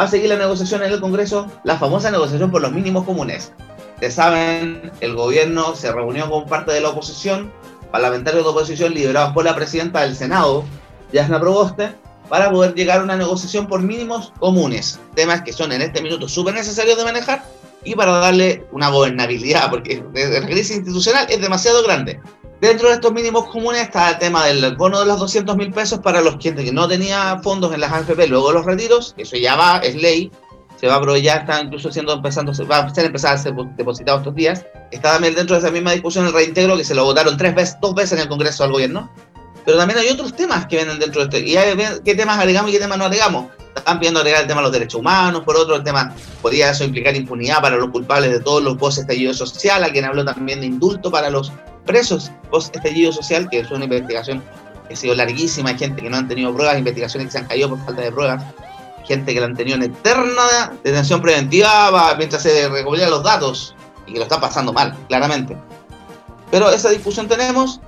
va 0.00 0.04
a 0.04 0.08
seguir 0.08 0.30
la 0.30 0.36
negociación 0.36 0.82
en 0.82 0.94
el 0.94 0.98
Congreso, 0.98 1.46
la 1.62 1.76
famosa 1.76 2.10
negociación 2.10 2.50
por 2.50 2.62
los 2.62 2.72
mínimos 2.72 3.04
comunes. 3.04 3.52
Ustedes 3.96 4.14
saben, 4.14 4.90
el 5.02 5.14
gobierno 5.14 5.74
se 5.74 5.92
reunió 5.92 6.30
con 6.30 6.46
parte 6.46 6.72
de 6.72 6.80
la 6.80 6.88
oposición, 6.88 7.52
parlamentarios 7.90 8.42
de 8.42 8.48
oposición 8.48 8.94
liderados 8.94 9.34
por 9.34 9.44
la 9.44 9.54
presidenta 9.54 10.00
del 10.00 10.16
Senado, 10.16 10.64
Yasna 11.12 11.38
Proboste, 11.38 11.92
para 12.30 12.50
poder 12.50 12.74
llegar 12.74 13.00
a 13.00 13.02
una 13.02 13.14
negociación 13.14 13.66
por 13.66 13.82
mínimos 13.82 14.32
comunes. 14.38 14.98
Temas 15.14 15.42
que 15.42 15.52
son 15.52 15.70
en 15.70 15.82
este 15.82 16.00
minuto 16.00 16.30
súper 16.30 16.54
necesarios 16.54 16.96
de 16.96 17.04
manejar 17.04 17.44
y 17.84 17.94
para 17.94 18.12
darle 18.18 18.64
una 18.72 18.88
gobernabilidad, 18.88 19.70
porque 19.70 20.02
la 20.14 20.46
crisis 20.46 20.76
institucional 20.76 21.26
es 21.30 21.40
demasiado 21.40 21.82
grande. 21.82 22.20
Dentro 22.60 22.88
de 22.88 22.94
estos 22.94 23.12
mínimos 23.12 23.46
comunes 23.46 23.80
está 23.80 24.10
el 24.10 24.18
tema 24.18 24.44
del 24.46 24.76
bono 24.76 25.00
de 25.00 25.06
los 25.06 25.18
200 25.18 25.56
mil 25.56 25.72
pesos 25.72 26.00
para 26.00 26.20
los 26.20 26.36
gente 26.38 26.62
que 26.62 26.72
no 26.72 26.86
tenía 26.86 27.40
fondos 27.42 27.72
en 27.72 27.80
las 27.80 27.90
AFP 27.90 28.26
luego 28.26 28.52
los 28.52 28.66
retiros, 28.66 29.14
eso 29.16 29.36
ya 29.36 29.56
va, 29.56 29.78
es 29.78 29.94
ley, 29.94 30.30
se 30.80 30.86
va 30.86 30.94
a 30.94 30.96
aprovechar, 30.96 31.40
está 31.40 31.60
incluso 31.60 31.92
siendo 31.92 32.14
empezando, 32.14 32.52
va 32.66 32.78
a 32.78 32.94
ser 32.94 33.04
empezar 33.04 33.34
a 33.34 33.38
ser 33.38 33.54
depositado 33.76 34.18
estos 34.18 34.34
días. 34.34 34.64
Está 34.90 35.12
también 35.12 35.34
dentro 35.34 35.54
de 35.54 35.60
esa 35.60 35.70
misma 35.70 35.92
discusión 35.92 36.26
el 36.26 36.32
reintegro 36.32 36.74
que 36.76 36.84
se 36.84 36.94
lo 36.94 37.04
votaron 37.04 37.36
tres 37.36 37.54
veces, 37.54 37.76
dos 37.82 37.94
veces 37.94 38.12
en 38.12 38.20
el 38.20 38.28
Congreso 38.28 38.64
al 38.64 38.72
gobierno. 38.72 39.10
Pero 39.66 39.76
también 39.76 39.98
hay 39.98 40.08
otros 40.08 40.34
temas 40.34 40.66
que 40.66 40.76
vienen 40.76 40.98
dentro 40.98 41.20
de 41.20 41.24
este. 41.36 41.50
Y 41.50 41.56
hay, 41.56 41.76
qué 42.02 42.14
temas 42.14 42.38
agregamos 42.38 42.70
y 42.70 42.72
qué 42.72 42.80
temas 42.80 42.96
no 42.96 43.04
agregamos. 43.04 43.46
Están 43.74 43.98
pidiendo 43.98 44.20
agregar 44.20 44.42
el 44.42 44.46
tema 44.48 44.60
de 44.60 44.64
los 44.64 44.72
derechos 44.72 45.00
humanos, 45.00 45.42
por 45.44 45.56
otro 45.56 45.76
el 45.76 45.84
tema, 45.84 46.12
podría 46.42 46.70
eso 46.70 46.84
implicar 46.84 47.14
impunidad 47.16 47.60
para 47.60 47.76
los 47.76 47.90
culpables 47.90 48.30
de 48.32 48.40
todos 48.40 48.62
los 48.62 48.76
post 48.76 48.98
estallido 48.98 49.32
social, 49.32 49.82
a 49.84 49.90
quien 49.90 50.04
habló 50.04 50.24
también 50.24 50.60
de 50.60 50.66
indulto 50.66 51.10
para 51.10 51.30
los 51.30 51.52
presos 51.86 52.30
post 52.50 52.74
estallido 52.74 53.12
social, 53.12 53.48
que 53.48 53.60
es 53.60 53.70
una 53.70 53.84
investigación 53.84 54.42
que 54.88 54.94
ha 54.94 54.96
sido 54.96 55.14
larguísima, 55.14 55.70
hay 55.70 55.78
gente 55.78 56.02
que 56.02 56.10
no 56.10 56.16
han 56.16 56.26
tenido 56.28 56.52
pruebas, 56.52 56.78
investigaciones 56.78 57.28
que 57.28 57.32
se 57.32 57.38
han 57.38 57.46
caído 57.46 57.68
por 57.70 57.78
falta 57.84 58.02
de 58.02 58.10
pruebas, 58.12 58.42
gente 59.06 59.32
que 59.32 59.40
la 59.40 59.46
han 59.46 59.56
tenido 59.56 59.76
en 59.76 59.84
eterna 59.84 60.72
detención 60.84 61.22
preventiva 61.22 61.90
va- 61.90 62.14
mientras 62.16 62.42
se 62.42 62.68
recopilan 62.68 63.10
los 63.10 63.22
datos 63.22 63.74
y 64.06 64.12
que 64.12 64.18
lo 64.18 64.24
están 64.24 64.40
pasando 64.40 64.72
mal, 64.72 64.96
claramente. 65.08 65.56
Pero 66.50 66.70
esa 66.70 66.90
discusión 66.90 67.28
tenemos. 67.28 67.80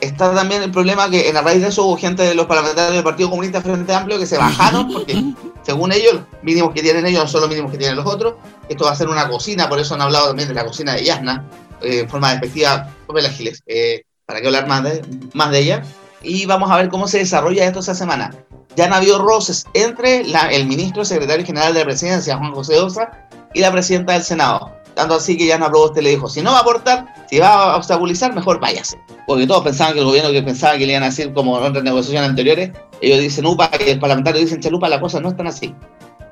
Está 0.00 0.32
también 0.32 0.62
el 0.62 0.70
problema 0.70 1.10
que 1.10 1.28
en 1.28 1.36
a 1.36 1.42
raíz 1.42 1.60
de 1.60 1.68
eso 1.68 1.84
hubo 1.84 1.96
gente 1.96 2.22
de 2.22 2.34
los 2.34 2.46
parlamentarios 2.46 2.94
del 2.94 3.02
Partido 3.02 3.30
Comunista 3.30 3.60
Frente 3.60 3.92
Amplio 3.92 4.18
que 4.18 4.26
se 4.26 4.38
bajaron 4.38 4.92
porque 4.92 5.20
según 5.66 5.90
ellos, 5.92 6.14
los 6.14 6.22
mínimos 6.42 6.72
que 6.72 6.82
tienen 6.82 7.04
ellos 7.06 7.22
no 7.24 7.28
son 7.28 7.40
los 7.40 7.50
mínimos 7.50 7.72
que 7.72 7.78
tienen 7.78 7.96
los 7.96 8.06
otros. 8.06 8.34
Esto 8.68 8.84
va 8.84 8.92
a 8.92 8.96
ser 8.96 9.08
una 9.08 9.28
cocina, 9.28 9.68
por 9.68 9.78
eso 9.80 9.94
han 9.94 10.02
hablado 10.02 10.28
también 10.28 10.48
de 10.48 10.54
la 10.54 10.64
cocina 10.64 10.94
de 10.94 11.02
Yasna, 11.04 11.44
eh, 11.82 12.00
en 12.00 12.08
forma 12.08 12.30
despectiva, 12.30 12.88
Pamela 13.06 13.28
Giles, 13.30 13.62
eh, 13.66 14.02
para 14.24 14.40
que 14.40 14.46
hablar 14.46 14.66
más 14.68 14.84
de, 14.84 15.02
más 15.34 15.50
de 15.50 15.58
ella. 15.58 15.82
Y 16.22 16.46
vamos 16.46 16.70
a 16.70 16.76
ver 16.76 16.88
cómo 16.90 17.08
se 17.08 17.18
desarrolla 17.18 17.64
esto 17.64 17.80
esta 17.80 17.94
semana. 17.94 18.34
Ya 18.76 18.84
han 18.84 18.92
habido 18.92 19.18
roces 19.18 19.66
entre 19.74 20.22
la- 20.24 20.50
el 20.52 20.66
ministro 20.66 21.04
secretario 21.04 21.44
general 21.44 21.74
de 21.74 21.80
la 21.80 21.86
presidencia, 21.86 22.36
Juan 22.36 22.52
José 22.52 22.78
Osa, 22.78 23.26
y 23.54 23.60
la 23.60 23.72
presidenta 23.72 24.12
del 24.12 24.22
Senado. 24.22 24.76
Tanto 24.98 25.14
así 25.14 25.36
que 25.36 25.46
Yana 25.46 25.68
Proboste 25.68 26.02
le 26.02 26.10
dijo, 26.10 26.28
si 26.28 26.42
no 26.42 26.50
va 26.50 26.56
a 26.56 26.60
aportar, 26.62 27.14
si 27.30 27.38
va 27.38 27.72
a 27.72 27.76
obstaculizar, 27.76 28.34
mejor 28.34 28.58
váyase. 28.58 28.98
Porque 29.28 29.46
todos 29.46 29.62
pensaban 29.62 29.94
que 29.94 30.00
el 30.00 30.06
gobierno 30.06 30.32
que 30.32 30.42
pensaba 30.42 30.76
que 30.76 30.86
le 30.86 30.94
iban 30.94 31.04
a 31.04 31.06
decir 31.06 31.32
como 31.32 31.56
en 31.56 31.66
otras 31.66 31.84
negociaciones 31.84 32.30
anteriores, 32.30 32.72
ellos 33.00 33.20
dicen 33.20 33.46
UPA 33.46 33.70
y 33.86 33.90
el 33.90 34.00
parlamentario 34.00 34.40
dicen 34.40 34.60
chalupa, 34.60 34.88
las 34.88 34.98
cosas 34.98 35.22
no 35.22 35.28
están 35.28 35.46
así. 35.46 35.72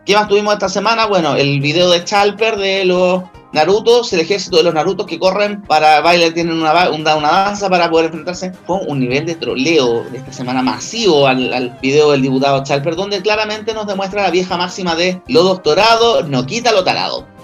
¿Qué 0.04 0.16
más 0.16 0.26
tuvimos 0.26 0.54
esta 0.54 0.68
semana? 0.68 1.06
Bueno, 1.06 1.36
el 1.36 1.60
video 1.60 1.90
de 1.90 2.02
Chalper 2.02 2.56
de 2.56 2.84
los 2.86 3.22
Narutos, 3.52 4.12
el 4.12 4.18
ejército 4.18 4.56
de 4.56 4.64
los 4.64 4.74
Narutos 4.74 5.06
que 5.06 5.20
corren 5.20 5.62
para 5.62 6.00
bailar, 6.00 6.32
tienen 6.32 6.60
una, 6.60 6.90
una 6.90 7.20
danza 7.20 7.70
para 7.70 7.88
poder 7.88 8.06
enfrentarse. 8.06 8.52
Fue 8.66 8.80
un 8.88 8.98
nivel 8.98 9.26
de 9.26 9.36
troleo 9.36 10.02
de 10.10 10.18
esta 10.18 10.32
semana 10.32 10.60
masivo 10.60 11.28
al, 11.28 11.52
al 11.54 11.78
video 11.80 12.10
del 12.10 12.22
diputado 12.22 12.64
Chalper, 12.64 12.96
donde 12.96 13.22
claramente 13.22 13.72
nos 13.74 13.86
demuestra 13.86 14.24
la 14.24 14.32
vieja 14.32 14.56
máxima 14.56 14.96
de 14.96 15.22
lo 15.28 15.44
doctorado 15.44 16.24
no 16.24 16.44
quita 16.46 16.72
lo 16.72 16.82
tarado. 16.82 17.35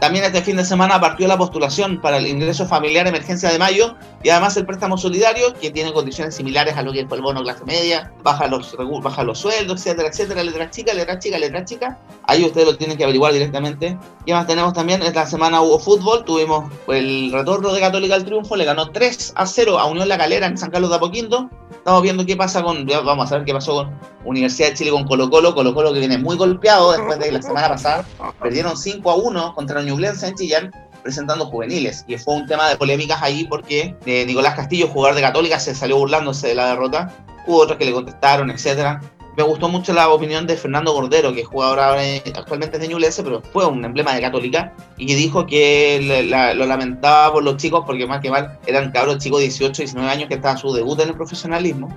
También 0.00 0.24
este 0.24 0.42
fin 0.42 0.56
de 0.56 0.64
semana 0.64 1.00
partió 1.00 1.26
la 1.26 1.36
postulación 1.36 2.00
para 2.00 2.18
el 2.18 2.26
ingreso 2.28 2.66
familiar 2.66 3.08
emergencia 3.08 3.50
de 3.50 3.58
mayo 3.58 3.96
y 4.22 4.28
además 4.28 4.56
el 4.56 4.64
préstamo 4.64 4.96
solidario 4.96 5.52
que 5.54 5.72
tiene 5.72 5.92
condiciones 5.92 6.36
similares 6.36 6.76
a 6.76 6.82
lo 6.82 6.92
que 6.92 7.04
fue 7.06 7.16
el 7.16 7.22
bono 7.22 7.42
clase 7.42 7.64
media, 7.64 8.12
baja 8.22 8.46
los, 8.46 8.76
baja 9.02 9.24
los 9.24 9.40
sueldos, 9.40 9.80
etcétera, 9.80 10.08
etcétera, 10.08 10.44
letra 10.44 10.70
chica, 10.70 10.94
letra 10.94 11.18
chica, 11.18 11.38
letra 11.38 11.64
chica. 11.64 11.98
Ahí 12.24 12.44
ustedes 12.44 12.68
lo 12.68 12.76
tienen 12.76 12.96
que 12.96 13.02
averiguar 13.02 13.32
directamente. 13.32 13.98
¿Qué 14.24 14.32
más 14.32 14.46
tenemos 14.46 14.72
también? 14.72 15.02
Esta 15.02 15.26
semana 15.26 15.62
hubo 15.62 15.80
fútbol, 15.80 16.24
tuvimos 16.24 16.70
el 16.86 17.32
retorno 17.32 17.72
de 17.72 17.80
Católica 17.80 18.14
al 18.14 18.24
triunfo, 18.24 18.54
le 18.54 18.64
ganó 18.64 18.90
3 18.90 19.32
a 19.34 19.46
0 19.46 19.80
a 19.80 19.86
Unión 19.86 20.08
La 20.08 20.16
Calera 20.16 20.46
en 20.46 20.56
San 20.56 20.70
Carlos 20.70 20.90
de 20.90 20.96
Apoquindo. 20.96 21.50
Estamos 21.72 22.02
viendo 22.02 22.24
qué 22.24 22.36
pasa 22.36 22.62
con, 22.62 22.86
vamos 22.86 23.32
a 23.32 23.36
ver 23.36 23.44
qué 23.44 23.52
pasó 23.52 23.74
con 23.74 23.98
Universidad 24.28 24.68
de 24.68 24.74
Chile 24.74 24.90
con 24.90 25.04
Colo 25.04 25.28
Colo, 25.30 25.54
Colo 25.54 25.74
Colo 25.74 25.92
que 25.92 25.98
viene 26.00 26.18
muy 26.18 26.36
golpeado 26.36 26.92
después 26.92 27.18
de 27.18 27.32
la 27.32 27.42
semana 27.42 27.68
pasada 27.68 28.04
perdieron 28.42 28.76
5 28.76 29.10
a 29.10 29.14
1 29.16 29.54
contra 29.54 29.82
Ñublense 29.82 30.26
en 30.28 30.34
Chillán 30.34 30.70
presentando 31.02 31.46
juveniles 31.46 32.04
y 32.08 32.16
fue 32.18 32.34
un 32.34 32.46
tema 32.46 32.68
de 32.68 32.76
polémicas 32.76 33.22
ahí 33.22 33.44
porque 33.48 33.94
eh, 34.06 34.24
Nicolás 34.26 34.54
Castillo, 34.54 34.88
jugador 34.88 35.14
de 35.16 35.22
Católica, 35.22 35.58
se 35.58 35.74
salió 35.74 35.96
burlándose 35.96 36.48
de 36.48 36.54
la 36.54 36.68
derrota, 36.68 37.10
hubo 37.46 37.58
otros 37.58 37.78
que 37.78 37.84
le 37.86 37.92
contestaron, 37.92 38.50
etcétera. 38.50 39.00
Me 39.36 39.44
gustó 39.44 39.68
mucho 39.68 39.92
la 39.92 40.08
opinión 40.08 40.48
de 40.48 40.56
Fernando 40.56 40.92
Cordero, 40.92 41.32
que 41.32 41.44
jugador 41.44 41.78
ahora 41.78 42.04
eh, 42.04 42.20
actualmente 42.34 42.76
es 42.76 42.82
de 42.82 42.88
Ñublense, 42.88 43.22
pero 43.22 43.40
fue 43.52 43.64
un 43.66 43.84
emblema 43.84 44.12
de 44.12 44.20
Católica 44.20 44.74
y 44.96 45.06
que 45.06 45.14
dijo 45.14 45.46
que 45.46 46.00
le- 46.02 46.24
la- 46.24 46.54
lo 46.54 46.66
lamentaba 46.66 47.32
por 47.32 47.44
los 47.44 47.56
chicos 47.56 47.84
porque 47.86 48.04
más 48.04 48.20
que 48.20 48.30
mal 48.32 48.58
eran 48.66 48.90
cabros 48.90 49.18
chicos 49.18 49.38
de 49.38 49.44
18, 49.44 49.80
19 49.82 50.10
años 50.10 50.28
que 50.28 50.34
estaban 50.34 50.58
su 50.58 50.72
debut 50.72 50.98
en 51.00 51.10
el 51.10 51.14
profesionalismo. 51.14 51.88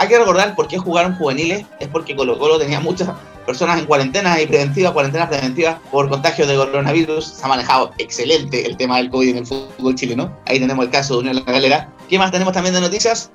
Hay 0.00 0.06
que 0.06 0.16
recordar 0.16 0.54
por 0.54 0.68
qué 0.68 0.78
jugaron 0.78 1.16
juveniles, 1.16 1.66
es 1.80 1.88
porque 1.88 2.14
Colo 2.14 2.38
Colo 2.38 2.56
tenía 2.56 2.78
muchas 2.78 3.10
personas 3.44 3.80
en 3.80 3.86
cuarentena 3.86 4.40
y 4.40 4.46
preventivas, 4.46 4.92
cuarentenas 4.92 5.28
preventivas 5.28 5.78
por 5.90 6.08
contagio 6.08 6.46
de 6.46 6.54
coronavirus. 6.54 7.26
Se 7.26 7.44
ha 7.44 7.48
manejado 7.48 7.90
excelente 7.98 8.64
el 8.64 8.76
tema 8.76 8.98
del 8.98 9.10
COVID 9.10 9.30
en 9.30 9.36
el 9.38 9.46
fútbol 9.46 9.96
chileno. 9.96 10.36
Ahí 10.46 10.60
tenemos 10.60 10.84
el 10.84 10.92
caso 10.92 11.14
de 11.14 11.20
Unión 11.20 11.36
La 11.44 11.52
Galera. 11.52 11.90
¿Qué 12.08 12.16
más 12.16 12.30
tenemos 12.30 12.52
también 12.52 12.76
de 12.76 12.80
noticias? 12.80 13.32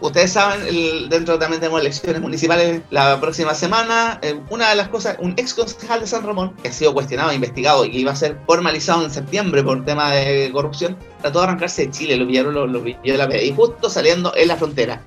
Ustedes 0.00 0.32
saben, 0.32 0.62
dentro 1.10 1.38
también 1.38 1.60
tenemos 1.60 1.80
elecciones 1.80 2.20
municipales 2.20 2.80
la 2.90 3.20
próxima 3.20 3.54
semana. 3.54 4.18
Eh, 4.22 4.40
una 4.48 4.70
de 4.70 4.76
las 4.76 4.88
cosas, 4.88 5.16
un 5.20 5.32
ex 5.36 5.54
concejal 5.54 6.00
de 6.00 6.08
San 6.08 6.24
Ramón, 6.24 6.56
que 6.60 6.70
ha 6.70 6.72
sido 6.72 6.92
cuestionado, 6.92 7.32
investigado 7.32 7.84
y 7.84 7.92
que 7.92 7.98
iba 7.98 8.10
a 8.10 8.16
ser 8.16 8.36
formalizado 8.46 9.04
en 9.04 9.10
septiembre 9.10 9.62
por 9.62 9.84
tema 9.84 10.10
de 10.12 10.50
corrupción, 10.52 10.96
trató 11.20 11.40
de 11.40 11.44
arrancarse 11.44 11.86
de 11.86 11.90
Chile, 11.92 12.16
lo 12.16 12.26
pillaron, 12.26 12.54
lo, 12.54 12.66
lo 12.66 12.82
pilló 12.82 13.16
la 13.16 13.28
PDI, 13.28 13.50
y 13.50 13.54
justo 13.54 13.90
saliendo 13.90 14.32
en 14.34 14.48
la 14.48 14.56
frontera. 14.56 15.04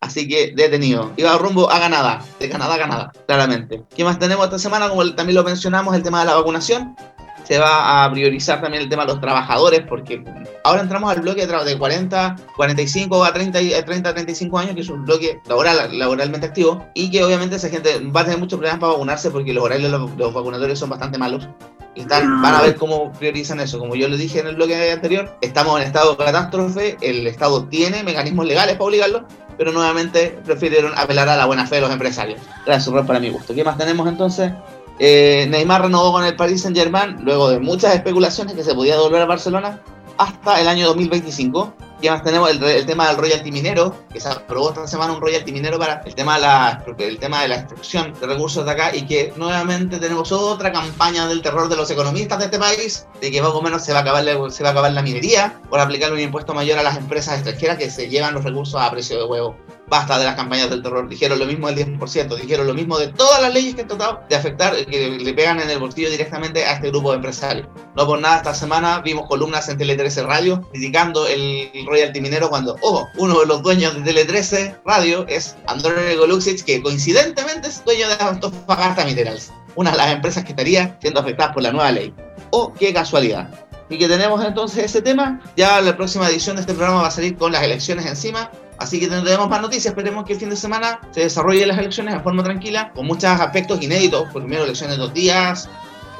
Así 0.00 0.28
que 0.28 0.52
detenido. 0.54 1.12
Iba 1.16 1.36
rumbo 1.38 1.70
a 1.70 1.80
Canadá, 1.80 2.22
de 2.38 2.48
Canadá 2.48 2.74
a 2.74 2.78
Canadá, 2.78 3.12
claramente. 3.26 3.82
¿Qué 3.96 4.04
más 4.04 4.18
tenemos 4.18 4.44
esta 4.44 4.58
semana? 4.58 4.88
Como 4.88 5.04
también 5.14 5.34
lo 5.34 5.42
mencionamos, 5.42 5.94
el 5.94 6.02
tema 6.02 6.20
de 6.20 6.26
la 6.26 6.36
vacunación. 6.36 6.96
se 7.44 7.58
va 7.58 8.04
a 8.04 8.12
priorizar 8.12 8.60
también 8.60 8.84
el 8.84 8.88
tema 8.88 9.02
de 9.02 9.08
los 9.08 9.20
trabajadores, 9.20 9.82
porque 9.88 10.22
ahora 10.62 10.82
entramos 10.82 11.10
al 11.10 11.22
bloque 11.22 11.46
de 11.46 11.78
40, 11.78 12.36
45 12.56 13.24
a 13.24 13.32
30, 13.32 13.84
30 13.84 14.14
35 14.14 14.58
años, 14.58 14.74
que 14.74 14.82
es 14.82 14.88
un 14.88 15.04
bloque 15.04 15.40
laboral, 15.48 15.98
laboralmente 15.98 16.46
activo, 16.46 16.86
y 16.94 17.10
que 17.10 17.24
obviamente 17.24 17.56
esa 17.56 17.68
gente 17.68 17.98
va 18.14 18.20
a 18.20 18.24
tener 18.24 18.38
muchos 18.38 18.58
problemas 18.58 18.80
para 18.80 18.92
vacunarse 18.92 19.30
porque 19.30 19.52
los 19.52 19.64
horarios 19.64 19.90
de 19.90 19.98
los, 19.98 20.10
los 20.16 20.32
vacunatorios 20.32 20.78
son 20.78 20.90
bastante 20.90 21.18
malos. 21.18 21.48
Están, 21.96 22.40
van 22.40 22.54
a 22.54 22.62
ver 22.62 22.76
cómo 22.76 23.10
priorizan 23.12 23.58
eso. 23.58 23.80
Como 23.80 23.96
yo 23.96 24.06
les 24.08 24.20
dije 24.20 24.38
en 24.38 24.46
el 24.46 24.54
bloque 24.54 24.92
anterior, 24.92 25.36
estamos 25.40 25.80
en 25.80 25.86
estado 25.86 26.14
de 26.14 26.24
catástrofe, 26.24 26.96
el 27.00 27.26
Estado 27.26 27.64
tiene 27.64 28.04
mecanismos 28.04 28.46
legales 28.46 28.76
para 28.76 28.84
obligarlo, 28.84 29.26
pero 29.58 29.72
nuevamente 29.72 30.38
prefirieron 30.44 30.92
apelar 30.96 31.28
a 31.28 31.36
la 31.36 31.44
buena 31.44 31.66
fe 31.66 31.74
de 31.74 31.80
los 31.82 31.90
empresarios. 31.90 32.40
Gracias, 32.64 32.94
Rob, 32.94 33.04
para 33.04 33.20
mi 33.20 33.28
gusto. 33.28 33.54
¿Qué 33.54 33.64
más 33.64 33.76
tenemos 33.76 34.08
entonces? 34.08 34.52
Eh, 35.00 35.46
Neymar 35.50 35.82
renovó 35.82 36.12
con 36.12 36.24
el 36.24 36.36
Paris 36.36 36.62
Saint 36.62 36.76
Germain 36.76 37.18
luego 37.22 37.50
de 37.50 37.58
muchas 37.58 37.94
especulaciones 37.94 38.54
que 38.54 38.64
se 38.64 38.74
podía 38.74 38.94
devolver 38.94 39.22
a 39.22 39.26
Barcelona 39.26 39.80
hasta 40.16 40.60
el 40.60 40.68
año 40.68 40.86
2025. 40.86 41.74
Y 42.00 42.06
además 42.06 42.24
tenemos 42.24 42.50
el, 42.50 42.62
el, 42.62 42.86
tema 42.86 43.08
del 43.08 43.16
royalty 43.16 43.50
minero, 43.50 44.04
que 44.12 44.20
se 44.20 44.28
aprobó 44.28 44.68
esta 44.68 44.86
semana 44.86 45.12
un 45.12 45.20
royalty 45.20 45.50
minero 45.52 45.78
para 45.78 46.02
el 46.04 46.14
tema, 46.14 46.36
de 46.36 46.42
la, 46.42 46.84
el 46.98 47.18
tema 47.18 47.42
de 47.42 47.48
la 47.48 47.56
extracción 47.56 48.14
de 48.20 48.26
recursos 48.26 48.64
de 48.64 48.70
acá 48.70 48.94
y 48.94 49.02
que 49.06 49.32
nuevamente 49.36 49.98
tenemos 49.98 50.30
otra 50.30 50.72
campaña 50.72 51.26
del 51.26 51.42
terror 51.42 51.68
de 51.68 51.76
los 51.76 51.90
economistas 51.90 52.38
de 52.38 52.44
este 52.44 52.58
país, 52.58 53.06
de 53.20 53.30
que 53.30 53.42
más 53.42 53.50
o 53.50 53.62
menos 53.62 53.84
se 53.84 53.92
va 53.92 53.98
a 53.98 54.02
acabar, 54.02 54.24
se 54.52 54.62
va 54.62 54.68
a 54.68 54.72
acabar 54.72 54.92
la 54.92 55.02
minería 55.02 55.60
por 55.68 55.80
aplicar 55.80 56.12
un 56.12 56.20
impuesto 56.20 56.54
mayor 56.54 56.78
a 56.78 56.82
las 56.82 56.96
empresas 56.96 57.34
extranjeras 57.34 57.78
que 57.78 57.90
se 57.90 58.08
llevan 58.08 58.34
los 58.34 58.44
recursos 58.44 58.80
a 58.80 58.90
precio 58.90 59.18
de 59.18 59.24
huevo 59.24 59.56
basta 59.88 60.18
de 60.18 60.24
las 60.24 60.34
campañas 60.34 60.70
del 60.70 60.82
terror. 60.82 61.08
Dijeron 61.08 61.38
lo 61.38 61.46
mismo 61.46 61.70
del 61.70 61.98
10%, 61.98 62.36
dijeron 62.36 62.66
lo 62.66 62.74
mismo 62.74 62.98
de 62.98 63.08
todas 63.08 63.40
las 63.40 63.52
leyes 63.52 63.74
que 63.74 63.82
han 63.82 63.88
tratado 63.88 64.20
de 64.28 64.36
afectar, 64.36 64.74
que 64.86 65.10
le 65.10 65.34
pegan 65.34 65.60
en 65.60 65.70
el 65.70 65.78
bolsillo 65.78 66.10
directamente 66.10 66.64
a 66.64 66.74
este 66.74 66.90
grupo 66.90 67.10
de 67.10 67.16
empresarios. 67.16 67.66
No 67.96 68.06
por 68.06 68.20
nada, 68.20 68.38
esta 68.38 68.54
semana 68.54 69.00
vimos 69.00 69.26
columnas 69.26 69.68
en 69.68 69.78
Tele 69.78 69.96
13 69.96 70.22
Radio 70.22 70.62
criticando 70.70 71.26
el 71.26 71.70
royalty 71.86 72.20
minero 72.20 72.48
cuando, 72.48 72.76
ojo, 72.80 73.08
uno 73.16 73.40
de 73.40 73.46
los 73.46 73.62
dueños 73.62 73.94
de 73.94 74.02
Tele 74.02 74.24
13 74.24 74.76
Radio 74.84 75.26
es 75.28 75.56
André 75.66 76.16
Goluxic, 76.16 76.64
que 76.64 76.82
coincidentemente 76.82 77.68
es 77.68 77.84
dueño 77.84 78.08
de 78.08 78.14
Antofagasta 78.20 79.04
Minerals, 79.04 79.52
una 79.74 79.90
de 79.92 79.96
las 79.96 80.12
empresas 80.12 80.44
que 80.44 80.50
estaría 80.50 80.96
siendo 81.00 81.20
afectadas 81.20 81.54
por 81.54 81.62
la 81.62 81.72
nueva 81.72 81.92
ley. 81.92 82.14
Oh, 82.50 82.72
qué 82.72 82.92
casualidad. 82.92 83.48
Y 83.90 83.98
que 83.98 84.08
tenemos 84.08 84.44
entonces 84.44 84.84
ese 84.84 85.02
tema. 85.02 85.40
Ya 85.56 85.80
la 85.80 85.96
próxima 85.96 86.28
edición 86.28 86.56
de 86.56 86.62
este 86.62 86.74
programa 86.74 87.02
va 87.02 87.08
a 87.08 87.10
salir 87.10 87.36
con 87.36 87.52
las 87.52 87.62
elecciones 87.62 88.06
encima. 88.06 88.50
Así 88.78 89.00
que 89.00 89.08
tendremos 89.08 89.48
más 89.48 89.60
noticias. 89.60 89.86
Esperemos 89.86 90.24
que 90.24 90.34
el 90.34 90.38
fin 90.38 90.50
de 90.50 90.56
semana 90.56 91.00
se 91.10 91.20
desarrollen 91.20 91.68
las 91.68 91.78
elecciones 91.78 92.14
de 92.14 92.20
forma 92.20 92.42
tranquila, 92.42 92.92
con 92.94 93.06
muchos 93.06 93.24
aspectos 93.24 93.82
inéditos. 93.82 94.28
Primero, 94.32 94.64
elecciones 94.64 94.96
de 94.96 95.02
dos 95.02 95.12
días, 95.12 95.68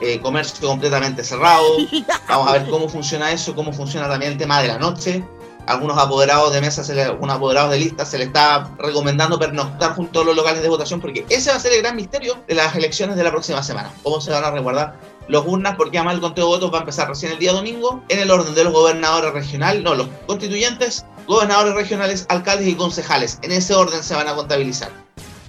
eh, 0.01 0.21
comercio 0.21 0.67
completamente 0.69 1.23
cerrado. 1.23 1.65
Vamos 2.29 2.49
a 2.49 2.53
ver 2.53 2.69
cómo 2.69 2.89
funciona 2.89 3.31
eso, 3.33 3.55
cómo 3.55 3.73
funciona 3.73 4.09
también 4.09 4.33
el 4.33 4.39
tema 4.39 4.61
de 4.61 4.69
la 4.69 4.79
noche. 4.79 5.25
Algunos 5.67 5.99
apoderados 5.99 6.53
de 6.53 6.63
mesa, 6.63 6.83
le, 6.95 7.03
algunos 7.03 7.37
apoderados 7.37 7.71
de 7.71 7.79
lista, 7.79 8.07
se 8.07 8.17
le 8.17 8.25
está 8.25 8.71
recomendando 8.79 9.39
pernoctar 9.39 9.95
junto 9.95 10.23
a 10.23 10.25
los 10.25 10.35
locales 10.35 10.63
de 10.63 10.69
votación, 10.69 10.99
porque 10.99 11.27
ese 11.29 11.51
va 11.51 11.57
a 11.57 11.61
ser 11.61 11.75
el 11.75 11.83
gran 11.83 11.95
misterio 11.95 12.39
de 12.49 12.55
las 12.55 12.75
elecciones 12.75 13.17
de 13.17 13.23
la 13.23 13.31
próxima 13.31 13.63
semana. 13.63 13.93
¿Cómo 14.03 14.19
se 14.21 14.31
van 14.31 14.45
a 14.45 14.51
resguardar 14.51 15.18
los 15.29 15.47
urnas? 15.47 15.77
Porque 15.77 15.99
además 15.99 16.17
el 16.17 16.21
conteo 16.21 16.45
de 16.45 16.51
votos 16.51 16.73
va 16.73 16.79
a 16.79 16.81
empezar 16.81 17.09
recién 17.09 17.33
el 17.33 17.39
día 17.39 17.53
domingo, 17.53 18.03
en 18.09 18.19
el 18.19 18.31
orden 18.31 18.55
de 18.55 18.65
los 18.65 18.73
gobernadores 18.73 19.33
regionales, 19.33 19.83
no, 19.83 19.95
los 19.95 20.09
constituyentes, 20.27 21.05
gobernadores 21.27 21.75
regionales, 21.75 22.27
alcaldes 22.29 22.69
y 22.69 22.75
concejales. 22.75 23.39
En 23.43 23.53
ese 23.53 23.75
orden 23.75 24.03
se 24.03 24.15
van 24.15 24.29
a 24.29 24.35
contabilizar. 24.35 24.91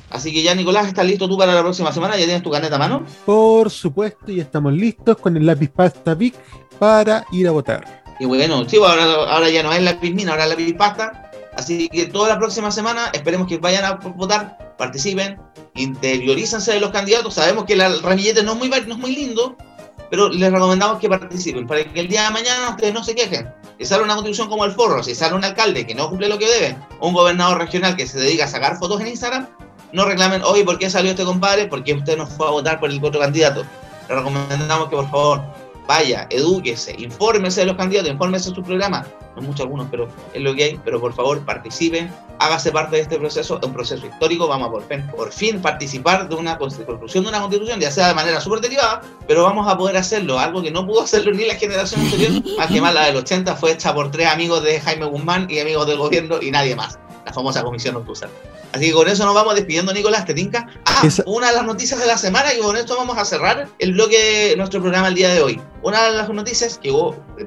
Así 0.09 0.33
que 0.33 0.41
ya, 0.41 0.55
Nicolás, 0.55 0.87
¿estás 0.87 1.05
listo 1.05 1.27
tú 1.29 1.37
para 1.37 1.53
la 1.53 1.61
próxima 1.61 1.91
semana? 1.91 2.17
¿Ya 2.17 2.25
tienes 2.25 2.43
tu 2.43 2.49
caneta 2.49 2.75
a 2.75 2.79
mano? 2.79 3.05
Por 3.25 3.69
supuesto, 3.69 4.31
y 4.31 4.39
estamos 4.39 4.73
listos 4.73 5.17
con 5.17 5.37
el 5.37 5.45
lápiz 5.45 5.69
pasta 5.69 6.15
Vic 6.15 6.35
para 6.79 7.25
ir 7.31 7.47
a 7.47 7.51
votar. 7.51 8.03
Y 8.19 8.25
bueno, 8.25 8.67
sí, 8.67 8.77
ahora, 8.77 9.03
ahora 9.03 9.49
ya 9.49 9.63
no 9.63 9.71
es 9.71 9.81
lápiz 9.81 10.13
mina, 10.13 10.31
ahora 10.31 10.45
es 10.45 10.49
lápiz 10.49 10.73
pasta. 10.73 11.31
Así 11.55 11.89
que 11.89 12.05
toda 12.05 12.29
la 12.29 12.39
próxima 12.39 12.71
semana 12.71 13.11
esperemos 13.13 13.47
que 13.47 13.57
vayan 13.57 13.85
a 13.85 13.95
votar, 13.95 14.75
participen, 14.77 15.37
interiorícense 15.75 16.71
de 16.71 16.79
los 16.79 16.91
candidatos. 16.91 17.33
Sabemos 17.33 17.65
que 17.65 17.73
el 17.73 18.01
ramillete 18.01 18.43
no 18.43 18.53
es 18.53 18.57
muy, 18.57 18.69
no 18.69 18.75
es 18.75 18.97
muy 18.97 19.15
lindo, 19.15 19.57
pero 20.09 20.29
les 20.29 20.51
recomendamos 20.51 20.99
que 20.99 21.09
participen 21.09 21.67
para 21.67 21.83
que 21.83 21.99
el 21.99 22.07
día 22.07 22.23
de 22.23 22.31
mañana 22.31 22.69
ustedes 22.69 22.93
no 22.93 23.03
se 23.03 23.15
quejen. 23.15 23.51
Si 23.77 23.85
sale 23.85 24.03
una 24.03 24.15
constitución 24.15 24.49
como 24.49 24.65
el 24.65 24.71
forro, 24.71 25.03
si 25.03 25.15
sale 25.15 25.35
un 25.35 25.43
alcalde 25.43 25.85
que 25.85 25.95
no 25.95 26.09
cumple 26.09 26.27
lo 26.27 26.37
que 26.37 26.47
debe, 26.47 26.77
un 26.99 27.13
gobernador 27.13 27.59
regional 27.59 27.95
que 27.95 28.07
se 28.07 28.19
dedica 28.19 28.45
a 28.45 28.47
sacar 28.47 28.77
fotos 28.77 28.99
en 29.01 29.07
Instagram, 29.07 29.47
no 29.91 30.05
reclamen, 30.05 30.43
oye, 30.43 30.63
¿por 30.63 30.77
qué 30.77 30.89
salió 30.89 31.11
este 31.11 31.23
compadre? 31.23 31.67
¿Por 31.67 31.83
qué 31.83 31.93
usted 31.93 32.17
no 32.17 32.27
fue 32.27 32.47
a 32.47 32.51
votar 32.51 32.79
por 32.79 32.89
el 32.89 33.03
otro 33.03 33.19
candidato? 33.19 33.65
Le 34.07 34.15
recomendamos 34.15 34.89
que 34.89 34.95
por 34.95 35.09
favor 35.09 35.41
vaya, 35.89 36.27
edúquese, 36.29 36.95
infórmese 36.99 37.61
de 37.61 37.65
los 37.65 37.75
candidatos, 37.75 38.11
infórmese 38.11 38.51
de 38.51 38.55
su 38.55 38.61
programa. 38.61 39.07
No 39.35 39.41
muchos 39.41 39.61
algunos, 39.61 39.87
pero 39.89 40.07
es 40.35 40.41
lo 40.41 40.53
que 40.53 40.63
hay. 40.65 40.79
Pero 40.85 41.01
por 41.01 41.13
favor, 41.13 41.43
participen, 41.43 42.13
hágase 42.37 42.71
parte 42.71 42.97
de 42.97 43.01
este 43.01 43.17
proceso, 43.17 43.59
un 43.63 43.73
proceso 43.73 44.05
histórico. 44.05 44.47
Vamos 44.47 44.67
a 44.67 44.71
por 44.71 44.83
fin, 44.83 45.07
por 45.07 45.31
fin 45.31 45.59
participar 45.59 46.29
de 46.29 46.35
una 46.35 46.59
construcción 46.59 47.23
de 47.23 47.29
una 47.29 47.41
constitución, 47.41 47.79
ya 47.79 47.89
sea 47.89 48.09
de 48.09 48.13
manera 48.13 48.39
súper 48.39 48.61
derivada, 48.61 49.01
pero 49.27 49.41
vamos 49.41 49.67
a 49.67 49.75
poder 49.75 49.97
hacerlo. 49.97 50.37
Algo 50.37 50.61
que 50.61 50.69
no 50.69 50.85
pudo 50.85 51.01
hacerlo 51.01 51.31
ni 51.31 51.45
la 51.45 51.55
generación 51.55 52.01
anterior, 52.01 52.43
más 52.55 52.67
que 52.67 52.81
más 52.81 52.93
la 52.93 53.05
del 53.07 53.15
80, 53.15 53.55
fue 53.55 53.71
hecha 53.71 53.91
por 53.91 54.11
tres 54.11 54.27
amigos 54.27 54.61
de 54.63 54.79
Jaime 54.79 55.07
Guzmán 55.07 55.47
y 55.49 55.57
amigos 55.57 55.87
del 55.87 55.97
gobierno 55.97 56.39
y 56.39 56.51
nadie 56.51 56.75
más. 56.75 56.99
La 57.25 57.33
famosa 57.33 57.63
comisión 57.63 57.95
obtusa. 57.95 58.29
Así 58.71 58.87
que 58.87 58.93
con 58.93 59.07
eso 59.07 59.25
nos 59.25 59.33
vamos 59.33 59.55
despidiendo, 59.55 59.93
Nicolás, 59.93 60.25
te 60.25 60.33
tinca. 60.33 60.67
Ah, 60.85 61.01
Esa... 61.03 61.23
una 61.25 61.47
de 61.49 61.55
las 61.55 61.65
noticias 61.65 61.99
de 61.99 62.05
la 62.05 62.17
semana 62.17 62.53
y 62.53 62.59
con 62.59 62.77
esto 62.77 62.95
vamos 62.95 63.17
a 63.17 63.25
cerrar 63.25 63.67
el 63.79 63.93
bloque 63.93 64.49
de 64.49 64.55
nuestro 64.57 64.81
programa 64.81 65.07
el 65.07 65.15
día 65.15 65.29
de 65.29 65.41
hoy. 65.41 65.61
Una 65.81 66.03
de 66.03 66.11
las 66.11 66.29
noticias 66.29 66.77
que 66.77 66.93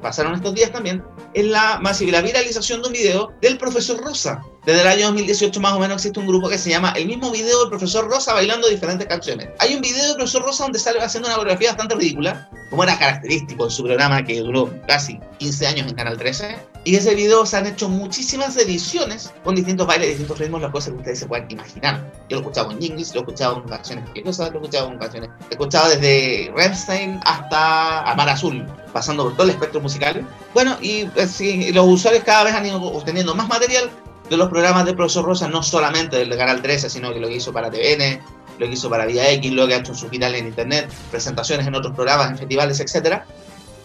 pasaron 0.01 0.33
estos 0.33 0.53
días 0.55 0.71
también 0.71 1.03
es 1.33 1.45
la 1.45 1.79
masiva 1.79 2.13
la 2.13 2.21
viralización 2.21 2.81
de 2.81 2.87
un 2.87 2.93
video 2.93 3.33
del 3.41 3.57
profesor 3.57 4.01
Rosa. 4.03 4.41
Desde 4.65 4.81
el 4.81 4.87
año 4.87 5.07
2018 5.07 5.59
más 5.59 5.73
o 5.73 5.79
menos 5.79 5.97
existe 5.97 6.19
un 6.19 6.27
grupo 6.27 6.47
que 6.47 6.57
se 6.57 6.69
llama 6.69 6.93
El 6.95 7.07
mismo 7.07 7.31
video 7.31 7.59
del 7.61 7.69
profesor 7.69 8.09
Rosa 8.09 8.33
bailando 8.33 8.67
diferentes 8.69 9.07
canciones. 9.07 9.49
Hay 9.59 9.75
un 9.75 9.81
video 9.81 10.07
del 10.07 10.15
profesor 10.15 10.43
Rosa 10.43 10.63
donde 10.63 10.79
sale 10.79 10.99
haciendo 11.01 11.27
una 11.27 11.37
coreografía 11.37 11.69
bastante 11.69 11.95
ridícula, 11.95 12.49
como 12.69 12.83
era 12.83 12.97
característico 12.97 13.65
en 13.65 13.71
su 13.71 13.83
programa 13.83 14.23
que 14.23 14.39
duró 14.39 14.73
casi 14.87 15.19
15 15.39 15.67
años 15.67 15.87
en 15.87 15.95
Canal 15.95 16.17
13. 16.17 16.57
Y 16.85 16.95
ese 16.95 17.13
video 17.15 17.45
se 17.45 17.57
han 17.57 17.67
hecho 17.67 17.89
muchísimas 17.89 18.55
ediciones 18.57 19.31
con 19.43 19.55
distintos 19.55 19.85
bailes, 19.85 20.09
distintos 20.09 20.39
ritmos, 20.39 20.61
las 20.61 20.71
cosas 20.71 20.91
que 20.91 20.97
ustedes 20.97 21.12
se 21.15 21.25
puedan 21.25 21.49
imaginar. 21.49 22.11
Yo 22.29 22.37
lo 22.37 22.37
he 22.37 22.41
escuchado 22.41 22.71
en 22.71 22.83
inglés, 22.83 23.13
lo 23.13 23.21
he 23.21 23.23
escuchado 23.23 23.57
en 23.57 23.69
canciones 23.69 24.09
que 24.13 24.23
cosas, 24.23 24.49
lo 24.51 24.59
he 24.59 24.61
escuchado 24.61 24.91
en 24.91 24.97
canciones. 24.97 25.29
Lo 25.29 25.45
he 25.45 25.51
escuchado 25.51 25.89
desde 25.89 26.51
Rammstein 26.55 27.19
hasta 27.25 28.11
Amar 28.11 28.29
Azul, 28.29 28.65
pasando 28.91 29.23
por 29.23 29.33
todo 29.33 29.43
el 29.43 29.49
espectro 29.51 29.81
musical. 29.81 30.27
Bueno, 30.53 30.77
y 30.81 31.07
sí, 31.27 31.71
los 31.71 31.87
usuarios 31.87 32.23
cada 32.23 32.43
vez 32.45 32.53
han 32.53 32.65
ido 32.65 32.81
obteniendo 32.81 33.35
más 33.35 33.47
material 33.47 33.89
de 34.29 34.37
los 34.37 34.49
programas 34.49 34.85
del 34.85 34.95
profesor 34.95 35.25
Rosa, 35.25 35.47
no 35.47 35.61
solamente 35.61 36.17
del 36.17 36.29
de 36.29 36.37
Canal 36.37 36.61
13, 36.61 36.89
sino 36.89 37.13
que 37.13 37.19
lo 37.19 37.27
que 37.27 37.35
hizo 37.35 37.51
para 37.51 37.69
TVN, 37.69 38.19
lo 38.57 38.67
que 38.67 38.73
hizo 38.73 38.89
para 38.89 39.05
Vía 39.05 39.29
X, 39.31 39.51
lo 39.51 39.67
que 39.67 39.75
ha 39.75 39.77
hecho 39.77 39.91
en 39.91 39.97
su 39.97 40.07
final 40.09 40.35
en 40.35 40.47
internet, 40.47 40.91
presentaciones 41.11 41.67
en 41.67 41.75
otros 41.75 41.93
programas, 41.93 42.31
en 42.31 42.37
festivales, 42.37 42.79
etcétera, 42.79 43.25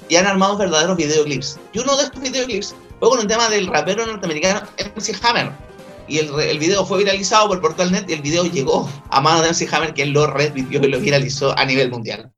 y 0.09 0.17
han 0.17 0.27
armado 0.27 0.57
verdaderos 0.57 0.97
videoclips. 0.97 1.59
Y 1.73 1.81
uno 1.81 1.97
de 1.97 2.05
estos 2.05 2.21
videoclips 2.21 2.75
fue 2.99 3.09
con 3.09 3.19
un 3.19 3.29
tema 3.29 3.49
del 3.49 3.67
rapero 3.67 4.07
norteamericano 4.07 4.63
MC 4.79 5.17
Hammer. 5.23 5.68
Y 6.09 6.19
el, 6.19 6.39
el 6.41 6.59
video 6.59 6.85
fue 6.87 6.99
viralizado 6.99 7.49
por 7.49 7.61
Portalnet 7.61 8.09
y 8.09 8.15
el 8.15 8.23
video 8.23 8.45
llegó 8.45 8.91
a 9.11 9.21
manos 9.21 9.43
de 9.43 9.49
MC 9.49 9.73
Hammer, 9.75 9.95
quien 9.95 10.13
lo 10.13 10.27
revivió 10.27 10.83
y 10.83 10.89
lo 10.89 10.99
viralizó 11.01 11.57
a 11.59 11.65
nivel 11.65 11.91
mundial. 11.91 12.33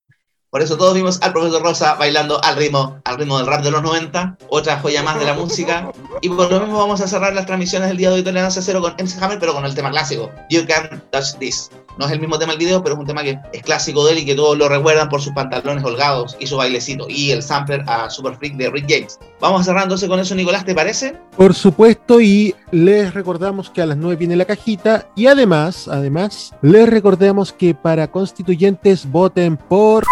Por 0.50 0.62
eso 0.62 0.76
todos 0.76 0.94
vimos 0.94 1.22
al 1.22 1.32
profesor 1.32 1.62
Rosa 1.62 1.94
bailando 1.94 2.42
al 2.42 2.56
ritmo, 2.56 3.00
al 3.04 3.18
ritmo 3.18 3.38
del 3.38 3.46
rap 3.46 3.62
de 3.62 3.70
los 3.70 3.82
90, 3.82 4.36
otra 4.48 4.80
joya 4.80 5.00
más 5.04 5.16
de 5.20 5.24
la 5.24 5.34
música. 5.34 5.92
Y 6.22 6.28
por 6.28 6.50
lo 6.50 6.58
mismo 6.58 6.76
vamos 6.76 7.00
a 7.00 7.06
cerrar 7.06 7.32
las 7.34 7.46
transmisiones 7.46 7.86
del 7.88 7.96
día 7.96 8.10
de 8.10 8.16
hoy 8.16 8.24
Tolerancia 8.24 8.60
Cero 8.60 8.80
con 8.80 8.94
MC 8.94 9.22
Hammer, 9.22 9.38
pero 9.38 9.54
con 9.54 9.64
el 9.64 9.76
tema 9.76 9.90
clásico, 9.90 10.28
You 10.50 10.66
Can 10.66 11.04
Touch 11.12 11.36
This. 11.38 11.70
No 11.98 12.06
es 12.06 12.12
el 12.12 12.20
mismo 12.20 12.38
tema 12.38 12.52
del 12.52 12.58
video, 12.58 12.82
pero 12.82 12.94
es 12.94 13.00
un 13.00 13.06
tema 13.06 13.22
que 13.22 13.38
es 13.52 13.62
clásico 13.62 14.04
de 14.06 14.12
él 14.12 14.18
y 14.18 14.24
que 14.24 14.34
todos 14.34 14.56
lo 14.56 14.68
recuerdan 14.68 15.08
por 15.08 15.20
sus 15.20 15.32
pantalones 15.32 15.84
holgados 15.84 16.36
y 16.38 16.46
su 16.46 16.56
bailecito. 16.56 17.06
Y 17.08 17.30
el 17.30 17.42
sampler 17.42 17.82
a 17.86 18.08
Super 18.08 18.36
Freak 18.36 18.56
de 18.56 18.70
Rick 18.70 18.86
James. 18.88 19.18
Vamos 19.40 19.66
entonces 19.68 20.08
con 20.08 20.20
eso, 20.20 20.34
Nicolás, 20.34 20.64
¿te 20.64 20.74
parece? 20.74 21.16
Por 21.36 21.54
supuesto, 21.54 22.20
y 22.20 22.54
les 22.70 23.14
recordamos 23.14 23.70
que 23.70 23.82
a 23.82 23.86
las 23.86 23.96
9 23.96 24.16
viene 24.16 24.36
la 24.36 24.44
cajita. 24.44 25.08
Y 25.16 25.26
además, 25.26 25.88
además, 25.88 26.54
les 26.62 26.88
recordamos 26.88 27.52
que 27.52 27.74
para 27.74 28.10
constituyentes 28.10 29.10
voten 29.10 29.56
por... 29.56 30.04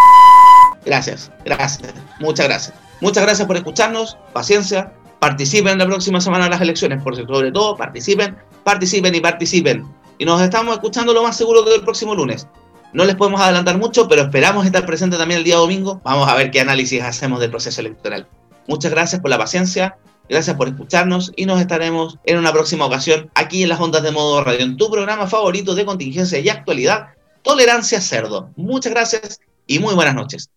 Gracias, 0.85 1.31
gracias, 1.45 1.95
muchas 2.21 2.47
gracias. 2.47 2.75
Muchas 3.01 3.25
gracias 3.25 3.47
por 3.47 3.57
escucharnos, 3.57 4.17
paciencia, 4.33 4.93
participen 5.19 5.79
la 5.79 5.87
próxima 5.87 6.21
semana 6.21 6.47
en 6.47 6.51
las 6.51 6.61
elecciones, 6.61 7.03
por 7.03 7.15
sobre 7.15 7.53
todo, 7.53 7.77
participen, 7.77 8.37
participen 8.65 9.15
y 9.15 9.21
participen. 9.21 9.98
Y 10.19 10.25
nos 10.25 10.41
estamos 10.43 10.75
escuchando 10.75 11.15
lo 11.15 11.23
más 11.23 11.37
seguro 11.37 11.65
que 11.65 11.75
el 11.75 11.83
próximo 11.83 12.15
lunes. 12.15 12.49
No 12.93 13.05
les 13.05 13.17
podemos 13.17 13.41
adelantar 13.41 13.79
mucho, 13.79 14.09
pero 14.09 14.23
esperamos 14.23 14.67
estar 14.67 14.85
presentes 14.85 15.19
también 15.19 15.39
el 15.39 15.45
día 15.45 15.57
domingo. 15.57 16.01
Vamos 16.05 16.29
a 16.29 16.35
ver 16.35 16.51
qué 16.51 16.61
análisis 16.61 17.03
hacemos 17.03 17.39
del 17.41 17.51
proceso 17.51 17.81
electoral. 17.81 18.27
Muchas 18.67 18.91
gracias 18.91 19.21
por 19.21 19.31
la 19.31 19.39
paciencia, 19.39 19.97
gracias 20.29 20.57
por 20.57 20.69
escucharnos 20.69 21.33
y 21.37 21.47
nos 21.47 21.61
estaremos 21.61 22.19
en 22.25 22.39
una 22.39 22.53
próxima 22.53 22.87
ocasión 22.87 23.31
aquí 23.35 23.63
en 23.63 23.69
las 23.69 23.81
ondas 23.81 24.03
de 24.03 24.11
modo 24.11 24.43
radio, 24.43 24.61
en 24.61 24.77
tu 24.77 24.91
programa 24.91 25.27
favorito 25.27 25.75
de 25.75 25.85
contingencia 25.85 26.39
y 26.39 26.49
actualidad, 26.49 27.09
Tolerancia 27.43 28.01
Cerdo. 28.01 28.51
Muchas 28.57 28.93
gracias 28.93 29.41
y 29.67 29.79
muy 29.79 29.95
buenas 29.95 30.15
noches. 30.15 30.51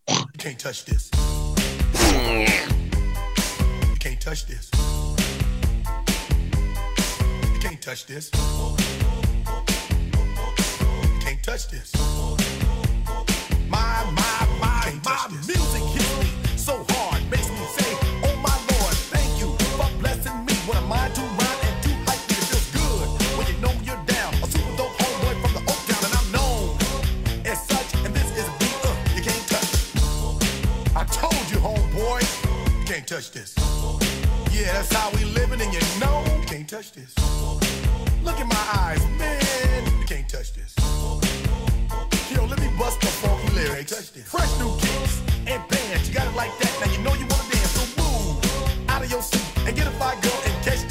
Can't 11.43 11.59
touch 11.59 11.67
this. 11.69 11.91
You 11.95 12.45
can't 12.45 12.61
touch 12.67 13.31
this. 13.31 13.69
My, 13.69 14.03
my, 14.13 14.47
my, 14.59 14.93
my 15.03 15.27
music 15.47 15.81
hits 15.89 16.19
me 16.19 16.57
so 16.57 16.85
hard, 16.89 17.23
makes 17.31 17.49
me 17.49 17.65
say, 17.77 17.97
Oh 18.21 18.35
my 18.37 18.53
Lord, 18.69 18.95
thank 19.09 19.39
you 19.39 19.49
for 19.73 19.89
blessing 19.99 20.45
me. 20.45 20.53
When 20.69 20.77
I'm 20.77 20.87
mind 20.87 21.15
to 21.15 21.21
rhyme 21.21 21.61
and 21.65 21.83
too 21.83 21.95
hype, 22.05 22.21
it 22.29 22.37
feels 22.45 22.69
good 22.77 23.07
when 23.37 23.47
you 23.47 23.57
know 23.57 23.73
you're 23.81 24.03
down. 24.05 24.33
A 24.35 24.45
super 24.45 24.77
dope 24.77 24.93
homeboy 25.01 25.33
from 25.41 25.53
the 25.57 25.63
Oak 25.65 25.81
Town, 25.89 26.05
and 26.05 26.13
I'm 26.13 26.29
known 26.31 26.77
as 27.47 27.65
such. 27.65 27.89
And 28.05 28.13
this 28.13 28.29
is 28.37 28.45
a 28.45 28.53
beat 28.59 28.77
uh, 28.85 28.93
you 29.15 29.23
can't 29.23 29.47
touch. 29.49 29.71
I 30.95 31.03
told 31.09 31.41
you, 31.49 31.57
homeboy, 31.57 32.21
you 32.79 32.85
can't 32.85 33.07
touch 33.07 33.31
this. 33.31 33.55
Yeah, 34.51 34.73
that's 34.73 34.93
how 34.93 35.09
we 35.17 35.25
living, 35.25 35.61
and 35.61 35.73
you 35.73 35.81
know 35.99 36.23
you 36.37 36.45
can't 36.45 36.69
touch 36.69 36.91
this. 36.91 37.15
Look 38.21 38.39
in 38.39 38.47
my 38.47 38.65
eyes, 38.77 39.01
man, 39.17 39.40
Yo, 42.41 42.47
let 42.47 42.59
me 42.59 42.69
bust 42.75 42.99
the 43.01 43.07
funky 43.07 43.53
lyrics. 43.53 44.09
Fresh 44.25 44.57
new 44.57 44.75
kicks 44.79 45.21
and 45.45 45.61
bands, 45.69 46.09
you 46.09 46.15
got 46.15 46.25
it 46.25 46.35
like 46.35 46.51
that. 46.57 46.73
Now 46.81 46.91
you 46.91 46.97
know 47.03 47.13
you 47.13 47.27
wanna 47.29 47.53
dance, 47.53 47.71
so 47.77 47.83
move 48.01 48.89
out 48.89 49.03
of 49.03 49.11
your 49.11 49.21
seat 49.21 49.45
and 49.67 49.75
get 49.75 49.85
a 49.85 49.91
fire 49.91 50.19
girl 50.21 50.41
and 50.45 50.65
catch 50.65 50.90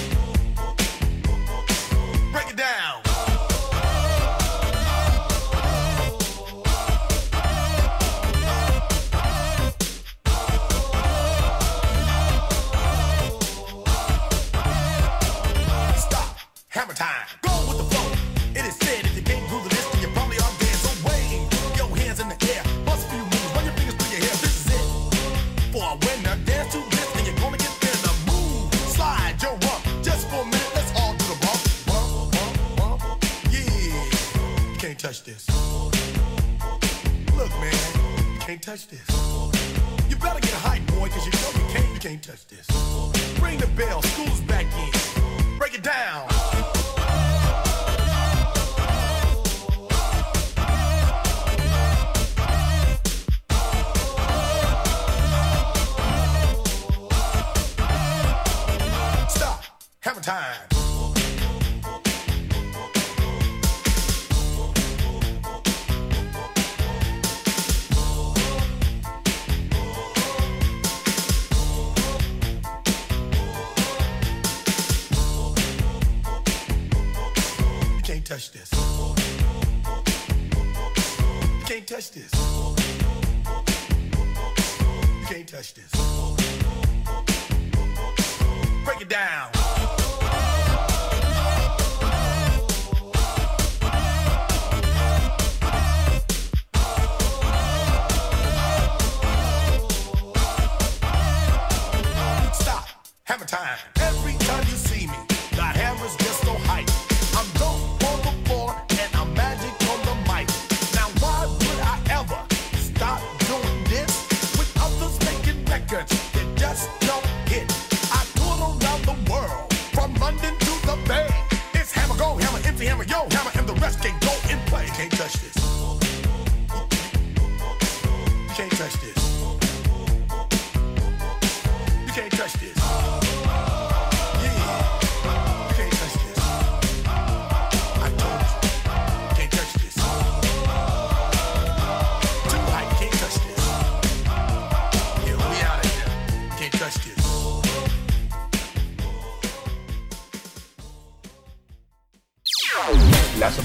Break 2.31 2.51
it 2.51 2.55
down. 2.55 3.10